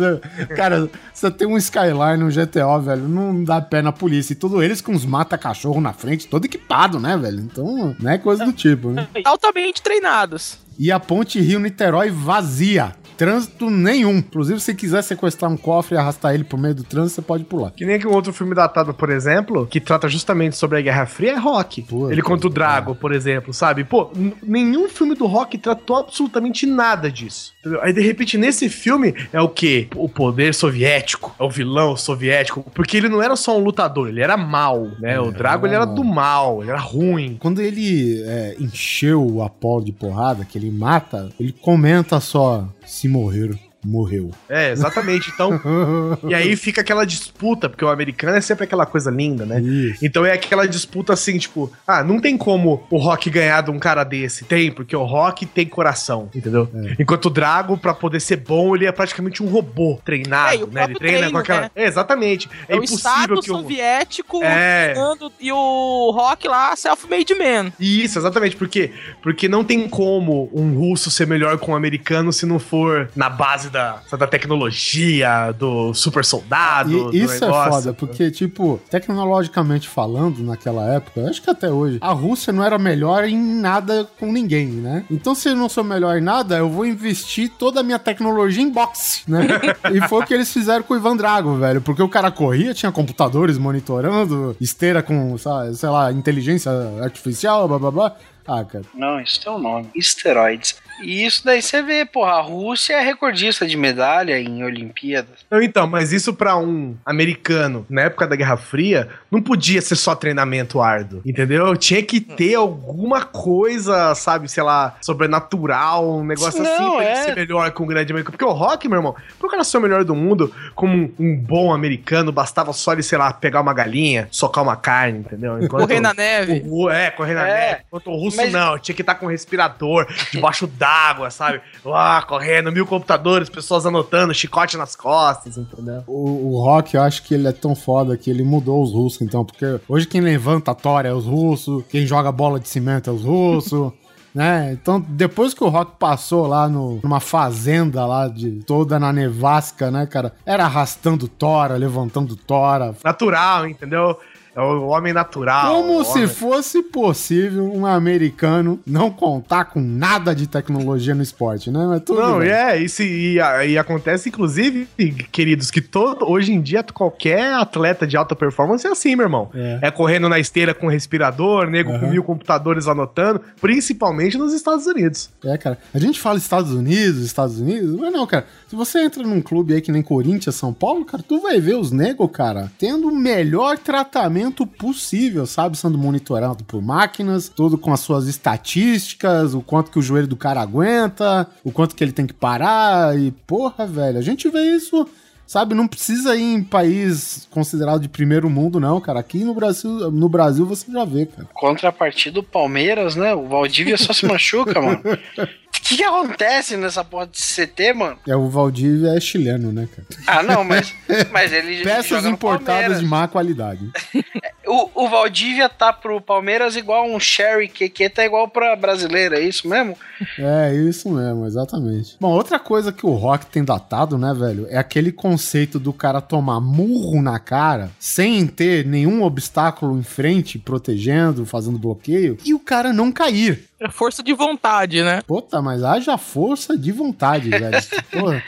Cara, 0.57 0.89
você 1.13 1.31
tem 1.31 1.47
um 1.47 1.57
Skyline, 1.57 2.23
um 2.23 2.29
GTO, 2.29 2.81
velho, 2.83 3.09
não 3.09 3.43
dá 3.45 3.61
pé 3.61 3.83
na 3.83 3.93
polícia. 3.93 4.33
E 4.33 4.37
tudo 4.37 4.63
eles 4.63 4.81
com 4.81 4.93
os 4.93 5.05
mata-cachorro 5.05 5.81
na 5.81 5.93
frente, 5.93 6.27
todo 6.27 6.45
equipado, 6.45 6.99
né, 6.99 7.17
velho? 7.17 7.41
Então, 7.41 7.97
não 7.99 8.11
é 8.11 8.19
coisa 8.19 8.45
do 8.45 8.53
tipo, 8.53 8.91
né? 8.91 9.09
Altamente 9.25 9.83
treinados. 9.83 10.59
E 10.79 10.91
a 10.91 10.99
ponte 10.99 11.41
Rio-Niterói 11.41 12.11
vazia. 12.11 12.95
Trânsito 13.17 13.71
nenhum. 13.71 14.19
Inclusive, 14.19 14.61
se 14.61 14.75
quiser 14.75 15.03
sequestrar 15.03 15.51
um 15.51 15.57
cofre 15.57 15.95
e 15.95 15.99
arrastar 15.99 16.35
ele 16.35 16.45
por 16.45 16.59
meio 16.59 16.75
do 16.75 16.85
trânsito, 16.85 17.17
você 17.17 17.23
pode 17.23 17.45
pular. 17.45 17.71
Que 17.71 17.85
nem 17.85 17.99
que 17.99 18.07
um 18.07 18.13
outro 18.13 18.33
filme 18.33 18.55
datado, 18.55 18.95
por 18.95 19.11
exemplo, 19.11 19.67
que 19.67 19.81
trata 19.81 20.09
justamente 20.09 20.57
sobre 20.57 20.79
a 20.79 20.81
Guerra 20.81 21.07
Fria 21.07 21.33
é 21.33 21.39
Rock. 21.39 21.83
Puta, 21.83 22.13
ele 22.13 22.23
contra 22.23 22.47
o 22.47 22.51
Drago, 22.51 22.95
por 22.95 23.13
exemplo, 23.13 23.53
sabe? 23.53 23.85
Pô, 23.85 24.11
nenhum 24.43 24.89
filme 24.89 25.15
do 25.15 25.27
Rock 25.27 25.59
tratou 25.59 25.97
absolutamente 25.97 26.67
nada 26.67 27.11
disso. 27.11 27.53
entendeu? 27.61 27.81
Aí, 27.83 27.93
de 27.93 28.01
repente, 28.01 28.37
nesse 28.37 28.69
filme 28.69 29.15
é 29.33 29.41
o 29.41 29.49
quê? 29.49 29.89
O 29.97 30.09
poder 30.09 30.55
soviético. 30.55 31.35
É 31.39 31.43
o 31.43 31.51
vilão 31.51 31.97
soviético. 31.97 32.65
Porque 32.75 32.97
ele 32.97 33.09
não 33.09 33.23
era 33.23 33.37
só 33.37 33.59
um 33.59 33.63
lutador, 33.63 34.09
ele 34.09 34.21
era 34.21 34.37
mal, 34.37 34.89
né? 34.99 35.19
o 35.21 35.31
Drago, 35.31 35.67
ele 35.67 35.75
era 35.75 35.85
do 35.85 36.05
mal, 36.05 36.63
ele 36.63 36.71
era 36.71 36.81
ruim. 36.81 37.37
Quando 37.41 37.61
ele 37.61 38.23
é, 38.27 38.57
encheu 38.59 39.25
o 39.25 39.43
Apolo 39.43 39.85
de 39.85 39.93
porrada, 39.93 40.45
que 40.45 40.59
ele 40.59 40.71
mata, 40.71 41.31
ele 41.39 41.53
comenta 41.53 42.21
só: 42.21 42.69
se 42.85 43.04
morrer, 43.09 43.51
morreu. 43.85 44.31
É, 44.49 44.71
exatamente. 44.71 45.31
Então, 45.35 45.61
e 46.29 46.35
aí 46.35 46.57
fica 46.57 46.81
aquela 46.81 47.05
disputa, 47.05 47.69
porque 47.69 47.85
o 47.85 47.89
americano 47.89 48.37
é 48.37 48.41
sempre 48.41 48.65
aquela 48.65 48.87
coisa 48.87 49.11
linda, 49.11 49.45
né? 49.45 49.61
Isso. 49.61 50.05
Então 50.05 50.25
é 50.25 50.33
aquela 50.33 50.67
disputa 50.67 51.13
assim, 51.13 51.39
tipo, 51.39 51.71
ah, 51.87 52.03
não 52.03 52.21
tem 52.21 52.37
como 52.37 52.87
o 52.91 52.97
Rock 52.99 53.29
ganhar 53.31 53.63
de 53.63 53.71
um 53.71 53.79
cara 53.79 54.05
desse. 54.05 54.45
Tem, 54.45 54.71
porque 54.73 54.95
o 54.97 55.05
Rock 55.05 55.47
tem 55.47 55.67
coração, 55.67 56.29
entendeu? 56.35 56.69
É. 56.75 56.97
Enquanto 56.99 57.27
o 57.27 57.31
Drago, 57.31 57.77
pra 57.77 57.95
poder 57.95 58.21
ser 58.21 58.37
bom, 58.37 58.75
ele 58.75 58.87
é 58.87 58.93
praticamente 58.93 59.43
um 59.43 59.47
robô 59.49 59.99
treinado, 60.05 60.69
É, 60.71 60.75
né? 60.75 60.85
Ele 60.85 60.95
treina 60.95 61.19
treino, 61.19 61.33
com 61.33 61.39
aquela. 61.39 61.61
né? 61.63 61.71
É, 61.75 61.85
exatamente. 61.87 62.49
É, 62.69 62.75
É, 62.75 62.77
o 62.77 62.85
impossível 62.85 62.97
Estado 62.97 63.41
que 63.41 63.51
o. 63.51 63.57
soviético 63.57 64.43
É. 64.43 64.95
e 65.41 65.53
o 65.53 66.11
Rock 66.15 66.49
lá, 66.49 66.75
self-made 66.77 67.35
man. 67.35 67.73
Isso, 67.79 68.19
exatamente. 68.19 68.57
Por 68.57 68.69
quê? 68.69 68.93
Porque 69.23 69.49
não 69.49 69.65
tem 69.65 69.89
como 69.89 70.51
um 70.53 70.75
russo 70.79 71.11
ser 71.11 71.27
melhor 71.27 71.59
com 71.59 71.73
um 71.73 71.77
americano 71.77 72.33
se 72.33 72.47
não 72.47 72.59
for 72.59 73.11
na 73.17 73.29
base 73.29 73.69
da, 73.75 74.01
da 74.17 74.27
tecnologia, 74.27 75.53
do 75.59 75.93
super 75.93 76.25
soldado. 76.25 77.11
E 77.13 77.19
do 77.19 77.25
isso 77.25 77.45
é 77.45 77.47
negócio. 77.47 77.73
foda, 77.73 77.93
porque, 77.93 78.31
tipo, 78.31 78.81
tecnologicamente 78.89 79.89
falando, 79.89 80.43
naquela 80.45 80.95
época, 80.95 81.29
acho 81.29 81.43
que 81.43 81.51
até 81.51 81.69
hoje, 81.69 81.99
a 82.01 82.13
Rússia 82.13 82.53
não 82.53 82.63
era 82.63 82.79
melhor 82.79 83.25
em 83.25 83.37
nada 83.37 84.09
com 84.19 84.33
ninguém, 84.33 84.69
né? 84.69 85.05
Então, 85.11 85.35
se 85.35 85.49
eu 85.49 85.57
não 85.57 85.69
sou 85.69 85.83
melhor 85.83 86.17
em 86.17 86.21
nada, 86.21 86.57
eu 86.57 86.71
vou 86.71 86.87
investir 86.87 87.51
toda 87.59 87.81
a 87.81 87.83
minha 87.83 87.99
tecnologia 87.99 88.63
em 88.63 88.71
boxe, 88.71 89.23
né? 89.29 89.47
e 89.93 90.09
foi 90.09 90.23
o 90.23 90.27
que 90.27 90.33
eles 90.33 90.53
fizeram 90.53 90.85
com 90.85 90.95
o 90.95 90.97
Ivan 90.97 91.17
Drago, 91.17 91.57
velho. 91.57 91.81
Porque 91.81 92.03
o 92.03 92.09
cara 92.09 92.31
corria, 92.31 92.73
tinha 92.73 92.93
computadores 92.93 93.59
monitorando, 93.59 94.57
esteira 94.61 95.03
com, 95.03 95.37
sabe, 95.37 95.75
sei 95.75 95.89
lá, 95.89 96.13
inteligência 96.13 96.71
artificial, 97.03 97.67
blá 97.67 97.79
blá 97.79 97.91
blá. 97.91 98.17
Ah, 98.47 98.65
cara. 98.65 98.85
Não, 98.95 99.21
isso 99.21 99.43
tem 99.43 99.53
um 99.53 99.59
nome. 99.59 99.91
Esteroides. 99.95 100.77
E 101.05 101.25
isso 101.27 101.45
daí 101.45 101.61
você 101.63 101.83
vê, 101.83 102.05
porra, 102.05 102.33
a 102.33 102.41
Rússia 102.41 102.95
é 102.95 103.01
recordista 103.01 103.67
de 103.67 103.77
medalha 103.77 104.39
em 104.39 104.63
Olimpíadas. 104.65 105.45
Então, 105.53 105.87
mas 105.87 106.13
isso 106.13 106.33
pra 106.35 106.57
um 106.57 106.97
americano 107.05 107.87
na 107.89 108.03
época 108.03 108.27
da 108.27 108.35
Guerra 108.37 108.57
Fria 108.57 109.09
não 109.31 109.41
podia 109.43 109.81
ser 109.83 109.97
só 109.97 110.15
treinamento 110.15 110.81
árduo, 110.81 111.21
entendeu? 111.25 111.77
Tinha 111.77 112.03
que 112.03 112.21
ter 112.21 112.55
alguma 112.55 113.25
coisa, 113.25 114.15
sabe, 114.15 114.49
sei 114.49 114.63
lá, 114.63 114.97
sobrenatural, 115.01 116.19
um 116.19 116.25
negócio 116.25 116.63
Não, 116.63 116.71
assim 116.73 116.97
pra 116.97 117.05
é. 117.05 117.13
ele 117.13 117.25
ser 117.25 117.35
melhor 117.37 117.71
que 117.71 117.83
um 117.83 117.87
grande 117.87 118.13
americano. 118.13 118.33
Porque 118.33 118.45
o 118.45 118.53
rock, 118.53 118.89
meu 118.89 118.99
irmão, 118.99 119.15
pro 119.39 119.49
cara 119.49 119.65
ser 119.65 119.79
o 119.79 119.81
melhor 119.81 120.05
do 120.05 120.15
mundo, 120.15 120.53
como 120.75 120.95
um, 120.95 121.13
um 121.19 121.37
bom 121.37 121.73
americano, 121.73 122.33
bastava 122.33 122.73
só 122.73 122.93
ele, 122.93 123.03
sei 123.03 123.19
lá, 123.19 123.33
pegar 123.33 123.61
uma 123.61 123.75
galinha, 123.75 124.29
socar 124.31 124.63
uma 124.65 124.77
carne, 124.77 125.19
entendeu? 125.21 125.59
Enquanto 125.63 125.83
Correr 125.89 126.01
na 126.01 126.15
neve. 126.15 126.63
o, 126.67 126.89
é, 126.91 127.11
correr 127.11 127.35
na 127.35 127.49
É. 127.49 127.55
neve. 127.71 127.83
Enquanto 127.87 128.11
o 128.11 128.17
russo 128.17 128.37
Mas- 128.37 128.53
não, 128.53 128.79
tinha 128.79 128.95
que 128.95 129.03
estar 129.03 129.15
com 129.17 129.27
um 129.27 129.31
respirador 129.31 130.07
debaixo 130.31 130.67
d'água, 130.67 130.94
sabe? 131.31 131.61
Lá, 131.85 132.23
correndo, 132.23 132.73
mil 132.73 132.87
computadores, 132.87 133.49
pessoas 133.49 133.87
anotando, 133.87 134.35
chicote 134.35 134.77
nas 134.77 134.95
costas, 134.97 135.57
entendeu? 135.57 136.03
O, 136.07 136.53
o 136.53 136.61
Rock, 136.63 136.95
eu 136.95 137.03
acho 137.03 137.23
que 137.23 137.35
ele 137.35 137.49
é 137.49 137.53
tão 137.53 137.75
foda 137.75 138.17
que 138.17 138.31
ele 138.31 138.43
mudou 138.43 138.83
os 138.83 138.93
russos, 138.93 139.23
então, 139.23 139.45
porque 139.45 139.81
hoje 139.89 140.07
quem 140.07 140.21
levanta 140.21 140.71
a 140.71 140.75
tora 140.75 141.09
é 141.09 141.13
os 141.13 141.27
russos, 141.27 141.85
quem 141.89 142.07
joga 142.07 142.31
bola 142.33 142.61
de 142.61 142.69
cimento 142.69 143.11
é 143.11 143.13
os 143.13 143.23
russos. 143.23 143.93
Né? 144.35 144.73
Então, 144.73 144.99
depois 144.99 145.55
que 145.55 145.63
o 145.63 145.69
Rock 145.69 145.93
passou 145.97 146.49
lá 146.49 146.69
no, 146.69 146.99
numa 147.05 147.21
fazenda 147.21 148.05
lá 148.05 148.27
de 148.27 148.65
toda 148.65 148.99
na 148.99 149.13
nevasca, 149.13 149.93
né, 149.93 150.07
cara? 150.07 150.35
Era 150.45 150.65
arrastando 150.65 151.29
tora, 151.29 151.77
levantando 151.77 152.35
tora. 152.35 152.97
Natural, 153.05 153.69
entendeu? 153.69 154.19
É 154.57 154.61
o 154.61 154.87
homem 154.87 155.13
natural. 155.13 155.75
Como 155.83 155.99
o 156.01 156.05
se 156.05 156.13
homem- 156.19 156.29
fosse 156.29 156.83
possível 156.83 157.65
um 157.73 157.85
americano 157.85 158.79
não 158.87 159.11
contar 159.11 159.65
com 159.67 159.81
nada 159.81 160.35
de 160.35 160.47
tecnologia 160.47 161.15
no 161.15 161.23
esporte, 161.23 161.71
né? 161.71 161.85
Mas 161.89 162.03
tudo 162.03 162.21
Não, 162.21 162.39
bem. 162.39 162.49
é, 162.51 162.79
isso, 162.79 163.03
e, 163.03 163.39
e 163.69 163.79
acontece, 163.79 164.29
inclusive, 164.29 164.87
queridos, 165.33 165.71
que 165.71 165.81
todo, 165.81 166.31
hoje 166.31 166.53
em 166.53 166.61
dia 166.61 166.85
qualquer 166.85 167.53
atleta 167.55 168.07
de 168.07 168.17
alta 168.17 168.37
performance 168.37 168.87
é 168.87 168.91
assim, 168.91 169.17
meu 169.17 169.25
irmão. 169.27 169.51
É. 169.55 169.79
É, 169.83 169.91
correndo 169.91 170.29
na 170.29 170.39
esteira 170.39 170.73
com 170.75 170.87
respirador, 170.87 171.69
nego 171.69 171.91
com 171.91 171.97
Aham. 171.97 172.11
mil 172.11 172.23
computadores 172.23 172.87
anotando, 172.87 173.41
principalmente 173.61 174.39
nos 174.39 174.53
Estados 174.53 174.87
Unidos. 174.87 175.31
É, 175.45 175.57
cara. 175.59 175.79
A 175.93 175.99
gente 175.99 176.21
fala 176.21 176.39
Estados 176.39 176.73
Unidos, 176.73 177.25
Estados 177.25 177.59
Unidos, 177.59 177.99
mas 177.99 178.13
não, 178.13 178.27
cara. 178.27 178.47
Se 178.69 178.77
você 178.77 179.01
entra 179.05 179.23
num 179.23 179.41
clube 179.41 179.75
aí 179.75 179.81
que 179.81 179.91
nem 179.93 180.03
Corinthians, 180.03 180.55
São 180.55 180.73
Paulo, 180.73 181.05
cara, 181.05 181.25
tu 181.27 181.41
vai 181.41 181.61
ver 181.61 181.75
os 181.77 181.91
negros, 181.91 182.31
cara, 182.33 182.71
tendo 182.79 183.09
o 183.09 183.15
melhor 183.17 183.79
tratamento 183.79 184.44
possível, 184.51 185.47
sabe? 185.47 185.77
Sendo 185.77 185.99
monitorado 185.99 186.65
por 186.65 186.83
máquinas, 186.83 187.49
tudo 187.49 187.79
com 187.79 187.93
as 187.93 188.01
suas 188.01 188.27
estatísticas, 188.27 189.55
o 189.55 189.61
quanto 189.61 189.91
que 189.91 189.99
o 189.99 190.03
joelho 190.03 190.27
do 190.27 190.37
cara 190.37 190.61
aguenta, 190.61 191.49
o 191.63 191.71
quanto 191.71 191.95
que 191.95 192.03
ele 192.03 192.13
tem 192.13 192.27
que 192.27 192.35
parar 192.35 193.19
e, 193.19 193.31
porra, 193.47 193.87
velho, 193.87 194.19
a 194.19 194.23
gente 194.23 194.49
vê 194.49 194.63
isso... 194.77 195.09
Sabe, 195.47 195.75
não 195.75 195.87
precisa 195.87 196.35
ir 196.35 196.55
em 196.55 196.65
país 196.65 197.47
considerado 197.51 198.01
de 198.01 198.09
primeiro 198.09 198.49
mundo, 198.49 198.81
não, 198.81 198.99
cara. 198.99 199.21
Aqui 199.21 199.45
no 199.45 199.55
Brasil, 199.55 200.11
no 200.11 200.27
Brasil 200.27 200.65
você 200.65 200.91
já 200.91 201.05
vê, 201.05 201.27
cara. 201.27 201.47
Contrapartida 201.53 202.37
do 202.37 202.43
Palmeiras, 202.43 203.15
né? 203.15 203.35
O 203.35 203.47
Valdívia 203.47 203.99
só 203.99 204.15
se 204.15 204.25
machuca, 204.25 204.81
mano. 204.81 205.03
O 205.85 205.87
que, 205.87 205.99
que 205.99 206.03
acontece 206.03 206.79
nessa 206.79 207.05
porra 207.05 207.27
de 207.27 207.39
CT, 207.39 207.93
mano? 207.93 208.19
É, 208.27 208.35
o 208.35 208.49
Valdívia 208.49 209.11
é 209.11 209.21
chileno, 209.21 209.71
né, 209.71 209.87
cara? 209.95 210.09
Ah, 210.27 210.43
não, 210.43 210.65
mas, 210.65 210.95
mas 211.31 211.53
ele 211.53 211.83
Peças 211.85 212.25
importadas 212.25 213.01
de 213.01 213.07
má 213.07 213.29
qualidade. 213.29 213.91
O, 214.67 215.05
o 215.05 215.09
Valdívia 215.11 215.69
tá 215.69 215.93
pro 215.93 216.21
Palmeiras 216.21 216.75
igual 216.75 217.07
um 217.07 217.21
Sherry 217.21 217.69
QQ 217.69 218.09
tá 218.09 218.25
igual 218.25 218.49
pra 218.49 218.75
brasileira, 218.75 219.39
é 219.39 219.43
isso 219.43 219.69
mesmo? 219.69 219.95
É, 220.39 220.75
isso 220.75 221.11
mesmo, 221.11 221.47
exatamente. 221.47 222.17
Bom, 222.19 222.31
outra 222.31 222.59
coisa 222.59 222.91
que 222.91 223.05
o 223.05 223.13
rock 223.13 223.45
tem 223.47 223.63
datado, 223.63 224.17
né, 224.17 224.33
velho, 224.33 224.67
é 224.71 224.79
aquele 224.79 225.13
conceito 225.13 225.79
do 225.79 225.93
cara 225.93 226.21
tomar 226.21 226.61
murro 226.61 227.21
na 227.21 227.39
cara 227.39 227.91
sem 227.99 228.47
ter 228.47 228.87
nenhum 228.87 229.23
obstáculo 229.23 229.99
em 229.99 230.03
frente, 230.03 230.59
protegendo, 230.59 231.45
fazendo 231.45 231.79
bloqueio, 231.79 232.39
e 232.43 232.55
o 232.55 232.59
cara 232.59 232.93
não 232.93 233.13
cair. 233.13 233.69
É 233.81 233.89
força 233.91 234.23
de 234.23 234.33
vontade, 234.33 235.03
né? 235.03 235.21
Puta, 235.27 235.61
mas 235.61 235.83
haja 235.83 236.17
força 236.17 236.77
de 236.79 236.93
vontade, 236.93 237.51
velho. 237.51 237.77
Porra. 238.11 238.43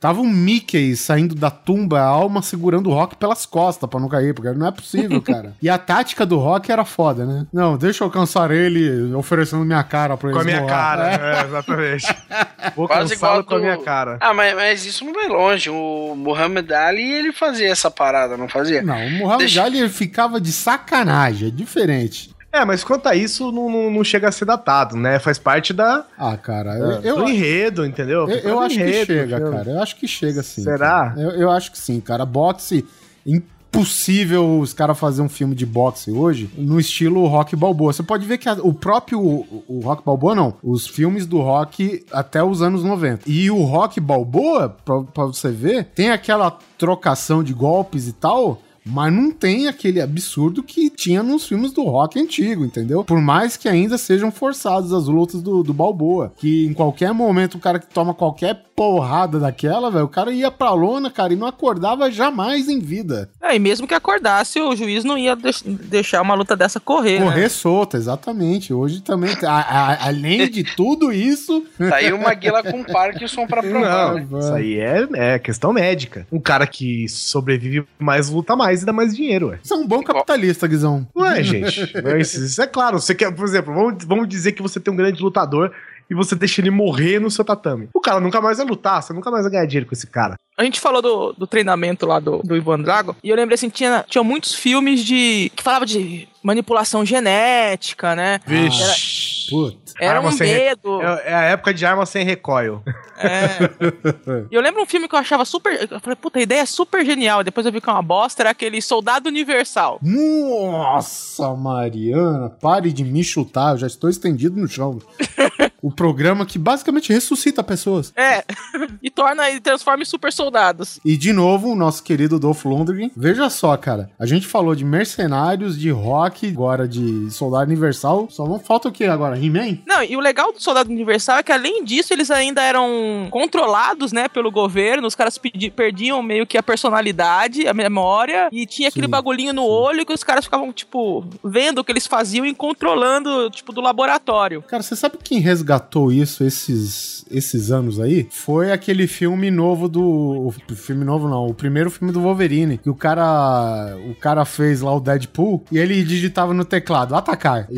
Tava 0.00 0.22
um 0.22 0.30
Mickey 0.30 0.96
saindo 0.96 1.34
da 1.34 1.50
tumba, 1.50 2.00
a 2.00 2.04
alma 2.06 2.40
segurando 2.40 2.88
o 2.88 2.94
Rock 2.94 3.16
pelas 3.16 3.44
costas 3.44 3.86
pra 3.90 4.00
não 4.00 4.08
cair, 4.08 4.32
porque 4.32 4.50
não 4.52 4.66
é 4.66 4.70
possível, 4.70 5.20
cara. 5.20 5.54
E 5.60 5.68
a 5.68 5.76
tática 5.76 6.24
do 6.24 6.38
Rock 6.38 6.72
era 6.72 6.86
foda, 6.86 7.26
né? 7.26 7.46
Não, 7.52 7.76
deixa 7.76 8.02
eu 8.02 8.06
alcançar 8.06 8.50
ele 8.50 9.12
oferecendo 9.14 9.62
minha 9.62 9.84
cara 9.84 10.16
pra 10.16 10.30
ele. 10.30 10.36
Com 10.36 10.40
a 10.40 10.44
minha 10.44 10.56
esmolar. 10.56 10.74
cara, 10.74 11.10
É. 11.10 11.42
é, 11.42 11.44
exatamente. 11.44 12.06
Vou 12.74 12.88
Quase 12.88 13.12
igual 13.12 13.44
com 13.44 13.56
a 13.56 13.58
minha 13.58 13.76
cara. 13.76 14.16
Ah, 14.22 14.32
mas, 14.32 14.54
mas 14.54 14.86
isso 14.86 15.04
não 15.04 15.12
vai 15.12 15.28
longe. 15.28 15.68
O 15.68 16.14
Muhammad 16.16 16.70
Ali, 16.72 17.02
ele 17.02 17.32
fazia 17.34 17.68
essa 17.70 17.90
parada, 17.90 18.38
não 18.38 18.48
fazia? 18.48 18.80
Não, 18.82 18.96
o 19.06 19.10
Muhammad 19.10 19.40
Deixa- 19.40 19.62
Ali 19.64 19.80
ele 19.80 19.90
ficava 19.90 20.40
de 20.40 20.50
sacanagem, 20.50 21.48
é 21.48 21.50
diferente. 21.50 22.30
É, 22.52 22.64
mas 22.64 22.82
quanto 22.82 23.06
a 23.08 23.14
isso, 23.14 23.52
não, 23.52 23.70
não, 23.70 23.90
não 23.90 24.02
chega 24.04 24.28
a 24.28 24.32
ser 24.32 24.44
datado, 24.44 24.96
né? 24.96 25.18
Faz 25.20 25.38
parte 25.38 25.72
da, 25.72 26.04
Ah, 26.18 26.36
cara, 26.36 26.76
eu, 27.02 27.16
do 27.18 27.28
enredo, 27.28 27.86
entendeu? 27.86 28.28
eu, 28.28 28.38
eu 28.38 28.60
acho 28.60 28.74
que 28.76 28.82
enredo, 28.82 29.06
chega, 29.06 29.36
entendeu? 29.36 29.52
cara. 29.52 29.70
Eu 29.70 29.80
acho 29.82 29.96
que 29.96 30.08
chega 30.08 30.42
sim. 30.42 30.62
Será? 30.62 31.14
Eu, 31.16 31.30
eu 31.30 31.50
acho 31.50 31.70
que 31.70 31.78
sim, 31.78 32.00
cara. 32.00 32.26
Boxe, 32.26 32.84
impossível 33.24 34.58
os 34.58 34.72
caras 34.72 34.98
fazer 34.98 35.22
um 35.22 35.28
filme 35.28 35.54
de 35.54 35.64
boxe 35.64 36.10
hoje 36.10 36.50
no 36.58 36.80
estilo 36.80 37.24
Rock 37.28 37.54
Balboa. 37.54 37.92
Você 37.92 38.02
pode 38.02 38.26
ver 38.26 38.38
que 38.38 38.48
a- 38.48 38.54
o 38.60 38.74
próprio 38.74 39.20
o, 39.20 39.64
o 39.68 39.80
Rock 39.80 40.04
Balboa, 40.04 40.34
não. 40.34 40.54
Os 40.62 40.88
filmes 40.88 41.26
do 41.26 41.38
Rock 41.40 42.04
até 42.12 42.42
os 42.42 42.62
anos 42.62 42.82
90. 42.82 43.22
E 43.30 43.48
o 43.50 43.62
Rock 43.62 44.00
Balboa, 44.00 44.76
pra, 44.84 45.02
pra 45.02 45.24
você 45.26 45.50
ver, 45.52 45.84
tem 45.94 46.10
aquela 46.10 46.58
trocação 46.76 47.44
de 47.44 47.52
golpes 47.54 48.08
e 48.08 48.12
tal. 48.12 48.60
Mas 48.84 49.12
não 49.12 49.30
tem 49.30 49.68
aquele 49.68 50.00
absurdo 50.00 50.62
que 50.62 50.88
tinha 50.90 51.22
nos 51.22 51.46
filmes 51.46 51.72
do 51.72 51.82
rock 51.84 52.18
antigo, 52.20 52.64
entendeu? 52.64 53.04
Por 53.04 53.20
mais 53.20 53.56
que 53.56 53.68
ainda 53.68 53.98
sejam 53.98 54.30
forçados 54.32 54.92
as 54.92 55.06
lutas 55.06 55.42
do, 55.42 55.62
do 55.62 55.72
Balboa. 55.74 56.32
Que 56.38 56.66
em 56.66 56.72
qualquer 56.72 57.12
momento 57.12 57.56
o 57.56 57.60
cara 57.60 57.78
que 57.78 57.86
toma 57.86 58.14
qualquer 58.14 58.62
porrada 58.74 59.38
daquela, 59.38 59.90
velho, 59.90 60.06
o 60.06 60.08
cara 60.08 60.32
ia 60.32 60.50
pra 60.50 60.72
lona, 60.72 61.10
cara, 61.10 61.34
e 61.34 61.36
não 61.36 61.46
acordava 61.46 62.10
jamais 62.10 62.66
em 62.68 62.78
vida. 62.80 63.28
É, 63.42 63.54
e 63.54 63.58
mesmo 63.58 63.86
que 63.86 63.92
acordasse, 63.92 64.58
o 64.58 64.74
juiz 64.74 65.04
não 65.04 65.18
ia 65.18 65.36
deix- 65.36 65.62
deixar 65.62 66.22
uma 66.22 66.32
luta 66.34 66.56
dessa 66.56 66.80
correr. 66.80 67.20
Correr 67.20 67.42
né? 67.42 67.48
solta, 67.50 67.98
exatamente. 67.98 68.72
Hoje 68.72 69.02
também, 69.02 69.34
a- 69.44 69.50
a- 69.50 70.06
além 70.08 70.48
de 70.50 70.64
tudo 70.64 71.12
isso. 71.12 71.62
Tá 71.78 71.96
aí 71.96 72.10
o 72.12 72.18
Maguila 72.22 72.62
com 72.62 72.82
Parkinson 72.82 73.46
pra 73.46 73.62
provar. 73.62 74.14
né? 74.14 74.26
Não, 74.30 74.38
isso 74.38 74.52
aí 74.54 74.78
é, 74.78 75.06
é 75.12 75.38
questão 75.38 75.72
médica. 75.74 76.26
Um 76.32 76.40
cara 76.40 76.66
que 76.66 77.06
sobrevive 77.08 77.84
mais 77.98 78.30
luta 78.30 78.56
mais 78.56 78.69
e 78.82 78.84
dá 78.84 78.92
mais 78.92 79.14
dinheiro, 79.14 79.48
ué. 79.48 79.58
Você 79.62 79.74
é 79.74 79.76
um 79.76 79.86
bom 79.86 80.02
capitalista, 80.02 80.66
Guizão. 80.66 81.06
Ué, 81.16 81.42
gente, 81.42 81.92
mas 82.02 82.34
isso 82.34 82.62
é 82.62 82.66
claro. 82.66 83.00
Você 83.00 83.14
quer, 83.14 83.34
por 83.34 83.44
exemplo, 83.44 83.74
vamos, 83.74 84.04
vamos 84.04 84.28
dizer 84.28 84.52
que 84.52 84.62
você 84.62 84.78
tem 84.78 84.92
um 84.92 84.96
grande 84.96 85.22
lutador 85.22 85.72
e 86.10 86.14
você 86.14 86.34
deixa 86.34 86.60
ele 86.60 86.70
morrer 86.70 87.20
no 87.20 87.30
seu 87.30 87.44
tatame. 87.44 87.88
O 87.94 88.00
cara 88.00 88.20
nunca 88.20 88.40
mais 88.40 88.58
vai 88.58 88.66
lutar, 88.66 89.02
você 89.02 89.12
nunca 89.12 89.30
mais 89.30 89.44
vai 89.44 89.52
ganhar 89.52 89.66
dinheiro 89.66 89.86
com 89.86 89.94
esse 89.94 90.06
cara. 90.06 90.34
A 90.58 90.64
gente 90.64 90.80
falou 90.80 91.00
do, 91.00 91.32
do 91.32 91.46
treinamento 91.46 92.04
lá 92.04 92.18
do, 92.18 92.38
do 92.38 92.56
Ivan 92.56 92.80
Drago, 92.80 93.16
e 93.22 93.30
eu 93.30 93.36
lembrei 93.36 93.54
assim, 93.54 93.68
tinha, 93.68 94.04
tinha 94.08 94.22
muitos 94.22 94.54
filmes 94.54 95.04
de. 95.04 95.50
que 95.54 95.62
falava 95.62 95.86
de 95.86 96.28
manipulação 96.42 97.04
genética, 97.04 98.14
né? 98.16 98.40
Vixe. 98.46 99.48
Puta. 99.50 99.89
Era 100.00 100.16
Arma 100.18 100.28
um 100.28 100.32
sem 100.32 100.46
re- 100.48 100.58
medo. 100.58 101.00
É, 101.02 101.22
é 101.30 101.34
a 101.34 101.42
época 101.42 101.74
de 101.74 101.84
arma 101.84 102.06
sem 102.06 102.24
recoil. 102.24 102.82
É. 103.18 104.46
E 104.50 104.54
eu 104.54 104.60
lembro 104.62 104.82
um 104.82 104.86
filme 104.86 105.06
que 105.08 105.14
eu 105.14 105.18
achava 105.18 105.44
super. 105.44 105.88
Eu 105.90 106.00
falei, 106.00 106.16
puta, 106.16 106.38
a 106.38 106.42
ideia 106.42 106.60
é 106.60 106.66
super 106.66 107.04
genial. 107.04 107.44
Depois 107.44 107.66
eu 107.66 107.72
vi 107.72 107.80
que 107.80 107.88
é 107.88 107.92
uma 107.92 108.02
bosta, 108.02 108.42
era 108.42 108.50
aquele 108.50 108.80
Soldado 108.80 109.28
Universal. 109.28 109.98
Nossa, 110.02 111.54
Mariana, 111.54 112.50
pare 112.60 112.92
de 112.92 113.04
me 113.04 113.22
chutar, 113.22 113.72
eu 113.72 113.78
já 113.78 113.86
estou 113.86 114.08
estendido 114.08 114.58
no 114.60 114.66
chão. 114.68 114.98
o 115.82 115.90
programa 115.90 116.46
que 116.46 116.58
basicamente 116.58 117.12
ressuscita 117.12 117.62
pessoas. 117.62 118.12
É. 118.16 118.44
e 119.02 119.10
torna 119.10 119.50
e 119.50 119.60
transforma 119.60 120.02
em 120.02 120.06
super 120.06 120.32
soldados. 120.32 121.00
E 121.04 121.16
de 121.16 121.32
novo, 121.32 121.68
o 121.68 121.76
nosso 121.76 122.02
querido 122.02 122.38
Dolph 122.38 122.64
Lundgren. 122.64 123.10
Veja 123.16 123.48
só, 123.50 123.76
cara. 123.76 124.10
A 124.18 124.26
gente 124.26 124.46
falou 124.46 124.74
de 124.74 124.84
mercenários, 124.84 125.78
de 125.78 125.90
rock, 125.90 126.48
agora 126.48 126.86
de 126.86 127.30
soldado 127.30 127.70
universal. 127.70 128.28
Só 128.30 128.46
não 128.46 128.58
falta 128.58 128.88
o 128.88 128.92
que 128.92 129.04
agora? 129.04 129.38
He-Man? 129.38 129.78
Não, 129.86 130.02
e 130.02 130.16
o 130.16 130.20
legal 130.20 130.52
do 130.52 130.62
Soldado 130.62 130.90
Universal 130.90 131.38
é 131.38 131.42
que 131.42 131.52
além 131.52 131.84
disso, 131.84 132.12
eles 132.12 132.30
ainda 132.30 132.62
eram 132.62 133.28
controlados, 133.30 134.12
né, 134.12 134.28
pelo 134.28 134.50
governo. 134.50 135.06
Os 135.06 135.14
caras 135.14 135.38
perdiam 135.74 136.22
meio 136.22 136.46
que 136.46 136.58
a 136.58 136.62
personalidade, 136.62 137.66
a 137.66 137.74
memória, 137.74 138.48
e 138.52 138.66
tinha 138.66 138.88
aquele 138.88 139.06
Sim, 139.06 139.10
bagulhinho 139.10 139.52
no 139.52 139.64
olho 139.64 140.04
que 140.04 140.12
os 140.12 140.24
caras 140.24 140.44
ficavam, 140.44 140.72
tipo, 140.72 141.24
vendo 141.42 141.78
o 141.78 141.84
que 141.84 141.92
eles 141.92 142.06
faziam 142.06 142.44
e 142.44 142.54
controlando, 142.54 143.50
tipo, 143.50 143.72
do 143.72 143.80
laboratório. 143.80 144.62
Cara, 144.62 144.82
você 144.82 144.94
sabe 144.94 145.18
quem 145.22 145.40
resgatou 145.40 145.69
isso 146.12 146.44
esses, 146.44 147.24
esses 147.30 147.70
anos 147.70 148.00
aí? 148.00 148.26
Foi 148.30 148.72
aquele 148.72 149.06
filme 149.06 149.50
novo 149.50 149.88
do. 149.88 150.02
O 150.02 150.74
filme 150.74 151.04
novo 151.04 151.28
não, 151.28 151.46
o 151.46 151.54
primeiro 151.54 151.90
filme 151.90 152.12
do 152.12 152.20
Wolverine. 152.20 152.78
Que 152.78 152.88
o 152.90 152.94
cara. 152.94 153.96
O 154.08 154.14
cara 154.14 154.44
fez 154.44 154.80
lá 154.80 154.94
o 154.94 155.00
Deadpool 155.00 155.64
e 155.70 155.78
ele 155.78 156.02
digitava 156.02 156.54
no 156.54 156.64
teclado, 156.64 157.14
atacar. 157.14 157.68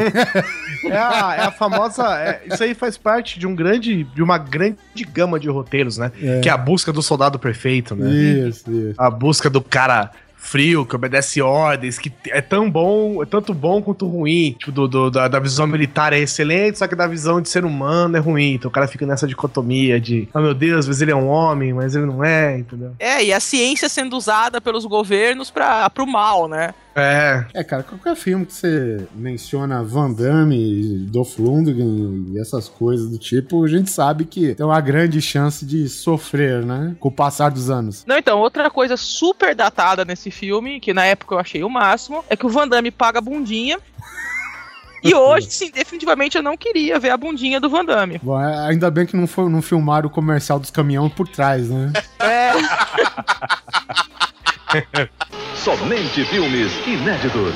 É 0.84 0.96
a, 0.96 1.34
é 1.36 1.40
a 1.42 1.50
famosa. 1.52 2.02
é- 2.18 2.42
isso 2.52 2.62
aí 2.62 2.74
faz 2.74 2.98
parte 2.98 3.38
de 3.38 3.46
um 3.46 3.54
grande. 3.54 4.04
de 4.04 4.22
uma 4.22 4.36
grande 4.36 5.04
gama 5.12 5.38
de 5.38 5.48
roteiros, 5.48 5.96
né? 5.96 6.10
É. 6.20 6.40
Que 6.40 6.48
é 6.48 6.52
a 6.52 6.56
busca 6.56 6.92
do 6.92 7.00
soldado 7.02 7.38
perfeito, 7.38 7.94
né? 7.94 8.10
Isso, 8.10 8.70
isso. 8.70 8.94
A 8.98 9.08
busca 9.10 9.48
do 9.48 9.60
cara 9.60 10.10
frio, 10.44 10.84
que 10.84 10.94
obedece 10.96 11.40
ordens, 11.40 11.98
que 11.98 12.12
é 12.28 12.40
tão 12.40 12.68
bom, 12.70 13.22
é 13.22 13.26
tanto 13.26 13.54
bom 13.54 13.80
quanto 13.80 14.06
ruim. 14.06 14.56
Tipo, 14.58 14.72
do, 14.72 14.88
do- 14.88 15.10
da, 15.10 15.28
da 15.28 15.38
visão 15.38 15.66
militar 15.66 16.12
é 16.12 16.18
excelente, 16.18 16.78
só 16.78 16.88
que 16.88 16.96
da 16.96 17.06
visão 17.06 17.40
de 17.40 17.48
ser 17.48 17.64
humano 17.64 18.16
é 18.16 18.20
ruim. 18.20 18.54
Então 18.54 18.68
o 18.68 18.72
cara 18.72 18.88
fica 18.88 19.06
nessa 19.06 19.26
dicotomia 19.26 20.00
de, 20.00 20.28
oh 20.34 20.40
meu 20.40 20.52
Deus, 20.52 20.80
às 20.80 20.86
vezes 20.86 21.00
ele 21.00 21.12
é 21.12 21.16
um 21.16 21.28
homem, 21.28 21.72
mas 21.72 21.94
ele 21.94 22.06
não 22.06 22.22
é, 22.24 22.58
entendeu? 22.58 22.92
É, 22.98 23.24
e 23.24 23.32
a 23.32 23.38
ciência 23.40 23.88
sendo 23.88 24.16
usada 24.16 24.60
pelos 24.60 24.84
governos 24.84 25.50
pra, 25.50 25.88
pro 25.88 26.06
mal, 26.06 26.48
né? 26.48 26.74
É. 26.94 27.46
É, 27.54 27.64
cara, 27.64 27.82
qualquer 27.82 28.14
filme 28.14 28.44
que 28.44 28.52
você 28.52 29.06
menciona 29.14 29.82
Van 29.82 30.10
Damme, 30.12 31.06
Dolph 31.10 31.38
Lundgren 31.38 32.26
e 32.34 32.38
essas 32.38 32.68
coisas 32.68 33.08
do 33.08 33.16
tipo, 33.16 33.64
a 33.64 33.68
gente 33.68 33.90
sabe 33.90 34.26
que 34.26 34.54
tem 34.54 34.66
uma 34.66 34.78
grande 34.80 35.20
chance 35.22 35.64
de 35.64 35.88
sofrer, 35.88 36.62
né? 36.62 36.94
Com 37.00 37.08
o 37.08 37.12
passar 37.12 37.50
dos 37.50 37.70
anos. 37.70 38.04
Não, 38.06 38.18
então, 38.18 38.38
outra 38.38 38.70
coisa 38.70 38.96
super 38.98 39.54
datada 39.54 40.04
nesse 40.04 40.30
filme, 40.32 40.80
que 40.80 40.92
na 40.92 41.04
época 41.04 41.34
eu 41.34 41.38
achei 41.38 41.62
o 41.62 41.70
máximo, 41.70 42.24
é 42.28 42.34
que 42.36 42.44
o 42.44 42.48
Van 42.48 42.66
Damme 42.66 42.90
paga 42.90 43.18
a 43.18 43.22
bundinha. 43.22 43.78
E 45.04 45.14
hoje, 45.14 45.50
sim, 45.50 45.70
definitivamente 45.70 46.36
eu 46.36 46.42
não 46.44 46.56
queria 46.56 46.96
ver 46.98 47.10
a 47.10 47.16
bundinha 47.16 47.60
do 47.60 47.68
Van 47.68 47.84
Damme. 47.84 48.20
Bom, 48.22 48.40
é- 48.40 48.68
ainda 48.68 48.88
bem 48.90 49.04
que 49.04 49.16
não, 49.16 49.26
foi, 49.26 49.48
não 49.48 49.60
filmaram 49.60 50.06
o 50.08 50.10
comercial 50.10 50.58
dos 50.60 50.70
caminhões 50.70 51.12
por 51.12 51.26
trás, 51.28 51.68
né? 51.68 51.92
É, 52.20 52.52
Somente 55.56 56.24
filmes 56.24 56.72
inéditos. 56.86 57.54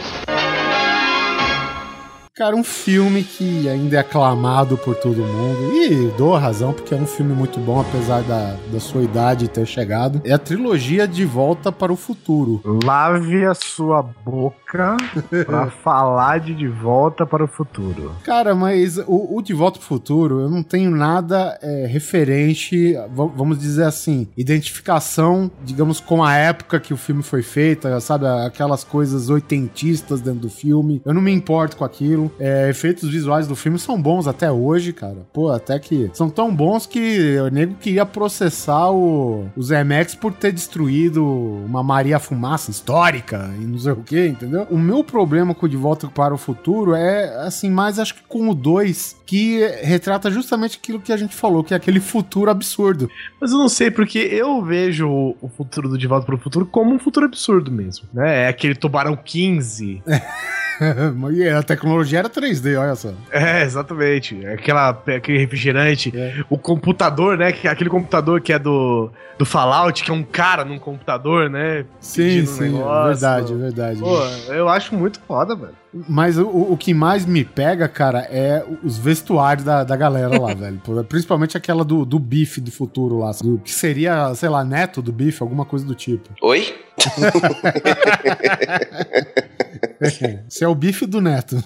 Cara, 2.36 2.54
um 2.54 2.62
filme 2.62 3.24
que 3.24 3.66
ainda 3.66 3.96
é 3.96 4.00
aclamado 4.00 4.76
por 4.76 4.94
todo 4.94 5.24
mundo. 5.24 5.74
E 5.74 6.12
dou 6.18 6.36
razão, 6.36 6.70
porque 6.70 6.92
é 6.92 6.96
um 6.98 7.06
filme 7.06 7.32
muito 7.32 7.58
bom, 7.58 7.80
apesar 7.80 8.22
da, 8.24 8.58
da 8.70 8.78
sua 8.78 9.02
idade 9.02 9.48
ter 9.48 9.64
chegado. 9.64 10.20
É 10.22 10.34
a 10.34 10.38
trilogia 10.38 11.08
De 11.08 11.24
Volta 11.24 11.72
para 11.72 11.90
o 11.90 11.96
Futuro. 11.96 12.60
Lave 12.84 13.46
a 13.46 13.54
sua 13.54 14.02
boca 14.02 14.65
pra 15.44 15.66
falar 15.82 16.39
de 16.39 16.55
De 16.55 16.69
Volta 16.69 17.27
para 17.27 17.44
o 17.44 17.48
Futuro. 17.48 18.12
Cara, 18.24 18.55
mas 18.55 18.98
o, 18.98 19.36
o 19.36 19.43
De 19.43 19.53
Volta 19.53 19.78
pro 19.78 19.89
Futuro, 19.89 20.40
eu 20.40 20.51
não 20.51 20.62
tenho 20.62 20.90
nada 20.90 21.59
é, 21.62 21.86
referente, 21.86 22.94
vamos 23.11 23.59
dizer 23.59 23.85
assim, 23.85 24.28
identificação, 24.36 25.51
digamos, 25.65 26.01
com 26.01 26.23
a 26.23 26.35
época 26.35 26.81
que 26.81 26.93
o 26.93 26.97
filme 26.97 27.23
foi 27.23 27.43
feito, 27.43 27.89
sabe? 28.01 28.27
Aquelas 28.27 28.85
coisas 28.85 29.31
oitentistas 29.31 30.20
dentro 30.20 30.40
do 30.40 30.51
filme. 30.51 31.01
Eu 31.05 31.15
não 31.15 31.23
me 31.23 31.32
importo 31.32 31.77
com 31.77 31.85
aquilo. 31.85 32.31
É, 32.39 32.69
efeitos 32.69 33.09
visuais 33.09 33.47
do 33.47 33.57
filme 33.57 33.78
são 33.78 34.01
bons 34.01 34.27
até 34.27 34.51
hoje, 34.51 34.93
cara. 34.93 35.27
Pô, 35.32 35.51
até 35.51 35.78
que 35.78 36.11
são 36.12 36.28
tão 36.28 36.55
bons 36.55 36.86
que 36.86 37.39
o 37.39 37.48
nego 37.48 37.74
queria 37.74 38.07
processar 38.07 38.90
o, 38.90 39.47
o 39.57 39.62
ZMX 39.62 40.15
por 40.15 40.32
ter 40.32 40.53
destruído 40.53 41.24
uma 41.24 41.82
Maria 41.82 42.19
Fumaça 42.19 42.70
histórica 42.70 43.51
e 43.61 43.65
não 43.65 43.78
sei 43.78 43.93
o 43.93 43.97
que, 43.97 44.27
entendeu? 44.27 44.65
O 44.70 44.78
meu 44.78 45.02
problema 45.05 45.55
com 45.55 45.66
o 45.66 45.68
De 45.68 45.76
Volta 45.76 46.09
para 46.09 46.34
o 46.34 46.38
Futuro 46.38 46.94
é, 46.94 47.36
assim, 47.47 47.70
mais 47.70 47.98
acho 47.98 48.14
que 48.14 48.22
com 48.28 48.48
o 48.48 48.55
2, 48.55 49.16
que 49.26 49.60
retrata 49.82 50.30
justamente 50.30 50.78
aquilo 50.78 51.01
que 51.01 51.12
a 51.12 51.16
gente 51.16 51.34
falou, 51.34 51.62
que 51.64 51.72
é 51.74 51.76
aquele 51.76 52.01
futuro 52.01 52.51
absurdo. 52.51 53.09
Mas 53.40 53.52
eu 53.52 53.59
não 53.59 53.68
sei, 53.68 53.90
porque 53.90 54.18
eu 54.18 54.62
vejo 54.64 55.09
o- 55.09 55.48
futuro 55.56 55.88
do 55.88 55.97
De 55.98 56.06
Volta 56.06 56.26
para 56.26 56.34
o 56.34 56.38
Futuro 56.38 56.66
como 56.66 56.93
um 56.94 56.98
futuro 56.98 57.26
absurdo 57.26 57.70
mesmo, 57.70 58.09
né? 58.12 58.44
É 58.44 58.48
aquele 58.48 58.74
tubarão 58.74 59.16
15. 59.16 60.02
e 61.32 61.48
a 61.48 61.62
tecnologia 61.62 62.19
era 62.20 62.28
3D, 62.31 62.78
olha 62.78 62.94
só. 62.94 63.12
É, 63.31 63.62
exatamente. 63.62 64.44
Aquela, 64.47 64.90
aquele 64.90 65.39
refrigerante. 65.39 66.12
É. 66.16 66.44
O 66.51 66.59
computador, 66.59 67.36
né? 67.39 67.53
que- 67.53 67.66
Aquele 67.69 67.90
computador 67.90 68.40
que 68.40 68.53
é 68.53 68.59
do, 68.59 69.11
do 69.39 69.44
Fallout, 69.44 70.03
que 70.05 70.11
é 70.11 70.15
um 70.15 70.23
cara 70.23 70.65
num 70.65 70.78
computador, 70.78 71.48
né? 71.51 71.85
Sim, 72.01 72.43
um 72.43 72.47
sim, 72.47 72.65
é 72.65 72.69
negócio. 72.70 73.07
verdade, 73.09 73.53
é 73.53 73.57
verdade. 73.57 74.01
Pô, 74.01 74.19
eu 74.53 74.69
acho 74.69 74.94
muito 74.94 75.20
foda, 75.27 75.55
velho. 75.57 75.74
Mas 76.09 76.36
o, 76.36 76.47
o 76.47 76.77
que 76.77 76.93
mais 76.93 77.24
me 77.24 77.43
pega, 77.43 77.89
cara, 77.89 78.19
é 78.31 78.62
os 78.85 78.98
vestuários 78.98 79.65
da, 79.65 79.82
da 79.82 79.97
galera 79.97 80.39
lá, 80.39 80.53
velho. 80.53 80.78
Principalmente 81.09 81.57
aquela 81.57 81.82
do, 81.85 82.05
do 82.05 82.19
bife 82.19 82.61
do 82.61 82.70
futuro 82.70 83.19
lá. 83.20 83.31
do- 83.43 83.59
que 83.65 83.73
seria, 83.73 84.35
sei 84.35 84.51
lá, 84.51 84.62
neto 84.62 85.01
do 85.01 85.11
bife, 85.12 85.43
alguma 85.43 85.65
coisa 85.65 85.86
do 85.86 85.94
tipo. 85.94 86.28
Oi? 86.43 86.74
Se 90.48 90.64
é 90.64 90.68
o 90.68 90.74
bife 90.74 91.06
do 91.06 91.20
neto. 91.20 91.62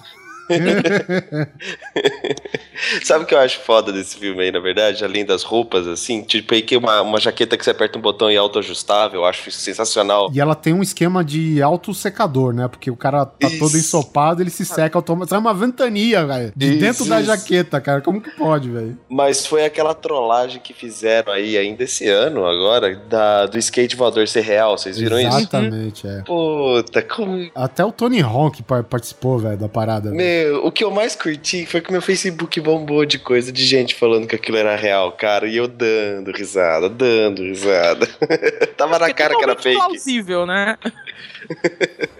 Sabe 3.03 3.23
o 3.23 3.27
que 3.27 3.33
eu 3.33 3.39
acho 3.39 3.59
foda 3.61 3.91
desse 3.91 4.17
filme 4.17 4.41
aí, 4.43 4.51
na 4.51 4.59
verdade? 4.59 5.03
Além 5.03 5.25
das 5.25 5.43
roupas, 5.43 5.87
assim, 5.87 6.21
tipo 6.23 6.53
aí 6.53 6.61
que 6.61 6.75
uma, 6.77 7.01
uma 7.01 7.19
jaqueta 7.19 7.57
que 7.57 7.63
você 7.63 7.71
aperta 7.71 7.97
um 7.97 8.01
botão 8.01 8.29
e 8.31 8.35
é 8.35 8.37
autoajustável, 8.37 9.21
eu 9.21 9.25
acho 9.25 9.49
isso 9.49 9.59
sensacional. 9.59 10.29
E 10.33 10.39
ela 10.39 10.55
tem 10.55 10.73
um 10.73 10.81
esquema 10.81 11.23
de 11.23 11.61
auto-secador, 11.61 12.53
né? 12.53 12.67
Porque 12.67 12.89
o 12.89 12.95
cara 12.95 13.25
tá 13.25 13.47
Isso. 13.47 13.59
Todo 13.59 13.77
ensopado, 13.77 14.41
ele 14.41 14.49
se 14.49 14.65
seca 14.65 14.97
automaticamente. 14.97 15.29
Sai 15.29 15.39
uma 15.39 15.53
ventania, 15.53 16.25
velho. 16.25 16.51
De 16.55 16.67
Isso, 16.71 16.79
dentro 16.79 17.05
da 17.05 17.19
isso. 17.21 17.27
jaqueta, 17.27 17.79
cara. 17.81 18.01
Como 18.01 18.21
que 18.21 18.31
pode, 18.31 18.69
velho? 18.69 18.97
Mas 19.09 19.45
foi 19.45 19.65
aquela 19.65 19.93
trollagem 19.93 20.59
que 20.61 20.73
fizeram 20.73 21.31
aí 21.33 21.57
ainda 21.57 21.83
esse 21.83 22.07
ano, 22.07 22.45
agora, 22.45 22.95
da, 23.09 23.45
do 23.45 23.57
skate 23.57 23.95
voador 23.95 24.27
ser 24.27 24.41
real, 24.41 24.77
vocês 24.77 24.97
viram 24.97 25.19
isso? 25.19 25.37
Exatamente, 25.37 26.07
é. 26.07 26.21
Puta, 26.23 27.01
como. 27.01 27.49
Até 27.53 27.83
o 27.85 27.91
Tony 27.91 28.21
Hawk 28.21 28.63
par- 28.63 28.83
participou, 28.83 29.37
velho, 29.37 29.57
da 29.57 29.69
parada. 29.69 30.11
Meu, 30.11 30.65
o 30.65 30.71
que 30.71 30.83
eu 30.83 30.91
mais 30.91 31.15
curti 31.15 31.65
foi 31.65 31.81
que 31.81 31.91
meu 31.91 32.01
Facebook 32.01 32.59
bombou 32.79 33.05
de 33.05 33.19
coisa 33.19 33.51
de 33.51 33.63
gente 33.65 33.95
falando 33.95 34.27
que 34.27 34.35
aquilo 34.35 34.57
era 34.57 34.75
real, 34.75 35.11
cara, 35.13 35.47
e 35.47 35.57
eu 35.57 35.67
dando 35.67 36.31
risada, 36.31 36.89
dando 36.89 37.41
risada. 37.43 38.07
Tava 38.77 38.97
na 38.99 39.13
cara 39.13 39.35
que 39.35 39.43
era 39.43 39.55
fake. 39.55 39.77
plausível, 39.77 40.45
né? 40.45 40.77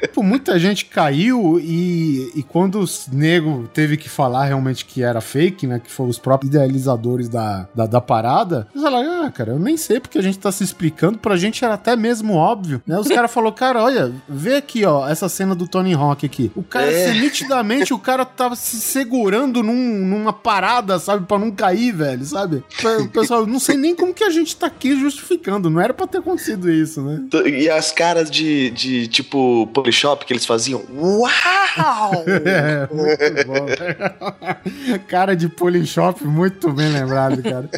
Tipo, 0.02 0.24
muita 0.24 0.60
gente 0.60 0.86
caiu 0.86 1.60
e, 1.60 2.32
e 2.36 2.44
quando 2.44 2.80
os 2.80 3.08
nego 3.12 3.68
teve 3.74 3.96
que 3.96 4.10
falar 4.10 4.46
realmente 4.46 4.84
que 4.84 5.04
era 5.04 5.22
fake, 5.22 5.66
né? 5.68 5.80
Que 5.84 5.92
foram 5.92 6.10
os 6.10 6.20
próprios 6.20 6.54
idealizadores 6.54 7.30
da, 7.30 7.68
da, 7.74 7.86
da 7.86 8.02
parada, 8.02 8.68
eles 8.74 8.84
falaram, 8.84 9.26
ah, 9.26 9.32
cara, 9.32 9.52
eu 9.52 9.60
nem 9.60 9.78
sei 9.78 10.00
porque 10.00 10.18
a 10.18 10.22
gente 10.22 10.38
tá 10.40 10.52
se 10.52 10.64
explicando, 10.64 11.18
pra 11.18 11.38
gente 11.38 11.64
era 11.64 11.76
até 11.76 11.96
mesmo 11.96 12.34
óbvio, 12.36 12.82
né? 12.86 12.98
Os 13.00 13.08
caras 13.08 13.32
falaram, 13.32 13.54
cara, 13.56 13.84
olha, 13.84 14.12
vê 14.28 14.56
aqui, 14.56 14.84
ó, 14.86 15.08
essa 15.08 15.30
cena 15.30 15.56
do 15.56 15.68
Tony 15.68 15.94
Hawk 15.94 16.26
aqui. 16.26 16.52
O 16.56 16.64
cara, 16.64 16.92
É. 16.92 17.14
se 17.14 17.20
nitidamente, 17.20 17.94
o 17.94 18.00
cara 18.00 18.26
tava 18.26 18.56
se 18.56 18.78
segurando 18.82 19.64
num- 19.64 20.06
numa 20.06 20.34
parada, 20.42 21.00
sabe, 21.00 21.26
pra 21.26 21.38
não 21.38 21.52
cair, 21.52 21.92
velho, 21.92 22.24
sabe? 22.26 22.64
O 23.00 23.08
pessoal, 23.10 23.46
não 23.46 23.60
sei 23.60 23.78
nem 23.78 23.96
como 23.96 24.14
que 24.14 24.24
a 24.24 24.30
gente 24.30 24.56
tá 24.56 24.68
aqui 24.68 25.00
justificando, 25.00 25.70
não 25.70 25.80
era 25.80 25.94
pra 25.94 26.08
ter 26.08 26.20
acontecido 26.20 26.72
isso, 26.72 27.02
né? 27.02 27.22
E 27.46 27.70
as 27.70 27.92
caras 27.92 28.30
de, 28.30 28.70
de 28.72 29.08
tipo 29.08 29.68
Polishop 29.68 30.26
que 30.26 30.34
eles 30.34 30.46
faziam. 30.46 30.82
Uau! 30.94 32.26
É, 32.44 32.88
muito 32.92 33.48
bom. 33.48 33.66
cara 35.08 35.36
de 35.36 35.48
Polishop, 35.48 36.24
muito 36.26 36.72
bem 36.72 36.92
lembrado, 36.92 37.42
cara. 37.42 37.70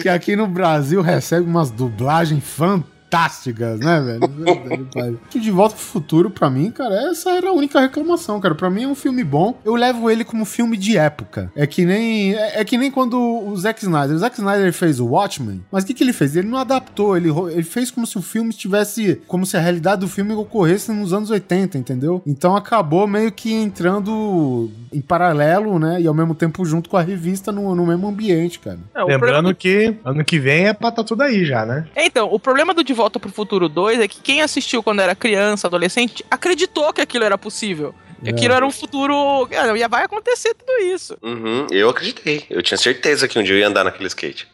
Que 0.00 0.08
aqui 0.08 0.36
no 0.36 0.46
Brasil 0.46 1.02
recebe 1.02 1.46
umas 1.46 1.70
dublagens 1.70 2.42
fantásticas. 2.44 2.91
Fantásticas, 3.12 3.78
né, 3.78 4.00
velho? 4.00 5.20
Que 5.28 5.38
De 5.42 5.50
Volta 5.50 5.74
pro 5.74 5.84
Futuro, 5.84 6.30
pra 6.30 6.48
mim, 6.48 6.70
cara, 6.70 7.10
essa 7.10 7.30
era 7.30 7.50
a 7.50 7.52
única 7.52 7.78
reclamação, 7.78 8.40
cara. 8.40 8.54
Pra 8.54 8.70
mim 8.70 8.84
é 8.84 8.88
um 8.88 8.94
filme 8.94 9.22
bom. 9.22 9.58
Eu 9.64 9.74
levo 9.74 10.10
ele 10.10 10.24
como 10.24 10.44
filme 10.46 10.76
de 10.76 10.96
época. 10.96 11.52
É 11.54 11.66
que 11.66 11.84
nem 11.84 12.34
é, 12.34 12.60
é 12.60 12.64
que 12.64 12.78
nem 12.78 12.90
quando 12.90 13.18
o 13.20 13.54
Zack 13.56 13.82
Snyder, 13.82 14.16
o 14.16 14.18
Zack 14.18 14.36
Snyder 14.36 14.72
fez 14.72 14.98
o 14.98 15.06
Watchmen, 15.06 15.62
mas 15.70 15.84
o 15.84 15.86
que, 15.86 15.94
que 15.94 16.02
ele 16.02 16.12
fez? 16.12 16.34
Ele 16.36 16.48
não 16.48 16.58
adaptou, 16.58 17.16
ele, 17.16 17.28
ele 17.50 17.62
fez 17.62 17.90
como 17.90 18.06
se 18.06 18.16
o 18.16 18.22
filme 18.22 18.50
estivesse, 18.50 19.20
como 19.26 19.44
se 19.44 19.56
a 19.56 19.60
realidade 19.60 20.00
do 20.00 20.08
filme 20.08 20.32
ocorresse 20.32 20.90
nos 20.92 21.12
anos 21.12 21.30
80, 21.30 21.76
entendeu? 21.76 22.22
Então 22.26 22.56
acabou 22.56 23.06
meio 23.06 23.30
que 23.30 23.52
entrando 23.52 24.70
em 24.92 25.00
paralelo, 25.00 25.78
né, 25.78 26.00
e 26.00 26.06
ao 26.06 26.14
mesmo 26.14 26.34
tempo 26.34 26.64
junto 26.64 26.88
com 26.88 26.96
a 26.96 27.02
revista 27.02 27.50
no, 27.50 27.74
no 27.74 27.86
mesmo 27.86 28.08
ambiente, 28.08 28.58
cara. 28.58 28.78
É, 28.94 29.02
Lembrando 29.04 29.54
que 29.54 29.96
ano 30.04 30.24
que 30.24 30.38
vem 30.38 30.66
é 30.66 30.72
pra 30.72 30.90
tá 30.90 31.02
tudo 31.02 31.22
aí 31.22 31.44
já, 31.44 31.66
né? 31.66 31.86
É, 31.94 32.06
Então, 32.06 32.28
o 32.32 32.38
problema 32.38 32.72
do 32.74 32.84
De 32.84 32.92
Volta 33.02 33.18
pro 33.18 33.32
Futuro 33.32 33.68
2 33.68 33.98
é 33.98 34.06
que 34.06 34.20
quem 34.20 34.42
assistiu 34.42 34.80
quando 34.80 35.00
era 35.00 35.12
criança, 35.12 35.66
adolescente, 35.66 36.24
acreditou 36.30 36.92
que 36.92 37.00
aquilo 37.00 37.24
era 37.24 37.36
possível. 37.36 37.92
Que 38.22 38.30
É. 38.30 38.32
aquilo 38.32 38.54
era 38.54 38.64
um 38.64 38.70
futuro. 38.70 39.44
Cara, 39.50 39.76
já 39.76 39.88
vai 39.88 40.04
acontecer 40.04 40.54
tudo 40.54 40.70
isso. 40.84 41.18
Uhum, 41.20 41.66
eu 41.72 41.90
acreditei. 41.90 42.44
Eu 42.48 42.62
tinha 42.62 42.78
certeza 42.78 43.26
que 43.26 43.36
um 43.36 43.42
dia 43.42 43.56
eu 43.56 43.58
ia 43.58 43.66
andar 43.66 43.82
naquele 43.82 44.06
skate. 44.06 44.46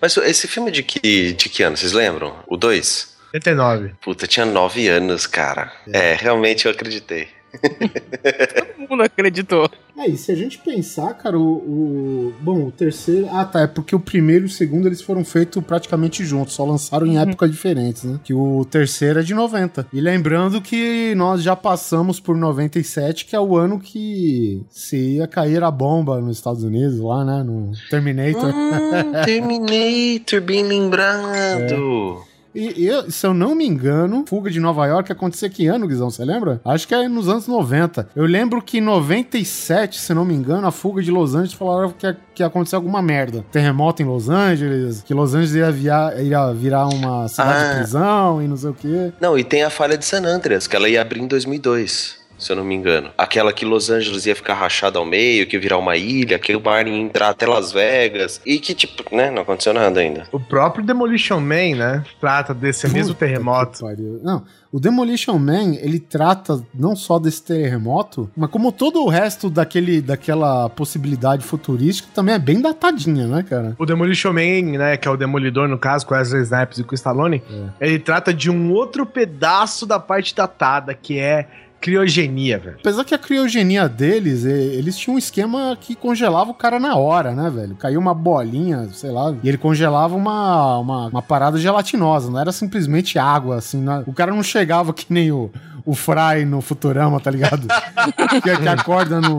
Mas 0.00 0.16
esse 0.18 0.46
filme 0.46 0.68
é 0.68 0.72
de 0.72 0.84
que, 0.84 1.32
de 1.32 1.48
que 1.48 1.64
ano, 1.64 1.76
vocês 1.76 1.90
lembram? 1.92 2.36
O 2.46 2.56
2? 2.56 3.16
89. 3.34 3.94
Puta, 4.00 4.24
tinha 4.28 4.46
9 4.46 4.86
anos, 4.86 5.26
cara. 5.26 5.72
É, 5.92 6.14
realmente 6.14 6.66
eu 6.66 6.70
acreditei. 6.70 7.26
Todo 8.78 8.90
mundo 8.90 9.02
acreditou. 9.02 9.68
É, 9.98 10.08
e 10.08 10.16
se 10.16 10.30
a 10.30 10.34
gente 10.34 10.58
pensar, 10.58 11.14
cara, 11.14 11.38
o, 11.38 11.42
o- 11.42 12.32
Bom, 12.40 12.66
o 12.66 12.70
terceiro. 12.70 13.28
Ah, 13.32 13.44
tá. 13.44 13.60
É 13.62 13.66
porque 13.66 13.96
o 13.96 14.00
primeiro 14.00 14.44
e 14.44 14.46
o 14.46 14.50
segundo 14.50 14.86
eles 14.86 15.00
foram 15.00 15.24
feitos 15.24 15.62
praticamente 15.64 16.24
juntos, 16.24 16.54
só 16.54 16.64
lançaram 16.64 17.06
em 17.06 17.18
épocas 17.18 17.50
diferentes, 17.50 18.04
né? 18.04 18.20
Que 18.22 18.34
o 18.34 18.64
terceiro 18.66 19.20
é 19.20 19.22
de 19.22 19.34
90. 19.34 19.86
E 19.92 20.00
lembrando 20.00 20.60
que 20.60 21.14
nós 21.16 21.42
já 21.42 21.56
passamos 21.56 22.20
por 22.20 22.36
97, 22.36 23.24
que 23.24 23.34
é 23.34 23.40
o 23.40 23.56
ano 23.56 23.80
que 23.80 24.62
se 24.70 24.96
ia 25.16 25.26
cair 25.26 25.62
a 25.62 25.70
bomba 25.70 26.20
nos 26.20 26.36
Estados 26.36 26.62
Unidos, 26.62 27.00
lá, 27.00 27.24
né? 27.24 27.42
No 27.42 27.72
Terminator. 27.90 28.54
Hum, 28.54 29.12
Terminator, 29.24 30.40
bem 30.42 30.62
lembrado. 30.62 32.22
E, 32.58 32.88
e, 32.88 33.10
se 33.12 33.26
eu 33.26 33.34
não 33.34 33.54
me 33.54 33.66
engano, 33.66 34.24
Fuga 34.26 34.50
de 34.50 34.58
Nova 34.58 34.86
York 34.86 35.12
aconteceu 35.12 35.50
que 35.50 35.66
ano, 35.66 35.86
Guizão? 35.86 36.08
Você 36.10 36.24
lembra? 36.24 36.58
Acho 36.64 36.88
que 36.88 36.94
é 36.94 37.06
nos 37.06 37.28
anos 37.28 37.46
90. 37.46 38.08
Eu 38.16 38.24
lembro 38.24 38.62
que 38.62 38.78
em 38.78 38.80
97, 38.80 40.00
se 40.00 40.14
não 40.14 40.24
me 40.24 40.34
engano, 40.34 40.66
a 40.66 40.70
Fuga 40.70 41.02
de 41.02 41.10
Los 41.10 41.34
Angeles 41.34 41.52
falaram 41.52 41.90
que 41.90 42.06
ia, 42.06 42.16
que 42.34 42.42
ia 42.42 42.46
acontecer 42.46 42.76
alguma 42.76 43.02
merda. 43.02 43.44
Terremoto 43.52 44.02
em 44.02 44.06
Los 44.06 44.28
Angeles, 44.30 45.02
que 45.02 45.12
Los 45.12 45.34
Angeles 45.34 45.54
ia, 45.54 45.70
via- 45.70 46.14
ia 46.22 46.52
virar 46.52 46.86
uma 46.88 47.28
cidade 47.28 47.50
Ah. 47.52 47.68
de 47.70 47.76
prisão 47.80 48.42
e 48.42 48.48
não 48.48 48.56
sei 48.56 48.70
o 48.70 48.74
quê. 48.74 49.12
Não, 49.20 49.38
e 49.38 49.44
tem 49.44 49.62
a 49.62 49.68
falha 49.70 49.98
de 49.98 50.04
San 50.06 50.24
Andreas, 50.24 50.66
que 50.66 50.74
ela 50.74 50.88
ia 50.88 51.02
abrir 51.02 51.20
em 51.20 51.26
2002, 51.26 52.16
se 52.46 52.52
eu 52.52 52.56
não 52.56 52.64
me 52.64 52.74
engano. 52.74 53.10
Aquela 53.18 53.52
que 53.52 53.64
Los 53.64 53.90
Angeles 53.90 54.24
ia 54.26 54.36
ficar 54.36 54.54
rachada 54.54 54.98
ao 54.98 55.04
meio, 55.04 55.46
que 55.46 55.56
ia 55.56 55.60
virar 55.60 55.78
uma 55.78 55.96
ilha, 55.96 56.38
que 56.38 56.54
o 56.54 56.60
Barney 56.60 56.94
ia 56.94 57.00
entrar 57.00 57.30
até 57.30 57.46
Las 57.46 57.72
Vegas. 57.72 58.40
E 58.46 58.58
que, 58.58 58.74
tipo, 58.74 59.14
né, 59.14 59.30
não 59.30 59.42
aconteceu 59.42 59.74
nada 59.74 60.00
ainda. 60.00 60.26
O 60.32 60.38
próprio 60.38 60.84
Demolition 60.84 61.40
Man, 61.40 61.76
né? 61.76 62.04
Trata 62.20 62.54
desse 62.54 62.88
mesmo 62.88 63.14
terremoto. 63.14 63.84
Não, 64.22 64.44
o 64.72 64.78
Demolition 64.78 65.38
Man, 65.38 65.74
ele 65.80 65.98
trata 65.98 66.62
não 66.74 66.94
só 66.94 67.18
desse 67.18 67.42
terremoto, 67.42 68.30
mas 68.36 68.50
como 68.50 68.70
todo 68.70 69.02
o 69.02 69.08
resto 69.08 69.48
daquele, 69.48 70.00
daquela 70.00 70.68
possibilidade 70.68 71.44
futurística, 71.44 72.08
também 72.14 72.34
é 72.34 72.38
bem 72.38 72.60
datadinha, 72.60 73.26
né, 73.26 73.42
cara? 73.42 73.74
O 73.78 73.86
Demolition 73.86 74.32
Man, 74.32 74.78
né, 74.78 74.96
que 74.96 75.08
é 75.08 75.10
o 75.10 75.16
Demolidor, 75.16 75.66
no 75.66 75.78
caso, 75.78 76.06
com 76.06 76.14
Wesley 76.14 76.42
Snipes 76.42 76.78
e 76.78 76.84
com 76.84 76.92
o 76.92 76.94
Stallone, 76.94 77.42
ele 77.80 77.98
trata 77.98 78.32
de 78.32 78.50
um 78.50 78.72
outro 78.72 79.06
pedaço 79.06 79.86
da 79.86 79.98
parte 79.98 80.34
datada, 80.34 80.94
que 80.94 81.18
é 81.18 81.48
criogenia, 81.80 82.58
velho. 82.58 82.76
Apesar 82.80 83.04
que 83.04 83.14
a 83.14 83.18
criogenia 83.18 83.88
deles, 83.88 84.44
eles 84.44 84.96
tinham 84.96 85.14
um 85.14 85.18
esquema 85.18 85.76
que 85.80 85.94
congelava 85.94 86.50
o 86.50 86.54
cara 86.54 86.80
na 86.80 86.96
hora, 86.96 87.32
né, 87.32 87.50
velho? 87.50 87.76
Caiu 87.76 88.00
uma 88.00 88.14
bolinha, 88.14 88.88
sei 88.92 89.10
lá, 89.10 89.34
e 89.42 89.48
ele 89.48 89.58
congelava 89.58 90.14
uma, 90.16 90.78
uma, 90.78 91.06
uma 91.08 91.22
parada 91.22 91.58
gelatinosa, 91.58 92.30
não 92.30 92.40
era 92.40 92.52
simplesmente 92.52 93.18
água, 93.18 93.56
assim. 93.56 93.80
né? 93.80 94.02
O 94.06 94.12
cara 94.12 94.34
não 94.34 94.42
chegava 94.42 94.92
que 94.92 95.06
nem 95.08 95.30
o, 95.30 95.50
o 95.86 95.94
Fry 95.94 96.44
no 96.44 96.60
Futurama, 96.60 97.20
tá 97.20 97.30
ligado? 97.30 97.68
que, 98.42 98.56
que 98.58 98.68
acorda 98.68 99.20
no, 99.20 99.38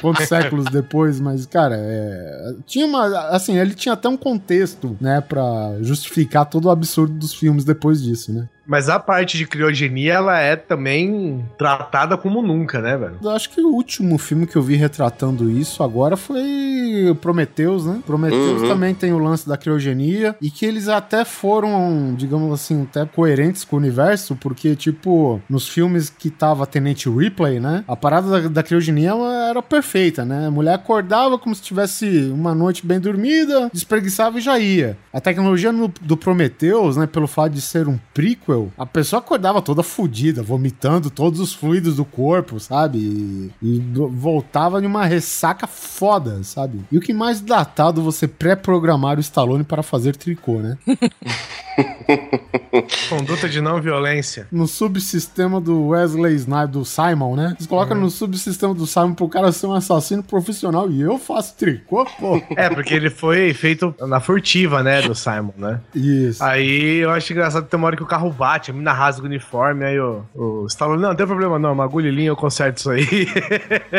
quantos 0.00 0.28
séculos 0.28 0.66
depois, 0.66 1.20
mas, 1.20 1.44
cara, 1.44 1.74
é, 1.76 2.54
tinha 2.64 2.86
uma. 2.86 3.04
Assim, 3.30 3.58
ele 3.58 3.74
tinha 3.74 3.92
até 3.94 4.08
um 4.08 4.16
contexto, 4.16 4.96
né, 5.00 5.20
pra 5.20 5.42
justificar 5.80 6.46
todo 6.46 6.66
o 6.66 6.70
absurdo 6.70 7.12
dos 7.14 7.34
filmes 7.34 7.64
depois 7.64 8.00
disso, 8.02 8.32
né? 8.32 8.48
Mas 8.64 8.88
a 8.88 8.98
parte 9.00 9.36
de 9.36 9.44
criogenia, 9.44 10.14
ela 10.14 10.38
é 10.38 10.54
também 10.54 11.44
tratada 11.58 12.16
como 12.16 12.40
nunca, 12.40 12.80
né, 12.80 12.96
velho? 12.96 13.16
Eu 13.20 13.30
acho 13.30 13.50
que 13.50 13.60
o 13.60 13.66
último 13.72 14.16
filme 14.18 14.46
que 14.46 14.54
eu 14.54 14.62
vi 14.62 14.76
retratando 14.76 15.50
isso 15.50 15.82
agora 15.82 16.16
foi 16.16 17.08
o 17.10 17.14
Prometheus, 17.16 17.84
né? 17.84 18.00
Prometheus 18.06 18.62
Uhum. 18.62 18.68
também 18.68 18.94
tem 18.94 19.12
o 19.12 19.18
lance 19.18 19.48
da 19.48 19.56
criogenia 19.56 20.36
e 20.40 20.48
que 20.48 20.64
eles 20.64 20.86
até 20.88 21.24
foram, 21.24 22.14
digamos 22.16 22.52
assim, 22.52 22.82
até 22.82 23.04
coerentes 23.04 23.64
com 23.64 23.74
o 23.74 23.78
universo, 23.80 24.36
porque, 24.36 24.76
tipo, 24.76 25.42
nos 25.50 25.68
filmes 25.72 26.10
que 26.10 26.30
tava 26.30 26.66
Tenente 26.66 27.08
Ripley, 27.08 27.58
né? 27.58 27.84
A 27.88 27.96
parada 27.96 28.28
da, 28.42 28.48
da 28.48 28.62
criogenia 28.62 29.12
era 29.48 29.62
perfeita, 29.62 30.24
né? 30.24 30.46
A 30.46 30.50
mulher 30.50 30.74
acordava 30.74 31.38
como 31.38 31.54
se 31.54 31.62
tivesse 31.62 32.30
uma 32.32 32.54
noite 32.54 32.86
bem 32.86 33.00
dormida, 33.00 33.70
despreguiçava 33.72 34.38
e 34.38 34.40
já 34.42 34.58
ia. 34.58 34.96
A 35.12 35.20
tecnologia 35.20 35.72
no- 35.72 35.92
do 36.00 36.16
Prometheus, 36.16 36.96
né? 36.96 37.06
Pelo 37.06 37.26
fato 37.26 37.52
de 37.52 37.60
ser 37.60 37.88
um 37.88 37.98
prequel, 38.14 38.70
a 38.76 38.86
pessoa 38.86 39.20
acordava 39.20 39.62
toda 39.62 39.82
fodida, 39.82 40.42
vomitando 40.42 41.10
todos 41.10 41.40
os 41.40 41.52
fluidos 41.54 41.96
do 41.96 42.04
corpo, 42.04 42.60
sabe? 42.60 42.98
E, 42.98 43.50
e 43.62 43.80
voltava 44.10 44.80
de 44.80 44.86
uma 44.86 45.04
ressaca 45.04 45.66
foda, 45.66 46.42
sabe? 46.42 46.80
E 46.90 46.98
o 46.98 47.00
que 47.00 47.12
mais 47.12 47.40
datado 47.40 48.02
você 48.02 48.28
pré-programar 48.28 49.16
o 49.16 49.20
Stallone 49.20 49.64
para 49.64 49.82
fazer 49.82 50.16
tricô, 50.16 50.58
né? 50.58 50.76
Conduta 53.08 53.48
de 53.48 53.60
não 53.60 53.80
violência. 53.80 54.46
No 54.50 54.66
subsistema 54.66 55.60
do 55.60 55.88
Wesley 55.88 56.34
Snipes, 56.34 56.70
do 56.70 56.84
Simon, 56.84 57.36
né? 57.36 57.52
Eles 57.56 57.66
colocam 57.66 57.96
no 57.96 58.10
subsistema 58.10 58.74
do 58.74 58.86
Simon 58.86 59.14
pro 59.14 59.28
cara 59.28 59.52
ser 59.52 59.66
um 59.66 59.74
assassino 59.74 60.22
profissional 60.22 60.90
e 60.90 61.00
eu 61.00 61.18
faço 61.18 61.56
tricô, 61.56 62.04
pô. 62.18 62.42
É, 62.56 62.68
porque 62.70 62.94
ele 62.94 63.10
foi 63.10 63.52
feito 63.54 63.94
na 64.00 64.20
furtiva, 64.20 64.82
né, 64.82 65.02
do 65.02 65.14
Simon, 65.14 65.52
né? 65.56 65.80
Isso. 65.94 66.42
Aí 66.42 66.98
eu 66.98 67.10
acho 67.10 67.32
engraçado 67.32 67.64
que 67.64 67.70
tem 67.70 67.78
uma 67.78 67.86
hora 67.86 67.96
que 67.96 68.02
o 68.02 68.06
carro 68.06 68.30
bate, 68.30 68.70
a 68.70 68.74
mina 68.74 68.92
rasga 68.92 69.22
o 69.22 69.26
uniforme, 69.26 69.84
aí 69.84 69.98
o, 69.98 70.24
o 70.34 70.66
Stallone, 70.66 71.02
não, 71.02 71.10
não 71.10 71.16
tem 71.16 71.26
problema 71.26 71.58
não, 71.58 71.72
uma 71.72 71.84
agulha 71.84 72.10
linha 72.10 72.28
eu 72.28 72.36
conserto 72.36 72.78
isso 72.78 72.90
aí. 72.90 73.26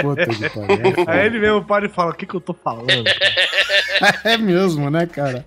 Puta 0.02 0.26
que 0.28 0.50
pariu. 0.50 1.06
Aí 1.08 1.26
ele 1.26 1.40
mesmo 1.40 1.64
para 1.64 1.86
e 1.86 1.90
fala, 1.90 2.12
o 2.12 2.16
que 2.16 2.26
que 2.26 2.36
eu 2.36 2.42
tô 2.42 2.54
falando? 2.54 2.88
É 4.24 4.38
mesmo, 4.38 4.90
né, 4.90 5.06
cara? 5.06 5.46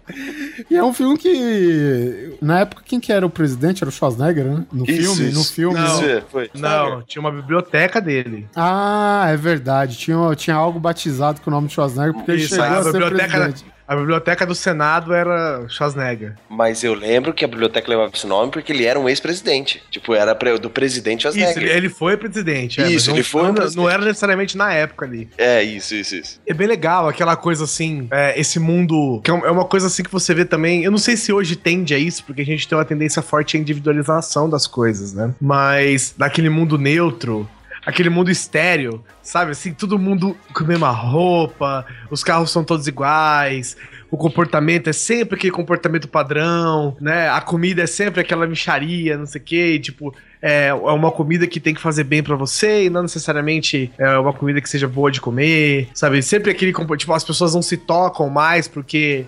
E 0.70 0.76
é 0.76 0.82
um 0.82 0.92
filme 0.92 1.18
que. 1.18 2.15
Na 2.40 2.60
época, 2.60 2.82
quem 2.84 3.00
que 3.00 3.12
era 3.12 3.26
o 3.26 3.30
presidente? 3.30 3.82
Era 3.82 3.88
o 3.88 3.92
Schwarzenegger, 3.92 4.44
né? 4.44 4.64
No 4.72 4.84
Isso, 4.84 5.14
filme, 5.14 5.32
no 5.32 5.40
isso. 5.40 5.52
filme. 5.52 5.78
Não. 5.78 6.02
né? 6.02 6.22
foi. 6.30 6.50
Não, 6.54 7.02
tinha 7.02 7.20
uma 7.20 7.32
biblioteca 7.32 8.00
dele. 8.00 8.48
Ah, 8.54 9.26
é 9.28 9.36
verdade. 9.36 9.96
Tinha, 9.96 10.34
tinha 10.34 10.56
algo 10.56 10.78
batizado 10.78 11.40
com 11.40 11.50
o 11.50 11.52
nome 11.52 11.68
de 11.68 11.74
Schwarzenegger, 11.74 12.14
porque 12.14 12.30
ele 12.30 12.42
Isso, 12.42 12.54
chegou 12.54 12.66
a 12.66 12.78
a 12.78 12.82
ser 12.84 12.92
biblioteca, 12.92 13.28
presidente. 13.28 13.75
A 13.86 13.96
biblioteca 13.96 14.44
do 14.44 14.54
Senado 14.54 15.14
era 15.14 15.64
Schwarzenegger. 15.68 16.34
Mas 16.48 16.82
eu 16.82 16.94
lembro 16.94 17.32
que 17.32 17.44
a 17.44 17.48
biblioteca 17.48 17.88
levava 17.88 18.10
esse 18.14 18.26
nome 18.26 18.50
porque 18.50 18.72
ele 18.72 18.84
era 18.84 18.98
um 18.98 19.08
ex-presidente. 19.08 19.82
Tipo, 19.90 20.14
era 20.14 20.36
do 20.60 20.70
presidente 20.70 21.26
Isso, 21.26 21.36
Schwarzenegger. 21.38 21.70
ele, 21.70 21.86
ele 21.86 21.88
foi 21.88 22.16
presidente. 22.16 22.80
é, 22.80 22.90
Isso, 22.90 23.10
ele 23.10 23.22
foi 23.22 23.42
um 23.42 23.52
não, 23.52 23.70
não 23.70 23.90
era 23.90 24.04
necessariamente 24.04 24.56
na 24.56 24.72
época 24.72 25.06
ali. 25.06 25.28
É, 25.38 25.62
isso, 25.62 25.94
isso, 25.94 26.16
isso. 26.16 26.40
É 26.46 26.52
bem 26.52 26.66
legal, 26.66 27.08
aquela 27.08 27.36
coisa 27.36 27.64
assim, 27.64 28.08
é, 28.10 28.38
esse 28.38 28.58
mundo. 28.58 29.20
Que 29.22 29.30
é 29.30 29.34
é 29.44 29.50
uma 29.50 29.64
coisa 29.64 29.86
assim 29.86 30.02
que 30.02 30.10
você 30.10 30.34
vê 30.34 30.44
também. 30.44 30.84
Eu 30.84 30.90
não 30.90 30.98
sei 30.98 31.16
se 31.16 31.32
hoje 31.32 31.56
tende 31.56 31.94
a 31.94 31.98
isso, 31.98 32.24
porque 32.24 32.42
a 32.42 32.44
gente 32.44 32.66
tem 32.66 32.76
uma 32.76 32.84
tendência 32.84 33.22
forte 33.22 33.56
à 33.56 33.60
individualização 33.60 34.48
das 34.48 34.66
coisas, 34.66 35.12
né? 35.12 35.34
Mas 35.40 36.14
daquele 36.16 36.48
mundo 36.48 36.78
neutro. 36.78 37.48
Aquele 37.86 38.10
mundo 38.10 38.30
estéreo, 38.30 39.02
sabe? 39.22 39.52
Assim, 39.52 39.72
todo 39.72 39.98
mundo 39.98 40.36
com 40.52 40.64
a 40.64 40.66
mesma 40.66 40.90
roupa, 40.90 41.86
os 42.10 42.24
carros 42.24 42.50
são 42.50 42.64
todos 42.64 42.88
iguais, 42.88 43.76
o 44.10 44.16
comportamento 44.16 44.88
é 44.88 44.92
sempre 44.92 45.36
aquele 45.36 45.52
comportamento 45.52 46.08
padrão, 46.08 46.96
né? 47.00 47.28
A 47.30 47.40
comida 47.40 47.82
é 47.82 47.86
sempre 47.86 48.20
aquela 48.20 48.46
micharia, 48.46 49.16
não 49.16 49.26
sei 49.26 49.40
o 49.40 49.44
quê, 49.44 49.74
e, 49.74 49.78
tipo, 49.78 50.12
é 50.42 50.68
é 50.68 50.74
uma 50.74 51.10
comida 51.10 51.46
que 51.46 51.58
tem 51.60 51.74
que 51.74 51.80
fazer 51.80 52.04
bem 52.04 52.22
pra 52.22 52.36
você 52.36 52.84
e 52.86 52.90
não 52.90 53.02
necessariamente 53.02 53.90
é 53.98 54.18
uma 54.18 54.32
comida 54.32 54.60
que 54.60 54.68
seja 54.68 54.86
boa 54.88 55.10
de 55.10 55.20
comer, 55.20 55.88
sabe? 55.94 56.22
Sempre 56.22 56.50
aquele 56.50 56.72
tipo 56.96 57.12
as 57.12 57.24
pessoas 57.24 57.54
não 57.54 57.62
se 57.62 57.76
tocam 57.76 58.28
mais 58.28 58.66
porque 58.68 59.24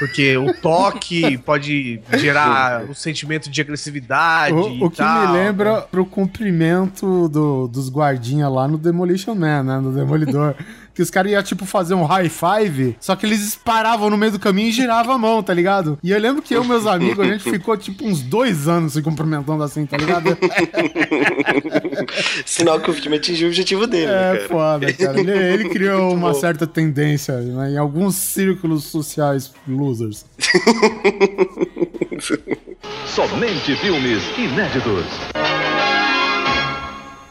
porque 0.00 0.36
o 0.36 0.52
toque 0.60 1.38
pode 1.38 2.00
gerar 2.18 2.84
um 2.90 2.94
sentimento 2.94 3.48
de 3.48 3.60
agressividade 3.60 4.52
O, 4.52 4.86
o 4.86 4.90
que 4.90 4.96
tal. 4.96 5.28
me 5.28 5.32
lembra 5.38 5.82
pro 5.82 6.04
cumprimento 6.04 7.28
do- 7.28 7.68
dos 7.68 7.88
guardinha 7.90 8.48
lá 8.48 8.66
no 8.66 8.76
Demolition 8.76 9.34
Man, 9.34 9.62
né? 9.62 9.78
No 9.80 9.92
Demolidor. 9.92 10.54
Que 11.00 11.04
os 11.04 11.08
caras 11.08 11.32
iam, 11.32 11.42
tipo, 11.42 11.64
fazer 11.64 11.94
um 11.94 12.04
high 12.04 12.28
five, 12.28 12.94
só 13.00 13.16
que 13.16 13.24
eles 13.24 13.56
paravam 13.56 14.10
no 14.10 14.18
meio 14.18 14.32
do 14.32 14.38
caminho 14.38 14.68
e 14.68 14.70
giravam 14.70 15.14
a 15.14 15.18
mão, 15.18 15.42
tá 15.42 15.54
ligado? 15.54 15.98
E 16.02 16.10
eu 16.10 16.20
lembro 16.20 16.42
que 16.42 16.52
eu 16.54 16.62
e 16.62 16.66
meus 16.68 16.86
amigos, 16.86 17.26
a 17.26 17.32
gente 17.32 17.42
ficou, 17.50 17.74
tipo, 17.74 18.04
uns 18.04 18.20
dois 18.20 18.68
anos 18.68 18.92
se 18.92 19.00
cumprimentando 19.00 19.62
assim, 19.62 19.86
tá 19.86 19.96
ligado? 19.96 20.36
Sinal 22.44 22.80
que 22.80 22.90
o 22.90 22.92
filme 22.92 23.16
atingiu 23.16 23.46
o 23.46 23.50
objetivo 23.50 23.86
dele, 23.86 24.08
né, 24.08 24.12
É 24.12 24.36
cara? 24.36 24.48
foda, 24.50 24.92
cara. 24.92 25.20
Ele, 25.20 25.30
ele 25.32 25.68
criou 25.72 26.02
Muito 26.10 26.16
uma 26.18 26.32
bom. 26.32 26.38
certa 26.38 26.66
tendência 26.66 27.34
né, 27.40 27.70
em 27.70 27.78
alguns 27.78 28.16
círculos 28.16 28.84
sociais 28.84 29.50
losers. 29.66 30.26
Somente 33.06 33.74
filmes 33.76 34.22
inéditos. 34.36 35.06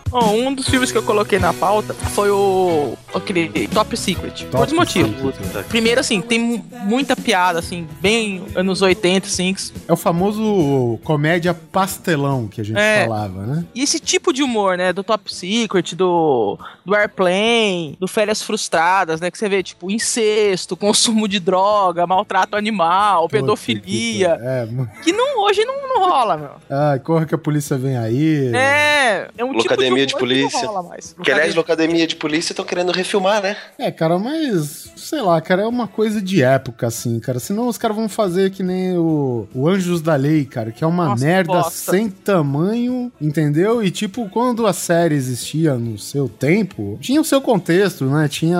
Bom, 0.09 0.33
um 0.35 0.53
dos 0.53 0.67
filmes 0.67 0.91
que 0.91 0.97
eu 0.97 1.03
coloquei 1.03 1.37
na 1.39 1.53
pauta 1.53 1.93
foi 1.93 2.29
o 2.31 2.97
aquele 3.13 3.67
Top 3.67 3.95
Secret. 3.95 4.45
por 4.49 4.61
outros 4.61 4.77
motivos. 4.77 5.35
Primeiro, 5.67 5.99
assim, 5.99 6.19
tem 6.21 6.39
mu- 6.39 6.65
muita 6.83 7.15
piada, 7.15 7.59
assim, 7.59 7.87
bem 8.01 8.43
anos 8.55 8.81
80, 8.81 9.27
assim. 9.27 9.55
É 9.87 9.93
o 9.93 9.95
famoso 9.95 10.99
comédia 11.03 11.53
pastelão 11.53 12.47
que 12.47 12.61
a 12.61 12.63
gente 12.63 12.77
É. 12.79 13.03
falava, 13.05 13.45
né? 13.45 13.65
E 13.75 13.81
esse 13.83 13.99
tipo 13.99 14.33
de 14.33 14.41
humor, 14.43 14.77
né? 14.77 14.91
Do 14.93 15.03
Top 15.03 15.31
Secret, 15.33 15.95
do, 15.95 16.57
do 16.85 16.95
Airplane, 16.95 17.95
do 17.99 18.07
Férias 18.07 18.41
Frustradas, 18.41 19.19
né? 19.21 19.29
Que 19.29 19.37
você 19.37 19.47
vê, 19.49 19.61
tipo, 19.61 19.91
incesto, 19.91 20.75
consumo 20.77 21.27
de 21.27 21.39
droga, 21.39 22.05
maltrato 22.07 22.55
animal, 22.55 23.27
pedofilia. 23.29 24.37
É, 24.41 24.65
mu- 24.65 24.87
Que 25.03 25.11
não, 25.11 25.43
hoje 25.43 25.63
não, 25.65 25.87
não 25.87 26.09
rola, 26.09 26.37
meu. 26.37 26.51
ah, 26.69 26.99
corra 27.03 27.25
que 27.25 27.35
a 27.35 27.37
polícia 27.37 27.77
vem 27.77 27.97
aí. 27.97 28.51
É, 28.55 29.27
é 29.37 29.43
um 29.45 29.55
tipo 29.57 29.75
de 29.77 29.98
humor 30.05 30.13
que 30.13 30.19
polícia. 30.19 30.61
não 30.61 30.73
rola 30.73 30.89
mais. 30.89 31.15
Que 31.23 31.31
aliás, 31.31 31.55
Locademia 31.55 32.07
de 32.07 32.15
Polícia 32.15 32.51
estão 32.53 32.65
querendo 32.65 32.91
refilmar, 32.91 33.41
né? 33.41 33.55
É, 33.77 33.91
cara, 33.91 34.17
mas 34.17 34.91
sei 34.95 35.21
lá, 35.21 35.39
cara, 35.41 35.63
é 35.63 35.67
uma 35.67 35.87
coisa 35.87 36.21
de 36.21 36.43
época, 36.43 36.87
assim, 36.87 37.19
cara. 37.19 37.39
Senão 37.39 37.67
os 37.67 37.77
caras 37.77 37.95
vão 37.95 38.09
fazer 38.09 38.51
que 38.51 38.63
nem 38.63 38.97
o, 38.97 39.47
o 39.53 39.67
Anjos 39.67 40.01
da 40.01 40.15
Lei, 40.15 40.45
cara, 40.45 40.71
que 40.71 40.83
é 40.83 40.87
uma 40.87 41.07
Nossa, 41.07 41.25
merda 41.25 41.53
bosta. 41.53 41.91
sem 41.91 42.09
tamanho, 42.09 43.11
entendeu? 43.19 43.83
E 43.83 43.91
tipo, 43.91 44.29
quando 44.29 44.67
a 44.67 44.73
série 44.73 45.15
existia 45.15 45.75
no 45.75 45.97
seu 45.97 46.27
tempo, 46.27 46.97
tinha 47.01 47.19
o 47.21 47.25
seu 47.25 47.41
contexto, 47.41 48.05
né? 48.05 48.27
Tinha 48.27 48.59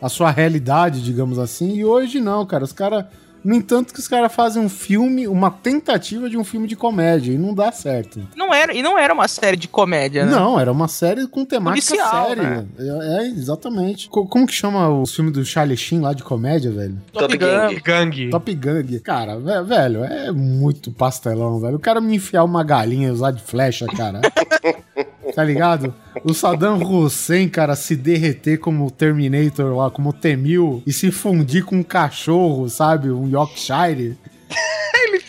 a 0.00 0.08
sua 0.08 0.30
realidade, 0.30 1.02
digamos 1.02 1.38
assim. 1.38 1.74
E 1.74 1.84
hoje 1.84 2.20
não, 2.20 2.46
cara. 2.46 2.64
Os 2.64 2.72
caras. 2.72 3.04
No 3.42 3.54
entanto, 3.54 3.92
que 3.94 4.00
os 4.00 4.06
caras 4.08 4.32
fazem 4.32 4.62
um 4.62 4.68
filme, 4.68 5.26
uma 5.26 5.50
tentativa 5.50 6.28
de 6.28 6.36
um 6.36 6.44
filme 6.44 6.66
de 6.68 6.76
comédia, 6.76 7.32
e 7.32 7.38
não 7.38 7.54
dá 7.54 7.72
certo. 7.72 8.20
Não 8.36 8.52
era, 8.52 8.74
e 8.74 8.82
não 8.82 8.98
era 8.98 9.12
uma 9.14 9.26
série 9.28 9.56
de 9.56 9.66
comédia, 9.68 10.26
né? 10.26 10.32
Não, 10.32 10.58
era 10.60 10.70
uma 10.70 10.88
série 10.88 11.26
com 11.26 11.44
temática 11.44 11.86
Policial, 11.94 12.26
séria. 12.28 12.42
né? 12.42 12.66
É, 12.78 13.22
é, 13.24 13.26
exatamente. 13.28 14.08
Co- 14.08 14.26
como 14.26 14.46
que 14.46 14.52
chama 14.52 14.88
o 14.88 15.06
filme 15.06 15.30
do 15.30 15.44
Charlie 15.44 15.76
Sheen 15.76 16.00
lá 16.00 16.12
de 16.12 16.22
comédia, 16.22 16.70
velho? 16.70 16.98
Top 17.12 17.36
Gun. 17.36 17.80
Gang. 17.82 18.30
Top 18.30 18.54
Gang. 18.54 19.00
Cara, 19.00 19.38
ve- 19.38 19.62
velho, 19.62 20.04
é 20.04 20.30
muito 20.30 20.90
pastelão, 20.92 21.58
velho. 21.60 21.76
O 21.76 21.80
cara 21.80 22.00
me 22.00 22.16
enfiar 22.16 22.44
uma 22.44 22.62
galinha 22.62 23.08
e 23.08 23.10
usar 23.10 23.30
de 23.30 23.42
flecha, 23.42 23.86
cara. 23.86 24.20
tá 25.34 25.44
ligado? 25.44 25.94
O 26.24 26.34
Saddam 26.34 26.82
Hussein, 26.82 27.48
cara, 27.48 27.76
se 27.76 27.96
derreter 27.96 28.58
como 28.58 28.86
o 28.86 28.90
Terminator 28.90 29.76
lá, 29.76 29.90
como 29.90 30.10
o 30.10 30.12
T-1000 30.12 30.82
e 30.86 30.92
se 30.92 31.10
fundir 31.10 31.64
com 31.64 31.76
um 31.76 31.82
cachorro, 31.82 32.68
sabe? 32.68 33.10
Um 33.10 33.28
Yorkshire. 33.28 34.16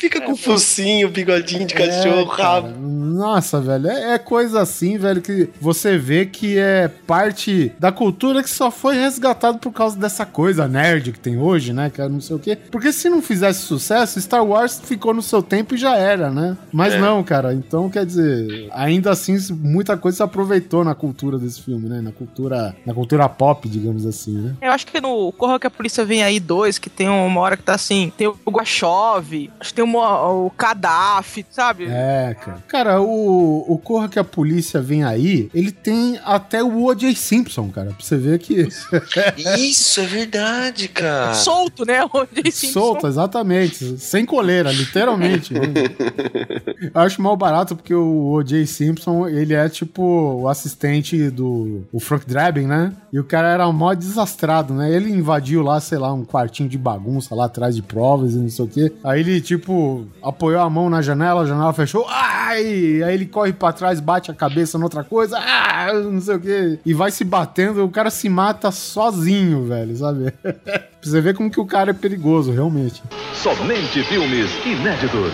Fica 0.02 0.20
com 0.20 0.36
focinho, 0.36 1.10
bigodinho 1.10 1.66
de 1.68 1.76
cachorro, 1.76 2.34
É, 2.34 2.36
cara. 2.38 2.44
rabo. 2.62 2.70
Nossa, 2.80 3.62
velho, 3.62 3.88
é, 3.88 4.14
é 4.16 4.18
coisa 4.18 4.62
assim, 4.62 4.98
velho, 4.98 5.22
que 5.22 5.50
você 5.62 5.96
vê 5.96 6.26
que 6.26 6.58
é 6.58 6.88
parte 6.88 7.72
da 7.78 7.92
cultura 7.92 8.42
que 8.42 8.50
só 8.50 8.72
foi 8.72 8.96
resgatado 8.96 9.60
por 9.60 9.72
causa 9.72 9.96
dessa 10.00 10.26
coisa 10.26 10.68
nerd 10.68 11.12
que 11.12 11.20
tem 11.20 11.38
hoje, 11.38 11.72
né, 11.72 11.92
cara, 11.92 12.10
não 12.10 12.20
sei 12.20 12.36
o 12.36 12.40
quê. 12.40 12.58
Porque 12.72 12.92
se 12.92 13.10
não 13.10 13.22
fizesse 13.22 13.60
sucesso, 13.62 14.20
Star 14.20 14.44
Wars 14.44 14.82
ficou 14.84 15.14
no 15.14 15.22
seu 15.22 15.44
tempo 15.44 15.76
e 15.76 15.78
já 15.78 15.96
era, 15.96 16.32
né? 16.32 16.58
Mas 16.72 16.94
É. 16.96 17.00
não, 17.00 17.24
cara, 17.24 17.54
então 17.54 17.88
quer 17.90 18.06
dizer, 18.06 18.70
ainda 18.72 19.12
assim, 19.12 19.38
muita 19.52 19.96
coisa 19.98 20.18
se 20.18 20.24
aproveitou 20.24 20.84
na 20.84 20.96
cultura 20.96 21.38
desse 21.38 21.62
filme, 21.62 21.88
né? 21.88 22.02
Na 22.02 22.12
cultura, 22.12 22.76
na 22.86 22.94
cultura 22.94 23.30
pop, 23.30 23.70
digamos 23.70 24.04
assim, 24.08 24.34
né? 24.34 24.56
Eu 24.62 24.72
acho 24.72 24.88
que 24.88 25.00
no 25.00 25.32
Corra 25.34 25.60
que 25.60 25.68
a 25.68 25.72
Polícia 25.72 26.04
Vem 26.04 26.24
Aí 26.24 26.40
2, 26.40 26.80
que 26.80 26.90
tem 26.90 27.08
uma 27.08 27.40
hora 27.40 27.56
que 27.56 27.62
tá 27.64 27.76
assim, 27.76 28.12
tem 28.18 28.26
o 28.28 28.36
Guachove, 28.50 29.52
acho 29.60 29.70
que 29.70 29.76
tem 29.76 29.84
uma, 30.00 30.30
o 30.30 30.52
Gaddafi, 30.58 31.46
sabe? 31.50 31.86
É, 31.86 32.36
cara. 32.40 32.64
Cara, 32.68 33.02
o, 33.02 33.66
o 33.68 33.78
Corra 33.78 34.10
que 34.10 34.20
a 34.20 34.24
Polícia 34.24 34.82
Vem 34.82 35.04
Aí, 35.04 35.50
ele 35.54 35.72
tem 35.72 36.20
até 36.24 36.64
o 36.64 36.84
O.J. 36.84 37.16
Simpson, 37.16 37.70
cara, 37.70 37.88
pra 37.92 37.98
você 38.00 38.18
ver 38.18 38.40
que... 38.40 38.68
Isso 39.58 40.00
é 40.00 40.06
verdade, 40.06 40.88
cara. 40.88 41.34
Solto, 41.34 41.86
né? 41.86 42.04
O 42.04 42.26
J. 42.26 42.52
Simpson. 42.52 42.80
Solto, 42.80 43.08
exatamente. 43.08 43.98
Sem 43.98 44.26
coleira, 44.26 44.72
literalmente. 44.72 45.54
Eu 46.94 47.02
acho 47.02 47.22
mal 47.22 47.36
barato 47.38 47.76
porque 47.76 47.94
o 47.94 48.32
O.J. 48.34 48.66
Simpson, 48.66 49.28
ele 49.28 49.54
é 49.54 49.68
tipo 49.70 50.02
o 50.42 50.48
assistente 50.48 51.30
do 51.30 51.84
o 51.92 52.00
Frank 52.00 52.26
Drabin, 52.26 52.66
né? 52.66 52.94
E 53.12 53.20
o 53.20 53.24
cara 53.24 53.50
era 53.50 53.72
mó 53.72 53.94
desastrado, 53.94 54.74
né? 54.74 54.92
Ele 54.92 55.12
invadiu 55.12 55.62
lá, 55.62 55.80
sei 55.80 55.98
lá, 55.98 56.14
um 56.14 56.26
quartinho 56.26 56.70
de 56.70 56.78
bagunça 56.78 57.36
lá 57.36 57.46
atrás 57.46 57.76
de 57.76 57.82
provas 57.82 58.34
e 58.34 58.38
não 58.38 58.50
sei 58.50 58.66
o 58.66 58.68
quê. 58.68 58.94
Aí 59.04 59.20
ele, 59.20 59.42
tipo, 59.42 59.81
apoiou 60.22 60.62
a 60.62 60.70
mão 60.70 60.90
na 60.90 61.02
janela, 61.02 61.42
a 61.42 61.46
janela 61.46 61.74
fechou. 61.74 62.06
Ai! 62.10 63.04
Aí 63.04 63.14
ele 63.14 63.26
corre 63.26 63.54
pra 63.54 63.74
trás, 63.74 64.00
bate 64.00 64.32
a 64.32 64.34
cabeça 64.34 64.78
noutra 64.78 65.04
coisa. 65.04 65.38
Ah! 65.38 65.94
Não 65.94 66.22
sei 66.22 66.36
o 66.36 66.40
quê. 66.40 66.80
E 66.86 66.94
vai 66.94 67.12
se 67.12 67.24
batendo, 67.24 67.84
o 67.84 67.90
cara 67.90 68.10
se 68.10 68.30
mata 68.30 68.72
sozinho, 68.72 69.66
velho, 69.66 69.96
sabe? 69.96 70.32
pra 70.42 70.90
você 71.02 71.22
ver 71.22 71.36
como 71.36 71.52
que 71.52 71.60
o 71.60 71.66
cara 71.66 71.92
é 71.92 71.94
perigoso, 71.94 72.52
realmente. 72.52 73.02
Somente 73.34 74.04
filmes 74.04 74.50
inéditos. 74.66 75.34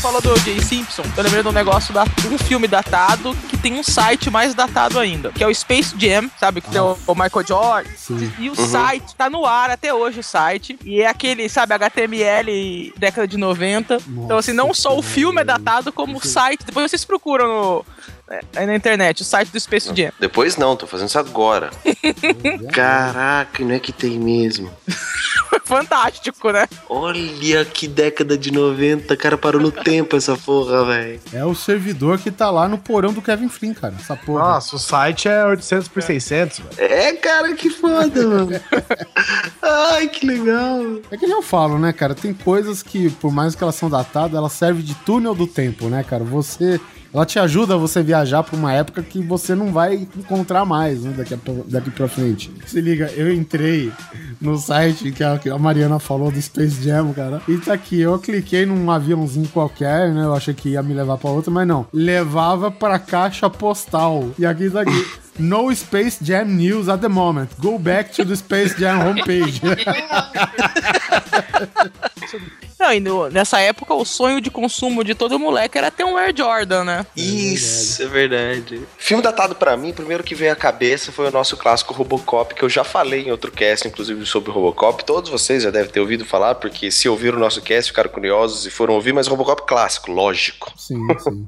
Falou 0.00 0.20
do 0.22 0.34
J. 0.40 0.58
Simpson, 0.62 1.02
eu 1.14 1.22
lembrei 1.22 1.42
de 1.42 1.48
um 1.48 1.52
negócio, 1.52 1.92
da, 1.92 2.04
um 2.32 2.38
filme 2.38 2.66
datado 2.66 3.36
que 3.50 3.56
tem 3.58 3.74
um 3.74 3.82
site 3.82 4.30
mais 4.30 4.54
datado 4.54 4.98
ainda, 4.98 5.30
que 5.30 5.44
é 5.44 5.46
o 5.46 5.54
Space 5.54 5.94
Jam, 5.98 6.30
sabe? 6.40 6.62
Que 6.62 6.70
tem 6.70 6.80
o, 6.80 6.96
o 7.06 7.14
Michael 7.14 7.46
Jordan. 7.46 7.90
Sim. 7.96 8.32
E 8.38 8.48
o 8.48 8.58
Uhum. 8.58 8.66
site 8.68 9.14
tá 9.14 9.28
no 9.28 9.44
ar 9.44 9.68
até 9.68 9.92
hoje, 9.92 10.20
o 10.20 10.22
site. 10.22 10.78
E 10.84 11.02
é 11.02 11.06
aquele, 11.06 11.46
sabe, 11.50 11.74
HTML 11.74 12.92
década 12.96 13.28
de 13.28 13.36
90. 13.36 13.98
então, 14.08 14.38
assim, 14.38 14.54
não 14.54 14.72
só 14.72 14.96
o 14.96 15.02
filme 15.02 15.42
é 15.42 15.44
datado, 15.44 15.92
como 15.92 16.16
o 16.16 16.26
site. 16.26 16.64
Depois 16.64 16.90
vocês 16.90 17.04
procuram 17.04 17.46
no, 17.46 17.86
é, 18.54 18.64
na 18.64 18.76
internet, 18.76 19.22
o 19.22 19.24
site 19.24 19.50
do 19.50 19.58
Space 19.58 19.88
Jam. 19.94 20.12
Depois 20.20 20.56
não, 20.56 20.76
tô 20.76 20.86
fazendo 20.86 21.08
isso 21.08 21.18
agora. 21.18 21.70
Caraca, 22.72 23.64
não 23.64 23.74
é 23.74 23.80
que 23.80 23.92
tem 23.92 24.20
mesmo. 24.20 24.70
Foi 25.48 25.58
fantástico, 25.66 26.52
né? 26.52 26.68
Olha 26.88 27.64
que 27.64 27.88
década 27.88 28.38
de 28.38 28.52
90, 28.52 29.16
cara, 29.16 29.36
parou 29.36 29.60
no 29.60 29.72
tempo 29.72 30.16
essa 30.16 30.36
porra, 30.36 30.84
velho. 30.84 31.20
É 31.32 31.44
o 31.44 31.56
servidor 31.56 32.18
que 32.18 32.30
tá 32.30 32.50
lá 32.50 32.68
no 32.68 32.78
porão 32.78 33.12
do 33.12 33.20
Kevin 33.20 33.48
Flynn, 33.48 33.74
cara. 33.74 33.94
Essa 33.98 34.14
porra. 34.14 34.40
Nossa, 34.40 34.76
o 34.76 34.78
site 34.78 35.28
é 35.28 35.44
800 35.44 35.88
por 35.88 36.00
600, 36.00 36.58
velho. 36.60 36.92
É, 36.92 37.12
cara, 37.14 37.52
que 37.54 37.68
foda, 37.68 38.26
mano. 38.26 38.60
Ai, 39.60 40.06
que 40.08 40.24
legal. 40.24 40.80
É 41.10 41.16
que 41.16 41.26
nem 41.26 41.34
eu 41.34 41.42
falo, 41.42 41.80
né, 41.80 41.92
cara? 41.92 42.14
Tem 42.14 42.32
coisas 42.32 42.80
que, 42.80 43.10
por 43.10 43.32
mais 43.32 43.56
que 43.56 43.62
elas 43.64 43.74
são 43.74 43.90
datadas, 43.90 44.34
elas 44.34 44.52
servem 44.52 44.84
de 44.84 44.94
túnel 44.94 45.34
do 45.34 45.48
tempo, 45.48 45.88
né, 45.88 46.04
cara? 46.04 46.22
Você. 46.22 46.80
Ela 47.12 47.26
te 47.26 47.38
ajuda 47.38 47.74
a 47.74 47.76
você 47.76 48.02
viajar 48.02 48.42
pra 48.42 48.56
uma 48.56 48.72
época 48.72 49.02
que 49.02 49.20
você 49.20 49.54
não 49.54 49.72
vai 49.72 50.08
encontrar 50.16 50.64
mais, 50.64 51.02
né, 51.02 51.12
daqui, 51.16 51.34
a, 51.34 51.38
daqui 51.66 51.90
pra 51.90 52.08
frente. 52.08 52.50
Se 52.66 52.80
liga, 52.80 53.10
eu 53.16 53.32
entrei 53.32 53.92
no 54.40 54.56
site 54.56 55.10
que 55.10 55.24
a, 55.24 55.38
que 55.38 55.50
a 55.50 55.58
Mariana 55.58 55.98
falou 55.98 56.30
do 56.30 56.40
Space 56.40 56.82
Jam, 56.82 57.12
cara. 57.12 57.42
E 57.48 57.56
tá 57.58 57.74
aqui, 57.74 58.00
eu 58.00 58.18
cliquei 58.18 58.64
num 58.64 58.90
aviãozinho 58.90 59.48
qualquer, 59.48 60.12
né? 60.12 60.24
Eu 60.24 60.34
achei 60.34 60.54
que 60.54 60.70
ia 60.70 60.82
me 60.82 60.94
levar 60.94 61.18
pra 61.18 61.30
outra, 61.30 61.50
mas 61.50 61.66
não. 61.66 61.86
Levava 61.92 62.70
pra 62.70 62.98
caixa 62.98 63.50
postal. 63.50 64.30
E 64.38 64.46
aqui 64.46 64.70
tá 64.70 64.82
aqui. 64.82 65.06
No 65.38 65.74
Space 65.74 66.22
Jam 66.22 66.44
news 66.44 66.88
at 66.88 67.00
the 67.00 67.08
moment. 67.08 67.48
Go 67.58 67.78
back 67.78 68.14
to 68.14 68.26
the 68.26 68.36
Space 68.36 68.78
Jam 68.78 68.98
homepage. 68.98 69.62
Não, 72.80 72.92
e 72.94 72.98
no- 72.98 73.28
nessa 73.28 73.60
época 73.60 73.92
o 73.92 74.06
sonho 74.06 74.40
de 74.40 74.50
consumo 74.50 75.04
de 75.04 75.14
todo 75.14 75.38
moleque 75.38 75.76
era 75.76 75.90
ter 75.90 76.02
um 76.02 76.16
Air 76.16 76.34
Jordan, 76.34 76.82
né? 76.84 77.06
Isso, 77.14 78.02
é 78.02 78.06
verdade. 78.06 78.80
Filme 78.96 79.22
datado 79.22 79.54
pra 79.54 79.76
mim, 79.76 79.92
primeiro 79.92 80.24
que 80.24 80.34
veio 80.34 80.50
à 80.52 80.56
cabeça 80.56 81.12
foi 81.12 81.28
o 81.28 81.30
nosso 81.30 81.58
clássico 81.58 81.92
Robocop, 81.92 82.54
que 82.54 82.62
eu 82.62 82.70
já 82.70 82.82
falei 82.82 83.26
em 83.28 83.30
outro 83.30 83.52
cast, 83.52 83.86
inclusive, 83.86 84.24
sobre 84.24 84.50
o 84.50 84.54
Robocop. 84.54 85.04
Todos 85.04 85.28
vocês 85.30 85.62
já 85.62 85.70
devem 85.70 85.90
ter 85.92 86.00
ouvido 86.00 86.24
falar, 86.24 86.54
porque 86.54 86.90
se 86.90 87.06
ouviram 87.06 87.36
o 87.36 87.40
nosso 87.40 87.60
cast, 87.60 87.90
ficaram 87.90 88.08
curiosos 88.10 88.64
e 88.64 88.70
foram 88.70 88.94
ouvir, 88.94 89.12
mas 89.12 89.26
Robocop 89.26 89.66
clássico, 89.66 90.10
lógico. 90.10 90.72
Sim, 90.78 91.06
sim. 91.22 91.46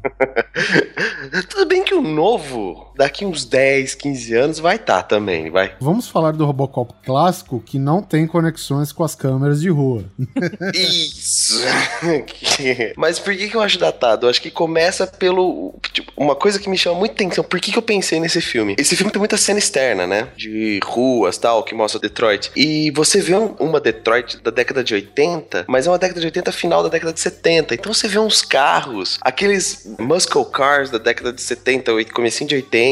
Tudo 1.49 1.65
bem 1.67 1.83
que 1.83 1.95
o 1.95 2.03
novo, 2.03 2.92
daqui 2.97 3.25
uns 3.25 3.45
10, 3.45 3.95
15 3.95 4.35
anos, 4.35 4.59
vai 4.59 4.77
estar 4.77 5.03
também, 5.03 5.51
vai. 5.51 5.75
Vamos 5.81 6.09
falar 6.09 6.33
do 6.33 6.45
Robocop 6.45 6.93
clássico 7.05 7.61
que 7.61 7.79
não 7.79 8.03
tem 8.03 8.27
conexões 8.27 8.93
com 8.93 9.05
as 9.05 9.15
câmeras 9.15 9.61
de 9.61 9.69
rua. 9.71 10.05
Isso. 10.75 11.61
Mas 12.97 13.19
por 13.19 13.35
que, 13.37 13.49
que 13.49 13.57
eu 13.57 13.61
acho 13.61 13.79
datado? 13.79 14.27
Eu 14.27 14.31
acho 14.31 14.41
que 14.41 14.51
começa 14.51 15.07
pelo. 15.07 15.75
tipo, 15.93 16.13
uma 16.17 16.35
coisa 16.35 16.59
que 16.59 16.69
me 16.69 16.77
chama 16.79 16.99
muita 16.99 17.15
atenção. 17.15 17.45
Por 17.45 17.61
que, 17.61 17.73
que 17.73 17.79
eu 17.79 17.83
pensei 17.83 18.21
nesse 18.21 18.41
filme? 18.41 18.75
Esse 18.79 18.97
filme 18.97 19.11
tem 19.13 19.19
muita 19.19 19.37
cena 19.37 19.59
externa, 19.59 20.07
né? 20.07 20.29
De 20.37 20.81
ruas 20.85 21.39
tal, 21.39 21.63
que 21.65 21.75
mostra 21.75 22.01
Detroit. 22.01 22.51
E 22.57 22.91
você 22.93 23.21
vê 23.21 23.35
um- 23.35 23.55
uma 23.59 23.81
Detroit 23.81 24.39
da 24.43 24.51
década 24.51 24.83
de 24.85 24.95
80, 24.95 25.65
mas 25.69 25.87
é 25.87 25.91
uma 25.91 25.99
década 25.99 26.21
de 26.21 26.27
80 26.27 26.53
final 26.53 26.83
da 26.83 26.89
década 26.89 27.13
de 27.13 27.21
70. 27.21 27.75
Então 27.75 27.93
você 27.93 28.09
vê 28.09 28.19
uns 28.19 28.43
carros, 28.43 29.19
aqueles 29.23 29.87
muscle 29.99 30.45
cars 30.47 30.91
da 30.91 30.99
década 30.99 31.33
de 31.33 31.41
70, 31.41 31.93
oit- 31.93 32.13
comecinho 32.13 32.49
de 32.49 32.57
80, 32.57 32.92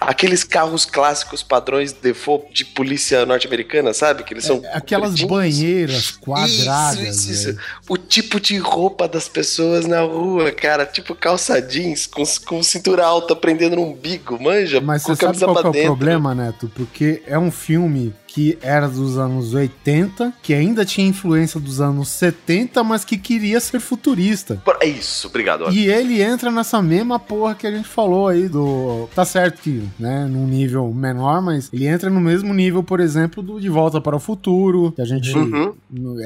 aqueles 0.00 0.44
carros 0.44 0.84
clássicos 0.84 1.42
padrões 1.42 1.92
default 1.92 2.52
de 2.52 2.64
polícia 2.64 3.24
norte-americana, 3.26 3.92
sabe? 3.92 4.22
Que 4.24 4.34
eles 4.34 4.44
são 4.44 4.62
Aquelas 4.72 5.10
compridinhos. 5.10 5.30
banheiras 5.30 6.10
quadradas. 6.12 6.98
Isso, 6.98 7.30
isso, 7.32 7.50
isso. 7.50 7.58
O 7.88 7.96
tipo 7.96 8.40
de 8.40 8.56
roupa 8.58 9.06
das 9.08 9.28
pessoas 9.28 9.86
na 9.86 10.00
rua, 10.02 10.50
cara. 10.52 10.86
Tipo 10.86 11.14
calça 11.14 11.60
jeans 11.60 12.06
com, 12.06 12.22
com 12.46 12.62
cintura 12.62 13.04
alta 13.04 13.34
prendendo 13.36 13.76
no 13.76 13.82
umbigo, 13.82 14.40
manja? 14.40 14.80
Mas 14.80 15.02
com 15.02 15.14
você 15.14 15.24
sabe 15.26 15.38
qual 15.38 15.64
é 15.64 15.68
o 15.68 15.84
problema, 15.84 16.34
Neto? 16.34 16.70
Porque 16.74 17.22
é 17.26 17.38
um 17.38 17.50
filme 17.50 18.14
que 18.32 18.56
era 18.62 18.88
dos 18.88 19.18
anos 19.18 19.54
80, 19.54 20.32
que 20.40 20.54
ainda 20.54 20.84
tinha 20.84 21.06
influência 21.08 21.58
dos 21.58 21.80
anos 21.80 22.08
70, 22.10 22.84
mas 22.84 23.04
que 23.04 23.18
queria 23.18 23.58
ser 23.58 23.80
futurista. 23.80 24.62
É 24.80 24.86
isso, 24.86 25.26
obrigado. 25.26 25.68
E 25.72 25.88
ele 25.90 26.22
entra 26.22 26.48
nessa 26.50 26.80
mesma 26.80 27.18
porra 27.18 27.56
que 27.56 27.66
a 27.66 27.70
gente 27.72 27.88
falou 27.88 28.28
aí 28.28 28.48
do. 28.48 29.08
Tá 29.16 29.24
certo 29.24 29.60
que, 29.60 29.82
né, 29.98 30.26
num 30.30 30.46
nível 30.46 30.92
menor, 30.94 31.42
mas 31.42 31.68
ele 31.72 31.86
entra 31.86 32.08
no 32.08 32.20
mesmo 32.20 32.54
nível, 32.54 32.84
por 32.84 33.00
exemplo, 33.00 33.42
do 33.42 33.60
De 33.60 33.68
Volta 33.68 34.00
para 34.00 34.14
o 34.14 34.20
Futuro, 34.20 34.92
que 34.92 35.02
a 35.02 35.04
gente 35.04 35.36
Uhum. 35.36 35.74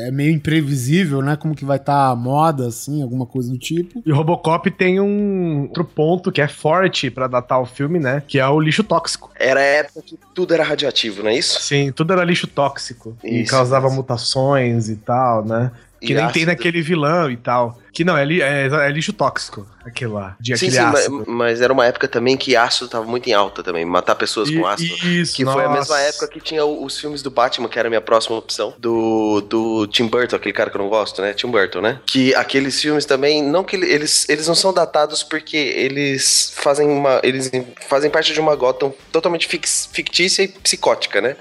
é 0.06 0.10
meio 0.10 0.30
imprevisível, 0.34 1.22
né? 1.22 1.36
Como 1.36 1.54
que 1.54 1.64
vai 1.64 1.78
estar 1.78 2.10
a 2.10 2.16
moda, 2.16 2.66
assim, 2.66 3.02
alguma 3.02 3.24
coisa 3.24 3.50
do 3.50 3.58
tipo. 3.58 4.02
E 4.04 4.12
o 4.12 4.14
Robocop 4.14 4.70
tem 4.70 5.00
um 5.00 5.62
outro 5.62 5.84
ponto 5.84 6.30
que 6.30 6.40
é 6.42 6.48
forte 6.48 7.10
pra 7.10 7.26
datar 7.26 7.60
o 7.60 7.66
filme, 7.66 7.98
né? 7.98 8.22
Que 8.26 8.38
é 8.38 8.46
o 8.46 8.60
lixo 8.60 8.84
tóxico. 8.84 9.30
Era 9.38 9.60
a 9.60 9.62
época 9.64 10.02
que 10.02 10.18
tudo 10.34 10.52
era 10.52 10.62
radioativo, 10.64 11.22
não 11.22 11.30
é 11.30 11.38
isso? 11.38 11.60
Sim, 11.62 11.92
tudo 11.94 12.12
era 12.12 12.24
lixo 12.24 12.46
tóxico. 12.46 13.16
e 13.22 13.42
Isso, 13.42 13.50
causava 13.50 13.86
isso. 13.86 13.96
mutações 13.96 14.88
e 14.88 14.96
tal, 14.96 15.44
né? 15.44 15.70
Que 16.00 16.12
E 16.12 16.14
nem 16.16 16.24
ácido. 16.24 16.34
tem 16.34 16.44
naquele 16.46 16.82
vilão 16.82 17.30
e 17.30 17.36
tal. 17.36 17.78
Que 17.90 18.04
não, 18.04 18.14
é, 18.18 18.24
li- 18.26 18.42
é- 18.42 18.66
é 18.66 18.90
lixo 18.90 19.10
tóxico, 19.12 19.66
aquele 19.86 20.10
lá. 20.12 20.36
De 20.38 20.48
Sim, 20.58 20.66
aquele 20.66 20.72
sim, 20.72 20.82
ma- 20.82 20.90
ácido. 20.90 21.24
mas, 21.26 21.60
era 21.62 21.72
uma 21.72 21.86
época 21.86 22.06
também 22.06 22.36
que 22.36 22.54
ácido 22.54 22.88
tava 22.88 23.06
muito 23.06 23.26
em 23.30 23.32
alta 23.32 23.62
também. 23.62 23.86
Matar 23.86 24.14
pessoas 24.16 24.50
com 24.50 24.56
E- 24.58 24.64
ácido. 24.66 24.94
Isso, 25.08 25.34
Que 25.34 25.44
foi 25.44 25.64
a 25.64 25.68
nossa. 25.68 25.78
mesma 25.78 26.00
época 26.00 26.28
que 26.28 26.40
tinha 26.40 26.62
os 26.62 26.98
filmes 27.00 27.22
do 27.22 27.30
Batman, 27.30 27.68
que 27.70 27.78
era 27.78 27.88
a 27.88 27.90
minha 27.90 28.02
próxima 28.02 28.36
opção. 28.36 28.74
Do, 28.78 29.40
do 29.48 29.86
Tim 29.86 30.06
Burton, 30.08 30.36
aquele 30.36 30.52
cara 30.52 30.68
que 30.68 30.76
eu 30.76 30.82
não 30.82 30.90
gosto, 30.90 31.22
né? 31.22 31.32
Tim 31.32 31.46
Burton, 31.46 31.80
né? 31.80 31.98
Que 32.04 32.34
aqueles 32.34 32.78
filmes 32.78 33.06
também, 33.06 33.42
não 33.42 33.64
que 33.64 33.74
ele- 33.76 33.90
eles, 33.90 34.28
eles 34.28 34.46
não 34.46 34.54
são 34.54 34.74
datados 34.74 35.22
porque 35.22 35.56
eles 35.56 36.52
fazem 36.56 36.86
uma. 36.86 37.18
Eles 37.22 37.50
fazem 37.88 38.10
parte 38.10 38.34
de 38.34 38.40
uma 38.40 38.54
Gotham 38.56 38.92
totalmente 39.10 39.46
fix- 39.46 39.88
fictícia 39.90 40.42
e 40.42 40.48
psicótica, 40.48 41.20
né? 41.22 41.34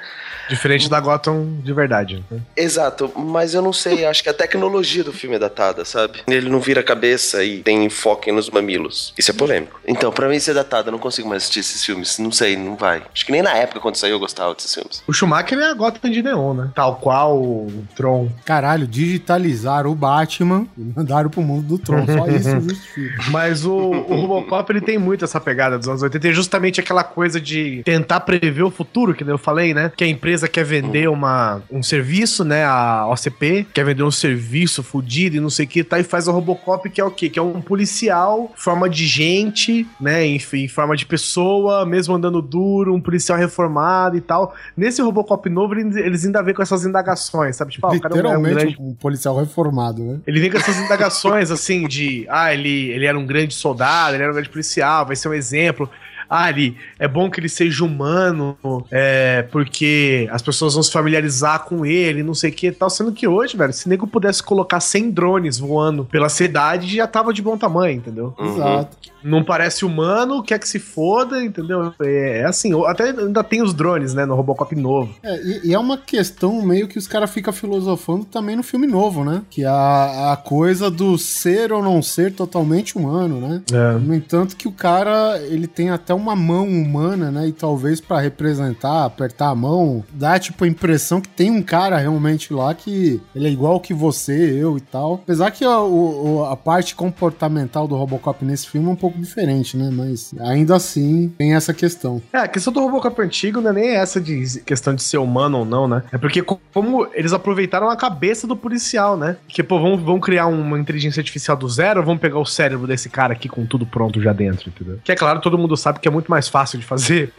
Diferente 0.49 0.90
da 0.90 0.99
Gotham 0.99 1.57
de 1.64 1.74
verdade. 1.74 2.24
né? 2.30 2.40
Exato, 2.56 3.11
mas 3.15 3.53
eu 3.53 3.61
não 3.61 3.74
sei, 3.74 4.06
acho 4.06 4.24
que 4.24 4.30
a 4.30 4.34
tecnologia 4.34 5.03
do 5.03 5.14
filme 5.14 5.36
é 5.36 5.40
datada, 5.40 5.86
sabe? 5.86 6.20
Ele 6.28 6.49
não 6.49 6.60
vira 6.60 6.82
a 6.82 6.84
cabeça 6.84 7.44
e 7.44 7.60
tem 7.60 7.84
enfoque 7.86 8.32
nos 8.32 8.49
mamilos. 8.49 9.14
Isso 9.18 9.32
é 9.32 9.34
polêmico. 9.34 9.80
Então, 9.88 10.11
pra 10.11 10.28
mim 10.28 10.36
isso 10.36 10.52
é 10.52 10.53
datado, 10.53 10.90
eu 10.90 10.91
não 10.91 10.99
consigo 10.99 11.28
mais 11.30 11.44
assistir 11.44 11.60
esses 11.60 11.84
filmes. 11.84 12.18
Não 12.20 12.32
sei, 12.32 12.56
não 12.56 12.76
vai. 12.76 13.02
Acho 13.14 13.26
que 13.26 13.32
nem 13.32 13.41
na 13.41 13.53
época 13.53 13.80
quando 13.80 13.95
saiu 13.95 14.14
eu 14.14 14.20
gostava 14.20 14.53
desses 14.53 14.74
filmes. 14.74 15.03
O 15.07 15.14
Schumacher 15.14 15.57
é 15.60 15.70
a 15.70 15.74
Gotham 15.74 16.10
de 16.11 16.22
neon, 16.22 16.53
né? 16.53 16.72
Tal 16.76 16.95
qual 16.98 17.38
o 17.38 17.84
Tron. 17.95 18.30
Caralho, 18.45 18.88
digitalizaram 18.88 19.91
o 19.91 19.95
Batman 19.95 20.68
e 20.78 20.82
mandaram 20.95 21.30
pro 21.30 21.41
mundo 21.41 21.68
do 21.68 21.78
Tron. 21.78 22.06
Só 22.06 22.28
isso 22.28 22.49
justifica. 22.61 23.24
Mas 23.30 23.65
o, 23.65 23.74
o 23.76 24.15
Robocop, 24.15 24.72
ele 24.72 24.82
tem 24.82 24.98
muito 24.98 25.24
essa 25.26 25.40
pegada 25.40 25.78
dos 25.78 25.88
anos 25.88 26.02
80. 26.02 26.28
E 26.28 26.34
justamente 26.34 26.80
aquela 26.80 27.03
coisa 27.03 27.40
de 27.40 27.82
tentar 27.84 28.20
prever 28.22 28.64
o 28.64 28.72
futuro, 28.72 29.14
que 29.14 29.24
nem 29.24 29.32
eu 29.34 29.38
falei, 29.38 29.74
né? 29.74 29.91
Que 29.95 30.03
a 30.03 30.07
empresa 30.07 30.43
quer 30.48 30.64
vender 30.64 31.10
uma, 31.10 31.61
um 31.72 31.82
serviço, 31.82 32.44
né? 32.44 32.64
A 32.65 33.07
OCP 33.07 33.68
quer 33.74 33.86
vender 33.86 34.03
um 34.03 34.11
serviço 34.11 34.84
fudido 34.84 35.38
e 35.38 35.40
não 35.40 35.49
sei 35.49 35.65
o 35.65 35.68
que, 35.68 35.84
tá? 35.84 35.99
E 35.99 36.03
faz 36.03 36.28
o 36.28 36.32
Robocop, 36.32 36.90
que 36.90 36.99
é 36.99 37.03
o 37.03 37.11
quê? 37.11 37.30
Que 37.30 37.40
é 37.40 37.41
um 37.41 37.61
policial, 37.61 38.52
forma 38.56 38.90
de 38.90 39.06
gente, 39.06 39.88
né? 39.99 40.26
Em 40.26 40.40
forma 40.68 40.95
de 40.95 41.06
pessoa, 41.06 41.86
mesmo 41.86 42.15
andando 42.15 42.41
duro, 42.41 42.94
um 42.94 43.02
policial 43.02 43.38
reformado 43.38 44.18
e 44.18 44.22
tal. 44.22 44.56
Nesse 44.76 45.02
Robocop 45.02 45.49
novo, 45.49 45.74
eles, 45.76 46.26
ainda 46.26 46.41
vêm 46.41 46.53
com 46.53 46.61
essas 46.61 46.86
indagações, 46.86 47.56
sabe? 47.56 47.72
Tipo, 47.72 47.88
ah, 47.88 47.91
o 47.91 47.99
cara 47.99 48.14
é 48.14 48.18
um 48.18 48.22
Literalmente 48.22 48.56
grande 48.56 48.78
um 48.80 48.94
policial 48.94 49.38
reformado, 49.38 50.03
né? 50.03 50.20
ele 50.26 50.40
vem 50.40 50.52
com 50.52 50.57
essas 50.57 50.78
indagações 50.78 51.52
assim 51.52 51.88
de 51.88 52.26
ah, 52.30 52.53
ele, 52.53 52.90
ele 52.91 53.06
era 53.06 53.18
um 53.18 53.26
grande 53.26 53.53
soldado, 53.53 54.15
ele 54.15 54.24
era 54.24 54.32
um 54.32 54.36
grande 54.36 54.49
policial, 54.49 55.06
vai 55.06 55.15
ser 55.15 55.28
um 55.28 55.34
exemplo. 55.34 55.90
Ele, 56.34 56.76
é 56.98 57.08
bom 57.08 57.30
que 57.30 57.40
ele 57.40 57.50
seja 57.50 57.84
humano, 57.84 58.58
é, 58.90 59.44
porque 59.52 60.28
as 60.32 60.42
pessoas 60.42 60.74
vão 60.74 60.82
se 60.82 60.92
familiarizar 60.92 61.64
com 61.66 61.86
ele, 61.86 62.24
não 62.24 62.34
sei 62.34 62.50
o 62.50 62.54
que 62.54 62.68
e 62.68 62.72
tal. 62.72 62.90
Sendo 62.90 63.12
que 63.12 63.28
hoje, 63.28 63.56
velho, 63.56 63.74
se 63.74 63.88
nego 63.88 64.08
pudesse 64.08 64.42
colocar 64.42 64.80
100 64.80 65.12
drones 65.12 65.60
voando 65.60 66.06
pela 66.06 66.30
cidade, 66.30 66.96
já 66.96 67.08
tava 67.08 67.34
de 67.34 67.42
bom 67.42 67.58
tamanho, 67.58 67.98
entendeu? 67.98 68.34
Uhum. 68.38 68.54
Exato. 68.56 69.12
Não 69.24 69.44
parece 69.44 69.86
humano, 69.86 70.44
quer 70.44 70.60
que 70.60 70.68
se 70.68 70.80
foda, 70.80 71.44
entendeu? 71.44 71.94
É, 72.02 72.40
é 72.41 72.45
assim, 72.45 72.72
até 72.86 73.10
ainda 73.10 73.44
tem 73.44 73.62
os 73.62 73.74
drones, 73.74 74.14
né, 74.14 74.26
no 74.26 74.36
Robocop 74.36 74.76
novo. 74.76 75.16
É, 75.24 75.36
e, 75.41 75.70
e 75.70 75.74
é 75.74 75.80
uma 75.80 75.98
questão 75.98 76.62
meio 76.62 76.88
que 76.88 76.98
os 76.98 77.08
caras 77.08 77.30
ficam 77.32 77.54
filosofando 77.54 78.26
também 78.26 78.56
no 78.56 78.64
filme 78.64 78.88
novo, 78.88 79.24
né? 79.24 79.41
Que 79.50 79.64
é 79.64 79.68
a, 79.68 80.34
a 80.34 80.38
coisa 80.38 80.90
do 80.91 81.18
ser 81.18 81.72
ou 81.72 81.82
não 81.82 82.02
ser 82.02 82.34
totalmente 82.34 82.98
humano, 82.98 83.40
né? 83.40 83.62
É. 83.72 83.94
No 83.98 84.14
entanto, 84.14 84.56
que 84.56 84.68
o 84.68 84.72
cara 84.72 85.40
ele 85.44 85.68
tem 85.68 85.90
até 85.90 86.14
uma 86.14 86.36
mão 86.36 86.68
humana, 86.68 87.32
né? 87.32 87.48
E 87.48 87.52
talvez 87.52 88.00
pra 88.02 88.20
representar, 88.20 89.06
apertar 89.06 89.50
a 89.50 89.56
mão, 89.56 90.04
dá 90.12 90.38
tipo 90.40 90.64
a 90.64 90.68
impressão 90.68 91.22
que 91.22 91.30
tem 91.30 91.50
um 91.52 91.62
cara 91.62 91.98
realmente 91.98 92.54
lá 92.54 92.74
que 92.74 93.22
ele 93.36 93.48
é 93.48 93.52
igual 93.52 93.80
que 93.80 93.94
você, 93.94 94.34
eu 94.62 94.78
e 94.78 94.82
tal. 94.82 95.16
Apesar 95.16 95.52
que 95.52 95.64
a, 95.64 95.80
o- 95.80 96.45
a 96.50 96.56
parte 96.56 96.95
comportamental 96.95 97.88
do 97.88 97.95
Robocop 97.95 98.44
nesse 98.44 98.68
filme 98.68 98.88
é 98.88 98.91
um 98.91 98.95
pouco 98.95 99.12
diferente, 99.19 99.76
né? 99.77 99.90
Mas 99.91 100.34
ainda 100.40 100.76
assim 100.76 101.34
tem 101.38 101.53
essa 101.56 101.73
questão. 101.73 102.22
É, 102.31 102.40
a 102.40 102.48
questão 102.48 102.72
do 102.73 102.80
Robocop 102.80 103.22
antigo 103.22 103.61
não 103.61 103.69
é 103.69 103.73
nem 103.73 103.90
essa 103.95 104.19
de 104.19 104.61
questão 104.65 104.94
de 104.95 105.03
ser 105.03 105.18
humano 105.18 105.60
ou 105.60 105.65
não, 105.65 105.88
né? 105.88 106.03
É 106.11 106.18
porque 106.18 106.41
co- 106.41 106.60
como 106.73 107.07
eles 107.14 107.34
aproveitaram 107.34 107.90
a 107.90 107.95
cabeça 107.95 108.45
do 108.48 108.56
policial, 108.56 109.15
né? 109.18 109.38
Que, 109.48 109.61
pô, 109.64 109.80
vamos, 109.80 110.02
vamos 110.02 110.22
criar 110.26 110.48
uma 110.48 110.80
inteligência 110.80 111.19
artificial 111.22 111.56
do 111.57 111.68
zero, 111.69 112.03
vamos 112.03 112.22
pegar 112.22 112.40
o 112.40 112.45
cérebro 112.45 112.88
desse 112.88 113.10
cara 113.10 113.34
aqui 113.34 113.48
com 113.49 113.65
tudo 113.65 113.85
pronto 113.85 114.22
já 114.22 114.34
dentro, 114.34 114.69
entendeu? 114.69 114.99
Que 115.03 115.11
é 115.11 115.15
claro, 115.15 115.40
todo 115.40 115.57
mundo 115.57 115.76
sabe 115.77 115.99
que 115.99 116.07
é 116.07 116.11
muito 116.11 116.30
mais 116.30 116.48
fácil 116.48 116.80
de 116.80 116.85
fazer. 116.85 117.31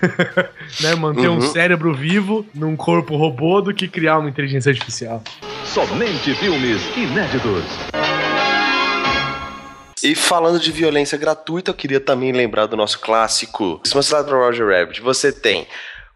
né? 0.80 0.94
Manter 0.94 1.28
um 1.28 1.34
Uhum. 1.34 1.40
cérebro 1.40 1.94
vivo 1.94 2.46
num 2.54 2.76
corpo 2.76 3.16
robô 3.16 3.60
do 3.60 3.74
que 3.74 3.86
criar 3.88 4.18
uma 4.18 4.28
inteligência 4.28 4.70
artificial. 4.70 5.22
Somente 5.64 6.34
filmes 6.34 6.80
inéditos. 6.96 7.64
E 10.06 10.14
falando 10.14 10.60
de 10.60 10.70
violência 10.70 11.18
gratuita, 11.18 11.72
eu 11.72 11.74
queria 11.74 11.98
também 11.98 12.30
lembrar 12.30 12.66
do 12.66 12.76
nosso 12.76 13.00
clássico 13.00 13.80
Se 13.82 13.92
mostrado 13.92 14.28
para 14.28 14.38
Roger 14.38 14.64
Rabbit. 14.64 15.00
Você 15.00 15.32
tem 15.32 15.66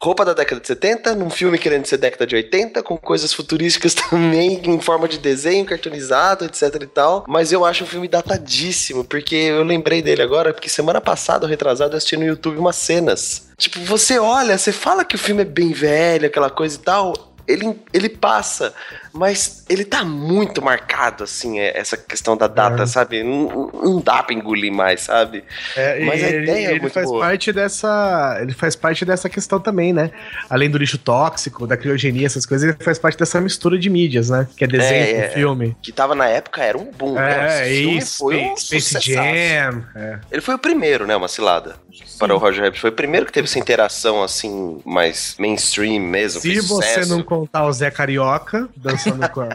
roupa 0.00 0.24
da 0.24 0.32
década 0.32 0.60
de 0.60 0.66
70, 0.68 1.16
num 1.16 1.28
filme 1.28 1.58
querendo 1.58 1.86
ser 1.86 1.96
década 1.96 2.24
de 2.24 2.36
80, 2.36 2.84
com 2.84 2.96
coisas 2.96 3.32
futurísticas 3.32 3.92
também, 4.08 4.62
em 4.64 4.80
forma 4.80 5.08
de 5.08 5.18
desenho, 5.18 5.66
cartoonizado, 5.66 6.44
etc 6.44 6.72
e 6.80 6.86
tal. 6.86 7.24
Mas 7.26 7.50
eu 7.50 7.64
acho 7.64 7.82
um 7.82 7.86
filme 7.86 8.06
datadíssimo, 8.06 9.02
porque 9.02 9.34
eu 9.34 9.64
lembrei 9.64 10.00
dele 10.00 10.22
agora, 10.22 10.54
porque 10.54 10.68
semana 10.68 11.00
passada, 11.00 11.48
retrasado, 11.48 11.94
eu 11.94 11.96
assisti 11.96 12.16
no 12.16 12.24
YouTube 12.24 12.58
umas 12.58 12.76
cenas. 12.76 13.50
Tipo, 13.58 13.80
você 13.80 14.20
olha, 14.20 14.56
você 14.56 14.70
fala 14.70 15.04
que 15.04 15.16
o 15.16 15.18
filme 15.18 15.42
é 15.42 15.44
bem 15.44 15.72
velho, 15.72 16.26
aquela 16.26 16.48
coisa 16.48 16.76
e 16.76 16.78
tal. 16.80 17.12
Ele, 17.48 17.76
ele 17.92 18.08
passa 18.08 18.72
Mas 19.12 19.64
ele 19.68 19.84
tá 19.84 20.04
muito 20.04 20.62
marcado, 20.62 21.24
assim, 21.24 21.58
é, 21.58 21.76
essa 21.78 21.96
questão 21.96 22.36
da 22.36 22.46
data, 22.46 22.86
sabe? 22.86 23.22
Não, 23.24 23.70
não 23.72 24.00
dá 24.00 24.22
pra 24.22 24.34
engolir 24.34 24.72
mais, 24.72 25.00
sabe? 25.02 25.44
É, 25.76 26.04
Mas 26.04 26.22
a 26.22 26.28
ele, 26.28 26.42
ideia 26.44 26.66
é 26.66 26.70
ele 26.70 26.80
muito 26.80 26.92
faz 26.92 27.06
boa. 27.06 27.20
parte 27.20 27.52
dessa. 27.52 28.38
Ele 28.40 28.52
faz 28.52 28.76
parte 28.76 29.04
dessa 29.04 29.28
questão 29.28 29.58
também, 29.58 29.92
né? 29.92 30.10
Além 30.48 30.70
do 30.70 30.78
lixo 30.78 30.96
tóxico, 30.98 31.66
da 31.66 31.76
criogenia, 31.76 32.26
essas 32.26 32.46
coisas, 32.46 32.68
ele 32.68 32.84
faz 32.84 32.98
parte 32.98 33.18
dessa 33.18 33.40
mistura 33.40 33.78
de 33.78 33.90
mídias, 33.90 34.30
né? 34.30 34.46
Que 34.56 34.64
é 34.64 34.66
desenho 34.66 35.02
É, 35.04 35.12
com 35.14 35.20
é. 35.20 35.28
filme. 35.30 35.76
Que 35.82 35.90
tava 35.92 36.14
na 36.14 36.26
época, 36.28 36.62
era 36.62 36.78
um 36.78 36.90
boom. 36.92 37.14
né? 37.14 37.62
É, 37.62 37.74
filme 37.74 37.98
isso. 37.98 38.18
foi 38.18 38.36
um 38.36 38.56
Space 38.56 38.80
sucessaço. 38.94 39.10
Jam. 39.12 39.84
É. 39.94 40.18
Ele 40.30 40.40
foi 40.40 40.54
o 40.54 40.58
primeiro, 40.58 41.06
né? 41.06 41.16
Uma 41.16 41.28
cilada. 41.28 41.76
Para 42.18 42.34
o 42.34 42.38
Roger 42.38 42.62
Rabbit. 42.64 42.80
Foi 42.80 42.90
o 42.90 42.92
primeiro 42.92 43.26
que 43.26 43.32
teve 43.32 43.48
essa 43.48 43.58
interação, 43.58 44.22
assim, 44.22 44.80
mais 44.84 45.34
mainstream 45.38 46.00
mesmo. 46.00 46.40
Se 46.40 46.60
você 46.60 47.04
não 47.06 47.22
contar 47.22 47.66
o 47.66 47.72
Zé 47.72 47.90
Carioca 47.90 48.68
dançando 48.76 48.99
com 49.32 49.40
a. 49.43 49.48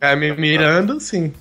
É, 0.00 0.14
me 0.14 0.32
mirando, 0.36 1.00
sim. 1.00 1.32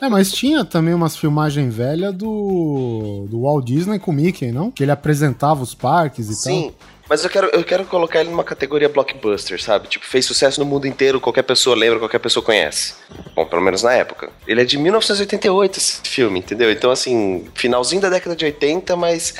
É, 0.00 0.08
mas 0.08 0.30
tinha 0.32 0.64
também 0.64 0.92
umas 0.92 1.16
filmagens 1.16 1.74
velhas 1.74 2.12
do, 2.12 3.26
do 3.30 3.42
Walt 3.42 3.64
Disney 3.64 3.98
com 3.98 4.10
o 4.10 4.14
Mickey, 4.14 4.52
não? 4.52 4.70
Que 4.70 4.82
ele 4.82 4.92
apresentava 4.92 5.62
os 5.62 5.74
parques 5.74 6.28
e 6.28 6.34
Sim. 6.34 6.74
tal. 6.78 6.88
Mas 7.08 7.22
eu 7.22 7.28
quero, 7.28 7.46
eu 7.52 7.62
quero 7.62 7.84
colocar 7.84 8.20
ele 8.20 8.30
numa 8.30 8.44
categoria 8.44 8.88
blockbuster, 8.88 9.62
sabe? 9.62 9.88
Tipo, 9.88 10.06
fez 10.06 10.24
sucesso 10.24 10.58
no 10.58 10.66
mundo 10.66 10.86
inteiro, 10.86 11.20
qualquer 11.20 11.42
pessoa 11.42 11.76
lembra, 11.76 11.98
qualquer 11.98 12.18
pessoa 12.18 12.42
conhece. 12.44 12.94
Bom, 13.34 13.44
pelo 13.44 13.60
menos 13.60 13.82
na 13.82 13.92
época. 13.92 14.30
Ele 14.46 14.62
é 14.62 14.64
de 14.64 14.78
1988, 14.78 15.78
esse 15.78 16.00
filme, 16.02 16.38
entendeu? 16.38 16.70
Então, 16.70 16.90
assim, 16.90 17.46
finalzinho 17.54 18.00
da 18.00 18.08
década 18.08 18.34
de 18.34 18.46
80, 18.46 18.96
mas 18.96 19.34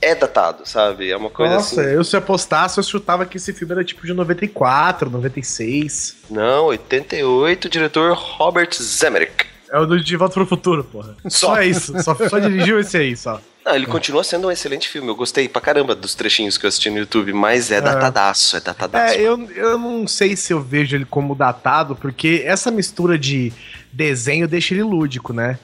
é 0.00 0.14
datado, 0.14 0.62
sabe? 0.64 1.10
É 1.10 1.16
uma 1.16 1.30
coisa 1.30 1.54
Nossa, 1.54 1.80
assim. 1.80 1.90
eu 1.90 2.04
se 2.04 2.16
apostasse, 2.16 2.78
eu 2.78 2.84
chutava 2.84 3.26
que 3.26 3.36
esse 3.36 3.52
filme 3.52 3.72
era 3.72 3.84
tipo 3.84 4.06
de 4.06 4.12
94, 4.12 5.10
96. 5.10 6.16
Não, 6.30 6.66
88, 6.66 7.68
diretor 7.68 8.12
Robert 8.14 8.70
Zemerick. 8.74 9.46
É 9.70 9.78
o 9.78 9.84
do 9.84 10.02
De 10.02 10.16
Volta 10.16 10.34
pro 10.34 10.46
Futuro, 10.46 10.82
porra. 10.84 11.14
Só, 11.28 11.54
Só. 11.56 11.62
isso, 11.62 12.02
só, 12.02 12.14
só 12.14 12.38
dirigiu 12.38 12.80
esse 12.80 12.96
aí, 12.96 13.16
só. 13.16 13.40
Não, 13.68 13.74
ele 13.74 13.84
continua 13.84 14.24
sendo 14.24 14.48
um 14.48 14.50
excelente 14.50 14.88
filme. 14.88 15.08
Eu 15.08 15.14
gostei 15.14 15.46
pra 15.46 15.60
caramba 15.60 15.94
dos 15.94 16.14
trechinhos 16.14 16.56
que 16.56 16.64
eu 16.64 16.68
assisti 16.68 16.88
no 16.88 16.96
YouTube, 16.98 17.34
mas 17.34 17.70
é, 17.70 17.82
datadaço, 17.82 18.56
é 18.56 18.60
datadaço. 18.60 19.14
É, 19.14 19.20
eu, 19.20 19.38
eu 19.54 19.78
não 19.78 20.06
sei 20.06 20.34
se 20.36 20.54
eu 20.54 20.60
vejo 20.62 20.96
ele 20.96 21.04
como 21.04 21.34
datado, 21.34 21.94
porque 21.94 22.42
essa 22.46 22.70
mistura 22.70 23.18
de 23.18 23.52
desenho 23.92 24.48
deixa 24.48 24.72
ele 24.72 24.82
lúdico, 24.82 25.34
né? 25.34 25.58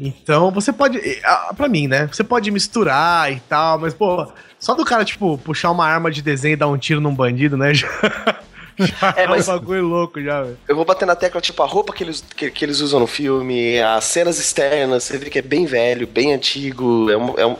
Então 0.00 0.50
você 0.50 0.72
pode. 0.72 1.00
Pra 1.56 1.68
mim, 1.68 1.86
né? 1.88 2.06
Você 2.10 2.22
pode 2.24 2.50
misturar 2.50 3.32
e 3.32 3.40
tal, 3.40 3.78
mas, 3.78 3.92
pô, 3.94 4.26
só 4.58 4.74
do 4.74 4.84
cara, 4.84 5.04
tipo, 5.04 5.36
puxar 5.38 5.70
uma 5.70 5.86
arma 5.86 6.10
de 6.10 6.22
desenho 6.22 6.52
e 6.54 6.56
dar 6.56 6.68
um 6.68 6.78
tiro 6.78 7.00
num 7.00 7.14
bandido, 7.14 7.56
né? 7.56 7.72
Já, 7.74 7.88
já 8.76 9.14
É, 9.16 9.26
mas- 9.28 9.48
um 9.48 9.52
bagulho 9.52 9.86
louco 9.86 10.20
já, 10.20 10.42
velho. 10.42 10.58
Eu 10.66 10.74
vou 10.74 10.84
bater 10.84 11.06
na 11.06 11.14
tecla, 11.14 11.40
tipo, 11.40 11.62
a 11.62 11.66
roupa 11.66 11.92
que 11.92 12.02
eles, 12.02 12.24
que, 12.36 12.50
que 12.50 12.64
eles 12.64 12.80
usam 12.80 12.98
no 12.98 13.06
filme, 13.06 13.80
as 13.80 14.02
cenas 14.04 14.40
externas, 14.40 15.04
você 15.04 15.16
vê 15.16 15.30
que 15.30 15.38
é 15.38 15.42
bem 15.42 15.64
velho, 15.64 16.08
bem 16.08 16.32
antigo. 16.34 17.08
É, 17.08 17.16
um, 17.16 17.34
é, 17.38 17.46
um- 17.46 17.56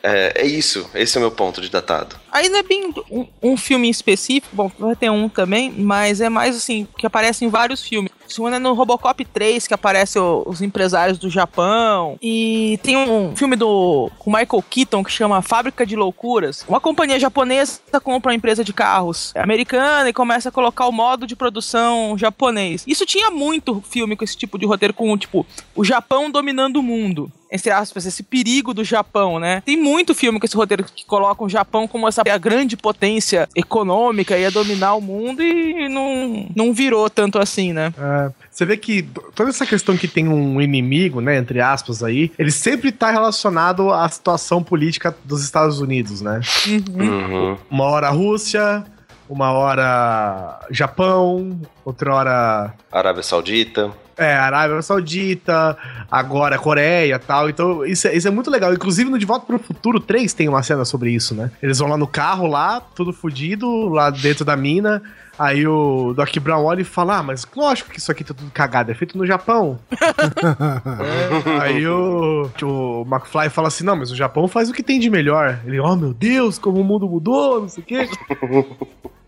é, 0.00 0.42
é 0.42 0.46
isso, 0.46 0.88
esse 0.94 1.16
é 1.16 1.18
o 1.18 1.22
meu 1.22 1.32
ponto 1.32 1.60
de 1.60 1.68
datado. 1.68 2.14
Aí 2.34 2.48
não 2.48 2.58
é 2.58 2.62
bem 2.64 2.92
um, 3.10 3.26
um 3.40 3.56
filme 3.56 3.88
específico, 3.88 4.48
bom, 4.54 4.68
vai 4.76 4.96
ter 4.96 5.08
um 5.08 5.28
também, 5.28 5.70
mas 5.70 6.20
é 6.20 6.28
mais 6.28 6.56
assim, 6.56 6.84
que 6.98 7.06
aparece 7.06 7.44
em 7.44 7.48
vários 7.48 7.82
filmes. 7.86 8.10
Esse 8.28 8.40
um 8.40 8.48
é 8.48 8.58
no 8.58 8.72
Robocop 8.72 9.22
3, 9.24 9.68
que 9.68 9.74
aparece 9.74 10.18
o- 10.18 10.42
os 10.46 10.60
empresários 10.62 11.18
do 11.18 11.30
Japão. 11.30 12.18
E 12.20 12.80
tem 12.82 12.96
um 12.96 13.36
filme 13.36 13.54
do 13.54 14.10
com 14.18 14.30
Michael 14.30 14.64
Keaton 14.68 15.04
que 15.04 15.12
chama 15.12 15.42
Fábrica 15.42 15.84
de 15.86 15.94
Loucuras. 15.94 16.64
Uma 16.66 16.80
companhia 16.80 17.20
japonesa 17.20 17.80
compra 18.02 18.30
uma 18.32 18.36
empresa 18.36 18.64
de 18.64 18.72
carros 18.72 19.32
americana 19.36 20.08
e 20.08 20.12
começa 20.12 20.48
a 20.48 20.52
colocar 20.52 20.86
o 20.88 20.92
modo 20.92 21.26
de 21.26 21.36
produção 21.36 22.16
japonês. 22.18 22.82
Isso 22.86 23.06
tinha 23.06 23.30
muito 23.30 23.80
filme 23.88 24.16
com 24.16 24.24
esse 24.24 24.36
tipo 24.36 24.58
de 24.58 24.66
roteiro, 24.66 24.94
com 24.94 25.16
tipo, 25.16 25.46
o 25.76 25.84
Japão 25.84 26.30
dominando 26.30 26.78
o 26.78 26.82
mundo 26.82 27.30
entre 27.52 27.70
aspas, 27.70 28.04
esse 28.04 28.24
perigo 28.24 28.74
do 28.74 28.82
Japão, 28.82 29.38
né? 29.38 29.62
Tem 29.64 29.76
muito 29.76 30.12
filme 30.12 30.40
com 30.40 30.44
esse 30.46 30.56
roteiro 30.56 30.82
que 30.82 31.06
coloca 31.06 31.44
o 31.44 31.48
Japão 31.48 31.86
como 31.86 32.08
essa 32.08 32.23
a 32.30 32.38
grande 32.38 32.76
potência 32.76 33.48
econômica, 33.54 34.38
ia 34.38 34.50
dominar 34.50 34.94
o 34.94 35.00
mundo 35.00 35.42
e 35.42 35.88
não, 35.88 36.46
não 36.54 36.72
virou 36.72 37.08
tanto 37.10 37.38
assim, 37.38 37.72
né? 37.72 37.92
É, 37.98 38.30
você 38.50 38.64
vê 38.64 38.76
que 38.76 39.02
toda 39.34 39.50
essa 39.50 39.66
questão 39.66 39.96
que 39.96 40.08
tem 40.08 40.28
um 40.28 40.60
inimigo, 40.60 41.20
né, 41.20 41.36
entre 41.36 41.60
aspas 41.60 42.02
aí, 42.02 42.30
ele 42.38 42.50
sempre 42.50 42.92
tá 42.92 43.10
relacionado 43.10 43.90
à 43.90 44.08
situação 44.08 44.62
política 44.62 45.14
dos 45.24 45.42
Estados 45.42 45.80
Unidos, 45.80 46.20
né? 46.20 46.40
Uhum. 46.66 47.56
Uma 47.70 47.84
hora 47.84 48.08
a 48.08 48.10
Rússia, 48.10 48.84
uma 49.28 49.52
hora 49.52 50.60
Japão, 50.70 51.60
outra 51.84 52.14
hora 52.14 52.74
Arábia 52.90 53.22
Saudita. 53.22 53.90
É, 54.16 54.34
Arábia 54.34 54.80
Saudita, 54.82 55.76
agora 56.10 56.58
Coreia 56.58 57.18
tal. 57.18 57.48
Então, 57.48 57.84
isso 57.84 58.08
é, 58.08 58.16
isso 58.16 58.28
é 58.28 58.30
muito 58.30 58.50
legal. 58.50 58.72
Inclusive, 58.72 59.10
no 59.10 59.18
De 59.18 59.26
Volta 59.26 59.46
para 59.46 59.56
o 59.56 59.58
Futuro 59.58 60.00
3 60.00 60.32
tem 60.32 60.48
uma 60.48 60.62
cena 60.62 60.84
sobre 60.84 61.10
isso, 61.10 61.34
né? 61.34 61.50
Eles 61.62 61.78
vão 61.78 61.88
lá 61.88 61.96
no 61.96 62.06
carro, 62.06 62.46
lá, 62.46 62.80
tudo 62.80 63.12
fudido, 63.12 63.88
lá 63.88 64.10
dentro 64.10 64.44
da 64.44 64.56
mina. 64.56 65.02
Aí 65.36 65.66
o 65.66 66.12
Doc 66.14 66.32
Brown 66.38 66.64
olha 66.64 66.82
e 66.82 66.84
fala: 66.84 67.18
Ah, 67.18 67.22
mas 67.22 67.46
lógico 67.56 67.90
que 67.90 67.98
isso 67.98 68.10
aqui 68.12 68.22
tá 68.22 68.32
tudo 68.32 68.50
cagado, 68.52 68.92
é 68.92 68.94
feito 68.94 69.18
no 69.18 69.26
Japão. 69.26 69.80
É, 69.90 71.58
aí 71.60 71.86
o, 71.88 72.48
o 72.62 73.06
McFly 73.10 73.50
fala 73.50 73.68
assim: 73.68 73.84
Não, 73.84 73.96
mas 73.96 74.12
o 74.12 74.16
Japão 74.16 74.46
faz 74.46 74.70
o 74.70 74.72
que 74.72 74.82
tem 74.82 75.00
de 75.00 75.10
melhor. 75.10 75.58
Ele, 75.64 75.80
oh 75.80 75.96
meu 75.96 76.14
Deus, 76.14 76.56
como 76.58 76.80
o 76.80 76.84
mundo 76.84 77.08
mudou, 77.08 77.62
não 77.62 77.68
sei 77.68 77.82
o 77.82 77.86
quê. 77.86 78.08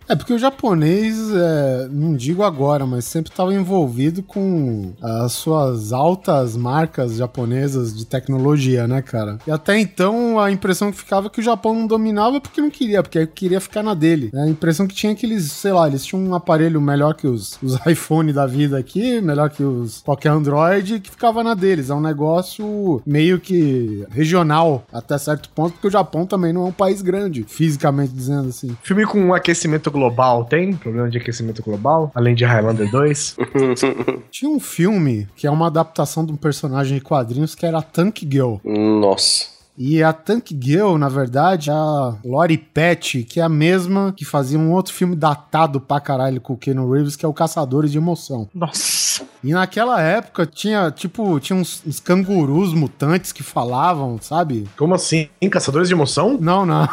É 0.09 0.15
porque 0.15 0.33
o 0.33 0.39
japonês, 0.39 1.17
é, 1.35 1.89
não 1.91 2.15
digo 2.15 2.43
agora, 2.43 2.87
mas 2.87 3.05
sempre 3.05 3.31
estava 3.33 3.53
envolvido 3.53 4.23
com 4.23 4.93
as 5.03 5.33
suas 5.33 5.93
altas 5.93 6.57
marcas 6.57 7.17
japonesas 7.17 7.97
de 7.97 8.05
tecnologia, 8.05 8.87
né, 8.87 9.03
cara? 9.03 9.39
E 9.47 9.51
até 9.51 9.79
então 9.79 10.39
a 10.39 10.51
impressão 10.51 10.93
que 10.93 10.99
ficava 10.99 11.27
é 11.27 11.31
que 11.31 11.41
o 11.41 11.43
Japão 11.43 11.75
não 11.75 11.87
dominava 11.87 12.41
porque 12.41 12.61
não 12.61 12.71
queria, 12.71 13.03
porque 13.03 13.27
queria 13.27 13.61
ficar 13.61 13.83
na 13.83 13.95
dele. 13.95 14.31
né? 14.33 14.45
A 14.45 14.49
impressão 14.49 14.87
que 14.87 14.95
tinha 14.95 15.13
é 15.13 15.15
que 15.15 15.27
eles, 15.27 15.51
sei 15.51 15.73
lá, 15.73 15.89
eles 15.89 16.05
tinham 16.05 16.23
um 16.23 16.35
aparelho 16.35 16.81
melhor 16.81 17.15
que 17.15 17.27
os, 17.27 17.59
os 17.63 17.79
iPhone 17.87 18.33
da 18.33 18.47
vida 18.47 18.79
aqui, 18.79 19.21
melhor 19.21 19.51
que 19.51 19.63
os 19.63 20.03
qualquer 20.03 20.31
Android, 20.31 21.01
que 21.01 21.11
ficava 21.11 21.43
na 21.43 21.55
deles. 21.55 21.91
É 21.91 21.95
um 21.95 22.01
negócio 22.01 23.03
meio 23.05 23.41
que 23.41 24.07
regional 24.11 24.87
até 24.93 25.19
certo 25.19 25.49
ponto, 25.51 25.73
porque 25.73 25.89
o 25.89 25.91
Japão 25.91 26.27
também 26.27 26.53
não 26.53 26.63
é 26.63 26.67
um 26.67 26.73
país 26.73 27.03
grande, 27.03 27.45
fisicamente 27.49 28.13
dizendo 28.13 28.49
assim. 28.49 28.77
Filme 28.83 29.05
com 29.05 29.35
aquecimento 29.35 29.91
global 29.97 30.45
tem? 30.45 30.75
Problema 30.75 31.09
de 31.09 31.19
aquecimento 31.19 31.63
global? 31.63 32.11
Além 32.15 32.35
de 32.35 32.45
Highlander 32.45 32.91
2? 32.91 33.37
Tinha 34.31 34.51
um 34.51 34.61
filme 34.61 35.27
que 35.35 35.47
é 35.47 35.51
uma 35.51 35.69
adaptação 35.69 36.25
de 36.25 36.33
um 36.33 36.37
personagem 36.37 36.99
de 36.99 37.05
quadrinhos 37.05 37.55
que 37.55 37.65
era 37.65 37.79
a 37.79 37.83
Tank 37.83 38.21
Girl. 38.31 38.57
Nossa. 38.65 39.57
E 39.79 40.03
a 40.03 40.13
Tank 40.13 40.59
Girl, 40.59 40.97
na 40.97 41.09
verdade, 41.09 41.69
é 41.69 41.73
a 41.73 42.15
Lori 42.25 42.57
Petty, 42.57 43.25
que 43.25 43.41
é 43.41 43.43
a 43.43 43.49
mesma 43.49 44.15
que 44.17 44.25
fazia 44.25 44.59
um 44.59 44.73
outro 44.73 44.95
filme 44.95 45.15
datado 45.15 45.81
pra 45.81 46.01
caralho 46.01 46.41
com 46.41 46.55
o 46.55 46.57
Keanu 46.57 46.91
Reeves, 46.91 47.15
que 47.15 47.27
é 47.27 47.29
o 47.29 47.35
Caçadores 47.35 47.93
de 47.93 47.99
Emoção. 47.99 48.49
Nossa. 48.55 48.96
E 49.43 49.53
naquela 49.53 50.01
época 50.01 50.47
tinha, 50.47 50.91
tipo, 50.91 51.39
tinha 51.41 51.57
uns, 51.57 51.83
uns 51.87 52.01
cangurus 52.01 52.73
mutantes 52.73 53.33
que 53.33 53.43
falavam, 53.43 54.19
sabe? 54.21 54.69
Como 54.77 54.95
assim? 54.95 55.29
Caçadores 55.51 55.89
de 55.89 55.95
emoção? 55.95 56.37
Não, 56.41 56.67
não. 56.67 56.89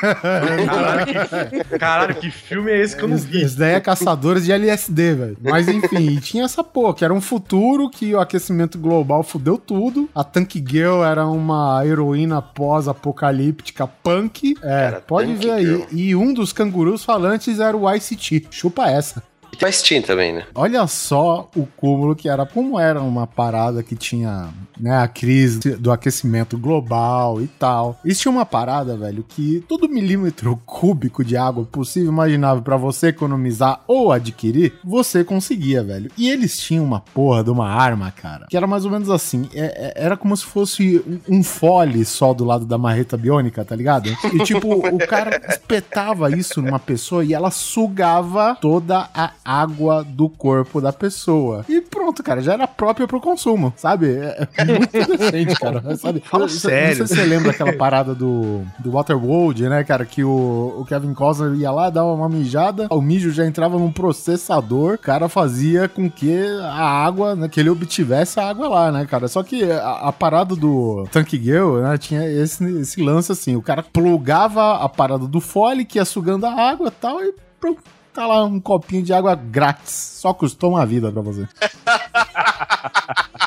Caralho, 0.00 1.06
que, 1.06 1.78
caralho, 1.78 2.14
que 2.16 2.30
filme 2.30 2.70
é 2.70 2.80
esse 2.80 2.96
que 2.96 3.02
eu 3.02 3.08
não 3.08 3.16
vi? 3.16 3.42
Esse 3.42 3.56
daí 3.56 3.74
é 3.74 3.80
Caçadores 3.80 4.44
de 4.44 4.52
LSD, 4.52 5.14
velho. 5.14 5.36
Mas 5.40 5.68
enfim, 5.68 6.16
tinha 6.20 6.44
essa 6.44 6.62
porra, 6.62 6.94
que 6.94 7.04
era 7.04 7.14
um 7.14 7.20
futuro 7.20 7.88
que 7.88 8.14
o 8.14 8.20
aquecimento 8.20 8.78
global 8.78 9.22
fudeu 9.22 9.56
tudo. 9.56 10.08
A 10.14 10.22
Tank 10.22 10.56
Girl 10.56 11.02
era 11.02 11.26
uma 11.26 11.84
heroína 11.84 12.42
pós-apocalíptica 12.42 13.86
punk. 13.86 14.56
É, 14.62 14.90
Cara, 14.90 15.00
pode 15.00 15.34
ver 15.34 15.50
aí. 15.50 15.64
Girl. 15.64 15.82
E 15.92 16.14
um 16.14 16.34
dos 16.34 16.52
cangurus 16.52 17.04
falantes 17.04 17.58
era 17.58 17.76
o 17.76 17.90
ICT. 17.92 18.48
Chupa 18.50 18.88
essa. 18.90 19.22
E 19.56 19.58
tem 19.58 19.72
Steam 19.72 20.02
também, 20.02 20.32
né? 20.34 20.44
Olha 20.54 20.86
só 20.86 21.48
o 21.56 21.66
cúmulo 21.76 22.14
que 22.14 22.28
era. 22.28 22.44
Como 22.44 22.78
era 22.78 23.00
uma 23.00 23.26
parada 23.26 23.82
que 23.82 23.96
tinha 23.96 24.48
né, 24.78 24.98
a 24.98 25.08
crise 25.08 25.76
do 25.76 25.90
aquecimento 25.90 26.58
global 26.58 27.40
e 27.40 27.46
tal. 27.46 27.98
Isso 28.04 28.22
tinha 28.22 28.32
uma 28.32 28.44
parada, 28.44 28.96
velho, 28.96 29.24
que 29.26 29.64
todo 29.66 29.88
milímetro 29.88 30.60
cúbico 30.66 31.24
de 31.24 31.36
água 31.36 31.64
possível 31.64 32.10
imaginável 32.10 32.62
pra 32.62 32.76
você 32.76 33.08
economizar 33.08 33.80
ou 33.86 34.12
adquirir, 34.12 34.74
você 34.84 35.24
conseguia, 35.24 35.82
velho. 35.82 36.10
E 36.18 36.28
eles 36.28 36.58
tinham 36.58 36.84
uma 36.84 37.00
porra 37.00 37.42
de 37.42 37.50
uma 37.50 37.68
arma, 37.68 38.10
cara, 38.10 38.46
que 38.50 38.56
era 38.56 38.66
mais 38.66 38.84
ou 38.84 38.90
menos 38.90 39.08
assim. 39.10 39.48
é- 39.54 39.92
é- 39.96 40.04
era 40.04 40.16
como 40.16 40.36
se 40.36 40.44
fosse 40.44 41.02
um, 41.28 41.38
um 41.38 41.42
fole 41.42 42.04
só 42.04 42.34
do 42.34 42.44
lado 42.44 42.66
da 42.66 42.76
marreta 42.76 43.16
biônica, 43.16 43.64
tá 43.64 43.74
ligado? 43.74 44.10
E 44.32 44.38
tipo, 44.44 44.72
o 44.74 44.98
cara 45.06 45.40
espetava 45.48 46.30
isso 46.36 46.60
numa 46.60 46.78
pessoa 46.78 47.24
e 47.24 47.32
ela 47.32 47.50
sugava 47.50 48.56
toda 48.60 49.08
a 49.14 49.30
água 49.46 50.04
do 50.04 50.28
corpo 50.28 50.80
da 50.80 50.92
pessoa. 50.92 51.64
E 51.68 51.80
pronto, 51.80 52.22
cara, 52.22 52.42
já 52.42 52.54
era 52.54 52.66
própria 52.66 53.06
pro 53.06 53.20
consumo, 53.20 53.72
sabe? 53.76 54.16
É 54.16 54.48
é 54.56 54.64
muito 54.64 54.90
decente, 55.16 55.54
cara. 55.54 55.96
Sabe? 55.96 56.20
Fala 56.20 56.48
sério. 56.48 56.98
Não 56.98 57.06
sei 57.06 57.06
se 57.06 57.14
você 57.14 57.24
lembra 57.24 57.50
aquela 57.50 57.72
parada 57.72 58.14
do, 58.14 58.62
do 58.78 58.90
Waterworld, 58.92 59.68
né, 59.68 59.84
cara? 59.84 60.04
Que 60.04 60.24
o, 60.24 60.76
o 60.78 60.84
Kevin 60.86 61.14
Costner 61.14 61.54
ia 61.54 61.70
lá, 61.70 61.90
dava 61.90 62.12
uma 62.12 62.28
mijada, 62.28 62.88
o 62.90 63.00
mijo 63.00 63.30
já 63.30 63.46
entrava 63.46 63.78
num 63.78 63.92
processador, 63.92 64.94
o 64.94 64.98
cara 64.98 65.28
fazia 65.28 65.88
com 65.88 66.10
que 66.10 66.36
a 66.62 66.84
água, 66.84 67.34
né, 67.34 67.48
que 67.48 67.60
ele 67.60 67.70
obtivesse 67.70 68.40
a 68.40 68.48
água 68.48 68.68
lá, 68.68 68.92
né, 68.92 69.06
cara? 69.06 69.28
Só 69.28 69.42
que 69.42 69.70
a, 69.70 70.08
a 70.08 70.12
parada 70.12 70.56
do 70.56 71.06
Tank 71.10 71.30
Girl, 71.32 71.78
né, 71.78 71.98
tinha 71.98 72.28
esse, 72.28 72.64
esse 72.80 73.02
lance 73.02 73.32
assim, 73.32 73.56
o 73.56 73.62
cara 73.62 73.82
plugava 73.82 74.76
a 74.76 74.88
parada 74.88 75.26
do 75.26 75.40
fole 75.40 75.84
que 75.84 75.98
ia 75.98 76.04
sugando 76.04 76.46
a 76.46 76.52
água 76.52 76.88
e 76.88 76.90
tal, 76.90 77.22
e 77.22 77.34
pronto, 77.60 77.82
tá 78.16 78.26
lá 78.26 78.42
um 78.44 78.58
copinho 78.58 79.02
de 79.02 79.12
água 79.12 79.34
grátis. 79.34 79.92
Só 79.92 80.32
custou 80.32 80.70
uma 80.70 80.86
vida 80.86 81.12
pra 81.12 81.20
você. 81.20 81.46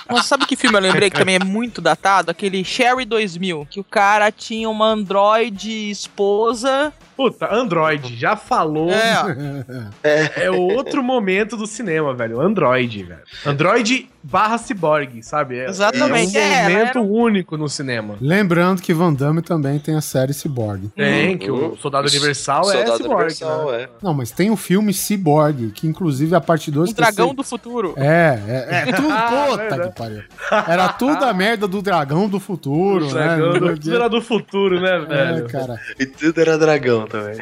Nossa, 0.07 0.27
sabe 0.27 0.45
que 0.45 0.55
filme 0.55 0.77
eu 0.77 0.81
lembrei 0.81 1.09
que 1.09 1.17
também 1.17 1.35
é 1.35 1.43
muito 1.43 1.81
datado? 1.81 2.29
Aquele 2.31 2.63
Sherry 2.63 3.03
2000, 3.05 3.67
que 3.69 3.79
o 3.79 3.83
cara 3.83 4.31
tinha 4.31 4.69
uma 4.69 4.85
androide 4.85 5.89
esposa. 5.89 6.93
Puta, 7.19 7.53
Android, 7.53 8.15
já 8.15 8.37
falou. 8.37 8.89
É. 8.89 10.45
É 10.45 10.49
outro 10.49 11.03
momento 11.03 11.57
do 11.57 11.67
cinema, 11.67 12.13
velho. 12.13 12.39
Android, 12.39 13.03
velho. 13.03 13.19
Android 13.45 14.07
barra 14.23 14.57
ciborgue, 14.57 15.23
sabe? 15.23 15.57
É, 15.57 15.65
Exatamente, 15.69 16.37
É 16.37 16.41
um 16.41 16.43
é, 16.43 16.63
momento 16.63 16.89
era 16.89 17.01
único 17.01 17.57
no 17.57 17.69
cinema. 17.69 18.15
Lembrando 18.19 18.81
que 18.81 18.93
Van 18.93 19.13
Damme 19.13 19.41
também 19.41 19.79
tem 19.79 19.95
a 19.95 20.01
série 20.01 20.33
Cyborg. 20.33 20.89
Tem, 20.95 21.37
que 21.37 21.49
o 21.49 21.75
Soldado 21.77 22.07
Universal 22.07 22.71
é 22.71 22.77
Soldado 22.77 22.97
ciborgue. 22.97 23.13
Universal, 23.15 23.71
né? 23.71 23.81
é. 23.83 23.89
Não, 24.01 24.13
mas 24.13 24.31
tem 24.31 24.51
o 24.51 24.55
filme 24.57 24.93
Cyborg, 24.93 25.71
que 25.71 25.87
inclusive 25.87 26.35
a 26.35 26.41
parte 26.41 26.69
2... 26.69 26.89
Um 26.91 26.93
dragão 26.93 27.33
do 27.33 27.43
futuro. 27.43 27.93
É, 27.97 28.39
é, 28.47 28.89
é 28.89 28.91
tudo, 28.93 29.11
Ah, 29.11 29.45
puta 29.49 29.57
verdade. 29.57 29.89
que 29.89 29.95
pariu. 29.97 30.23
Era 30.67 30.89
tudo 30.89 31.25
a 31.25 31.33
merda 31.33 31.67
do 31.67 31.81
dragão 31.81 32.27
do 32.27 32.39
futuro, 32.39 33.07
O 33.07 33.09
dragão 33.09 33.53
né? 33.53 33.59
do, 33.59 33.73
tudo 33.77 33.95
era 33.95 34.09
do 34.09 34.21
futuro, 34.21 34.79
né, 34.81 34.95
É, 34.95 34.99
velho? 35.33 35.47
cara. 35.49 35.79
E 35.97 36.05
tudo 36.05 36.39
era 36.41 36.57
dragão 36.57 37.05
também. 37.09 37.37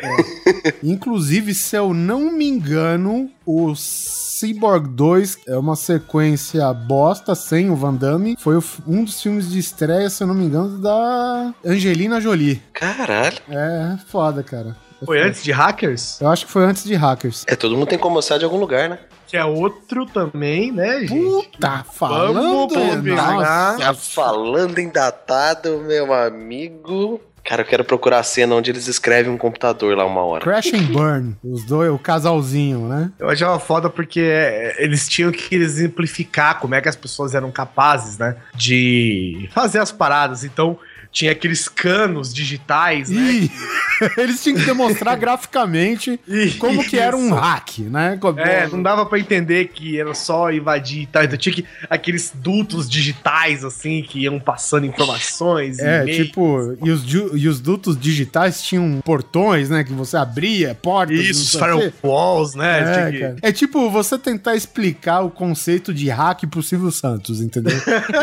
Inclusive, 0.84 1.54
se 1.54 1.76
eu 1.76 1.94
não 1.94 2.32
me 2.32 2.48
engano, 2.48 3.30
o 3.46 3.74
Cyborg 3.76 4.88
2 4.90 5.40
é 5.48 5.58
uma 5.58 5.76
sequência 5.76 6.72
bosta 6.74 7.36
sem 7.36 7.70
o 7.70 7.76
Van 7.76 7.94
Damme. 7.94 8.36
Foi 8.40 8.58
um 8.88 9.04
dos 9.04 9.22
filmes 9.22 9.50
de 9.50 9.60
estreia, 9.60 10.10
se 10.10 10.24
eu 10.24 10.28
não 10.28 10.36
me 10.36 10.46
engano, 10.46 10.80
da 10.80 11.54
Angelina 11.66 12.22
Jolie. 12.22 12.62
Caralho. 12.74 13.38
É, 13.50 13.98
foda, 14.08 14.44
cara. 14.44 14.76
É 15.02 15.06
Foi 15.06 15.18
foda. 15.18 15.30
antes 15.30 15.44
de 15.44 15.52
Hackers? 15.52 16.22
Eu 16.22 16.30
acho 16.30 16.46
que 16.46 16.52
foi 16.52 16.64
antes 16.66 16.84
de 16.84 16.96
Hackers. 16.96 17.44
É, 17.48 17.56
todo 17.56 17.76
mundo 17.76 17.88
tem 17.88 18.00
como 18.00 18.16
mostrar 18.16 18.38
de 18.38 18.46
algum 18.46 18.58
lugar, 18.58 18.90
né? 18.90 19.00
Que 19.28 19.36
é 19.36 19.44
outro 19.44 20.06
também, 20.06 20.72
né, 20.72 21.02
gente? 21.02 21.10
Puta, 21.10 21.84
falando... 21.92 22.74
Vamos. 22.74 23.06
Nossa, 23.06 23.94
falando 23.94 24.80
em 24.80 24.90
datado, 24.90 25.80
meu 25.80 26.14
amigo. 26.14 27.20
Cara, 27.48 27.62
eu 27.62 27.66
quero 27.66 27.86
procurar 27.86 28.20
a 28.20 28.24
cena 28.24 28.56
onde 28.56 28.70
eles 28.70 28.88
escrevem 28.90 29.32
um 29.32 29.38
computador 29.38 29.96
lá 29.96 30.06
uma 30.06 30.22
hora. 30.22 30.44
Crash 30.44 30.74
and 30.74 30.92
Burn. 30.92 31.38
Os 31.42 31.64
dois, 31.64 31.90
o 31.90 31.98
casalzinho, 31.98 32.90
né? 32.90 33.10
Eu 33.18 33.30
achava 33.30 33.58
foda 33.58 33.90
porque 33.90 34.20
é, 34.20 34.76
eles 34.84 35.08
tinham 35.08 35.32
que 35.32 35.56
exemplificar 35.56 36.60
como 36.60 36.76
é 36.76 36.82
que 36.82 36.90
as 36.90 36.96
pessoas 36.98 37.34
eram 37.34 37.50
capazes, 37.50 38.18
né? 38.18 38.36
De 38.54 39.50
fazer 39.54 39.80
as 39.80 39.94
paradas. 39.94 40.44
Então, 40.44 40.78
tinha 41.18 41.32
aqueles 41.32 41.68
canos 41.68 42.32
digitais, 42.32 43.10
né? 43.10 43.50
Eles 44.16 44.44
tinham 44.44 44.60
que 44.60 44.66
demonstrar 44.66 45.18
graficamente 45.18 46.20
como 46.60 46.84
que 46.84 47.00
era 47.00 47.18
um 47.18 47.34
hack, 47.34 47.80
né? 47.80 48.20
É, 48.38 48.68
não 48.68 48.84
dava 48.84 49.04
pra 49.04 49.18
entender 49.18 49.70
que 49.70 50.00
era 50.00 50.14
só 50.14 50.52
invadir 50.52 51.02
e 51.02 51.06
tal. 51.08 51.24
Então 51.24 51.36
tinha 51.36 51.56
que 51.56 51.66
aqueles 51.90 52.32
dutos 52.36 52.88
digitais, 52.88 53.66
assim, 53.66 54.04
que 54.04 54.20
iam 54.20 54.40
passando 54.40 54.86
informações. 54.86 55.80
É, 55.80 56.06
tipo, 56.06 56.78
e 56.84 56.92
os, 56.92 57.04
e 57.12 57.48
os 57.48 57.60
dutos 57.60 58.00
digitais 58.00 58.62
tinham 58.62 59.02
portões, 59.04 59.72
né? 59.72 59.84
Que 59.84 59.94
você 59.94 60.18
abria, 60.18 60.76
portas. 60.76 61.20
Isso, 61.20 61.58
não 61.58 61.66
sei 61.66 61.74
o 61.74 61.80
quê. 61.80 61.94
firewalls, 62.00 62.54
né? 62.54 63.08
É, 63.08 63.12
que-. 63.12 63.48
É 63.48 63.52
tipo 63.52 63.90
você 63.90 64.20
tentar 64.20 64.56
explicar 64.56 65.22
o 65.22 65.32
conceito 65.32 65.92
de 65.92 66.10
hack 66.10 66.44
pro 66.46 66.62
Silvio 66.62 66.92
Santos, 66.92 67.42
entendeu? 67.42 67.76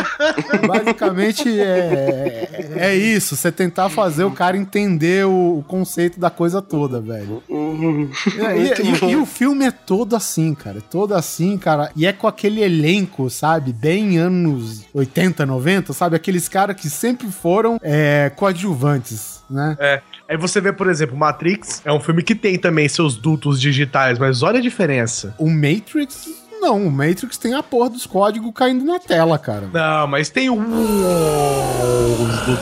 Basicamente 0.64 1.48
é, 1.58 2.48
é 2.76 2.83
isso, 2.92 3.36
você 3.36 3.52
tentar 3.52 3.88
fazer 3.88 4.24
o 4.24 4.32
cara 4.32 4.56
entender 4.56 5.24
o, 5.24 5.58
o 5.58 5.64
conceito 5.66 6.18
da 6.18 6.28
coisa 6.28 6.60
toda, 6.60 7.00
velho. 7.00 7.40
É, 7.48 8.58
e, 8.58 9.06
e- 9.06 9.10
e 9.12 9.16
o 9.16 9.24
filme 9.24 9.64
é 9.64 9.70
todo 9.70 10.16
assim, 10.16 10.52
cara. 10.54 10.78
É 10.78 10.82
todo 10.82 11.14
assim, 11.14 11.56
cara. 11.56 11.90
E 11.94 12.04
é 12.04 12.12
com 12.12 12.26
aquele 12.26 12.60
elenco, 12.62 13.30
sabe? 13.30 13.72
Bem 13.72 14.18
anos 14.18 14.82
80, 14.92 15.46
90, 15.46 15.92
sabe? 15.92 16.16
Aqueles 16.16 16.48
caras 16.48 16.74
que 16.76 16.90
sempre 16.90 17.28
foram 17.30 17.78
é, 17.82 18.30
coadjuvantes, 18.34 19.42
né? 19.48 19.76
É. 19.78 20.02
Aí 20.28 20.36
você 20.38 20.58
vê, 20.60 20.72
por 20.72 20.88
exemplo, 20.88 21.16
Matrix 21.16 21.82
é 21.84 21.92
um 21.92 22.00
filme 22.00 22.22
que 22.22 22.34
tem 22.34 22.58
também 22.58 22.88
seus 22.88 23.14
dutos 23.16 23.60
digitais, 23.60 24.18
mas 24.18 24.42
olha 24.42 24.58
a 24.58 24.62
diferença. 24.62 25.34
O 25.38 25.50
Matrix. 25.50 26.43
Não, 26.64 26.86
o 26.86 26.90
Matrix 26.90 27.36
tem 27.36 27.52
a 27.52 27.62
porra 27.62 27.90
dos 27.90 28.06
códigos 28.06 28.50
caindo 28.54 28.84
na 28.84 28.98
tela, 28.98 29.38
cara. 29.38 29.68
Não, 29.72 30.06
mas 30.06 30.30
tem 30.30 30.48
o- 30.48 30.56
os 30.58 30.64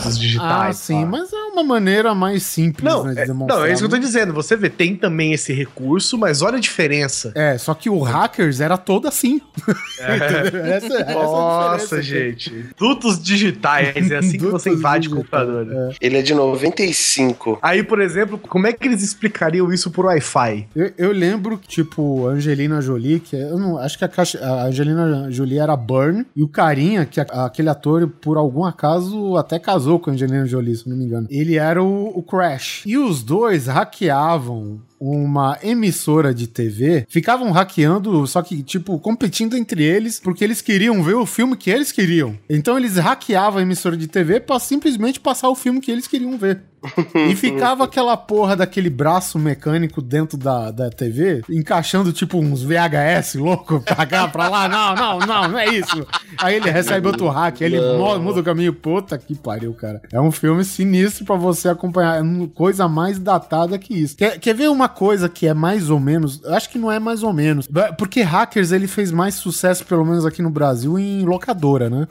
Ah, 0.06 0.10
digitais. 0.18 0.76
sim, 0.78 1.04
lá. 1.04 1.10
mas 1.10 1.32
é 1.32 1.36
uma 1.52 1.62
maneira 1.62 2.14
mais 2.14 2.42
simples, 2.42 2.84
Não, 2.92 3.04
né, 3.04 3.14
de 3.14 3.20
é, 3.20 3.26
demonstrar. 3.26 3.58
não, 3.60 3.66
é 3.66 3.72
isso 3.72 3.80
que 3.82 3.86
eu 3.86 3.90
tô 3.90 3.96
né? 3.96 4.02
dizendo. 4.02 4.32
Você 4.32 4.56
vê, 4.56 4.68
tem 4.70 4.96
também 4.96 5.32
esse 5.32 5.52
recurso, 5.52 6.16
mas 6.18 6.42
olha 6.42 6.56
a 6.56 6.60
diferença. 6.60 7.32
É, 7.34 7.56
só 7.58 7.74
que 7.74 7.88
o 7.90 8.00
Hackers 8.00 8.60
era 8.60 8.76
todo 8.78 9.06
assim. 9.08 9.40
Essa- 9.98 10.56
essa 10.56 10.94
é 10.94 11.10
a 11.10 11.14
Nossa, 11.14 12.02
gente. 12.02 12.66
Dutos 12.78 13.22
digitais, 13.22 14.10
é 14.10 14.16
assim 14.16 14.38
que 14.38 14.44
você 14.46 14.70
invade 14.70 15.08
o 15.08 15.10
digitais, 15.12 15.44
computador. 15.46 15.94
Ele 16.00 16.16
é 16.18 16.22
de 16.22 16.34
95. 16.34 17.58
Aí, 17.62 17.82
por 17.82 18.00
exemplo, 18.00 18.38
como 18.38 18.66
é 18.66 18.72
que 18.72 18.86
eles 18.88 19.02
explicariam 19.02 19.72
isso 19.72 19.90
por 19.90 20.06
Wi-Fi? 20.06 20.66
Eu, 20.74 20.92
eu 20.98 21.12
lembro, 21.12 21.56
tipo, 21.66 22.26
a 22.28 22.32
Angelina 22.32 22.80
Jolie, 22.80 23.20
que 23.20 23.36
é- 23.36 23.50
eu 23.50 23.58
não 23.58 23.78
acho 23.78 23.98
que 23.98 24.04
a, 24.04 24.08
caixa- 24.08 24.38
a 24.40 24.64
Angelina 24.66 25.30
Jolie 25.30 25.58
era 25.58 25.76
Burn, 25.76 26.24
e 26.34 26.42
o 26.42 26.48
carinha, 26.48 27.04
que 27.06 27.20
a- 27.20 27.46
aquele 27.46 27.68
ator, 27.68 28.08
por 28.20 28.36
algum 28.36 28.64
acaso, 28.64 29.36
até 29.36 29.58
casou 29.58 29.98
com 30.00 30.10
a 30.10 30.12
Angelina 30.12 30.46
Jolie, 30.46 30.76
se 30.76 30.88
não 30.88 30.96
me 30.96 31.04
engano. 31.04 31.26
Ele 31.42 31.56
era 31.56 31.82
o, 31.82 32.06
o 32.16 32.22
Crash. 32.22 32.84
E 32.86 32.96
os 32.96 33.22
dois 33.22 33.66
hackeavam 33.66 34.80
uma 35.00 35.58
emissora 35.60 36.32
de 36.32 36.46
TV, 36.46 37.04
ficavam 37.08 37.50
hackeando, 37.50 38.24
só 38.28 38.40
que, 38.40 38.62
tipo, 38.62 38.96
competindo 39.00 39.56
entre 39.56 39.82
eles, 39.82 40.20
porque 40.20 40.44
eles 40.44 40.62
queriam 40.62 41.02
ver 41.02 41.14
o 41.14 41.26
filme 41.26 41.56
que 41.56 41.70
eles 41.70 41.90
queriam. 41.90 42.38
Então 42.48 42.78
eles 42.78 42.96
hackeavam 42.96 43.58
a 43.58 43.62
emissora 43.62 43.96
de 43.96 44.06
TV 44.06 44.38
pra 44.38 44.60
simplesmente 44.60 45.18
passar 45.18 45.48
o 45.48 45.56
filme 45.56 45.80
que 45.80 45.90
eles 45.90 46.06
queriam 46.06 46.38
ver. 46.38 46.62
E 47.14 47.36
ficava 47.36 47.84
aquela 47.84 48.16
porra 48.16 48.56
daquele 48.56 48.90
braço 48.90 49.38
mecânico 49.38 50.00
dentro 50.02 50.36
da, 50.36 50.70
da 50.70 50.90
TV, 50.90 51.42
encaixando 51.48 52.12
tipo 52.12 52.38
uns 52.38 52.62
VHS 52.62 53.34
louco 53.36 53.80
pra 53.86 54.04
cá, 54.06 54.28
pra 54.28 54.48
lá. 54.48 54.68
Não, 54.68 54.94
não, 54.94 55.18
não, 55.20 55.48
não 55.48 55.58
é 55.58 55.68
isso. 55.68 56.06
Aí 56.38 56.56
ele 56.56 56.70
recebe 56.70 57.06
outro 57.06 57.28
hack, 57.28 57.62
aí 57.62 57.66
ele 57.74 57.80
mo- 57.98 58.18
muda 58.18 58.40
o 58.40 58.44
caminho. 58.44 58.72
Puta 58.72 59.16
que 59.18 59.34
pariu, 59.34 59.72
cara. 59.74 60.00
É 60.12 60.20
um 60.20 60.32
filme 60.32 60.64
sinistro 60.64 61.24
pra 61.24 61.36
você 61.36 61.68
acompanhar. 61.68 62.20
É 62.22 62.46
coisa 62.54 62.88
mais 62.88 63.18
datada 63.18 63.78
que 63.78 63.94
isso. 63.94 64.16
Quer, 64.16 64.38
quer 64.38 64.54
ver 64.54 64.68
uma 64.68 64.88
coisa 64.88 65.28
que 65.28 65.46
é 65.46 65.54
mais 65.54 65.90
ou 65.90 66.00
menos? 66.00 66.44
Acho 66.46 66.70
que 66.70 66.78
não 66.78 66.90
é 66.90 66.98
mais 66.98 67.22
ou 67.22 67.32
menos. 67.32 67.68
Porque 67.96 68.22
Hackers 68.22 68.72
ele 68.72 68.86
fez 68.86 69.10
mais 69.12 69.34
sucesso, 69.34 69.84
pelo 69.86 70.04
menos 70.04 70.24
aqui 70.26 70.42
no 70.42 70.50
Brasil, 70.50 70.98
em 70.98 71.24
locadora, 71.24 71.88
né? 71.88 72.06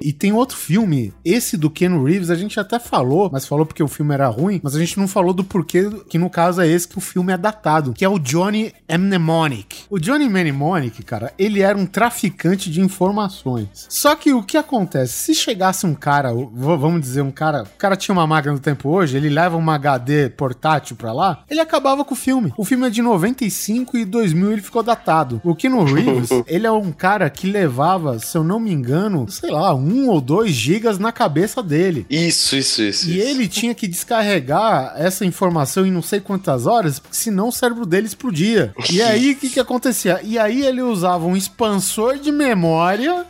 E 0.00 0.12
tem 0.12 0.32
outro 0.32 0.56
filme, 0.56 1.12
esse 1.24 1.56
do 1.56 1.70
Ken 1.70 2.02
Reeves, 2.02 2.30
a 2.30 2.34
gente 2.34 2.58
até 2.58 2.78
falou, 2.78 3.28
mas 3.32 3.46
falou 3.46 3.64
porque 3.66 3.82
o 3.82 3.88
filme 3.88 4.14
era 4.16 4.28
ruim, 4.28 4.60
mas 4.62 4.74
a 4.74 4.78
gente 4.78 4.98
não 4.98 5.06
falou 5.06 5.32
do 5.32 5.44
porquê, 5.44 5.88
que 6.08 6.18
no 6.18 6.28
caso 6.28 6.60
é 6.60 6.66
esse 6.66 6.88
que 6.88 6.98
o 6.98 7.00
filme 7.00 7.32
é 7.32 7.36
datado, 7.36 7.92
que 7.92 8.04
é 8.04 8.08
o 8.08 8.18
Johnny 8.18 8.72
Mnemonic. 8.88 9.84
O 9.90 9.98
Johnny 9.98 10.28
Mnemonic, 10.28 11.02
cara, 11.02 11.32
ele 11.38 11.60
era 11.60 11.76
um 11.76 11.86
traficante 11.86 12.70
de 12.70 12.80
informações. 12.80 13.86
Só 13.88 14.14
que 14.14 14.32
o 14.32 14.42
que 14.42 14.56
acontece? 14.56 15.12
Se 15.12 15.34
chegasse 15.34 15.86
um 15.86 15.94
cara, 15.94 16.32
vamos 16.52 17.00
dizer, 17.00 17.22
um 17.22 17.30
cara, 17.30 17.62
o 17.62 17.78
cara 17.78 17.96
tinha 17.96 18.12
uma 18.12 18.26
máquina 18.26 18.54
do 18.54 18.60
tempo 18.60 18.88
hoje, 18.88 19.16
ele 19.16 19.28
leva 19.28 19.56
uma 19.56 19.74
HD 19.74 20.30
portátil 20.30 20.96
pra 20.96 21.12
lá, 21.12 21.44
ele 21.48 21.60
acabava 21.60 22.04
com 22.04 22.14
o 22.14 22.16
filme. 22.16 22.52
O 22.56 22.64
filme 22.64 22.86
é 22.86 22.90
de 22.90 23.02
95 23.02 23.96
e 23.96 24.04
2000 24.04 24.52
ele 24.52 24.62
ficou 24.62 24.82
datado. 24.82 25.40
O 25.44 25.54
Keanu 25.54 25.84
Reeves, 25.84 26.30
ele 26.46 26.66
é 26.66 26.72
um 26.72 26.92
cara 26.92 27.28
que 27.28 27.46
levava, 27.46 28.18
se 28.18 28.36
eu 28.36 28.42
não 28.42 28.58
me 28.58 28.72
engano, 28.72 29.26
sei 29.28 29.50
lá, 29.50 29.74
um 29.74 30.08
ou 30.08 30.20
dois 30.20 30.52
gigas 30.52 30.98
na 30.98 31.12
cabeça 31.12 31.62
dele. 31.62 32.06
Isso, 32.08 32.56
isso, 32.56 32.82
isso. 32.82 33.10
E 33.10 33.18
isso. 33.18 33.28
ele 33.28 33.48
tinha 33.48 33.74
que 33.74 33.86
descarregar 34.06 34.94
essa 34.96 35.24
informação 35.24 35.84
em 35.84 35.90
não 35.90 36.00
sei 36.00 36.20
quantas 36.20 36.66
horas, 36.66 37.00
porque 37.00 37.16
senão 37.16 37.48
o 37.48 37.52
cérebro 37.52 37.84
dele 37.84 38.06
explodia. 38.06 38.72
E 38.90 39.02
aí, 39.02 39.32
o 39.32 39.36
que 39.36 39.50
que 39.50 39.60
acontecia? 39.60 40.20
E 40.22 40.38
aí 40.38 40.64
ele 40.64 40.80
usava 40.80 41.26
um 41.26 41.36
expansor 41.36 42.16
de 42.18 42.30
memória 42.30 43.26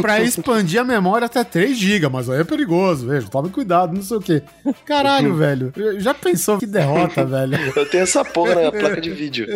pra 0.00 0.20
expandir 0.22 0.80
a 0.80 0.84
memória 0.84 1.26
até 1.26 1.44
3 1.44 1.78
GB, 1.78 2.08
mas 2.08 2.28
aí 2.28 2.40
é 2.40 2.44
perigoso, 2.44 3.06
veja, 3.06 3.28
tome 3.28 3.50
cuidado, 3.50 3.94
não 3.94 4.02
sei 4.02 4.16
o 4.16 4.20
quê. 4.20 4.42
Caralho, 4.84 5.34
velho. 5.36 5.72
Já 5.98 6.12
pensou 6.12 6.58
que 6.58 6.66
derrota, 6.66 7.24
velho? 7.24 7.56
Eu 7.76 7.86
tenho 7.88 8.02
essa 8.02 8.24
porra 8.24 8.54
na 8.56 8.72
placa 8.72 9.00
de 9.00 9.10
vídeo. 9.10 9.46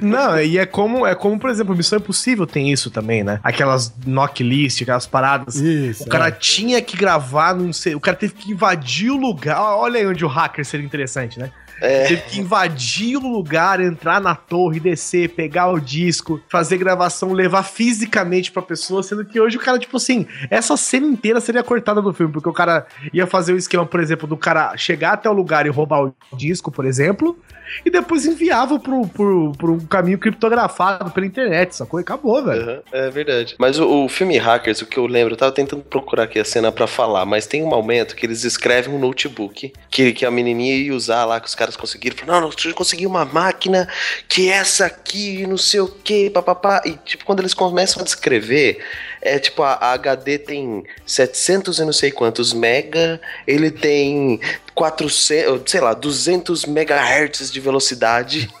Não, 0.00 0.40
e 0.40 0.58
é 0.58 0.66
como, 0.66 1.06
é 1.06 1.14
como, 1.14 1.38
por 1.38 1.50
exemplo, 1.50 1.74
Missão 1.76 1.98
Impossível 1.98 2.46
tem 2.46 2.70
isso 2.70 2.90
também, 2.90 3.24
né? 3.24 3.40
Aquelas 3.42 3.92
knocklist, 4.06 4.82
aquelas 4.82 5.06
paradas. 5.06 5.56
Isso, 5.56 6.04
o 6.04 6.06
cara 6.06 6.28
é. 6.28 6.32
tinha 6.32 6.80
que 6.80 6.96
gravar, 6.96 7.54
não 7.54 7.72
sei, 7.72 7.94
o 7.94 8.00
cara 8.00 8.16
teve 8.16 8.34
que 8.34 8.52
invadir 8.52 8.99
o 9.08 9.16
lugar. 9.16 9.58
Olha 9.60 10.00
aí 10.00 10.06
onde 10.06 10.24
o 10.24 10.28
hacker 10.28 10.64
seria 10.64 10.84
interessante, 10.84 11.38
né? 11.38 11.50
É. 11.80 12.08
Teve 12.08 12.22
que 12.22 12.40
invadir 12.40 13.16
o 13.16 13.26
lugar, 13.26 13.80
entrar 13.80 14.20
na 14.20 14.34
torre, 14.34 14.78
descer, 14.78 15.30
pegar 15.30 15.68
o 15.68 15.80
disco, 15.80 16.40
fazer 16.48 16.76
gravação, 16.76 17.32
levar 17.32 17.62
fisicamente 17.62 18.52
pra 18.52 18.60
pessoa, 18.60 19.02
sendo 19.02 19.24
que 19.24 19.40
hoje 19.40 19.56
o 19.56 19.60
cara, 19.60 19.78
tipo 19.78 19.96
assim, 19.96 20.26
essa 20.50 20.76
cena 20.76 21.06
inteira 21.06 21.40
seria 21.40 21.62
cortada 21.62 22.02
do 22.02 22.12
filme, 22.12 22.32
porque 22.32 22.48
o 22.48 22.52
cara 22.52 22.86
ia 23.14 23.26
fazer 23.26 23.54
o 23.54 23.56
esquema, 23.56 23.86
por 23.86 24.00
exemplo, 24.00 24.28
do 24.28 24.36
cara 24.36 24.76
chegar 24.76 25.14
até 25.14 25.30
o 25.30 25.32
lugar 25.32 25.64
e 25.64 25.70
roubar 25.70 26.02
o 26.04 26.14
disco, 26.36 26.70
por 26.70 26.84
exemplo, 26.84 27.38
e 27.84 27.90
depois 27.90 28.26
enviava 28.26 28.78
pro, 28.78 29.06
pro, 29.08 29.52
pro 29.52 29.72
um 29.74 29.86
caminho 29.86 30.18
criptografado 30.18 31.10
pela 31.10 31.26
internet, 31.26 31.76
sacou? 31.76 32.00
E 32.00 32.02
acabou, 32.02 32.42
velho. 32.44 32.62
Aham, 32.62 32.82
é 32.92 33.10
verdade. 33.10 33.54
Mas 33.58 33.78
o, 33.78 34.04
o 34.04 34.08
filme 34.08 34.38
Hackers, 34.38 34.82
o 34.82 34.86
que 34.86 34.98
eu 34.98 35.06
lembro, 35.06 35.34
eu 35.34 35.38
tava 35.38 35.52
tentando 35.52 35.82
procurar 35.82 36.24
aqui 36.24 36.38
a 36.38 36.44
cena 36.44 36.70
pra 36.72 36.86
falar, 36.86 37.24
mas 37.24 37.46
tem 37.46 37.62
um 37.62 37.68
momento 37.68 38.14
que 38.16 38.26
eles 38.26 38.44
escrevem 38.44 38.94
um 38.94 38.98
notebook 38.98 39.72
que, 39.90 40.12
que 40.12 40.26
a 40.26 40.30
menininha 40.30 40.76
ia 40.76 40.94
usar 40.94 41.24
lá, 41.24 41.40
que 41.40 41.48
os 41.48 41.54
caras 41.54 41.76
conseguiram. 41.76 42.16
Falaram, 42.16 42.40
não, 42.40 42.48
nós 42.48 42.72
conseguimos 42.72 43.10
uma 43.10 43.24
máquina 43.24 43.88
que 44.28 44.48
é 44.48 44.54
essa 44.60 44.86
aqui, 44.86 45.46
não 45.46 45.56
sei 45.56 45.80
o 45.80 45.88
que, 45.88 46.30
papapá. 46.30 46.82
E, 46.84 46.92
tipo, 47.04 47.24
quando 47.24 47.40
eles 47.40 47.54
começam 47.54 48.02
a 48.02 48.04
descrever, 48.04 48.78
é 49.22 49.38
tipo, 49.38 49.62
a, 49.62 49.72
a 49.74 49.92
HD 49.92 50.38
tem 50.38 50.84
700 51.06 51.78
e 51.78 51.84
não 51.84 51.92
sei 51.92 52.10
quantos 52.10 52.52
mega, 52.52 53.20
ele 53.46 53.70
tem 53.70 54.40
400, 54.74 55.70
sei 55.70 55.80
lá, 55.80 55.92
200 55.92 56.64
megahertz 56.64 57.50
de 57.50 57.60
velocidade. 57.60 58.48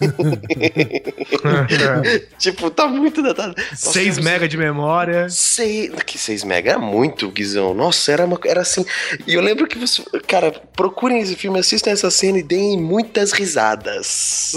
tipo, 2.38 2.70
tá 2.70 2.86
muito 2.86 3.22
datado. 3.22 3.54
Nossa, 3.56 3.92
6 3.92 4.18
eu- 4.18 4.24
mega 4.24 4.48
de 4.48 4.56
memória. 4.56 5.28
Sei, 5.30 5.88
que 6.06 6.18
6 6.18 6.44
mega 6.44 6.70
era 6.72 6.78
muito, 6.78 7.30
Guizão. 7.30 7.72
Nossa, 7.74 8.12
era, 8.12 8.24
uma, 8.26 8.38
era 8.44 8.60
assim. 8.60 8.84
E 9.26 9.34
eu 9.34 9.40
lembro 9.40 9.66
que 9.66 9.78
você. 9.78 10.02
Cara, 10.26 10.52
procurem 10.76 11.20
esse 11.20 11.34
filme, 11.36 11.58
assistam 11.58 11.90
essa 11.90 12.10
cena 12.10 12.38
e 12.38 12.42
deem 12.42 12.78
muitas 12.80 13.32
risadas. 13.32 14.52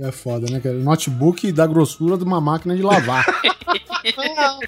É 0.00 0.12
foda, 0.12 0.50
né, 0.50 0.60
cara? 0.60 0.74
Notebook 0.76 1.50
da 1.52 1.66
grossura 1.66 2.16
de 2.16 2.24
uma 2.24 2.40
máquina 2.40 2.76
de 2.76 2.82
lavar. 2.82 3.24
Não. 4.04 4.60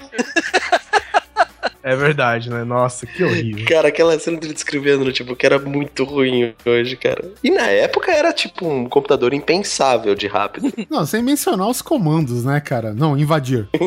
É 1.83 1.95
verdade, 1.95 2.49
né? 2.49 2.63
Nossa, 2.63 3.05
que 3.07 3.23
horrível. 3.23 3.65
cara, 3.67 3.87
aquela 3.87 4.17
cena 4.19 4.37
dele 4.39 4.53
descrevendo 4.53 5.03
no 5.05 5.11
tipo 5.11 5.35
que 5.35 5.45
era 5.45 5.57
muito 5.57 6.03
ruim 6.03 6.53
hoje, 6.65 6.95
cara. 6.95 7.31
E 7.43 7.49
na 7.49 7.67
época 7.67 8.11
era 8.11 8.31
tipo 8.31 8.67
um 8.67 8.87
computador 8.87 9.33
impensável 9.33 10.13
de 10.13 10.27
rápido. 10.27 10.71
Não, 10.89 11.05
sem 11.05 11.23
mencionar 11.23 11.67
os 11.67 11.81
comandos, 11.81 12.43
né, 12.45 12.59
cara? 12.59 12.93
Não, 12.93 13.17
invadir. 13.17 13.67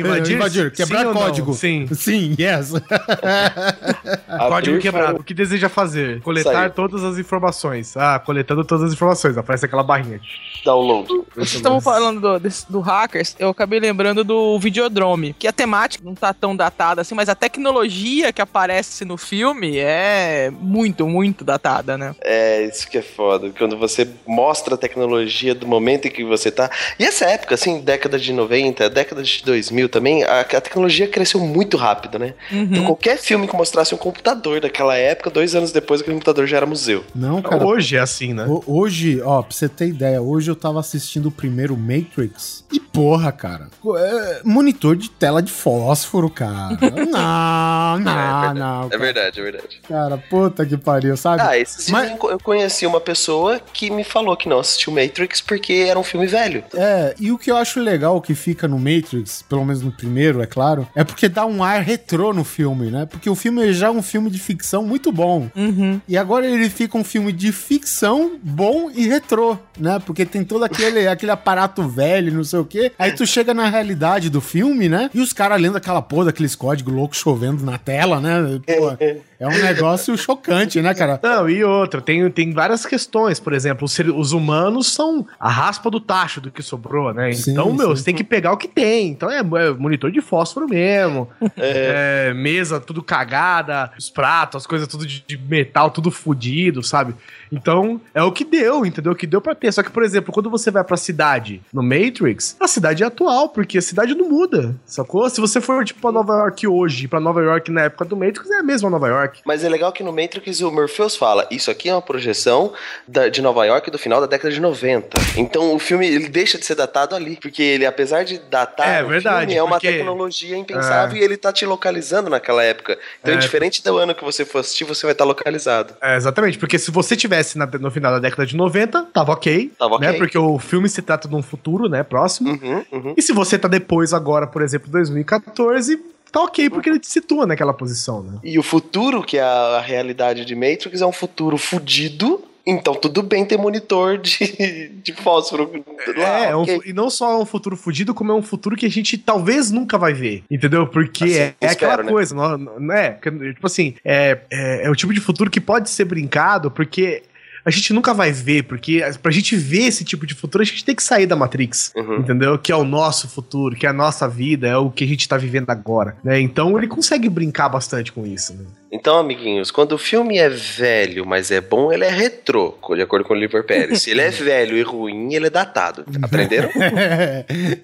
Invadir? 0.00 0.36
invadir, 0.36 0.70
quebrar 0.72 1.06
Sim 1.06 1.12
código. 1.12 1.52
Sim. 1.54 1.86
Sim, 1.92 2.36
yes. 2.38 2.72
Código 4.48 4.78
quebrado. 4.78 5.20
O 5.20 5.24
que 5.24 5.34
deseja 5.34 5.68
fazer? 5.68 6.20
Coletar 6.22 6.52
Saiu. 6.52 6.70
todas 6.70 7.04
as 7.04 7.18
informações. 7.18 7.96
Ah, 7.96 8.18
coletando 8.18 8.64
todas 8.64 8.84
as 8.84 8.92
informações. 8.92 9.36
Aparece 9.36 9.64
aquela 9.66 9.82
barrinha. 9.82 10.20
Download. 10.64 11.08
Vocês 11.34 11.54
estavam 11.54 11.80
falando 11.80 12.20
do, 12.20 12.38
desse- 12.38 12.70
do 12.70 12.80
hackers, 12.80 13.36
eu 13.38 13.48
acabei 13.50 13.78
lembrando 13.80 14.24
do 14.24 14.58
Videodrome, 14.58 15.34
que 15.38 15.46
a 15.46 15.52
temática 15.52 16.02
não 16.04 16.14
tá 16.14 16.32
tão 16.32 16.54
datada 16.56 16.77
assim, 17.00 17.14
mas 17.14 17.28
a 17.28 17.34
tecnologia 17.34 18.32
que 18.32 18.40
aparece 18.40 19.04
no 19.04 19.16
filme 19.16 19.78
é 19.78 20.50
muito, 20.60 21.06
muito 21.06 21.44
datada, 21.44 21.98
né? 21.98 22.14
É, 22.20 22.64
isso 22.66 22.88
que 22.88 22.98
é 22.98 23.02
foda. 23.02 23.50
Quando 23.56 23.76
você 23.76 24.08
mostra 24.26 24.74
a 24.74 24.78
tecnologia 24.78 25.54
do 25.54 25.66
momento 25.66 26.06
em 26.06 26.10
que 26.10 26.24
você 26.24 26.50
tá. 26.50 26.70
E 26.98 27.04
essa 27.04 27.24
época, 27.26 27.54
assim, 27.54 27.80
década 27.80 28.18
de 28.18 28.32
90, 28.32 28.88
década 28.90 29.22
de 29.22 29.42
2000 29.44 29.88
também, 29.88 30.22
a, 30.24 30.40
a 30.40 30.44
tecnologia 30.60 31.08
cresceu 31.08 31.40
muito 31.40 31.76
rápido, 31.76 32.18
né? 32.18 32.34
Então 32.50 32.84
qualquer 32.84 33.18
filme 33.18 33.46
que 33.48 33.56
mostrasse 33.56 33.94
um 33.94 33.98
computador 33.98 34.60
daquela 34.60 34.96
época, 34.96 35.30
dois 35.30 35.54
anos 35.54 35.72
depois, 35.72 36.00
aquele 36.00 36.14
computador 36.14 36.46
já 36.46 36.56
era 36.58 36.66
museu. 36.66 37.04
Não, 37.14 37.42
cara. 37.42 37.66
Hoje 37.66 37.96
é 37.96 38.00
assim, 38.00 38.32
né? 38.32 38.44
ho- 38.46 38.62
Hoje, 38.66 39.20
ó, 39.22 39.42
pra 39.42 39.54
você 39.54 39.68
ter 39.68 39.88
ideia, 39.88 40.20
hoje 40.22 40.50
eu 40.50 40.56
tava 40.56 40.78
assistindo 40.80 41.26
o 41.26 41.32
primeiro 41.32 41.76
Matrix 41.76 42.64
e 42.72 42.78
porra, 42.78 43.32
cara. 43.32 43.68
é, 43.96 44.40
monitor 44.44 44.96
de 44.96 45.10
tela 45.10 45.42
de 45.42 45.50
fósforo, 45.50 46.28
cara. 46.30 46.67
Não, 46.70 47.98
não, 47.98 48.54
não. 48.54 48.86
É 48.86 48.88
cara. 48.90 48.98
verdade, 48.98 49.40
é 49.40 49.42
verdade. 49.42 49.80
Cara, 49.88 50.18
puta 50.18 50.64
que 50.66 50.76
pariu, 50.76 51.16
sabe? 51.16 51.42
Ah, 51.42 51.58
esse 51.58 51.90
Mas- 51.90 52.10
filme 52.10 52.32
eu 52.32 52.38
conheci 52.38 52.86
uma 52.86 53.00
pessoa 53.00 53.60
que 53.72 53.90
me 53.90 54.04
falou 54.04 54.36
que 54.36 54.48
não 54.48 54.58
assistiu 54.58 54.92
Matrix 54.92 55.40
porque 55.40 55.86
era 55.88 55.98
um 55.98 56.02
filme 56.04 56.26
velho. 56.26 56.62
É, 56.74 57.14
e 57.18 57.30
o 57.32 57.38
que 57.38 57.50
eu 57.50 57.56
acho 57.56 57.80
legal 57.80 58.20
que 58.20 58.34
fica 58.34 58.66
no 58.68 58.78
Matrix, 58.78 59.42
pelo 59.48 59.64
menos 59.64 59.82
no 59.82 59.90
primeiro, 59.92 60.42
é 60.42 60.46
claro, 60.46 60.86
é 60.94 61.04
porque 61.04 61.28
dá 61.28 61.44
um 61.46 61.62
ar 61.62 61.80
retrô 61.82 62.32
no 62.32 62.44
filme, 62.44 62.90
né? 62.90 63.06
Porque 63.06 63.28
o 63.28 63.34
filme 63.34 63.72
já 63.72 63.88
é 63.88 63.90
um 63.90 64.02
filme 64.02 64.30
de 64.30 64.38
ficção 64.38 64.82
muito 64.82 65.10
bom. 65.12 65.48
Uhum. 65.56 66.00
E 66.08 66.16
agora 66.16 66.46
ele 66.46 66.68
fica 66.70 66.96
um 66.96 67.04
filme 67.04 67.32
de 67.32 67.52
ficção 67.52 68.38
bom 68.42 68.90
e 68.94 69.06
retrô, 69.06 69.56
né? 69.78 70.00
Porque 70.04 70.24
tem 70.24 70.44
todo 70.44 70.64
aquele, 70.64 71.06
aquele 71.08 71.32
aparato 71.32 71.86
velho, 71.88 72.32
não 72.32 72.44
sei 72.44 72.58
o 72.58 72.64
quê. 72.64 72.92
Aí 72.98 73.12
tu 73.12 73.26
chega 73.26 73.54
na 73.54 73.68
realidade 73.68 74.30
do 74.30 74.40
filme, 74.40 74.88
né? 74.88 75.10
E 75.14 75.20
os 75.20 75.32
caras 75.32 75.60
lendo 75.60 75.76
aquela 75.76 76.02
porra 76.02 76.26
daqueles 76.26 76.54
códigos 76.58 76.92
loucos 76.92 77.18
chovendo 77.18 77.64
na 77.64 77.78
tela, 77.78 78.20
né? 78.20 78.60
Pô, 78.66 79.37
é 79.40 79.46
um 79.46 79.62
negócio 79.62 80.16
chocante, 80.18 80.82
né, 80.82 80.92
cara? 80.94 81.18
Não, 81.22 81.48
e 81.48 81.62
outra, 81.62 82.00
tem, 82.00 82.28
tem 82.30 82.52
várias 82.52 82.84
questões. 82.84 83.38
Por 83.38 83.52
exemplo, 83.52 83.84
os, 83.84 83.96
os 83.98 84.32
humanos 84.32 84.88
são 84.88 85.24
a 85.38 85.48
raspa 85.48 85.90
do 85.90 86.00
tacho 86.00 86.40
do 86.40 86.50
que 86.50 86.62
sobrou, 86.62 87.14
né? 87.14 87.32
Sim, 87.32 87.52
então, 87.52 87.72
meu, 87.72 87.88
sim. 87.90 87.96
você 87.96 88.04
tem 88.04 88.14
que 88.14 88.24
pegar 88.24 88.52
o 88.52 88.56
que 88.56 88.66
tem. 88.66 89.08
Então 89.08 89.30
é, 89.30 89.38
é 89.38 89.70
monitor 89.70 90.10
de 90.10 90.20
fósforo 90.20 90.68
mesmo. 90.68 91.28
É, 91.60 92.32
mesa 92.34 92.78
tudo 92.78 93.02
cagada, 93.02 93.90
os 93.98 94.08
pratos, 94.08 94.62
as 94.62 94.66
coisas 94.66 94.86
tudo 94.86 95.04
de, 95.04 95.24
de 95.26 95.36
metal, 95.36 95.90
tudo 95.90 96.10
fudido, 96.10 96.82
sabe? 96.82 97.14
Então, 97.50 98.00
é 98.14 98.22
o 98.22 98.30
que 98.30 98.44
deu, 98.44 98.86
entendeu? 98.86 99.12
O 99.12 99.16
que 99.16 99.26
deu 99.26 99.40
pra 99.40 99.54
ter. 99.54 99.72
Só 99.72 99.82
que, 99.82 99.90
por 99.90 100.02
exemplo, 100.02 100.32
quando 100.32 100.50
você 100.50 100.70
vai 100.70 100.84
pra 100.84 100.96
cidade 100.96 101.60
no 101.72 101.82
Matrix, 101.82 102.56
a 102.60 102.68
cidade 102.68 103.02
é 103.02 103.06
atual, 103.06 103.48
porque 103.48 103.78
a 103.78 103.82
cidade 103.82 104.14
não 104.14 104.28
muda, 104.28 104.76
sacou? 104.84 105.28
Se 105.28 105.40
você 105.40 105.60
for, 105.60 105.84
tipo, 105.84 106.00
pra 106.00 106.12
Nova 106.12 106.34
York 106.34 106.66
hoje, 106.66 107.08
pra 107.08 107.20
Nova 107.20 107.42
York 107.42 107.70
na 107.70 107.82
época 107.82 108.04
do 108.04 108.16
Matrix, 108.16 108.50
é 108.50 108.58
a 108.58 108.62
mesma 108.62 108.88
Nova 108.90 109.08
York. 109.08 109.27
Mas 109.44 109.64
é 109.64 109.68
legal 109.68 109.92
que 109.92 110.02
no 110.02 110.12
Matrix 110.12 110.60
o 110.60 110.70
Morpheus 110.70 111.16
fala: 111.16 111.46
Isso 111.50 111.70
aqui 111.70 111.88
é 111.88 111.94
uma 111.94 112.02
projeção 112.02 112.72
da- 113.06 113.28
de 113.28 113.40
Nova 113.42 113.64
York 113.66 113.90
do 113.90 113.98
final 113.98 114.20
da 114.20 114.26
década 114.26 114.52
de 114.52 114.60
90. 114.60 115.18
Então 115.36 115.74
o 115.74 115.78
filme 115.78 116.06
ele 116.06 116.28
deixa 116.28 116.58
de 116.58 116.64
ser 116.66 116.74
datado 116.74 117.14
ali. 117.14 117.36
Porque 117.40 117.62
ele, 117.62 117.86
apesar 117.86 118.24
de 118.24 118.38
datar, 118.38 118.88
É, 118.88 119.02
o 119.04 119.08
verdade, 119.08 119.40
filme 119.46 119.54
é 119.56 119.62
uma 119.62 119.72
porque- 119.76 119.92
tecnologia 119.92 120.56
impensável 120.56 121.16
e 121.16 121.22
ele 121.22 121.36
tá 121.36 121.52
te 121.52 121.64
localizando 121.66 122.28
naquela 122.30 122.62
época. 122.64 122.98
Então, 123.22 123.34
É. 123.34 123.38
diferente 123.38 123.82
do 123.82 123.96
ano 123.98 124.14
que 124.14 124.24
você 124.24 124.44
for 124.44 124.58
assistir, 124.58 124.84
você 124.84 125.04
vai 125.06 125.12
estar 125.12 125.24
localizado. 125.24 125.94
É, 126.00 126.16
exatamente, 126.16 126.58
porque 126.58 126.78
se 126.78 126.90
você 126.90 127.16
tivesse 127.16 127.56
na- 127.58 127.66
no 127.66 127.90
final 127.90 128.12
da 128.12 128.18
década 128.18 128.46
de 128.46 128.56
90, 128.56 129.02
tava 129.12 129.32
ok. 129.32 129.70
Tava 129.78 129.98
né? 129.98 130.08
ok. 130.10 130.18
Porque 130.18 130.38
o 130.38 130.58
filme 130.58 130.88
se 130.88 131.02
trata 131.02 131.28
de 131.28 131.34
um 131.34 131.42
futuro, 131.42 131.88
né, 131.88 132.02
próximo. 132.02 132.50
Uhum, 132.50 132.84
uhum. 132.92 133.14
E 133.16 133.22
se 133.22 133.32
você 133.32 133.58
tá 133.58 133.68
depois 133.68 134.12
agora, 134.12 134.46
por 134.46 134.62
exemplo, 134.62 134.90
2014, 134.90 136.00
tá 136.32 136.40
ok, 136.42 136.70
porque 136.70 136.88
ele 136.88 136.98
te 136.98 137.06
situa 137.08 137.46
naquela 137.46 137.72
posição, 137.74 138.22
né? 138.22 138.38
E 138.42 138.58
o 138.58 138.62
futuro, 138.62 139.22
que 139.22 139.38
é 139.38 139.42
a 139.42 139.80
realidade 139.80 140.44
de 140.44 140.54
Matrix, 140.54 141.00
é 141.00 141.06
um 141.06 141.12
futuro 141.12 141.56
fudido. 141.58 142.44
Então 142.70 142.94
tudo 142.94 143.22
bem 143.22 143.46
ter 143.46 143.56
monitor 143.56 144.18
de, 144.18 144.88
de 145.02 145.12
fósforo 145.14 145.72
lá. 146.18 146.40
é, 146.44 146.50
é 146.50 146.56
um 146.56 146.60
ok. 146.62 146.76
fu- 146.82 146.88
e 146.88 146.92
não 146.92 147.08
só 147.08 147.32
é 147.32 147.36
um 147.38 147.46
futuro 147.46 147.76
fudido, 147.78 148.12
como 148.12 148.30
é 148.30 148.34
um 148.34 148.42
futuro 148.42 148.76
que 148.76 148.84
a 148.84 148.90
gente 148.90 149.16
talvez 149.16 149.70
nunca 149.70 149.96
vai 149.96 150.12
ver. 150.12 150.44
Entendeu? 150.50 150.86
Porque 150.86 151.24
Assim, 151.24 151.32
é, 151.34 151.54
é 151.62 151.66
espero, 151.66 151.72
aquela 151.92 152.02
né? 152.02 152.12
coisa, 152.12 152.34
não, 152.34 152.58
não 152.58 152.94
é? 152.94 153.12
Que, 153.12 153.30
Tipo 153.30 153.66
assim, 153.66 153.94
é, 154.04 154.38
é, 154.50 154.84
é 154.84 154.90
o 154.90 154.94
tipo 154.94 155.14
de 155.14 155.20
futuro 155.20 155.50
que 155.50 155.62
pode 155.62 155.88
ser 155.88 156.04
brincado, 156.04 156.70
porque 156.70 157.22
a 157.68 157.70
gente 157.70 157.92
nunca 157.92 158.14
vai 158.14 158.32
ver, 158.32 158.62
porque 158.62 159.02
pra 159.22 159.30
gente 159.30 159.54
ver 159.54 159.82
esse 159.82 160.02
tipo 160.02 160.26
de 160.26 160.34
futuro, 160.34 160.62
a 160.62 160.64
gente 160.64 160.82
tem 160.82 160.94
que 160.94 161.02
sair 161.02 161.26
da 161.26 161.36
Matrix. 161.36 161.92
Uhum. 161.94 162.16
Entendeu? 162.16 162.58
Que 162.58 162.72
é 162.72 162.76
o 162.76 162.84
nosso 162.84 163.28
futuro, 163.28 163.76
que 163.76 163.86
é 163.86 163.90
a 163.90 163.92
nossa 163.92 164.26
vida, 164.26 164.66
é 164.66 164.76
o 164.76 164.90
que 164.90 165.04
a 165.04 165.06
gente 165.06 165.28
tá 165.28 165.36
vivendo 165.36 165.68
agora. 165.68 166.16
Né? 166.24 166.40
Então 166.40 166.78
ele 166.78 166.88
consegue 166.88 167.28
brincar 167.28 167.68
bastante 167.68 168.10
com 168.10 168.26
isso. 168.26 168.54
Né? 168.54 168.64
Então, 168.90 169.18
amiguinhos, 169.18 169.70
quando 169.70 169.92
o 169.92 169.98
filme 169.98 170.38
é 170.38 170.48
velho, 170.48 171.26
mas 171.26 171.50
é 171.50 171.60
bom, 171.60 171.92
ele 171.92 172.04
é 172.04 172.10
retrô, 172.10 172.74
de 172.94 173.02
acordo 173.02 173.24
com 173.24 173.34
o 173.34 173.36
Oliver 173.36 173.64
Pérez. 173.64 174.02
Se 174.02 174.10
ele 174.10 174.22
é 174.22 174.30
velho 174.30 174.76
e 174.76 174.82
ruim, 174.82 175.34
ele 175.34 175.46
é 175.46 175.50
datado. 175.50 176.04
Aprenderam? 176.22 176.70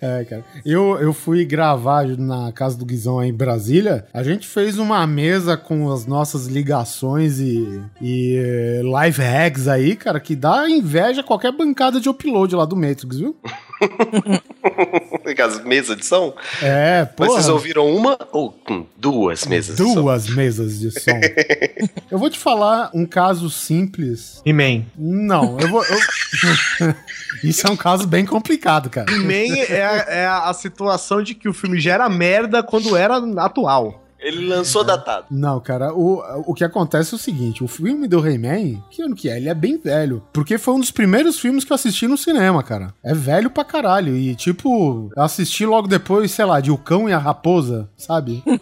é, 0.00 0.24
cara. 0.28 0.44
Eu, 0.64 0.98
eu 0.98 1.12
fui 1.12 1.44
gravar 1.44 2.06
na 2.06 2.52
casa 2.52 2.78
do 2.78 2.86
Guizão 2.86 3.18
aí 3.18 3.28
em 3.28 3.34
Brasília. 3.34 4.06
A 4.14 4.22
gente 4.22 4.46
fez 4.46 4.78
uma 4.78 5.06
mesa 5.06 5.56
com 5.56 5.92
as 5.92 6.06
nossas 6.06 6.46
ligações 6.46 7.38
e, 7.38 7.82
e 8.00 8.36
eh, 8.36 8.82
live 8.82 9.20
hacks 9.20 9.68
aí, 9.68 9.96
cara, 9.96 10.18
que 10.18 10.34
dá 10.34 10.68
inveja 10.68 11.20
a 11.20 11.24
qualquer 11.24 11.52
bancada 11.52 12.00
de 12.00 12.08
upload 12.08 12.54
lá 12.54 12.64
do 12.64 12.76
Matrix, 12.76 13.18
viu? 13.18 13.36
as 15.44 15.62
mesas 15.64 15.96
de 15.96 16.06
som? 16.06 16.34
É, 16.62 17.06
Mas 17.18 17.28
vocês 17.28 17.48
ouviram 17.48 17.88
uma 17.94 18.16
ou 18.32 18.56
duas 18.96 19.44
mesas 19.46 19.76
de 19.76 19.82
som? 19.82 19.94
Duas 19.94 20.28
mesas 20.28 20.78
de 20.78 20.90
som. 20.90 21.18
eu 22.10 22.18
vou 22.18 22.30
te 22.30 22.38
falar 22.38 22.90
um 22.94 23.04
caso 23.06 23.50
simples. 23.50 24.40
He-Man. 24.44 24.84
Não, 24.96 25.58
eu 25.60 25.68
vou. 25.68 25.84
eu- 25.84 26.94
Isso 27.42 27.66
é 27.66 27.70
um 27.70 27.76
caso 27.76 28.06
bem 28.06 28.24
complicado, 28.24 28.88
cara. 28.88 29.10
He-Man 29.12 29.56
é, 29.68 29.84
a- 29.84 30.06
é 30.08 30.26
a 30.26 30.52
situação 30.52 31.22
de 31.22 31.34
que 31.34 31.48
o 31.48 31.52
filme 31.54 31.78
já 31.80 31.94
era 31.94 32.08
merda 32.08 32.62
quando 32.62 32.96
era 32.96 33.16
atual. 33.42 34.03
Ele 34.24 34.46
lançou 34.46 34.82
datado. 34.82 35.26
Não, 35.30 35.60
cara, 35.60 35.92
o, 35.94 36.22
o 36.46 36.54
que 36.54 36.64
acontece 36.64 37.14
é 37.14 37.16
o 37.16 37.18
seguinte: 37.20 37.62
o 37.62 37.68
filme 37.68 38.08
do 38.08 38.26
He-Man, 38.26 38.80
que 38.90 39.02
ano 39.02 39.14
que 39.14 39.28
é? 39.28 39.36
Ele 39.36 39.48
é 39.48 39.54
bem 39.54 39.78
velho. 39.78 40.22
Porque 40.32 40.56
foi 40.58 40.74
um 40.74 40.80
dos 40.80 40.90
primeiros 40.90 41.38
filmes 41.38 41.64
que 41.64 41.72
eu 41.72 41.74
assisti 41.74 42.06
no 42.08 42.16
cinema, 42.16 42.62
cara. 42.62 42.94
É 43.02 43.12
velho 43.14 43.50
pra 43.50 43.64
caralho. 43.64 44.16
E, 44.16 44.34
tipo, 44.34 45.10
eu 45.16 45.22
assisti 45.22 45.66
logo 45.66 45.86
depois, 45.86 46.30
sei 46.30 46.44
lá, 46.44 46.60
de 46.60 46.70
O 46.70 46.78
Cão 46.78 47.08
e 47.08 47.12
a 47.12 47.18
Raposa, 47.18 47.88
sabe? 47.96 48.42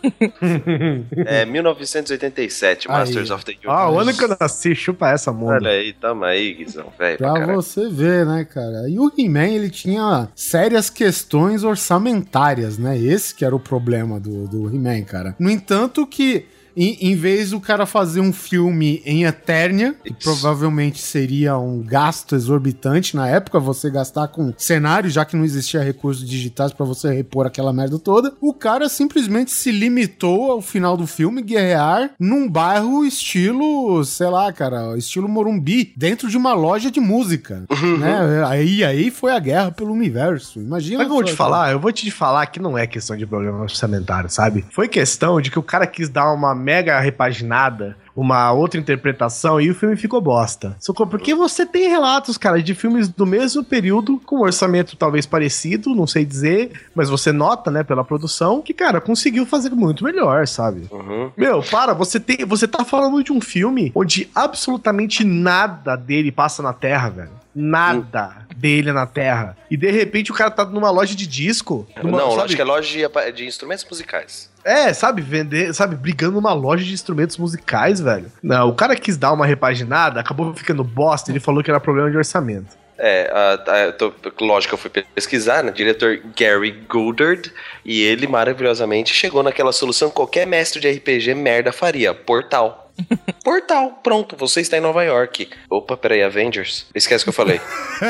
É 1.27 1.45
1987, 1.45 2.89
Aí. 2.91 2.99
Masters 2.99 3.31
of 3.31 3.45
the 3.45 3.53
Universe. 3.53 3.69
Ah, 3.83 3.91
o 3.91 3.99
ano 3.99 4.13
que 4.15 4.25
eu 4.25 4.37
nasci, 4.39 4.75
chupa 4.75 5.09
essa 5.11 5.31
Olha 5.31 5.39
mundo. 5.39 5.67
aí, 5.69 5.93
tamo 5.93 6.25
aí, 6.25 6.55
Guizão, 6.55 6.87
velho. 6.99 7.19
pra 7.19 7.33
Pra 7.33 7.55
você 7.55 7.89
ver, 7.89 8.27
né, 8.27 8.45
cara? 8.45 8.89
E 8.89 8.99
o 8.99 9.11
He-Man, 9.17 9.49
ele 9.49 9.71
tinha 9.71 10.29
sérias 10.35 10.91
questões 10.91 11.65
orçamentárias, 11.65 12.79
né? 12.79 12.99
Esse 12.99 13.35
que 13.35 13.45
era 13.45 13.55
o 13.55 13.61
problema 13.61 14.19
do, 14.19 14.47
do 14.49 14.69
He-Man, 14.75 15.03
cara. 15.03 15.35
No 15.39 15.51
entanto, 15.53 16.07
que 16.07 16.47
em, 16.77 16.97
em 17.01 17.17
vez 17.17 17.51
do 17.51 17.61
cara 17.61 17.87
fazer 17.87 18.21
um 18.21 18.33
filme 18.33 19.03
em 19.05 19.25
Eternia, 19.25 19.95
que 20.05 20.13
provavelmente 20.13 21.01
seria 21.01 21.57
um 21.59 21.83
gasto 21.83 22.35
exorbitante 22.35 23.17
na 23.17 23.29
época, 23.29 23.59
você 23.59 23.91
gastar 23.91 24.29
com 24.29 24.53
cenário, 24.57 25.11
já 25.11 25.25
que 25.25 25.37
não 25.37 25.45
existia 25.45 25.83
recursos 25.83 26.29
digitais 26.29 26.73
pra 26.73 26.87
você 26.87 27.13
repor 27.13 27.47
aquela 27.47 27.73
merda 27.73 27.99
toda, 27.99 28.33
o 28.41 28.53
cara 28.53 28.89
simplesmente 28.89 29.51
se 29.51 29.71
limitou 29.71 30.53
ao 30.53 30.63
final 30.63 30.97
do 30.97 31.07
filme 31.07 31.43
guerrear 31.43 32.11
num 32.19 32.49
bairro 32.49 33.05
estilo, 33.05 34.05
sei 34.05 34.29
lá, 34.29 34.53
cara, 34.53 34.97
estilo 34.97 35.29
Morumbi, 35.29 35.93
dentro 35.97 36.29
de 36.29 36.37
uma 36.37 36.55
loja 36.55 36.91
de 36.91 37.01
música, 37.01 37.65
né? 37.99 38.45
Aí, 38.47 38.85
aí 38.85 39.11
foi 39.11 39.33
a 39.33 39.39
guerra 39.39 39.71
pelo 39.71 39.93
universo. 39.93 40.61
Imagina. 40.61 41.05
Que 41.05 41.11
eu 41.11 41.15
vou 41.15 41.25
te 41.25 41.33
falar? 41.33 41.73
Eu 41.73 41.81
vou 41.81 41.93
te 41.93 42.11
falar 42.11 42.47
que 42.47 42.61
não 42.61 42.77
é 42.77 42.87
questão 42.87 43.17
de 43.17 43.27
problema 43.27 43.61
orçamentário, 43.61 44.31
sabe? 44.31 44.65
Foi 44.71 44.89
questão 44.89 45.41
de 45.41 45.51
que 45.51 45.59
o 45.59 45.63
cara 45.63 45.87
quis 45.87 46.09
dar 46.09 46.33
uma 46.33 46.55
mega 46.63 46.99
repaginada, 47.01 47.97
uma 48.15 48.53
outra 48.53 48.79
interpretação, 48.79 49.61
e 49.61 49.71
o 49.71 49.75
filme 49.75 49.97
ficou 49.97 50.21
bosta. 50.21 50.77
Socorro, 50.79 51.09
porque 51.11 51.35
você 51.35 51.65
tem 51.67 51.89
relatos, 51.89 52.37
cara, 52.39 52.63
de 52.63 52.75
filmes 52.75 53.09
do 53.09 53.25
mesmo 53.27 53.65
período, 53.65 54.21
com 54.25 54.37
um 54.37 54.43
orçamento 54.43 54.97
talvez 54.97 55.27
parecido, 55.27 55.95
não 55.95 56.07
sei 56.07 56.25
dizer, 56.25 56.71
mas 56.95 57.09
você 57.09 57.33
nota, 57.33 57.71
né, 57.71 57.83
pela 57.83 58.05
produção, 58.05 58.61
que, 58.63 58.75
cara, 58.75 59.01
conseguiu 59.01 59.45
fazer 59.47 59.71
muito 59.71 60.05
melhor, 60.05 60.47
sabe? 60.47 60.87
Uhum. 60.91 61.31
Meu, 61.37 61.63
para, 61.63 61.93
você 61.95 62.21
tem, 62.21 62.45
você 62.47 62.69
tá 62.69 62.85
falando 62.85 63.23
de 63.25 63.33
um 63.33 63.41
filme 63.41 63.91
onde 63.95 64.29
absolutamente 64.35 65.25
nada 65.25 65.97
dele 65.97 66.31
passa 66.31 66.63
na 66.63 66.73
Terra, 66.73 67.09
velho. 67.09 67.43
Nada 67.55 68.47
dele 68.57 68.93
na 68.93 69.07
Terra. 69.07 69.57
E 69.71 69.77
de 69.77 69.91
repente 69.91 70.31
o 70.31 70.35
cara 70.35 70.51
tá 70.51 70.65
numa 70.65 70.91
loja 70.91 71.15
de 71.15 71.27
disco. 71.27 71.87
numa- 72.03 72.19
Não, 72.19 72.31
sabe? 72.31 72.43
acho 72.45 72.57
que 72.57 72.63
é 72.63 72.65
loja 72.65 72.89
de, 72.89 73.33
de 73.33 73.47
instrumentos 73.47 73.85
musicais. 73.91 74.51
É, 74.65 74.93
sabe, 74.93 75.21
vender, 75.23 75.75
sabe, 75.75 75.97
brigando 75.97 76.35
numa 76.35 76.53
loja 76.53 76.85
de 76.85 76.93
instrumentos 76.93 77.37
musicais, 77.37 78.01
velho. 78.01 78.27
Não, 78.43 78.69
o 78.69 78.75
cara 78.75 78.95
quis 78.95 79.17
dar 79.17 79.33
uma 79.33 79.45
repaginada, 79.47 80.21
acabou 80.21 80.55
ficando 80.55 80.85
bosta, 80.85 81.31
ele 81.33 81.41
falou 81.41 81.63
que 81.63 81.71
era 81.71 81.81
problema 81.81 82.11
de 82.11 82.17
orçamento. 82.17 82.77
É, 82.99 83.29
a- 83.35 83.87
a- 83.89 83.93
tô- 83.93 84.13
lógico, 84.41 84.75
eu 84.75 84.79
fui 84.79 84.89
pesquisar, 85.15 85.65
né? 85.65 85.73
Diretor 85.73 86.21
Gary 86.39 86.71
Goddard, 86.89 87.51
e 87.85 88.01
ele 88.03 88.29
maravilhosamente 88.29 89.13
chegou 89.13 89.43
naquela 89.43 89.73
solução 89.73 90.09
que 90.09 90.15
qualquer 90.15 90.47
mestre 90.47 90.81
de 90.81 90.89
RPG 90.89 91.35
merda 91.35 91.73
faria: 91.73 92.15
Portal. 92.15 92.92
Portal, 93.45 94.01
pronto, 94.03 94.37
você 94.37 94.61
está 94.61 94.77
em 94.77 94.81
Nova 94.81 95.03
York. 95.03 95.49
Opa, 95.69 95.97
peraí, 95.97 96.23
Avengers? 96.23 96.87
Esquece 96.95 97.23
o 97.23 97.27
que 97.27 97.29
eu 97.31 97.35
falei. 97.35 97.61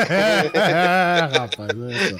rapaz, 1.31 1.69
olha 1.69 2.09
só. 2.09 2.15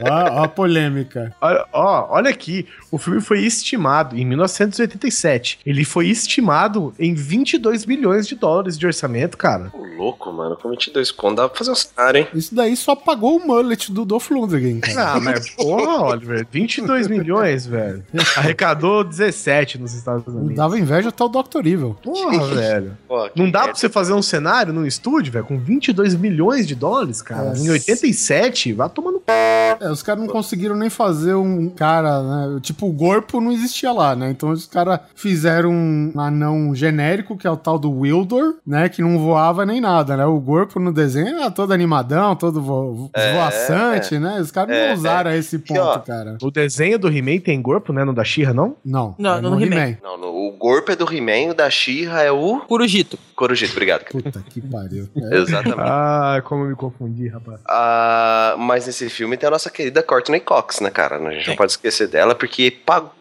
Ó, 0.00 0.40
ó 0.40 0.44
a 0.44 0.48
polêmica. 0.48 1.34
Olha, 1.40 1.64
ó, 1.72 2.06
olha 2.10 2.30
aqui, 2.30 2.66
o 2.90 2.98
filme 2.98 3.20
foi 3.20 3.40
estimado 3.40 4.16
em 4.16 4.24
1987. 4.24 5.60
Ele 5.64 5.84
foi 5.84 6.08
estimado 6.08 6.94
em 6.98 7.14
22 7.14 7.86
milhões 7.86 8.26
de 8.26 8.34
dólares 8.34 8.78
de 8.78 8.86
orçamento, 8.86 9.36
cara. 9.36 9.70
Ô, 9.72 9.84
louco, 9.96 10.32
mano, 10.32 10.56
com 10.56 10.70
22 10.70 11.10
conto 11.12 11.36
dá 11.36 11.48
pra 11.48 11.58
fazer 11.58 11.70
um 11.70 11.74
cenário, 11.74 12.20
hein? 12.20 12.28
Isso 12.34 12.54
daí 12.54 12.76
só 12.76 12.94
pagou 12.94 13.36
o 13.36 13.46
mullet 13.46 13.92
do 13.92 14.04
Dolph 14.04 14.30
Lundgren, 14.30 14.80
cara. 14.80 15.12
Ah, 15.12 15.20
mas 15.20 15.50
porra, 15.50 16.06
Oliver, 16.06 16.46
22 16.50 17.08
milhões, 17.08 17.66
velho. 17.66 18.04
Arrecadou 18.36 19.04
17 19.04 19.78
nos 19.78 19.92
Estados 19.94 20.26
Unidos. 20.26 20.56
dava 20.56 20.78
inveja 20.78 21.10
até 21.10 21.22
o 21.24 21.28
Dr. 21.28 21.66
Evil. 21.66 21.75
Porra, 22.02 22.46
velho. 22.54 22.96
Pô, 23.08 23.28
Não 23.36 23.46
dá 23.50 23.58
pra 23.60 23.66
merda. 23.68 23.74
você 23.80 23.88
fazer 23.88 24.12
um 24.12 24.22
cenário 24.22 24.72
num 24.72 24.86
estúdio, 24.86 25.32
velho, 25.32 25.44
com 25.44 25.58
22 25.58 26.14
milhões 26.14 26.66
de 26.66 26.74
dólares, 26.74 27.20
cara. 27.22 27.52
É. 27.56 27.58
Em 27.58 27.70
87, 27.70 28.72
vai 28.72 28.88
tomando. 28.88 29.22
É, 29.28 29.90
os 29.90 30.02
caras 30.02 30.22
não 30.24 30.28
conseguiram 30.32 30.74
nem 30.76 30.88
fazer 30.88 31.34
um 31.34 31.68
cara, 31.68 32.22
né? 32.22 32.60
Tipo, 32.60 32.86
o 32.88 32.94
corpo 32.94 33.40
não 33.40 33.52
existia 33.52 33.92
lá, 33.92 34.14
né? 34.16 34.30
Então 34.30 34.50
os 34.50 34.66
caras 34.66 35.00
fizeram 35.14 35.70
um 35.70 36.12
anão 36.16 36.74
genérico, 36.74 37.36
que 37.36 37.46
é 37.46 37.50
o 37.50 37.56
tal 37.56 37.78
do 37.78 37.90
Wildor, 37.90 38.54
né? 38.66 38.88
Que 38.88 39.02
não 39.02 39.18
voava 39.18 39.66
nem 39.66 39.80
nada, 39.80 40.16
né? 40.16 40.24
O 40.26 40.40
corpo 40.40 40.78
no 40.80 40.92
desenho 40.92 41.28
era 41.40 41.50
todo 41.50 41.72
animadão, 41.72 42.34
todo 42.36 42.60
vo 42.62 43.10
É, 43.14 43.32
voaçante, 43.34 44.18
né? 44.18 44.38
Os 44.40 44.50
caras 44.50 44.74
é, 44.76 44.88
não 44.88 44.94
usaram 44.94 45.32
esse 45.32 45.58
ponto, 45.58 45.80
ó, 45.80 45.98
cara. 45.98 46.38
O 46.42 46.50
desenho 46.50 46.98
do 46.98 47.08
He-Man 47.08 47.38
tem 47.40 47.60
corpo, 47.60 47.92
né? 47.92 48.04
No 48.04 48.12
da 48.12 48.24
She-Ra, 48.24 48.54
não? 48.54 48.76
Não, 48.84 49.14
Não, 49.18 49.36
é 49.36 49.40
no 49.40 49.60
He-Man. 49.62 49.96
Não, 50.02 50.16
no- 50.18 50.36
o 50.46 50.52
corpo 50.52 50.90
é 50.92 50.96
do 50.96 51.04
He-Man, 51.12 51.50
o 51.50 51.54
da 51.56 51.68
She-Ra 51.70 52.22
é 52.22 52.30
o 52.30 52.60
Corujito. 52.60 53.18
Corujito, 53.34 53.72
obrigado. 53.72 54.04
cara. 54.04 54.22
Puta 54.22 54.44
que 54.48 54.60
pariu. 54.60 55.08
É. 55.16 55.38
Exatamente. 55.38 55.80
Ah, 55.80 56.42
como 56.44 56.64
eu 56.64 56.68
me 56.68 56.76
confundi, 56.76 57.26
rapaz. 57.28 57.60
Ah, 57.68 58.54
mas 58.58 58.86
nesse 58.86 59.08
filme 59.08 59.36
tem 59.36 59.46
a 59.48 59.50
nossa 59.50 59.70
querida 59.70 60.02
Courtney 60.02 60.40
Cox, 60.40 60.80
né, 60.80 60.90
cara? 60.90 61.16
A 61.16 61.32
gente 61.32 61.48
não 61.48 61.56
pode 61.56 61.72
esquecer 61.72 62.06
dela, 62.06 62.34
porque, 62.34 62.76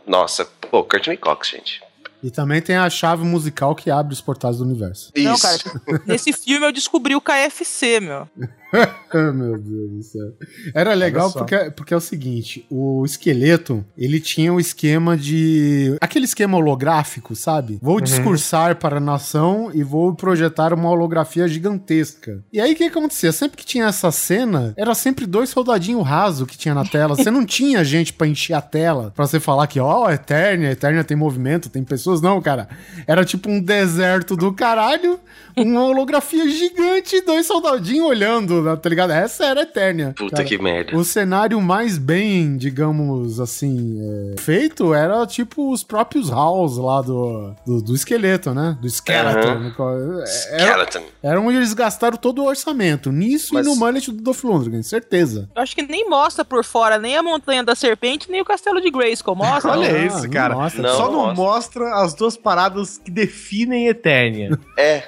nossa, 0.06 0.46
pô, 0.70 0.84
Courtney 0.84 1.18
Cox, 1.18 1.50
gente. 1.50 1.82
E 2.22 2.32
também 2.32 2.62
tem 2.62 2.76
a 2.76 2.90
chave 2.90 3.24
musical 3.24 3.76
que 3.76 3.92
abre 3.92 4.14
os 4.14 4.20
portais 4.22 4.58
do 4.58 4.64
universo. 4.64 5.12
Isso. 5.16 5.28
Não, 5.30 5.38
cara, 5.38 6.02
nesse 6.08 6.34
filme 6.34 6.66
eu 6.66 6.72
descobri 6.72 7.16
o 7.16 7.22
KFC, 7.22 8.00
meu. 8.00 8.28
Ah, 9.16 9.32
meu 9.32 9.58
Deus 9.58 9.92
do 9.92 10.04
céu. 10.04 10.34
Era 10.74 10.94
legal 10.94 11.32
porque, 11.32 11.72
porque 11.72 11.94
é 11.94 11.98
o 11.98 12.02
seguinte: 12.02 12.66
o 12.70 13.06
esqueleto 13.06 13.86
ele 13.98 14.20
tinha 14.20 14.52
o 14.54 14.60
esquema 14.60 15.16
de. 15.16 15.96
aquele 16.02 16.26
esquema 16.26 16.58
holográfico, 16.58 17.34
sabe? 17.34 17.80
Vou 17.82 18.02
discursar 18.02 18.76
para 18.76 18.98
a 18.98 19.00
nação 19.00 19.72
e 19.74 19.84
vou 19.84 20.14
projetar 20.14 20.74
uma 20.74 20.90
holografia 20.90 21.48
gigantesca. 21.48 22.44
E 22.52 22.60
aí 22.60 22.74
o 22.74 22.76
que 22.76 22.84
acontecia? 22.84 23.32
Sempre 23.32 23.56
que 23.56 23.66
tinha 23.66 23.86
essa 23.86 24.12
cena, 24.12 24.74
era 24.76 24.94
sempre 24.94 25.26
dois 25.26 25.50
soldadinhos 25.50 26.06
rasos 26.06 26.48
que 26.48 26.58
tinha 26.58 26.74
na 26.74 26.84
tela. 26.84 27.16
Você 27.16 27.32
não 27.32 27.46
tinha 27.46 27.86
gente 27.86 28.12
pra 28.12 28.28
encher 28.28 28.54
a 28.54 28.62
tela 28.62 29.14
pra 29.16 29.26
você 29.26 29.40
falar 29.40 29.68
que, 29.68 29.80
ó, 29.80 30.10
Eternia, 30.12 30.72
Eternia 30.72 31.04
tem 31.06 31.16
movimento, 31.16 31.70
tem 31.70 31.84
pessoas. 31.84 32.22
Não, 32.22 32.42
cara. 32.42 32.68
Era 33.08 33.24
tipo 33.24 33.50
um 33.50 33.62
deserto 33.62 34.36
do 34.36 34.52
caralho, 34.52 35.20
uma 35.56 35.86
holografia 35.86 36.50
gigante 36.50 37.16
e 37.16 37.22
dois 37.22 37.46
soldadinhos 37.46 38.08
olhando, 38.08 38.55
né, 38.62 38.76
tá 38.76 38.90
ligado? 38.90 39.12
Essa 39.12 39.46
era 39.46 39.60
a 39.62 39.64
Eternia. 39.64 40.14
Puta 40.18 40.38
cara. 40.38 40.48
que 40.48 40.58
merda. 40.58 40.96
O 40.96 41.04
cenário 41.04 41.60
mais 41.62 41.98
bem, 41.98 42.58
digamos 42.58 43.40
assim, 43.40 44.00
é, 44.36 44.42
feito 44.42 44.94
era 44.94 45.26
tipo 45.26 45.72
os 45.72 45.84
próprios 45.84 46.30
halls 46.30 46.78
lá 46.78 47.02
do, 47.02 47.54
do, 47.66 47.82
do 47.82 47.96
esqueleto, 47.96 48.54
né? 48.54 48.78
Do 48.82 48.88
skeleton. 48.88 49.60
No 49.60 49.74
qual- 49.74 49.96
Era, 49.98 50.26
Skeleton. 50.26 51.04
era 51.24 51.40
onde 51.42 51.58
eles 51.58 51.74
gastaram 51.74 52.18
todo 52.18 52.42
o 52.44 52.46
orçamento. 52.48 53.12
Nisso 53.12 53.54
Mas- 53.54 53.66
e 53.66 53.70
no 53.70 53.76
mullet 53.76 54.12
do 54.12 54.22
Dolph 54.22 54.44
Lundgren, 54.44 54.84
certeza. 54.84 55.50
Eu 55.56 55.62
acho 55.62 55.76
que 55.76 55.82
nem 55.82 56.10
mostra 56.10 56.44
por 56.46 56.64
fora 56.64 56.98
nem 56.98 57.16
a 57.18 57.24
Montanha 57.24 57.64
da 57.64 57.76
Serpente, 57.76 58.30
nem 58.30 58.42
o 58.42 58.46
Castelo 58.46 58.82
de 58.82 58.90
Grayskull. 58.92 59.36
Mostra. 59.36 59.72
Olha 59.72 59.88
Ah, 59.92 60.06
esse, 60.06 60.24
não 60.24 60.30
cara. 60.30 60.56
mostra. 60.56 60.82
Não, 60.82 60.98
Só 60.98 61.06
não 61.12 61.14
mostra. 61.34 61.36
mostra 61.44 61.96
as 62.04 62.14
duas 62.14 62.38
paradas 62.38 62.98
que 62.98 63.10
definem 63.12 63.88
Eternia. 63.88 64.58
É, 64.78 65.04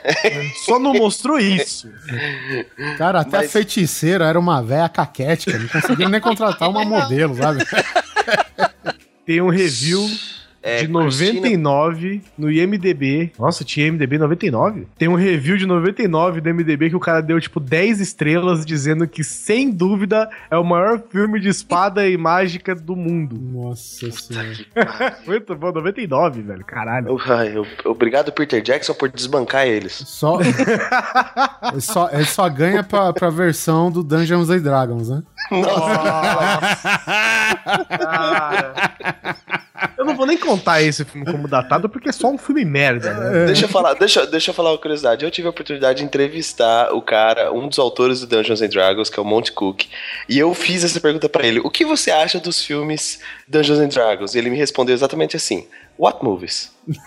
Só 0.65 0.79
não 0.79 0.93
mostrou 0.93 1.37
isso. 1.39 1.89
Cara, 2.97 3.21
até 3.21 3.36
a 3.37 3.41
Mas- 3.43 3.51
feiticeira 3.51 4.25
era 4.25 4.39
uma 4.39 4.61
véia 4.61 4.87
caquética. 4.89 5.57
Não 5.57 5.67
conseguiram 5.67 6.09
nem 6.11 6.21
contratar 6.21 6.69
uma 6.69 6.83
modelo, 6.85 7.35
sabe? 7.35 7.63
Tem 9.25 9.41
um 9.41 9.49
review 9.49 10.09
É, 10.67 10.81
de 10.83 10.87
Christina- 10.87 11.47
99 11.47 12.21
no 12.37 12.51
IMDB. 12.51 13.31
Nossa, 13.39 13.63
tinha 13.63 13.87
IMDB 13.87 14.17
99? 14.17 14.87
Tem 14.97 15.07
um 15.07 15.15
review 15.15 15.57
de 15.57 15.65
99 15.65 16.41
do 16.41 16.49
IMDB 16.49 16.89
que 16.89 16.95
o 16.95 16.99
cara 16.99 17.21
deu 17.21 17.39
tipo 17.39 17.59
10 17.59 17.99
estrelas 18.01 18.65
dizendo 18.65 19.07
que 19.07 19.23
sem 19.23 19.71
dúvida 19.71 20.29
é 20.51 20.57
o 20.57 20.63
maior 20.63 21.01
filme 21.09 21.39
de 21.39 21.49
espada 21.49 22.07
e 22.07 22.17
mágica 22.17 22.75
do 22.75 22.95
mundo. 22.95 23.37
Nossa 23.39 24.11
senhora. 24.11 24.47
Muito 25.25 25.55
bom, 25.55 25.71
99, 25.71 26.41
velho. 26.41 26.65
Caralho. 26.65 27.17
Ai, 27.27 27.55
eu- 27.57 27.65
obrigado, 27.85 28.31
Peter 28.31 28.61
Jackson, 28.61 28.93
por 28.93 29.09
desbancar 29.09 29.65
eles. 29.67 29.93
Só, 29.93 30.39
ele 30.41 31.81
só, 31.81 32.09
ele 32.11 32.25
só 32.25 32.49
ganha 32.49 32.83
pra, 32.83 33.13
pra 33.13 33.29
versão 33.29 33.91
do 33.91 34.03
Dungeons 34.03 34.49
and 34.49 34.59
Dragons, 34.59 35.09
né? 35.09 35.23
Eu 39.97 40.05
não 40.05 40.15
vou 40.15 40.25
nem 40.25 40.37
contar 40.37 40.81
esse 40.81 41.03
filme 41.05 41.25
como 41.25 41.47
datado 41.47 41.87
porque 41.89 42.09
é 42.09 42.11
só 42.11 42.27
um 42.29 42.37
filme 42.37 42.63
merda, 42.65 43.13
né? 43.13 43.45
Deixa 43.47 43.65
eu 43.65 43.69
falar, 43.69 43.93
deixa, 43.93 44.25
deixa 44.25 44.51
eu 44.51 44.53
falar 44.55 44.71
uma 44.71 44.77
curiosidade. 44.77 45.23
Eu 45.25 45.31
tive 45.31 45.47
a 45.47 45.51
oportunidade 45.51 45.99
de 45.99 46.05
entrevistar 46.05 46.93
o 46.93 47.01
cara, 47.01 47.51
um 47.53 47.67
dos 47.67 47.79
autores 47.79 48.19
do 48.21 48.27
Dungeons 48.27 48.61
and 48.61 48.69
Dragons, 48.69 49.09
que 49.09 49.19
é 49.19 49.21
o 49.21 49.25
Monty 49.25 49.51
Cook, 49.51 49.85
e 50.29 50.37
eu 50.39 50.53
fiz 50.53 50.83
essa 50.83 50.99
pergunta 50.99 51.27
pra 51.29 51.45
ele: 51.45 51.59
o 51.59 51.69
que 51.69 51.85
você 51.85 52.11
acha 52.11 52.39
dos 52.39 52.61
filmes 52.63 53.19
Dungeons 53.47 53.79
and 53.79 53.89
Dragons? 53.89 54.35
E 54.35 54.37
ele 54.37 54.49
me 54.49 54.57
respondeu 54.57 54.93
exatamente 54.95 55.35
assim: 55.35 55.67
What 55.97 56.23
movies? 56.23 56.71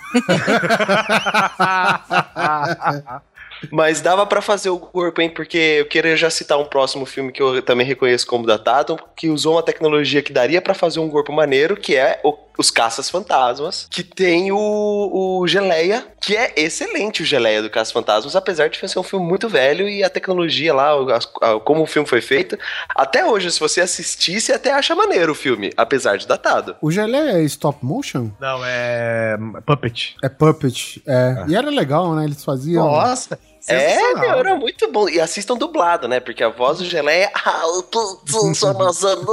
Mas 3.70 4.00
dava 4.00 4.24
pra 4.24 4.40
fazer 4.40 4.70
o 4.70 4.78
corpo, 4.78 5.20
hein? 5.20 5.28
Porque 5.28 5.58
eu 5.58 5.84
queria 5.86 6.16
já 6.16 6.30
citar 6.30 6.58
um 6.58 6.64
próximo 6.64 7.04
filme 7.04 7.30
que 7.30 7.42
eu 7.42 7.60
também 7.60 7.86
reconheço 7.86 8.26
como 8.26 8.46
datado, 8.46 8.98
que 9.14 9.28
usou 9.28 9.54
uma 9.56 9.62
tecnologia 9.62 10.22
que 10.22 10.32
daria 10.32 10.62
pra 10.62 10.72
fazer 10.72 10.98
um 10.98 11.10
corpo 11.10 11.30
maneiro, 11.30 11.76
que 11.76 11.94
é 11.94 12.18
o- 12.24 12.32
os 12.60 12.70
Caças 12.70 13.08
Fantasmas, 13.08 13.86
que 13.90 14.02
tem 14.02 14.52
o, 14.52 14.58
o 15.40 15.48
Geleia, 15.48 16.06
que 16.20 16.36
é 16.36 16.52
excelente 16.56 17.22
o 17.22 17.24
Geleia 17.24 17.62
do 17.62 17.70
Caças 17.70 17.90
Fantasmas, 17.92 18.36
apesar 18.36 18.68
de 18.68 18.76
ser 18.88 18.98
um 18.98 19.02
filme 19.02 19.24
muito 19.26 19.48
velho 19.48 19.88
e 19.88 20.04
a 20.04 20.10
tecnologia 20.10 20.74
lá, 20.74 20.90
as- 21.16 21.26
a- 21.40 21.58
como 21.60 21.82
o 21.82 21.86
filme 21.86 22.06
foi 22.06 22.20
feito, 22.20 22.58
até 22.94 23.24
hoje, 23.24 23.50
se 23.50 23.58
você 23.58 23.80
assistir, 23.80 24.40
você 24.40 24.52
até 24.52 24.72
acha 24.72 24.94
maneiro 24.94 25.32
o 25.32 25.34
filme, 25.34 25.72
apesar 25.76 26.18
de 26.18 26.26
datado. 26.26 26.76
O 26.82 26.90
Gelé 26.90 27.40
é 27.40 27.42
stop 27.44 27.78
motion? 27.82 28.28
Não, 28.38 28.60
é. 28.64 29.38
Puppet. 29.64 30.14
É 30.22 30.28
puppet. 30.28 31.02
É. 31.06 31.44
E 31.48 31.56
era 31.56 31.70
legal, 31.70 32.14
né? 32.14 32.24
Eles 32.24 32.44
faziam. 32.44 32.84
Nossa! 32.84 33.38
É, 33.68 34.14
meu, 34.14 34.30
era 34.30 34.56
muito 34.56 34.90
bom. 34.90 35.08
E 35.08 35.20
assistam 35.20 35.56
dublado, 35.56 36.08
né? 36.08 36.20
Porque 36.20 36.42
a 36.42 36.48
voz 36.48 36.78
do 36.78 36.84
Geleia. 36.84 37.30
Ah, 37.34 37.62
eu 37.64 38.54
só 38.54 38.70
amassando. 38.70 39.26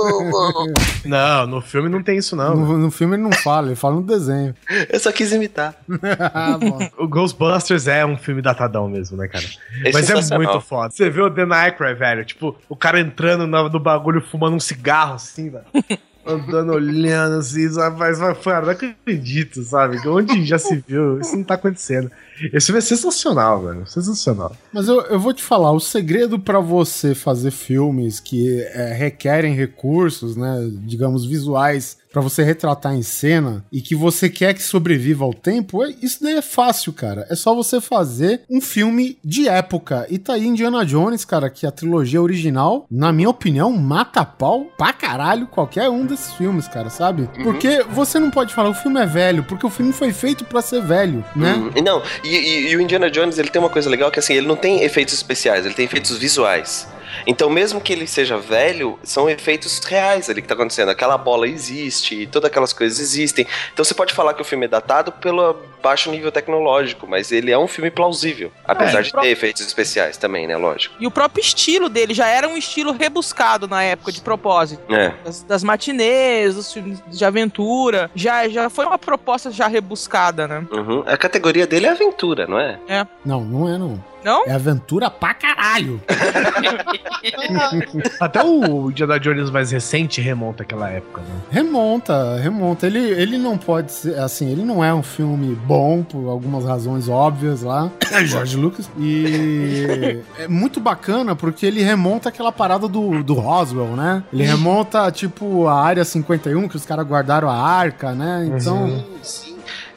Não, 1.06 1.48
no 1.48 1.62
filme 1.62 1.90
não 1.90 2.04
tem 2.04 2.18
isso, 2.18 2.36
não. 2.36 2.56
No, 2.56 2.78
no 2.78 2.92
filme 2.92 3.16
ele 3.16 3.24
não 3.24 3.32
fala, 3.32 3.68
ele 3.68 3.76
fala 3.76 3.96
no 3.96 4.04
desenho. 4.04 4.56
Eu 4.90 5.00
só 5.00 5.12
quis 5.12 5.32
imitar. 5.32 5.76
ah, 6.34 6.58
bom. 6.58 6.80
O 6.98 7.08
Ghostbusters 7.08 7.88
é 7.88 8.06
um 8.06 8.18
filme 8.18 8.42
datadão 8.42 8.88
mesmo, 8.88 9.18
né, 9.18 9.28
cara? 9.28 9.46
É 9.84 9.92
Mas 9.92 10.10
é 10.10 10.16
sensacional. 10.16 10.52
muito 10.52 10.66
foda. 10.66 10.90
Você 10.90 11.10
vê 11.10 11.22
o 11.22 11.30
Dan 11.30 11.54
Aykroyd, 11.54 11.98
velho, 11.98 12.26
tipo, 12.26 12.56
o 12.68 12.76
cara 12.76 13.00
entrando 13.00 13.46
no, 13.48 13.70
no 13.70 13.80
bagulho 13.80 14.22
fumando 14.22 14.56
um 14.56 14.60
cigarro, 14.60 15.16
assim, 15.16 15.50
velho. 15.50 15.66
Andando, 16.26 16.74
olhando, 16.74 17.40
assim? 17.40 17.70
Mas, 17.98 18.20
mas, 18.20 18.38
cara, 18.40 18.66
não 18.66 18.72
acredito, 18.72 19.64
sabe? 19.64 20.06
Onde 20.06 20.46
já 20.46 20.60
se 20.60 20.84
viu? 20.86 21.22
Isso 21.22 21.38
não 21.38 21.44
tá 21.44 21.54
acontecendo. 21.54 22.12
Esse 22.54 22.68
filme 22.68 22.80
é 22.80 22.82
sensacional, 22.82 23.62
velho. 23.64 23.86
Sensacional. 23.88 24.56
Mas 24.74 24.88
eu, 24.88 25.02
eu 25.04 25.20
vou 25.20 25.34
te 25.34 25.44
falar, 25.44 25.72
o 25.72 25.80
segredo 25.80 26.38
pra 26.40 26.60
você 26.60 27.14
fazer 27.16 27.52
filmes 27.52 28.20
que 28.20 28.62
é, 28.74 28.94
requerem 28.94 29.54
recursos, 29.56 30.36
né, 30.36 30.70
digamos, 30.86 31.26
visuais, 31.26 31.98
pra 32.12 32.22
você 32.22 32.42
retratar 32.44 32.96
em 32.96 33.04
cena 33.04 33.64
e 33.72 33.80
que 33.82 33.94
você 33.94 34.28
quer 34.30 34.54
que 34.54 34.64
sobreviva 34.64 35.24
ao 35.24 35.34
tempo, 35.34 35.84
é- 35.84 35.94
isso 36.02 36.24
daí 36.24 36.36
é 36.36 36.42
fácil, 36.42 36.92
cara. 36.94 37.28
É 37.30 37.36
só 37.36 37.54
você 37.54 37.80
fazer 37.80 38.42
um 38.50 38.60
filme 38.60 39.20
de 39.24 39.48
época. 39.48 40.08
E 40.10 40.18
tá 40.18 40.34
aí 40.34 40.48
Indiana 40.48 40.84
Jones, 40.86 41.24
cara, 41.26 41.50
que 41.50 41.68
a 41.68 41.72
trilogia 41.72 42.20
original, 42.22 42.88
na 42.90 43.12
minha 43.12 43.30
opinião, 43.30 43.72
mata 43.74 44.26
pau 44.26 44.66
pra 44.78 44.94
caralho 44.94 45.46
qualquer 45.48 45.90
um 45.90 46.06
desses 46.06 46.34
filmes, 46.34 46.68
cara, 46.68 46.90
sabe? 46.90 47.30
Porque 47.44 47.84
você 47.92 48.18
não 48.18 48.32
pode 48.32 48.54
falar 48.54 48.70
o 48.70 48.74
filme 48.74 49.00
é 49.00 49.06
velho, 49.06 49.44
porque 49.44 49.66
o 49.66 49.70
filme 49.70 49.92
foi 49.94 50.12
feito 50.12 50.44
pra 50.46 50.62
ser 50.62 50.82
velho, 50.82 51.24
né? 51.36 51.54
Hum, 51.54 51.72
e 51.76 51.82
não, 51.82 52.02
e, 52.28 52.38
e- 52.68 52.70
e 52.72 52.76
o 52.76 52.82
Indiana 52.82 53.10
Jones 53.10 53.38
ele 53.38 53.50
tem 53.50 53.60
uma 53.60 53.70
coisa 53.70 53.90
legal 53.90 54.12
que 54.12 54.20
assim, 54.20 54.34
ele 54.34 54.48
não 54.48 54.56
tem 54.56 54.84
efeitos 54.84 55.14
especiais, 55.14 55.66
ele 55.66 55.74
tem 55.76 55.86
efeitos 55.86 56.18
visuais. 56.18 56.88
Então, 57.26 57.50
mesmo 57.50 57.82
que 57.82 57.92
ele 57.94 58.08
seja 58.08 58.38
velho, 58.38 59.00
são 59.04 59.30
efeitos 59.30 59.80
reais 59.80 60.30
ali 60.30 60.42
que 60.42 60.48
tá 60.48 60.54
acontecendo. 60.54 60.90
Aquela 60.90 61.18
bola 61.18 61.48
existe, 61.48 62.28
todas 62.28 62.50
aquelas 62.50 62.74
coisas 62.74 63.00
existem. 63.00 63.46
Então 63.74 63.84
você 63.84 63.94
pode 63.94 64.14
falar 64.14 64.34
que 64.34 64.42
o 64.42 64.46
filme 64.46 64.66
é 64.66 64.70
datado 64.70 65.12
pelo 65.12 65.56
baixo 65.82 66.10
nível 66.12 66.32
tecnológico, 66.32 67.08
mas 67.08 67.32
ele 67.32 67.52
é 67.52 67.58
um 67.58 67.68
filme 67.68 67.90
plausível. 67.92 68.52
Apesar 68.66 69.00
É. 69.00 69.02
de 69.04 69.12
ter 69.14 69.28
efeitos 69.28 69.66
especiais 69.66 70.18
também, 70.18 70.48
né? 70.48 70.58
Lógico. 70.58 70.96
E 71.00 71.08
o 71.08 71.12
próprio 71.12 71.42
estilo 71.42 71.88
dele 71.88 72.14
já 72.14 72.28
era 72.28 72.48
um 72.48 72.58
estilo 72.58 72.92
rebuscado 72.92 73.68
na 73.68 73.84
época, 73.84 74.12
de 74.12 74.20
propósito. 74.22 74.82
É. 74.94 75.14
Das, 75.24 75.44
das 75.44 75.64
matinês, 75.64 76.56
dos 76.56 76.74
filmes 76.74 77.02
de 77.08 77.24
aventura. 77.24 78.10
Já, 78.16 78.48
já 78.50 78.70
foi 78.70 78.86
uma 78.86 78.98
proposta 78.98 79.52
já 79.52 79.68
rebuscada, 79.68 80.48
né? 80.48 80.66
Uhum. 80.72 81.04
A 81.06 81.16
categoria 81.18 81.66
dele 81.68 81.86
é 81.86 81.90
aventura, 81.92 82.48
não 82.48 82.60
é? 82.60 82.80
É. 82.88 83.06
Não, 83.24 83.42
não 83.42 83.74
é 83.74 83.78
não. 83.78 84.04
Não? 84.24 84.46
É 84.46 84.52
aventura 84.52 85.10
pra 85.10 85.34
caralho. 85.34 86.02
Até 88.20 88.44
o 88.44 88.90
Indiana 88.90 89.20
Jones 89.20 89.50
mais 89.50 89.72
recente 89.72 90.22
remonta 90.22 90.64
aquela 90.64 90.90
época, 90.90 91.22
né? 91.22 91.36
Remonta, 91.50 92.38
remonta. 92.38 92.88
Ele, 92.88 93.00
ele 93.00 93.38
não 93.38 93.58
pode 93.58 93.92
ser, 93.92 94.18
assim, 94.20 94.52
ele 94.52 94.64
não 94.64 94.84
é 94.84 94.94
um 94.94 95.04
filme 95.04 95.56
bom 95.56 96.04
por 96.04 96.30
algumas 96.30 96.66
razões 96.66 97.10
óbvias 97.10 97.62
lá. 97.62 97.92
George 98.26 98.58
Lucas. 98.58 98.90
E 98.98 100.22
é 100.40 100.48
muito 100.48 100.80
bacana 100.80 101.36
porque 101.36 101.66
ele 101.66 101.82
remonta 101.82 102.30
aquela 102.30 102.52
parada 102.52 102.88
do, 102.88 103.24
do 103.24 103.34
Roswell, 103.34 103.96
né? 103.96 104.24
Ele 104.32 104.44
remonta, 104.44 105.12
tipo, 105.12 105.68
a 105.68 105.82
área 105.82 106.04
51, 106.04 106.68
que 106.68 106.76
os 106.76 106.86
caras 106.86 107.06
guardaram 107.06 107.50
a 107.50 107.58
arca, 107.58 108.14
né? 108.14 108.46
Então. 108.48 109.04
Sim. 109.22 109.47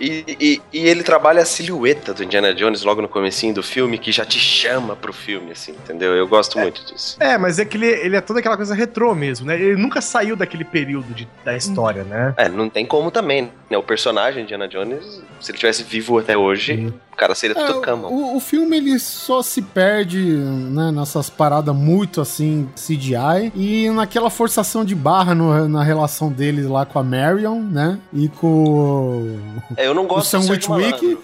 E, 0.01 0.25
e, 0.41 0.63
e 0.73 0.79
ele 0.89 1.03
trabalha 1.03 1.43
a 1.43 1.45
silhueta 1.45 2.15
do 2.15 2.25
Indiana 2.25 2.55
Jones 2.55 2.83
logo 2.83 3.03
no 3.03 3.09
comecinho 3.09 3.53
do 3.53 3.63
filme, 3.63 3.99
que 3.99 4.11
já 4.11 4.25
te 4.25 4.39
chama 4.39 4.97
pro 4.97 5.13
filme, 5.13 5.53
assim, 5.53 5.73
entendeu? 5.73 6.15
Eu 6.17 6.27
gosto 6.27 6.59
muito 6.59 6.83
disso. 6.87 7.17
É, 7.21 7.37
mas 7.37 7.59
é 7.59 7.65
que 7.67 7.77
ele, 7.77 7.87
ele 7.87 8.17
é 8.17 8.21
toda 8.21 8.41
aquela 8.41 8.57
coisa 8.57 8.75
retrô 8.75 9.15
mesmo, 9.15 9.47
né? 9.47 9.61
Ele 9.61 9.77
nunca 9.77 10.01
saiu 10.01 10.35
daquele 10.37 10.65
período 10.65 11.13
de- 11.13 11.29
da 11.45 11.55
história, 11.57 12.03
né? 12.05 12.33
É, 12.39 12.49
não 12.49 12.69
tem 12.71 12.87
como 12.87 13.11
também, 13.11 13.51
né? 13.69 13.77
O 13.77 13.83
personagem 13.83 14.43
Indiana 14.45 14.67
Jones, 14.67 15.21
se 15.41 15.51
ele 15.51 15.59
tivesse 15.59 15.83
vivo 15.83 16.19
até 16.19 16.37
hoje, 16.37 16.93
o 17.13 17.17
cara 17.17 17.35
seria 17.35 17.59
É, 17.61 17.67
tudo 17.67 17.81
cama. 17.83 18.09
o, 18.09 18.37
o 18.37 18.41
filme 18.41 18.79
ele 18.79 18.99
só 18.99 19.43
se 19.43 19.61
perde 19.61 20.19
né, 20.19 20.91
nessas 20.91 21.29
paradas 21.29 21.75
muito 21.77 22.21
assim 22.23 22.67
CGI 22.75 23.53
e 23.55 23.91
naquela 23.91 24.31
forçação 24.31 24.83
de 24.85 24.95
barra 24.95 25.35
no- 25.35 25.69
na 25.69 25.83
relação 25.83 26.33
deles 26.33 26.67
lá 26.67 26.87
com 26.87 26.99
a 26.99 27.03
Marion, 27.03 27.61
né? 27.61 27.99
E 28.15 28.29
com 28.29 29.39
É, 29.77 29.90
eu 29.91 29.95
não 29.95 30.07
gosto 30.07 30.37
do 30.37 30.43
Sérgio. 30.45 30.71
Malandro. 30.71 31.23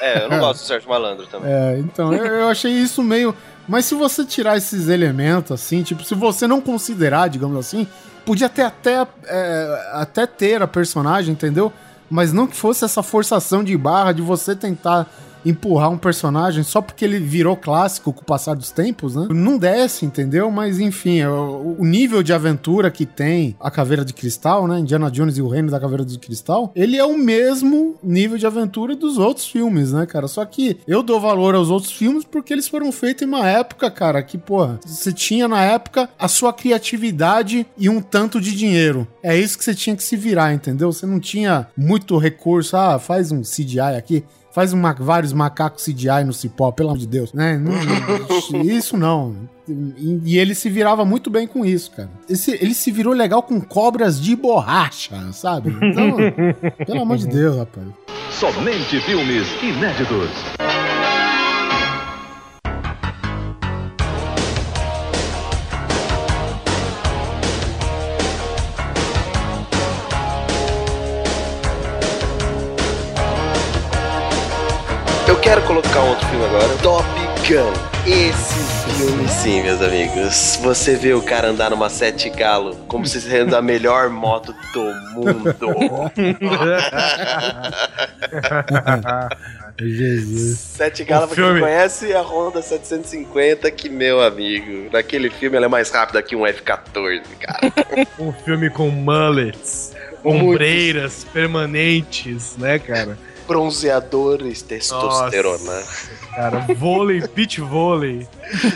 É, 0.00 0.24
eu 0.24 0.30
não 0.30 0.38
gosto 0.40 0.60
do 0.60 0.66
Sérgio 0.66 0.88
Malandro 0.88 1.26
também. 1.26 1.50
É, 1.50 1.78
então, 1.78 2.12
eu, 2.12 2.24
eu 2.24 2.48
achei 2.48 2.72
isso 2.72 3.02
meio. 3.02 3.34
Mas 3.68 3.84
se 3.84 3.94
você 3.94 4.24
tirar 4.24 4.56
esses 4.56 4.88
elementos, 4.88 5.52
assim, 5.52 5.82
tipo, 5.82 6.04
se 6.04 6.14
você 6.14 6.46
não 6.46 6.60
considerar, 6.60 7.28
digamos 7.28 7.58
assim, 7.58 7.86
podia 8.24 8.48
ter 8.48 8.62
até, 8.62 9.06
é, 9.26 9.90
até 9.92 10.26
ter 10.26 10.62
a 10.62 10.66
personagem, 10.66 11.32
entendeu? 11.32 11.72
Mas 12.08 12.32
não 12.32 12.46
que 12.46 12.56
fosse 12.56 12.84
essa 12.84 13.02
forçação 13.02 13.64
de 13.64 13.76
barra 13.76 14.12
de 14.12 14.22
você 14.22 14.54
tentar 14.54 15.06
empurrar 15.48 15.90
um 15.90 15.98
personagem 15.98 16.62
só 16.62 16.80
porque 16.80 17.04
ele 17.04 17.18
virou 17.18 17.56
clássico 17.56 18.12
com 18.12 18.22
o 18.22 18.24
passar 18.24 18.54
dos 18.54 18.70
tempos, 18.70 19.14
né? 19.14 19.28
Não 19.30 19.58
desce, 19.58 20.04
entendeu? 20.04 20.50
Mas 20.50 20.80
enfim, 20.80 21.20
é 21.20 21.28
o, 21.28 21.76
nível 21.80 22.22
de 22.22 22.32
aventura 22.32 22.90
que 22.90 23.06
tem 23.06 23.56
a 23.60 23.70
Caveira 23.70 24.04
de 24.04 24.12
Cristal, 24.12 24.66
né? 24.66 24.78
Indiana 24.78 25.10
Jones 25.10 25.38
e 25.38 25.42
o 25.42 25.48
Reino 25.48 25.70
da 25.70 25.80
Caveira 25.80 26.04
de 26.04 26.18
Cristal, 26.18 26.72
ele 26.74 26.96
é 26.96 27.04
o 27.04 27.16
mesmo 27.16 27.96
nível 28.02 28.36
de 28.36 28.46
aventura 28.46 28.96
dos 28.96 29.18
outros 29.18 29.46
filmes, 29.46 29.92
né, 29.92 30.04
cara? 30.06 30.26
Só 30.26 30.44
que 30.44 30.78
eu 30.86 31.02
dou 31.02 31.20
valor 31.20 31.54
aos 31.54 31.70
outros 31.70 31.92
filmes 31.92 32.24
porque 32.24 32.52
eles 32.52 32.68
foram 32.68 32.90
feitos 32.90 33.22
em 33.22 33.26
uma 33.26 33.46
época, 33.48 33.90
cara, 33.90 34.22
que, 34.22 34.36
porra, 34.36 34.80
você 34.84 35.12
tinha 35.12 35.46
na 35.46 35.62
época 35.62 36.08
a 36.18 36.28
sua 36.28 36.52
criatividade 36.52 37.66
e 37.78 37.88
um 37.88 38.00
tanto 38.00 38.40
de 38.40 38.54
dinheiro. 38.54 39.06
É 39.22 39.36
isso 39.36 39.56
que 39.56 39.64
você 39.64 39.74
tinha 39.74 39.96
que 39.96 40.02
se 40.02 40.16
virar, 40.16 40.52
entendeu? 40.52 40.92
Você 40.92 41.06
não 41.06 41.20
tinha 41.20 41.68
muito 41.76 42.18
recurso, 42.18 42.76
ah, 42.76 42.98
faz 42.98 43.30
um 43.30 43.42
CGI 43.42 43.96
aqui. 43.96 44.24
Faz 44.56 44.72
uma- 44.72 44.94
vários 44.94 45.34
macacos 45.34 45.84
CGI 45.84 46.24
no 46.24 46.32
cipó, 46.32 46.72
pelo 46.72 46.88
amor 46.88 46.98
de 46.98 47.06
Deus, 47.06 47.30
né? 47.34 47.60
Isso 48.64 48.96
não. 48.96 49.36
E, 50.24 50.38
ele 50.38 50.54
se 50.54 50.70
virava 50.70 51.04
muito 51.04 51.28
bem 51.28 51.46
com 51.46 51.62
isso, 51.62 51.90
cara. 51.90 52.08
Ele 52.26 52.72
se 52.72 52.90
virou 52.90 53.12
legal 53.12 53.42
com 53.42 53.60
cobras 53.60 54.18
de 54.18 54.34
borracha, 54.34 55.30
sabe? 55.34 55.76
Então, 55.82 56.16
pelo 56.86 57.02
amor 57.02 57.18
de 57.18 57.26
Deus, 57.26 57.58
rapaz. 57.58 57.86
Somente 58.30 58.98
filmes 59.00 59.46
inéditos. 59.62 60.30
Quero 75.46 75.62
colocar 75.62 76.02
um 76.02 76.08
outro 76.08 76.26
filme 76.26 76.44
agora. 76.44 76.66
Top 76.82 77.06
Gun. 77.46 77.72
Esse 78.04 78.58
filme 78.96 79.28
sim, 79.28 79.62
meus 79.62 79.80
amigos. 79.80 80.58
Você 80.60 80.96
vê 80.96 81.14
o 81.14 81.22
cara 81.22 81.50
andar 81.50 81.70
numa 81.70 81.88
sete 81.88 82.28
galo 82.30 82.74
como 82.88 83.06
se 83.06 83.20
sendo 83.20 83.54
a 83.54 83.62
melhor 83.62 84.10
moto 84.10 84.52
do 84.72 84.82
mundo. 85.12 85.54
Jesus. 89.78 90.58
Sete 90.58 91.04
galo, 91.04 91.28
pra 91.28 91.36
quem 91.36 91.44
não 91.44 91.52
filme. 91.52 91.64
conhece, 91.64 92.12
a 92.12 92.22
Honda 92.22 92.60
750, 92.60 93.70
que 93.70 93.88
meu 93.88 94.20
amigo. 94.20 94.90
Naquele 94.92 95.30
filme 95.30 95.56
ela 95.56 95.66
é 95.66 95.68
mais 95.68 95.90
rápida 95.90 96.20
que 96.24 96.34
um 96.34 96.44
F-14, 96.44 97.22
cara. 97.38 97.72
Um 98.18 98.32
filme 98.32 98.68
com 98.68 98.88
mullets, 98.88 99.94
ombreiras 100.24 101.24
permanentes, 101.32 102.56
né, 102.56 102.80
cara? 102.80 103.16
Bronzeadores, 103.46 104.62
testosterona. 104.62 105.82
Cara, 106.34 106.66
vôlei, 106.76 107.22
beach 107.34 107.60
vôlei. 107.60 108.26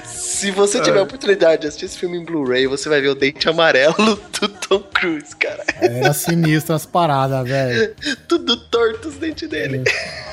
Se 0.05 0.51
você 0.51 0.81
tiver 0.81 1.01
a 1.01 1.03
oportunidade 1.03 1.63
de 1.63 1.69
assistir 1.69 1.87
esse 1.87 1.99
filme 1.99 2.19
em 2.19 2.25
Blu-ray, 2.25 2.67
você 2.67 2.89
vai 2.89 3.01
ver 3.01 3.09
o 3.09 3.15
dente 3.15 3.49
amarelo 3.49 3.95
do 4.41 4.49
Tom 4.49 4.81
Cruise, 4.95 5.35
cara. 5.37 5.65
Era 5.81 6.13
sinistro 6.13 6.75
as 6.75 6.87
paradas, 6.87 7.47
velho. 7.47 7.95
Tudo 8.29 8.57
torto 8.57 9.09
os 9.09 9.17
dentes 9.17 9.49
dele. 9.49 9.79
O 9.79 10.30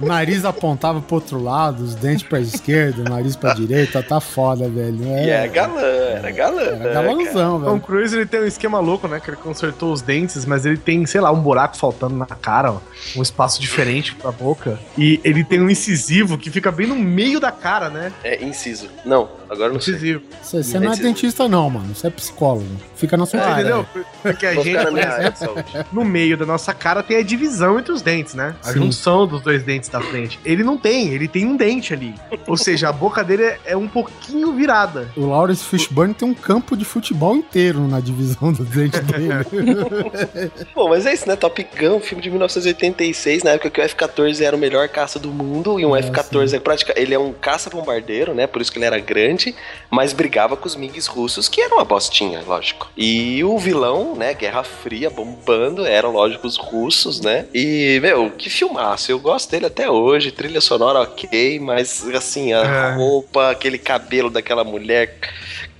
nariz 0.00 0.44
apontava 0.44 1.00
pro 1.00 1.16
outro 1.16 1.42
lado, 1.42 1.82
os 1.82 1.94
dentes 1.94 2.22
pra 2.22 2.40
esquerda, 2.40 3.02
o 3.02 3.04
nariz 3.04 3.36
pra 3.36 3.54
direita, 3.54 4.02
tá 4.02 4.20
foda, 4.20 4.68
velho. 4.68 5.02
E 5.04 5.30
é 5.30 5.46
galã, 5.48 5.80
era 5.80 6.30
galã. 6.30 6.62
Era 6.62 6.76
né, 6.76 6.92
galãozão, 6.92 7.60
Tom 7.60 7.70
velho. 7.70 7.80
Cruise 7.80 8.16
ele 8.16 8.26
tem 8.26 8.40
um 8.40 8.46
esquema 8.46 8.78
louco, 8.80 9.08
né? 9.08 9.20
Que 9.20 9.30
ele 9.30 9.36
consertou 9.36 9.92
os 9.92 10.02
dentes, 10.02 10.44
mas 10.44 10.66
ele 10.66 10.76
tem, 10.76 11.04
sei 11.06 11.20
lá, 11.20 11.30
um 11.30 11.40
buraco 11.40 11.76
faltando 11.76 12.14
na 12.14 12.26
cara, 12.26 12.72
ó, 12.72 12.78
um 13.16 13.22
espaço 13.22 13.60
diferente 13.60 14.14
pra 14.14 14.30
boca. 14.32 14.78
E 14.96 15.20
ele 15.24 15.44
tem 15.44 15.60
um 15.60 15.70
incisivo 15.70 16.36
que 16.36 16.50
fica 16.50 16.70
bem 16.70 16.86
no 16.86 16.96
meio 16.96 17.40
da 17.40 17.50
cara, 17.50 17.88
né? 17.88 18.12
É 18.22 18.42
inciso. 18.42 18.88
Não, 19.04 19.28
agora 19.52 19.72
não 19.72 19.80
sei. 19.80 19.94
Incisivo. 19.94 20.22
Você 20.42 20.62
você 20.62 20.78
não 20.80 20.92
é 20.92 20.96
dentista, 20.96 21.48
não, 21.48 21.68
mano. 21.70 21.94
Você 21.94 22.06
é 22.06 22.10
psicólogo. 22.10 22.66
Fica 22.96 23.16
na 23.16 23.26
sua 23.26 23.40
Ah, 23.40 23.52
área. 23.54 23.60
entendeu? 23.62 23.86
Porque 24.22 24.46
a 24.46 24.54
Vou 24.54 24.64
gente, 24.64 24.86
por 24.86 24.98
exemplo, 24.98 25.36
saúde. 25.36 25.86
no 25.92 26.04
meio 26.04 26.36
da 26.36 26.46
nossa 26.46 26.72
cara 26.72 27.02
tem 27.02 27.16
a 27.16 27.22
divisão 27.22 27.78
entre 27.78 27.92
os 27.92 28.00
dentes, 28.02 28.34
né? 28.34 28.54
A 28.64 28.68
Sim. 28.72 28.78
junção 28.80 29.26
dos 29.26 29.42
dois 29.42 29.62
dentes 29.64 29.88
da 29.88 30.00
frente. 30.00 30.38
Ele 30.44 30.62
não 30.62 30.76
tem, 30.78 31.08
ele 31.08 31.26
tem 31.28 31.44
um 31.46 31.56
dente 31.56 31.92
ali. 31.92 32.14
Ou 32.46 32.56
seja, 32.56 32.88
a 32.88 32.92
boca 32.92 33.24
dele 33.24 33.42
é- 33.44 33.58
é 33.66 33.76
um 33.76 33.88
pouquinho 33.88 34.52
virada. 34.52 35.08
O 35.16 35.26
Lawrence 35.26 35.64
Fishburne 35.64 36.14
tem 36.14 36.28
um 36.28 36.34
campo 36.34 36.76
de 36.76 36.84
futebol 36.84 37.34
inteiro 37.34 37.80
na 37.88 37.98
divisão 38.00 38.52
do 38.52 38.64
dente 38.64 39.00
dele. 39.00 39.28
Bom, 40.74 40.88
mas 40.88 41.06
é 41.06 41.12
isso, 41.14 41.28
né? 41.28 41.36
Top 41.36 41.66
Gun, 41.78 41.96
um 41.96 42.00
filme 42.00 42.22
de 42.22 42.30
1986, 42.30 43.42
na 43.42 43.50
época 43.52 43.70
que 43.70 43.80
o 43.80 43.84
F-14 43.84 44.40
era 44.42 44.54
o 44.54 44.58
melhor 44.58 44.88
caça 44.88 45.18
do 45.18 45.30
mundo, 45.30 45.78
e 45.80 45.84
um 45.86 45.96
É, 45.96 46.00
F-14 46.00 46.54
é 46.54 46.60
prática, 46.60 46.92
ele 46.96 47.14
é 47.14 47.18
um 47.18 47.32
caça-bombardeiro, 47.32 48.34
né? 48.34 48.46
Por 48.46 48.62
isso 48.62 48.70
que 48.72 48.78
ele 48.78 48.84
era 48.86 48.98
grande, 49.00 49.41
mas 49.90 50.12
brigava 50.12 50.56
com 50.56 50.66
os 50.66 50.76
MiGs 50.76 51.06
russos, 51.08 51.48
que 51.48 51.60
eram 51.60 51.76
uma 51.78 51.84
bostinha, 51.84 52.42
lógico. 52.46 52.90
E 52.96 53.42
o 53.44 53.58
vilão, 53.58 54.14
né? 54.14 54.34
Guerra 54.34 54.62
Fria, 54.62 55.10
bombando, 55.10 55.84
eram, 55.86 56.12
lógico, 56.12 56.46
os 56.46 56.56
russos, 56.56 57.20
né? 57.20 57.46
E, 57.54 57.98
meu, 58.02 58.30
que 58.30 58.48
filmaço. 58.50 59.10
Eu 59.10 59.18
gosto 59.18 59.50
dele 59.50 59.66
até 59.66 59.88
hoje, 59.90 60.30
trilha 60.30 60.60
sonora 60.60 61.00
ok, 61.00 61.58
mas, 61.60 62.04
assim, 62.14 62.52
a 62.52 62.62
É. 62.62 62.94
roupa, 62.94 63.50
aquele 63.50 63.78
cabelo 63.78 64.30
daquela 64.30 64.64
mulher 64.64 65.18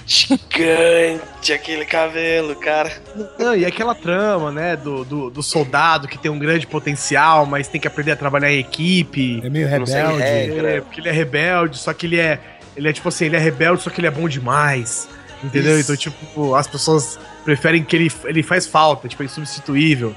gigante, 0.05 1.52
aquele 1.52 1.84
cabelo, 1.84 2.55
cara. 2.56 2.93
Não, 3.39 3.55
e 3.55 3.64
aquela 3.64 3.94
trama, 3.94 4.51
né, 4.51 4.76
do, 4.76 5.05
do, 5.05 5.30
do 5.30 5.43
soldado 5.43 6.09
que 6.09 6.18
tem 6.18 6.30
um 6.30 6.39
grande 6.39 6.66
potencial, 6.66 7.47
mas 7.47 7.68
tem 7.68 7.80
que 7.80 7.86
aprender 7.89 8.12
a 8.12 8.16
trabalhar 8.16 8.51
em 8.52 8.59
equipe. 8.59 9.40
É 9.44 9.48
meio 9.51 9.68
rebelde. 9.68 10.22
regra. 10.22 10.70
É, 10.70 10.80
porque 10.80 11.01
ele 11.01 11.09
é 11.09 11.12
rebelde, 11.12 11.78
só 11.78 11.93
que 11.93 12.06
ele 12.06 12.18
é. 12.18 12.39
Ele 12.77 12.89
é 12.89 12.93
tipo 12.93 13.09
assim, 13.09 13.27
ele 13.27 13.36
é 13.36 13.39
rebelde, 13.39 13.82
só 13.82 13.90
que 13.90 14.01
ele 14.01 14.07
é 14.07 14.11
bom 14.11 14.28
demais. 14.28 15.09
Entendeu? 15.43 15.78
Isso. 15.78 15.93
Então, 15.93 15.97
tipo, 15.97 16.55
as 16.55 16.66
pessoas 16.66 17.19
preferem 17.44 17.82
que 17.82 17.97
ele, 17.97 18.12
ele 18.24 18.43
faz 18.43 18.66
falta, 18.66 19.09
tipo, 19.09 19.23
é 19.23 19.27
insubstituível. 19.27 20.15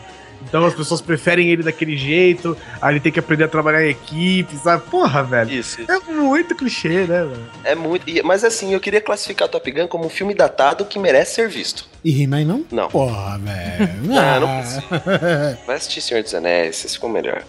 Então 0.48 0.66
as 0.66 0.74
pessoas 0.74 1.02
preferem 1.02 1.50
ele 1.50 1.64
daquele 1.64 1.98
jeito, 1.98 2.56
aí 2.82 2.94
ele 2.94 3.00
tem 3.00 3.12
que 3.12 3.20
aprender 3.20 3.46
a 3.46 3.48
trabalhar 3.48 3.84
em 3.84 3.90
equipe, 3.90 4.56
sabe? 4.58 4.84
Porra, 4.90 5.24
velho. 5.24 5.52
Isso. 5.52 5.80
É 5.90 6.00
muito 6.12 6.56
clichê, 6.56 7.06
né, 7.08 7.24
velho? 7.24 7.50
É 7.64 7.76
muito. 7.76 8.06
Mas 8.24 8.44
assim, 8.44 8.74
eu 8.74 8.80
queria 8.80 9.02
classificar 9.02 9.48
Top 9.48 9.70
Gun 9.72 9.88
como 9.88 10.06
um 10.06 10.10
filme 10.10 10.34
datado 10.34 10.86
que 10.86 11.00
merece 11.00 11.36
ser 11.36 11.50
visto. 11.50 11.88
E 12.04 12.22
He-Man 12.22 12.46
não? 12.46 12.66
Não. 12.72 12.90
Porra, 12.90 13.40
velho. 13.40 13.96
Ah, 14.16 14.40
não 14.40 14.60
precisa. 14.60 15.60
Vai 15.66 15.76
assistir 15.76 16.02
Senhor 16.02 16.24
dos 16.24 16.34
Anéis, 16.34 16.84
esse 16.86 16.94
ficou 16.94 17.10
melhor. 17.10 17.44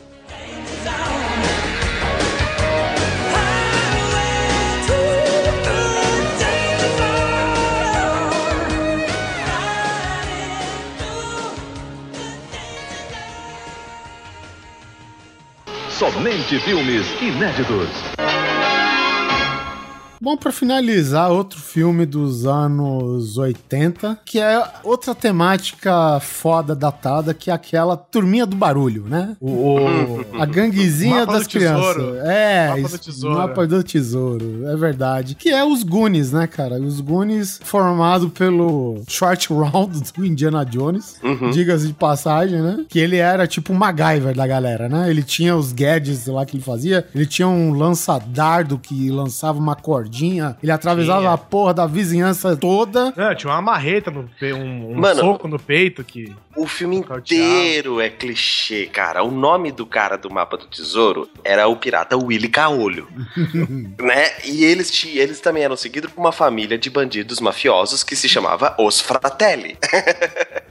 Somente 15.98 16.60
filmes 16.60 17.16
inéditos. 17.22 18.25
Bom, 20.20 20.36
pra 20.36 20.50
finalizar, 20.50 21.30
outro 21.30 21.60
filme 21.60 22.06
dos 22.06 22.46
anos 22.46 23.36
80, 23.36 24.18
que 24.24 24.38
é 24.40 24.62
outra 24.82 25.14
temática 25.14 26.18
foda 26.20 26.74
datada, 26.74 27.34
que 27.34 27.50
é 27.50 27.54
aquela 27.54 27.96
turminha 27.96 28.46
do 28.46 28.56
barulho, 28.56 29.04
né? 29.08 29.36
O, 29.40 29.76
A 30.40 30.46
ganguezinha 30.46 31.20
Mapa 31.20 31.32
das 31.34 31.42
do 31.46 31.50
tesouro. 31.50 31.94
crianças. 32.04 32.26
É, 32.28 32.68
Mapa 32.76 32.88
do 32.88 32.98
tesouro. 32.98 33.36
Mapa 33.38 33.66
do 33.66 33.82
tesouro, 33.82 34.66
é 34.68 34.76
verdade. 34.76 35.34
Que 35.34 35.50
é 35.50 35.64
os 35.64 35.82
Goonies, 35.82 36.32
né, 36.32 36.46
cara? 36.46 36.76
Os 36.80 37.00
Goonies 37.00 37.60
formado 37.62 38.30
pelo 38.30 39.02
Short 39.08 39.48
Round 39.52 40.00
do 40.16 40.24
Indiana 40.24 40.64
Jones, 40.64 41.16
diga-se 41.52 41.88
de 41.88 41.92
passagem, 41.92 42.60
né? 42.60 42.84
Que 42.88 42.98
ele 42.98 43.16
era 43.16 43.46
tipo 43.46 43.72
o 43.72 43.76
MacGyver 43.76 44.34
da 44.34 44.46
galera, 44.46 44.88
né? 44.88 45.10
Ele 45.10 45.22
tinha 45.22 45.54
os 45.56 45.72
gadgets 45.72 46.26
lá 46.26 46.44
que 46.46 46.56
ele 46.56 46.64
fazia, 46.64 47.06
ele 47.14 47.26
tinha 47.26 47.46
um 47.48 47.72
lança-dardo 47.72 48.78
que 48.78 49.10
lançava 49.10 49.58
uma 49.58 49.76
cordinha, 50.06 50.56
ele 50.62 50.72
atravessava 50.72 51.20
Tinha. 51.20 51.32
a 51.32 51.38
porra 51.38 51.74
da 51.74 51.86
vizinhança 51.86 52.56
toda. 52.56 53.12
Não, 53.16 53.34
tinha 53.34 53.52
uma 53.52 53.60
marreta 53.60 54.10
no 54.10 54.28
pe... 54.38 54.52
um, 54.52 54.92
um 54.92 54.94
Mano. 54.94 55.20
soco 55.20 55.48
no 55.48 55.58
peito 55.58 56.02
que. 56.04 56.32
O 56.56 56.66
filme 56.66 56.96
inteiro 56.96 58.00
é 58.00 58.08
clichê, 58.08 58.86
cara. 58.86 59.22
O 59.22 59.30
nome 59.30 59.70
do 59.70 59.84
cara 59.84 60.16
do 60.16 60.30
mapa 60.30 60.56
do 60.56 60.66
tesouro 60.66 61.28
era 61.44 61.68
o 61.68 61.76
pirata 61.76 62.16
Willy 62.16 62.48
Caolho. 62.48 63.06
né? 64.00 64.30
E 64.44 64.64
eles, 64.64 65.04
eles 65.04 65.40
também 65.40 65.64
eram 65.64 65.76
seguidos 65.76 66.10
por 66.10 66.20
uma 66.20 66.32
família 66.32 66.78
de 66.78 66.88
bandidos 66.88 67.40
mafiosos 67.40 68.02
que 68.02 68.16
se 68.16 68.28
chamava 68.28 68.74
Os 68.78 69.00
Fratelli. 69.00 69.76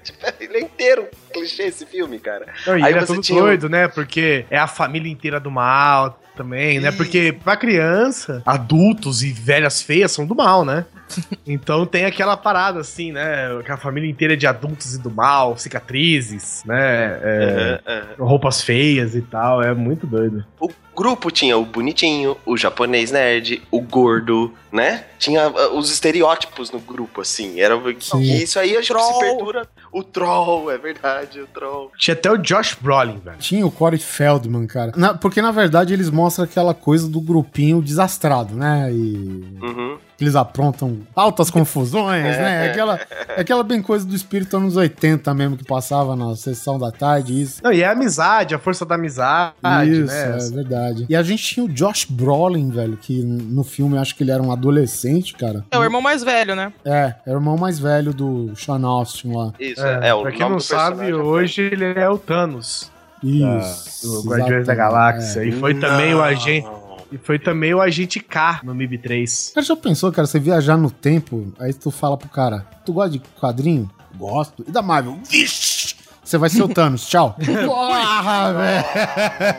Tipo, 0.06 0.20
Ele 0.40 0.58
é 0.58 0.62
inteiro 0.62 1.08
clichê 1.36 1.64
esse 1.64 1.86
filme, 1.86 2.18
cara. 2.20 2.46
Não, 2.66 2.78
e 2.78 2.84
Aí 2.84 2.92
ele 2.94 3.00
é 3.00 3.06
todo 3.06 3.22
tinha 3.22 3.42
doido, 3.42 3.70
né? 3.70 3.88
Porque 3.88 4.46
é 4.50 4.58
a 4.58 4.68
família 4.68 5.12
inteira 5.12 5.40
do 5.40 5.52
mal 5.52 6.20
também, 6.36 6.80
né? 6.80 6.92
Porque 6.92 7.32
pra 7.44 7.56
criança, 7.56 8.42
adultos 8.46 9.24
e 9.24 9.32
velhas 9.32 9.82
feias 9.82 10.12
são 10.12 10.26
do 10.26 10.36
mal, 10.36 10.66
né? 10.66 10.86
Então 11.48 11.86
tem 11.86 12.06
aquela 12.06 12.36
parada 12.36 12.80
assim, 12.80 13.12
né? 13.12 13.62
Que 13.64 13.72
a 13.72 13.78
família 13.78 14.10
inteira 14.10 14.34
é 14.34 14.38
de 14.38 14.48
adultos 14.48 14.96
e 14.96 15.00
do 15.00 15.12
mal, 15.12 15.56
cicatrizes, 15.56 16.64
né? 16.66 17.20
É, 17.22 17.80
Aham, 17.86 18.00
aham. 18.18 18.26
roupas 18.26 18.62
feias 18.64 19.16
e 19.16 19.22
tal. 19.22 19.62
É 19.62 19.72
muito 19.74 20.08
doido. 20.08 20.44
O 20.60 20.70
grupo 20.96 21.30
tinha 21.30 21.56
o 21.58 21.64
bonitinho, 21.66 22.36
o 22.46 22.58
japonês 22.58 23.12
nerd, 23.12 23.62
o 23.70 23.80
gordo, 23.82 24.52
né? 24.72 25.04
Tinha 25.20 25.48
uh, 25.48 25.78
os 25.78 25.92
estereótipos 25.92 26.72
no 26.72 26.80
grupo, 26.80 27.22
assim. 27.22 27.60
Era 27.60 27.80
Sim. 28.00 28.22
e 28.22 28.44
isso 28.44 28.58
aí 28.60 28.76
acho 28.76 28.92
que 28.94 29.00
se 29.00 29.10
Troll. 29.10 29.20
perdura. 29.20 29.68
O 29.92 30.04
troll, 30.04 30.72
é 30.72 30.78
verdade, 30.78 31.25
o 31.40 31.48
troll. 31.48 31.92
Tinha 31.98 32.14
até 32.14 32.32
o 32.32 32.38
Josh 32.38 32.78
Brolin, 32.82 33.20
velho. 33.24 33.38
Tinha 33.40 33.66
o 33.66 33.72
Corey 33.72 34.00
Feldman, 34.00 34.66
cara. 34.68 34.92
Na- 34.96 35.14
porque, 35.14 35.42
na 35.42 35.52
verdade, 35.52 35.94
eles 35.94 36.10
mostram 36.10 36.46
aquela 36.46 36.74
coisa 36.74 37.08
do 37.10 37.20
grupinho 37.22 37.82
desastrado, 37.82 38.54
né? 38.56 38.92
E 38.94 39.58
Uhum. 39.62 39.98
Eles 40.20 40.36
aprontam 40.36 41.00
altas 41.16 41.50
confusões, 41.50 42.24
né? 42.38 42.70
Aquela, 42.70 43.00
aquela 43.38 43.64
bem 43.64 43.82
coisa 43.82 44.06
do 44.06 44.16
espírito 44.16 44.56
anos 44.58 44.76
80 44.78 45.34
mesmo, 45.34 45.58
que 45.58 45.64
passava 45.64 46.16
na 46.16 46.36
sessão 46.36 46.80
da 46.80 46.92
tarde, 46.92 47.42
isso. 47.42 47.62
Não, 47.64 47.72
e 47.72 47.82
é 47.82 47.86
a 47.88 47.92
amizade, 47.92 48.56
a 48.56 48.60
força 48.60 48.86
da 48.86 48.96
amizade, 48.96 49.56
isso, 49.92 50.06
né? 50.14 50.38
é 50.40 50.50
verdade. 50.52 51.06
E 51.10 51.16
a 51.16 51.24
gente 51.24 51.44
tinha 51.44 51.66
o 51.66 51.70
Josh 51.70 52.06
Brolin, 52.10 52.70
velho, 52.70 52.98
que 52.98 53.22
no 53.24 53.64
filme 53.64 53.96
eu 53.98 54.02
acho 54.02 54.16
que 54.16 54.24
ele 54.24 54.32
era 54.32 54.42
um 54.42 54.52
adolescente, 54.52 55.34
cara. 55.34 55.64
É 55.72 55.78
o 55.78 55.84
irmão 55.84 56.02
mais 56.02 56.24
velho, 56.24 56.56
né? 56.56 56.72
É, 56.86 57.16
era 57.26 57.36
o 57.36 57.40
irmão 57.40 57.58
mais 57.58 57.78
velho 57.80 58.14
do 58.14 58.54
Sean 58.56 58.82
Austin 58.86 59.34
lá. 59.34 59.52
Isso, 59.60 59.84
É, 59.86 60.10
é, 60.10 60.14
o 60.14 60.22
pra 60.22 60.32
quem 60.32 60.40
nome 60.42 60.52
não 60.52 60.58
do 60.58 60.64
sabe, 60.64 60.98
personagem. 60.98 61.14
hoje 61.16 61.62
ele 61.62 61.86
é 62.00 62.10
o 62.10 62.18
Thanos. 62.18 62.92
Isso. 63.24 64.22
do 64.24 64.30
Guardiões 64.30 64.68
da 64.68 64.76
Galáxia. 64.76 65.40
é. 65.42 65.48
E 65.48 65.52
foi 65.52 65.74
também 65.80 66.14
o 66.14 66.18
Não. 66.18 66.24
agente. 66.24 66.68
E 67.12 67.18
foi 67.18 67.38
também 67.38 67.74
o 67.74 67.82
agente 67.82 68.20
K 68.20 68.62
no 68.64 68.74
MIB 68.74 68.98
3. 68.98 69.52
Cara, 69.54 69.66
já 69.66 69.76
pensou, 69.76 70.12
cara, 70.12 70.28
você 70.28 70.40
viajar 70.40 70.78
no 70.78 70.90
tempo, 70.90 71.54
aí 71.60 71.74
tu 71.74 71.92
fala 71.92 72.18
pro 72.18 72.30
cara, 72.30 72.66
tu 72.86 72.94
gosta 72.94 73.12
de 73.12 73.20
quadrinho? 73.40 73.90
Gosto. 74.18 74.66
E 74.68 74.72
da 74.72 74.82
Marvel? 74.82 75.20
Vixe! 75.30 75.96
Você 76.24 76.40
vai 76.40 76.50
ser 76.50 76.64
o 76.64 76.68
Thanos, 76.68 77.06
tchau. 77.08 77.36
Porra, 77.66 78.54
velho. 78.54 78.86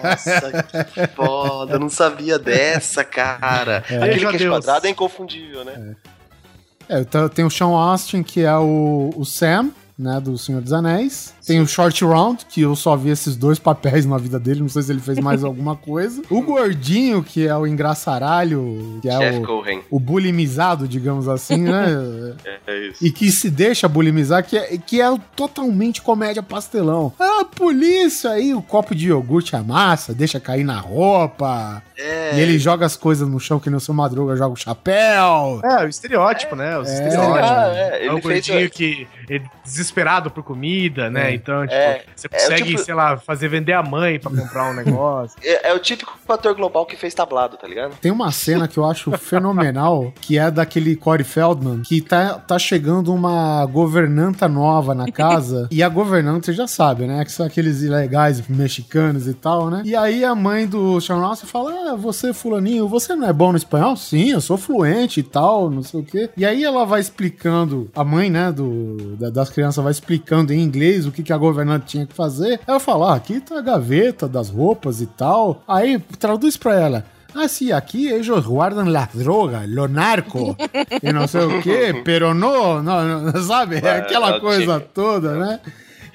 Nossa, 0.03 0.63
que 0.93 1.07
foda. 1.15 1.75
Eu 1.75 1.79
não 1.79 1.89
sabia 1.89 2.41
dessa, 2.41 3.05
cara. 3.05 3.85
É. 3.89 3.97
Aquele 3.99 4.27
queixo 4.27 4.39
Deus. 4.39 4.51
quadrado 4.57 4.87
é 4.89 4.91
inconfundível, 4.91 5.65
né? 5.65 5.95
É, 6.89 7.01
então 7.01 7.29
tem 7.29 7.45
o 7.45 7.51
Sean 7.51 7.69
Austin, 7.69 8.25
que 8.25 8.43
é 8.43 8.57
o, 8.57 9.13
o 9.17 9.25
Sam, 9.25 9.71
né, 9.97 10.21
do 10.21 10.37
Senhor 10.37 10.61
dos 10.61 10.73
Anéis. 10.73 11.36
Tem 11.47 11.61
o 11.61 11.67
Short 11.67 12.05
Round, 12.05 12.45
que 12.47 12.61
eu 12.63 12.75
só 12.75 12.97
vi 12.97 13.11
esses 13.11 13.37
dois 13.37 13.59
papéis 13.59 14.05
na 14.05 14.19
vida 14.19 14.39
dele, 14.39 14.61
não 14.61 14.69
sei 14.69 14.83
se 14.83 14.91
ele 14.93 15.01
fez 15.01 15.19
mais 15.19 15.43
alguma 15.45 15.77
coisa. 15.77 16.23
O 16.29 16.43
Gordinho, 16.43 17.23
que 17.23 17.47
é 17.47 17.57
o 17.57 17.67
engraçaralho, 17.67 18.99
que 19.01 19.09
é 19.09 19.19
Jeff 19.19 19.39
o, 19.39 19.43
Cohen. 19.47 19.81
o 19.91 20.01
bulimizado, 20.01 20.89
digamos 20.89 21.29
assim, 21.29 21.59
né? 21.63 21.87
É, 22.45 22.59
é 22.67 22.89
isso. 22.89 23.05
E 23.05 23.11
que 23.11 23.31
se 23.31 23.51
deixa 23.51 23.89
bulimizar, 23.89 24.45
que 24.45 24.57
é, 24.57 24.79
que 24.79 25.01
é 25.01 25.07
totalmente 25.35 26.01
comédia 26.03 26.43
pastelão. 26.43 27.13
Ah, 27.19 27.45
polícia 27.45 28.31
aí, 28.31 28.55
o 28.55 28.63
copo 28.63 28.95
de 28.95 29.09
iogurte 29.09 29.55
amassa, 29.57 30.13
deixa 30.15 30.39
cair 30.41 30.65
na 30.65 30.79
roupa. 30.79 31.83
É. 31.97 32.37
E 32.37 32.41
ele 32.41 32.59
joga 32.59 32.85
as 32.87 32.97
coisas 32.97 33.29
no 33.29 33.39
chão, 33.41 33.59
que 33.59 33.71
nem 33.71 33.77
o 33.77 33.81
seu 33.81 33.95
Madruga 33.95 34.37
joga 34.37 34.53
o 34.53 34.57
chapéu. 34.57 35.61
É, 35.65 35.85
o 35.85 35.89
estereótipo, 35.89 36.55
né? 36.57 36.79
Os 36.79 36.89
É. 36.89 36.93
estereótipos. 36.95 37.51
Ah, 37.51 37.73
é, 37.75 37.79
É, 37.79 38.01
ele 38.07 38.09
o 38.15 38.23
fez- 38.23 38.47
gordinho 38.49 38.71
que 38.71 39.07
é 39.31 39.41
desesperado 39.65 40.31
por 40.31 40.43
comida, 40.43 41.11
né? 41.11 41.36
É. 41.37 41.39
Então, 41.39 41.63
tipo, 41.63 41.75
É. 41.75 42.03
você 42.15 42.27
É 42.27 42.31
consegue, 42.31 42.65
tipo- 42.71 42.79
sei 42.85 42.95
lá, 42.95 43.17
fazer 43.17 43.49
vender 43.49 43.73
a 43.73 43.83
mãe 43.83 44.19
pra 44.19 44.31
comprar 44.31 44.71
um 44.71 44.75
negócio. 44.75 45.37
É, 45.43 45.71
é 45.71 45.75
o 45.75 45.79
típico 45.79 46.17
ator 46.29 46.55
global 46.55 46.85
que 46.87 46.97
fez 46.97 47.15
tablado, 47.15 47.57
tá 47.57 47.67
ligado? 47.67 47.95
Tem 48.01 48.11
uma 48.11 48.31
cena 48.33 48.67
que 48.69 48.79
eu 48.79 48.85
acho 48.85 49.11
fenomenal, 49.19 50.13
que 50.21 50.39
é 50.39 50.51
daquele 50.51 50.97
Corey 50.97 51.25
Feldman, 51.25 51.83
que 51.83 52.01
tá, 52.01 52.35
tá 52.35 52.59
chegando 52.59 53.13
uma 53.15 53.65
governanta 53.67 54.49
nova 54.49 54.95
na 54.95 55.11
casa, 55.11 55.69
e 55.73 55.83
a 55.83 55.89
governanta, 55.89 56.47
você 56.47 56.53
já 56.53 56.67
sabe, 56.67 57.07
né, 57.07 57.25
que 57.25 57.33
são 57.33 57.47
aqueles 57.47 57.83
ilegais 57.83 58.47
mexicanos 58.49 59.27
e 59.29 59.35
tal, 59.35 59.71
né? 59.71 59.83
E 59.85 59.95
aí 59.95 60.25
a 60.25 60.35
mãe 60.35 60.67
do 60.67 61.01
Sean 61.01 61.17
fala, 61.37 61.93
ah, 61.93 61.97
você 61.97 62.33
fulaninho, 62.33 62.89
você 62.89 63.15
não 63.17 63.29
é 63.29 63.33
bom 63.33 63.51
no 63.53 63.57
espanhol? 63.57 63.97
Sim, 63.97 64.31
eu 64.31 64.41
sou 64.41 64.57
fluente 64.57 65.21
e 65.21 65.23
tal, 65.23 65.71
não 65.71 65.83
sei 65.83 66.01
o 66.01 66.05
quê. 66.05 66.31
E 66.37 66.45
aí 66.45 66.65
ela 66.65 66.85
vai 66.85 67.01
explicando, 67.01 67.91
a 67.95 68.05
mãe, 68.05 68.31
né, 68.31 68.53
do, 68.53 69.17
da- 69.17 69.31
das 69.31 69.51
crianças 69.51 69.83
vai 69.83 69.91
explicando 69.91 70.53
em 70.53 70.61
inglês 70.61 71.07
o 71.07 71.13
que, 71.13 71.23
que 71.27 71.33
a 71.33 71.37
governanta 71.37 71.85
tinha 71.87 72.07
que 72.07 72.15
fazer. 72.15 72.61
Eu 72.67 72.81
falo, 72.81 73.05
ah, 73.05 73.15
aqui 73.15 73.41
tá 73.41 73.59
a 73.59 73.63
gaveta 73.63 74.29
das 74.29 74.49
roupas 74.49 75.01
e 75.01 75.07
tal. 75.07 75.63
Aí 75.69 75.99
traduz 76.19 76.57
pra 76.57 76.75
ela. 76.75 77.05
Ah, 77.35 77.49
sí, 77.49 77.71
aquí 77.71 78.09
ellos 78.09 78.47
guardan 78.47 78.91
las 78.91 79.13
drogas, 79.13 79.69
lo 79.69 79.87
narco, 79.87 80.57
e 81.03 81.13
não 81.13 81.29
sei 81.29 81.45
o 81.45 81.61
quê, 81.61 82.01
pero 82.03 82.33
no, 82.33 82.83
não, 82.83 83.21
não, 83.31 83.43
sabe? 83.43 83.77
É 83.77 83.99
aquela 83.99 84.41
coisa 84.41 84.79
sim. 84.79 84.87
toda, 84.95 85.35
né? 85.35 85.61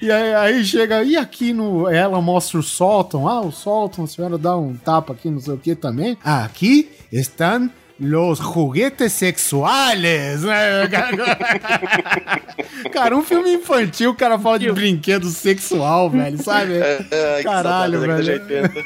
E 0.00 0.10
aí, 0.10 0.34
aí 0.34 0.64
chega, 0.64 1.04
e 1.04 1.16
aqui 1.16 1.52
no. 1.52 1.88
Ela 1.88 2.20
mostra 2.20 2.58
o 2.58 2.62
sótão, 2.62 3.28
ah, 3.28 3.40
o 3.40 3.52
sótão, 3.52 4.02
a 4.02 4.08
senhora 4.08 4.36
dá 4.36 4.56
um 4.56 4.74
tapa 4.74 5.12
aqui, 5.12 5.30
não 5.30 5.38
sei 5.38 5.54
o 5.54 5.58
que 5.58 5.76
também. 5.76 6.18
Ah, 6.24 6.44
aqui 6.44 6.90
estão 7.12 7.70
los 8.02 8.40
juguetes 8.40 9.12
sexuales, 9.12 10.42
né? 10.42 10.88
Cara, 12.92 13.16
um 13.16 13.22
filme 13.22 13.54
infantil, 13.54 14.10
o 14.10 14.14
cara 14.14 14.38
fala 14.38 14.58
de 14.58 14.70
brinquedo 14.72 15.26
sexual, 15.28 16.10
velho, 16.10 16.42
sabe? 16.42 16.74
É, 16.74 17.04
é, 17.10 17.42
Caralho, 17.42 18.00
velho. 18.00 18.16
década 18.16 18.68
de 18.68 18.78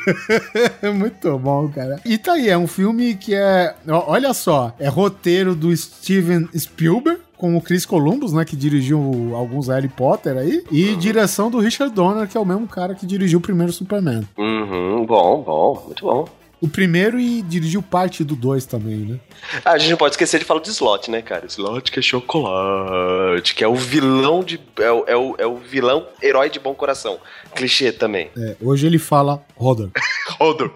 80. 0.82 0.92
Muito 0.92 1.38
bom, 1.38 1.68
cara. 1.68 2.00
E 2.04 2.18
tá 2.18 2.34
aí, 2.34 2.48
é 2.48 2.58
um 2.58 2.66
filme 2.66 3.14
que 3.14 3.34
é. 3.34 3.74
Olha 3.88 4.32
só, 4.34 4.74
é 4.78 4.88
roteiro 4.88 5.54
do 5.54 5.74
Steven 5.76 6.48
Spielberg. 6.56 7.20
Com 7.36 7.54
o 7.54 7.60
Chris 7.60 7.84
Columbus, 7.84 8.32
né? 8.32 8.46
Que 8.46 8.56
dirigiu 8.56 9.32
alguns 9.34 9.68
Harry 9.68 9.90
Potter 9.90 10.38
aí. 10.38 10.64
E 10.72 10.96
direção 10.96 11.50
do 11.50 11.58
Richard 11.58 11.94
Donner, 11.94 12.26
que 12.26 12.34
é 12.34 12.40
o 12.40 12.46
mesmo 12.46 12.66
cara 12.66 12.94
que 12.94 13.04
dirigiu 13.04 13.40
o 13.40 13.42
primeiro 13.42 13.70
Superman. 13.74 14.26
Uhum, 14.38 15.04
bom, 15.04 15.42
bom, 15.42 15.82
muito 15.84 16.02
bom. 16.02 16.26
O 16.60 16.68
primeiro 16.68 17.20
e 17.20 17.42
dirigiu 17.42 17.82
parte 17.82 18.24
do 18.24 18.34
dois 18.34 18.64
também, 18.64 18.96
né? 18.96 19.20
Ah, 19.64 19.72
a 19.72 19.78
gente 19.78 19.90
não 19.90 19.98
pode 19.98 20.14
esquecer 20.14 20.38
de 20.38 20.44
falar 20.44 20.60
de 20.60 20.70
Slot, 20.70 21.10
né, 21.10 21.20
cara? 21.20 21.44
Slot 21.46 21.92
que 21.92 21.98
é 21.98 22.02
chocolate, 22.02 23.54
que 23.54 23.62
é 23.62 23.68
o 23.68 23.74
vilão 23.74 24.42
de. 24.42 24.58
É 24.78 24.90
o, 24.90 25.04
é 25.06 25.16
o, 25.16 25.34
é 25.38 25.46
o 25.46 25.56
vilão 25.56 26.06
herói 26.22 26.48
de 26.48 26.58
bom 26.58 26.74
coração. 26.74 27.18
Clichê 27.54 27.92
também. 27.92 28.30
É, 28.36 28.56
hoje 28.60 28.86
ele 28.86 28.98
fala 28.98 29.42
Rodor. 29.54 29.90
Rodor. 30.38 30.72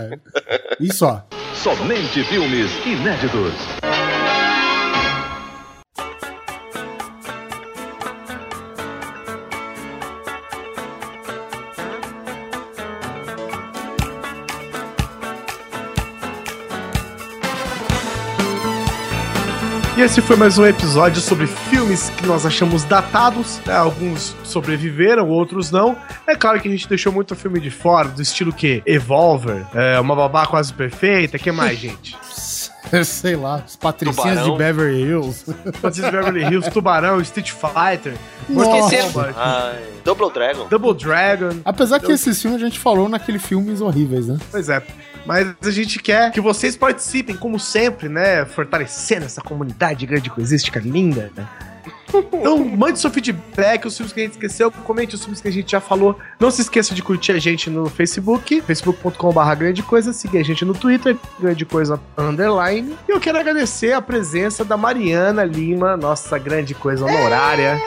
Isso, 0.80 1.04
ó. 1.06 1.20
Somente 1.54 2.22
filmes 2.24 2.70
inéditos. 2.86 3.95
Esse 20.06 20.22
foi 20.22 20.36
mais 20.36 20.56
um 20.56 20.64
episódio 20.64 21.20
sobre 21.20 21.48
filmes 21.48 22.10
que 22.10 22.24
nós 22.28 22.46
achamos 22.46 22.84
datados. 22.84 23.60
né? 23.66 23.74
Alguns 23.74 24.36
sobreviveram, 24.44 25.28
outros 25.28 25.72
não. 25.72 25.96
É 26.28 26.36
claro 26.36 26.60
que 26.60 26.68
a 26.68 26.70
gente 26.70 26.88
deixou 26.88 27.12
muito 27.12 27.34
filme 27.34 27.58
de 27.58 27.72
fora, 27.72 28.06
do 28.08 28.22
estilo 28.22 28.52
que 28.52 28.84
Evolver, 28.86 29.66
é, 29.74 29.98
Uma 29.98 30.14
Babá 30.14 30.46
Quase 30.46 30.72
Perfeita. 30.72 31.40
que 31.40 31.50
mais, 31.50 31.76
gente? 31.80 32.16
Sei 33.04 33.36
lá, 33.36 33.62
os 33.66 33.76
patricinhas 33.76 34.44
de 34.44 34.52
Beverly 34.52 35.02
Hills. 35.02 35.44
Francisco 35.80 36.10
Beverly 36.10 36.42
Hills, 36.44 36.70
Tubarão, 36.70 37.20
Street 37.20 37.50
Fighter, 37.50 38.14
Ai, 39.36 39.82
Double 40.04 40.30
Dragon. 40.32 40.66
Double 40.68 40.94
Dragon. 40.94 41.60
Apesar 41.64 42.00
que 42.00 42.12
esses 42.12 42.40
filmes 42.40 42.62
a 42.62 42.64
gente 42.64 42.78
falou 42.78 43.08
naquele 43.08 43.38
filmes 43.38 43.80
horríveis, 43.80 44.28
né? 44.28 44.38
Pois 44.50 44.68
é. 44.68 44.82
Mas 45.26 45.54
a 45.60 45.70
gente 45.70 45.98
quer 45.98 46.30
que 46.30 46.40
vocês 46.40 46.76
participem, 46.76 47.36
como 47.36 47.58
sempre, 47.58 48.08
né? 48.08 48.44
Fortalecendo 48.44 49.26
essa 49.26 49.40
comunidade 49.40 50.06
grande 50.06 50.30
coisística 50.30 50.78
linda, 50.78 51.32
né? 51.36 51.46
Então, 52.08 52.58
mande 52.64 52.98
seu 52.98 53.10
feedback, 53.10 53.86
os 53.86 53.96
filmes 53.96 54.12
que 54.12 54.20
a 54.20 54.22
gente 54.24 54.32
esqueceu, 54.32 54.70
comente 54.70 55.14
os 55.14 55.22
filmes 55.22 55.40
que 55.40 55.48
a 55.48 55.52
gente 55.52 55.72
já 55.72 55.80
falou. 55.80 56.18
Não 56.38 56.50
se 56.50 56.62
esqueça 56.62 56.94
de 56.94 57.02
curtir 57.02 57.32
a 57.32 57.38
gente 57.38 57.68
no 57.68 57.88
Facebook, 57.88 58.60
facebook.com.br 58.62 59.54
grande 59.56 59.82
coisa, 59.82 60.12
seguir 60.12 60.38
a 60.38 60.44
gente 60.44 60.64
no 60.64 60.74
Twitter, 60.74 61.16
grande 61.38 61.64
coisa 61.64 62.00
underline. 62.16 62.96
E 63.08 63.12
eu 63.12 63.20
quero 63.20 63.38
agradecer 63.38 63.92
a 63.92 64.00
presença 64.00 64.64
da 64.64 64.76
Mariana 64.76 65.44
Lima, 65.44 65.96
nossa 65.96 66.38
grande 66.38 66.74
coisa 66.74 67.04
honorária. 67.04 67.80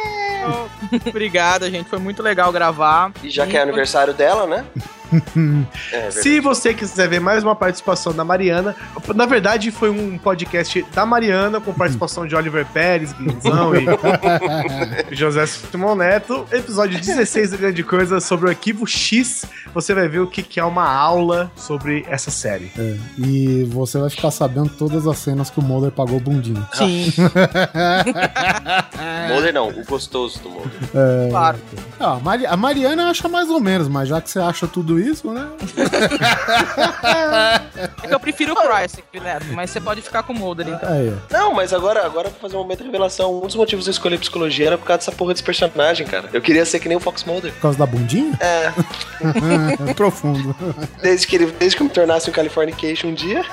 Obrigada, 1.08 1.70
gente. 1.70 1.90
Foi 1.90 2.00
muito 2.00 2.24
legal 2.24 2.52
gravar. 2.52 3.12
E 3.24 3.30
já 3.30 3.46
que 3.46 3.58
é 3.58 3.62
aniversário 3.62 4.14
dela, 4.14 4.46
né? 4.48 4.66
É. 5.92 6.12
Se 6.12 6.40
você 6.40 6.74
quiser 6.74 7.08
ver 7.08 7.20
mais 7.20 7.44
uma 7.44 7.56
participação 7.56 8.14
da 8.14 8.24
Mariana, 8.24 8.76
na 9.16 9.26
verdade 9.26 9.72
foi 9.72 9.90
um 9.90 10.18
podcast 10.18 10.86
da 10.94 11.06
Mariana 11.06 11.60
com 11.60 11.74
participação 11.74 12.28
de 12.28 12.36
Oliver 12.36 12.66
Pérez, 12.66 13.14
Guinzão 13.14 13.74
e 13.76 13.86
José 15.16 15.46
Simão 15.46 15.96
Neto. 15.96 16.46
Episódio 16.52 17.00
16 17.00 17.52
da 17.52 17.58
Grande 17.58 17.84
Coisa 17.84 18.20
sobre 18.20 18.48
o 18.48 18.50
Arquivo 18.50 18.86
X. 18.86 19.46
Você 19.74 19.94
vai 19.94 20.08
ver 20.08 20.20
o 20.20 20.28
que 20.28 20.60
é 20.60 20.64
uma 20.64 20.88
aula 20.88 21.52
sobre 21.56 22.06
essa 22.08 22.32
série. 22.32 22.72
É, 22.78 22.98
e 23.18 23.64
você 23.66 23.98
vai 23.98 24.10
ficar 24.10 24.32
sabendo 24.32 24.70
todas 24.70 25.08
as 25.08 25.18
cenas 25.18 25.50
que 25.50 25.60
o 25.60 25.64
Mulder 25.64 25.92
pagou 25.92 26.20
bundinho. 26.20 26.66
Sim, 26.74 27.12
Mulder 29.30 29.54
não, 29.54 29.70
o 29.70 29.86
gostoso 29.86 30.42
do 30.42 30.50
Mulder. 30.50 30.72
claro. 31.30 31.58
Ah, 32.00 32.20
a 32.50 32.58
Mariana 32.58 33.10
acha 33.10 33.28
mais 33.28 33.50
ou 33.50 33.60
menos, 33.60 33.88
mas 33.88 34.08
já 34.08 34.22
que 34.22 34.30
você 34.30 34.40
acha 34.40 34.68
tudo 34.68 34.99
isso, 35.00 35.32
né? 35.32 35.48
É 38.04 38.08
que 38.08 38.14
eu 38.14 38.20
prefiro 38.20 38.54
o 38.54 38.56
Price, 38.56 39.04
Neto, 39.14 39.46
mas 39.52 39.70
você 39.70 39.80
pode 39.80 40.02
ficar 40.02 40.24
com 40.24 40.34
o 40.34 40.36
Mulder, 40.36 40.68
então. 40.68 40.90
Não, 41.30 41.54
mas 41.54 41.74
agora, 41.74 42.06
agora 42.06 42.30
pra 42.30 42.40
fazer 42.40 42.56
um 42.56 42.60
momento 42.60 42.80
de 42.80 42.86
revelação, 42.86 43.38
um 43.38 43.46
dos 43.46 43.56
motivos 43.56 43.86
de 43.86 43.90
eu 43.90 43.94
escolher 43.94 44.18
psicologia 44.20 44.68
era 44.68 44.78
por 44.78 44.86
causa 44.86 45.00
dessa 45.00 45.12
porra 45.12 45.34
desse 45.34 45.44
personagem, 45.44 46.06
cara. 46.06 46.30
Eu 46.34 46.42
queria 46.42 46.66
ser 46.66 46.80
que 46.80 46.88
nem 46.88 46.98
o 46.98 47.00
Fox 47.00 47.24
Mulder. 47.24 47.52
Por 47.54 47.62
causa 47.62 47.78
da 47.78 47.86
bundinha? 47.86 48.38
É, 48.40 48.72
Profundo. 49.94 50.56
desde 51.02 51.28
que, 51.28 51.36
ele, 51.36 51.46
desde 51.60 51.76
que 51.78 51.84
eu 51.84 51.88
me 51.88 51.94
tornasse 51.94 52.30
um 52.30 52.34
Californication 52.34 53.10
um 53.10 53.14
dia. 53.14 53.46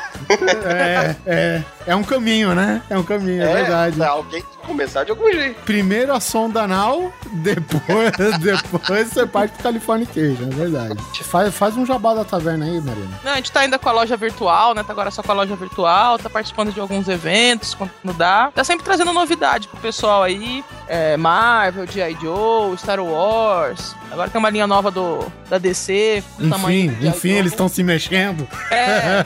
É, 0.64 1.16
é. 1.27 1.62
É 1.86 1.94
um 1.94 2.02
caminho, 2.02 2.52
né? 2.52 2.82
É 2.90 2.98
um 2.98 3.02
caminho, 3.05 3.43
é, 3.43 3.55
verdade. 3.55 4.02
Alguém 4.02 4.43
tem 4.43 4.51
que 4.51 4.66
começar 4.66 5.05
de 5.05 5.12
algum 5.12 5.31
jeito. 5.31 5.62
Primeiro 5.62 6.12
a 6.12 6.18
sonda 6.18 6.62
anal, 6.62 7.12
depois, 7.32 8.10
depois 8.43 9.09
você 9.09 9.24
parte 9.24 9.52
pro 9.52 9.62
Californication, 9.62 10.48
é 10.51 10.55
verdade. 10.55 11.01
Faz, 11.36 11.54
faz 11.54 11.76
um 11.76 11.84
jabá 11.84 12.14
da 12.14 12.24
taverna 12.24 12.64
aí, 12.64 12.80
Mariana. 12.80 13.20
Não, 13.22 13.32
a 13.32 13.36
gente 13.36 13.52
tá 13.52 13.60
ainda 13.60 13.78
com 13.78 13.86
a 13.90 13.92
loja 13.92 14.16
virtual, 14.16 14.74
né? 14.74 14.82
Tá 14.82 14.90
agora 14.92 15.10
só 15.10 15.22
com 15.22 15.32
a 15.32 15.34
loja 15.34 15.54
virtual, 15.54 16.18
tá 16.18 16.30
participando 16.30 16.72
de 16.72 16.80
alguns 16.80 17.08
eventos 17.08 17.74
quando 17.74 18.16
dá. 18.16 18.50
Tá 18.54 18.64
sempre 18.64 18.86
trazendo 18.86 19.12
novidade 19.12 19.68
pro 19.68 19.78
pessoal 19.78 20.22
aí. 20.22 20.64
É, 20.88 21.14
Marvel, 21.18 21.86
G.I. 21.86 22.16
Joe, 22.22 22.74
Star 22.78 23.00
Wars. 23.00 23.94
Agora 24.10 24.30
tem 24.30 24.38
uma 24.38 24.48
linha 24.48 24.66
nova 24.66 24.90
do, 24.90 25.30
da 25.50 25.58
DC. 25.58 26.24
Enfim, 26.40 26.96
enfim, 27.02 27.32
eles 27.32 27.52
estão 27.52 27.68
se 27.68 27.82
mexendo. 27.82 28.48
É, 28.70 29.22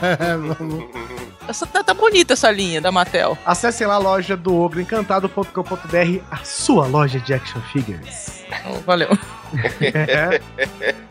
essa, 1.47 1.65
tá, 1.65 1.83
tá 1.83 1.93
bonita 1.93 2.33
essa 2.33 2.49
linha 2.51 2.79
da 2.81 2.91
Mattel. 2.91 3.37
Acessem 3.45 3.85
lá 3.87 3.95
a 3.95 3.97
loja 3.99 4.35
do 4.37 4.55
ogroencantado.com.br, 4.55 6.23
a 6.29 6.37
sua 6.43 6.85
loja 6.87 7.19
de 7.19 7.33
action 7.33 7.61
figures. 7.71 8.41
Valeu. 8.85 9.09
É, 9.81 10.39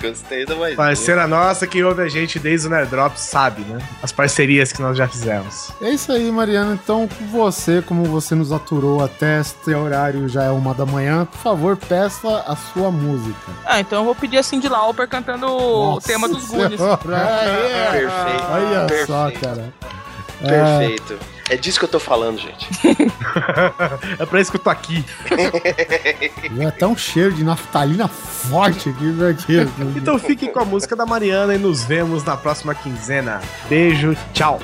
Gostei 0.01 0.47
da 0.47 0.55
mais. 0.55 0.74
parceira 0.74 1.27
nossa 1.27 1.66
que 1.66 1.85
ouve 1.85 2.01
a 2.02 2.09
gente 2.09 2.39
desde 2.39 2.69
o 2.69 2.70
Nerdrop 2.70 3.15
sabe, 3.16 3.61
né? 3.65 3.78
As 4.02 4.12
parcerias 4.12 4.73
que 4.73 4.81
nós 4.81 4.97
já 4.97 5.07
fizemos. 5.07 5.70
É 5.82 5.90
isso 5.90 6.11
aí, 6.11 6.32
Mariana. 6.32 6.73
Então, 6.82 7.07
você, 7.31 7.82
como 7.82 8.05
você 8.05 8.35
nos 8.35 8.51
aturou 8.51 9.05
até 9.05 9.40
este 9.40 9.74
horário, 9.74 10.27
já 10.27 10.44
é 10.44 10.51
uma 10.51 10.73
da 10.73 10.86
manhã, 10.86 11.27
por 11.27 11.36
favor, 11.39 11.77
peça 11.77 12.43
a 12.47 12.57
sua 12.57 12.90
música. 12.90 13.52
Ah, 13.66 13.78
então 13.78 13.98
eu 13.98 14.05
vou 14.07 14.15
pedir 14.15 14.39
a 14.39 14.43
Cindy 14.43 14.70
Lauper 14.70 15.07
cantando 15.07 15.47
o 15.47 15.94
Nossa 15.97 16.07
tema 16.07 16.27
dos 16.27 16.47
Goonies. 16.47 16.81
Perfeito. 16.81 18.12
Olha 18.52 19.07
só, 19.07 19.24
perfeito, 19.27 19.40
cara. 19.44 19.74
É, 20.43 20.49
Perfeito. 20.49 21.19
É 21.49 21.57
disso 21.57 21.79
que 21.79 21.85
eu 21.85 21.89
tô 21.89 21.99
falando, 21.99 22.39
gente. 22.39 22.69
É 24.19 24.27
pra 24.27 24.41
isso 24.41 24.51
que 24.51 24.57
eu 24.57 24.62
tô 24.62 24.71
aqui. 24.71 25.05
Veio 26.51 26.69
até 26.69 26.87
um 26.87 26.97
cheiro 26.97 27.33
de 27.33 27.45
naftalina 27.45 28.09
forte 28.09 28.89
aqui, 28.89 29.05
né, 29.05 29.31
aqui. 29.31 29.57
Então 29.97 30.19
fique 30.19 30.49
com 30.49 30.61
a 30.61 30.65
música 30.65 30.97
da 30.97 31.07
Mariana 31.07 31.55
e 31.55 31.59
nos 31.59 31.85
vemos 31.85 32.25
na 32.25 32.37
próxima 32.37 32.75
quinzena. 32.75 33.41
Beijo, 33.69 34.17
tchau. 34.33 34.61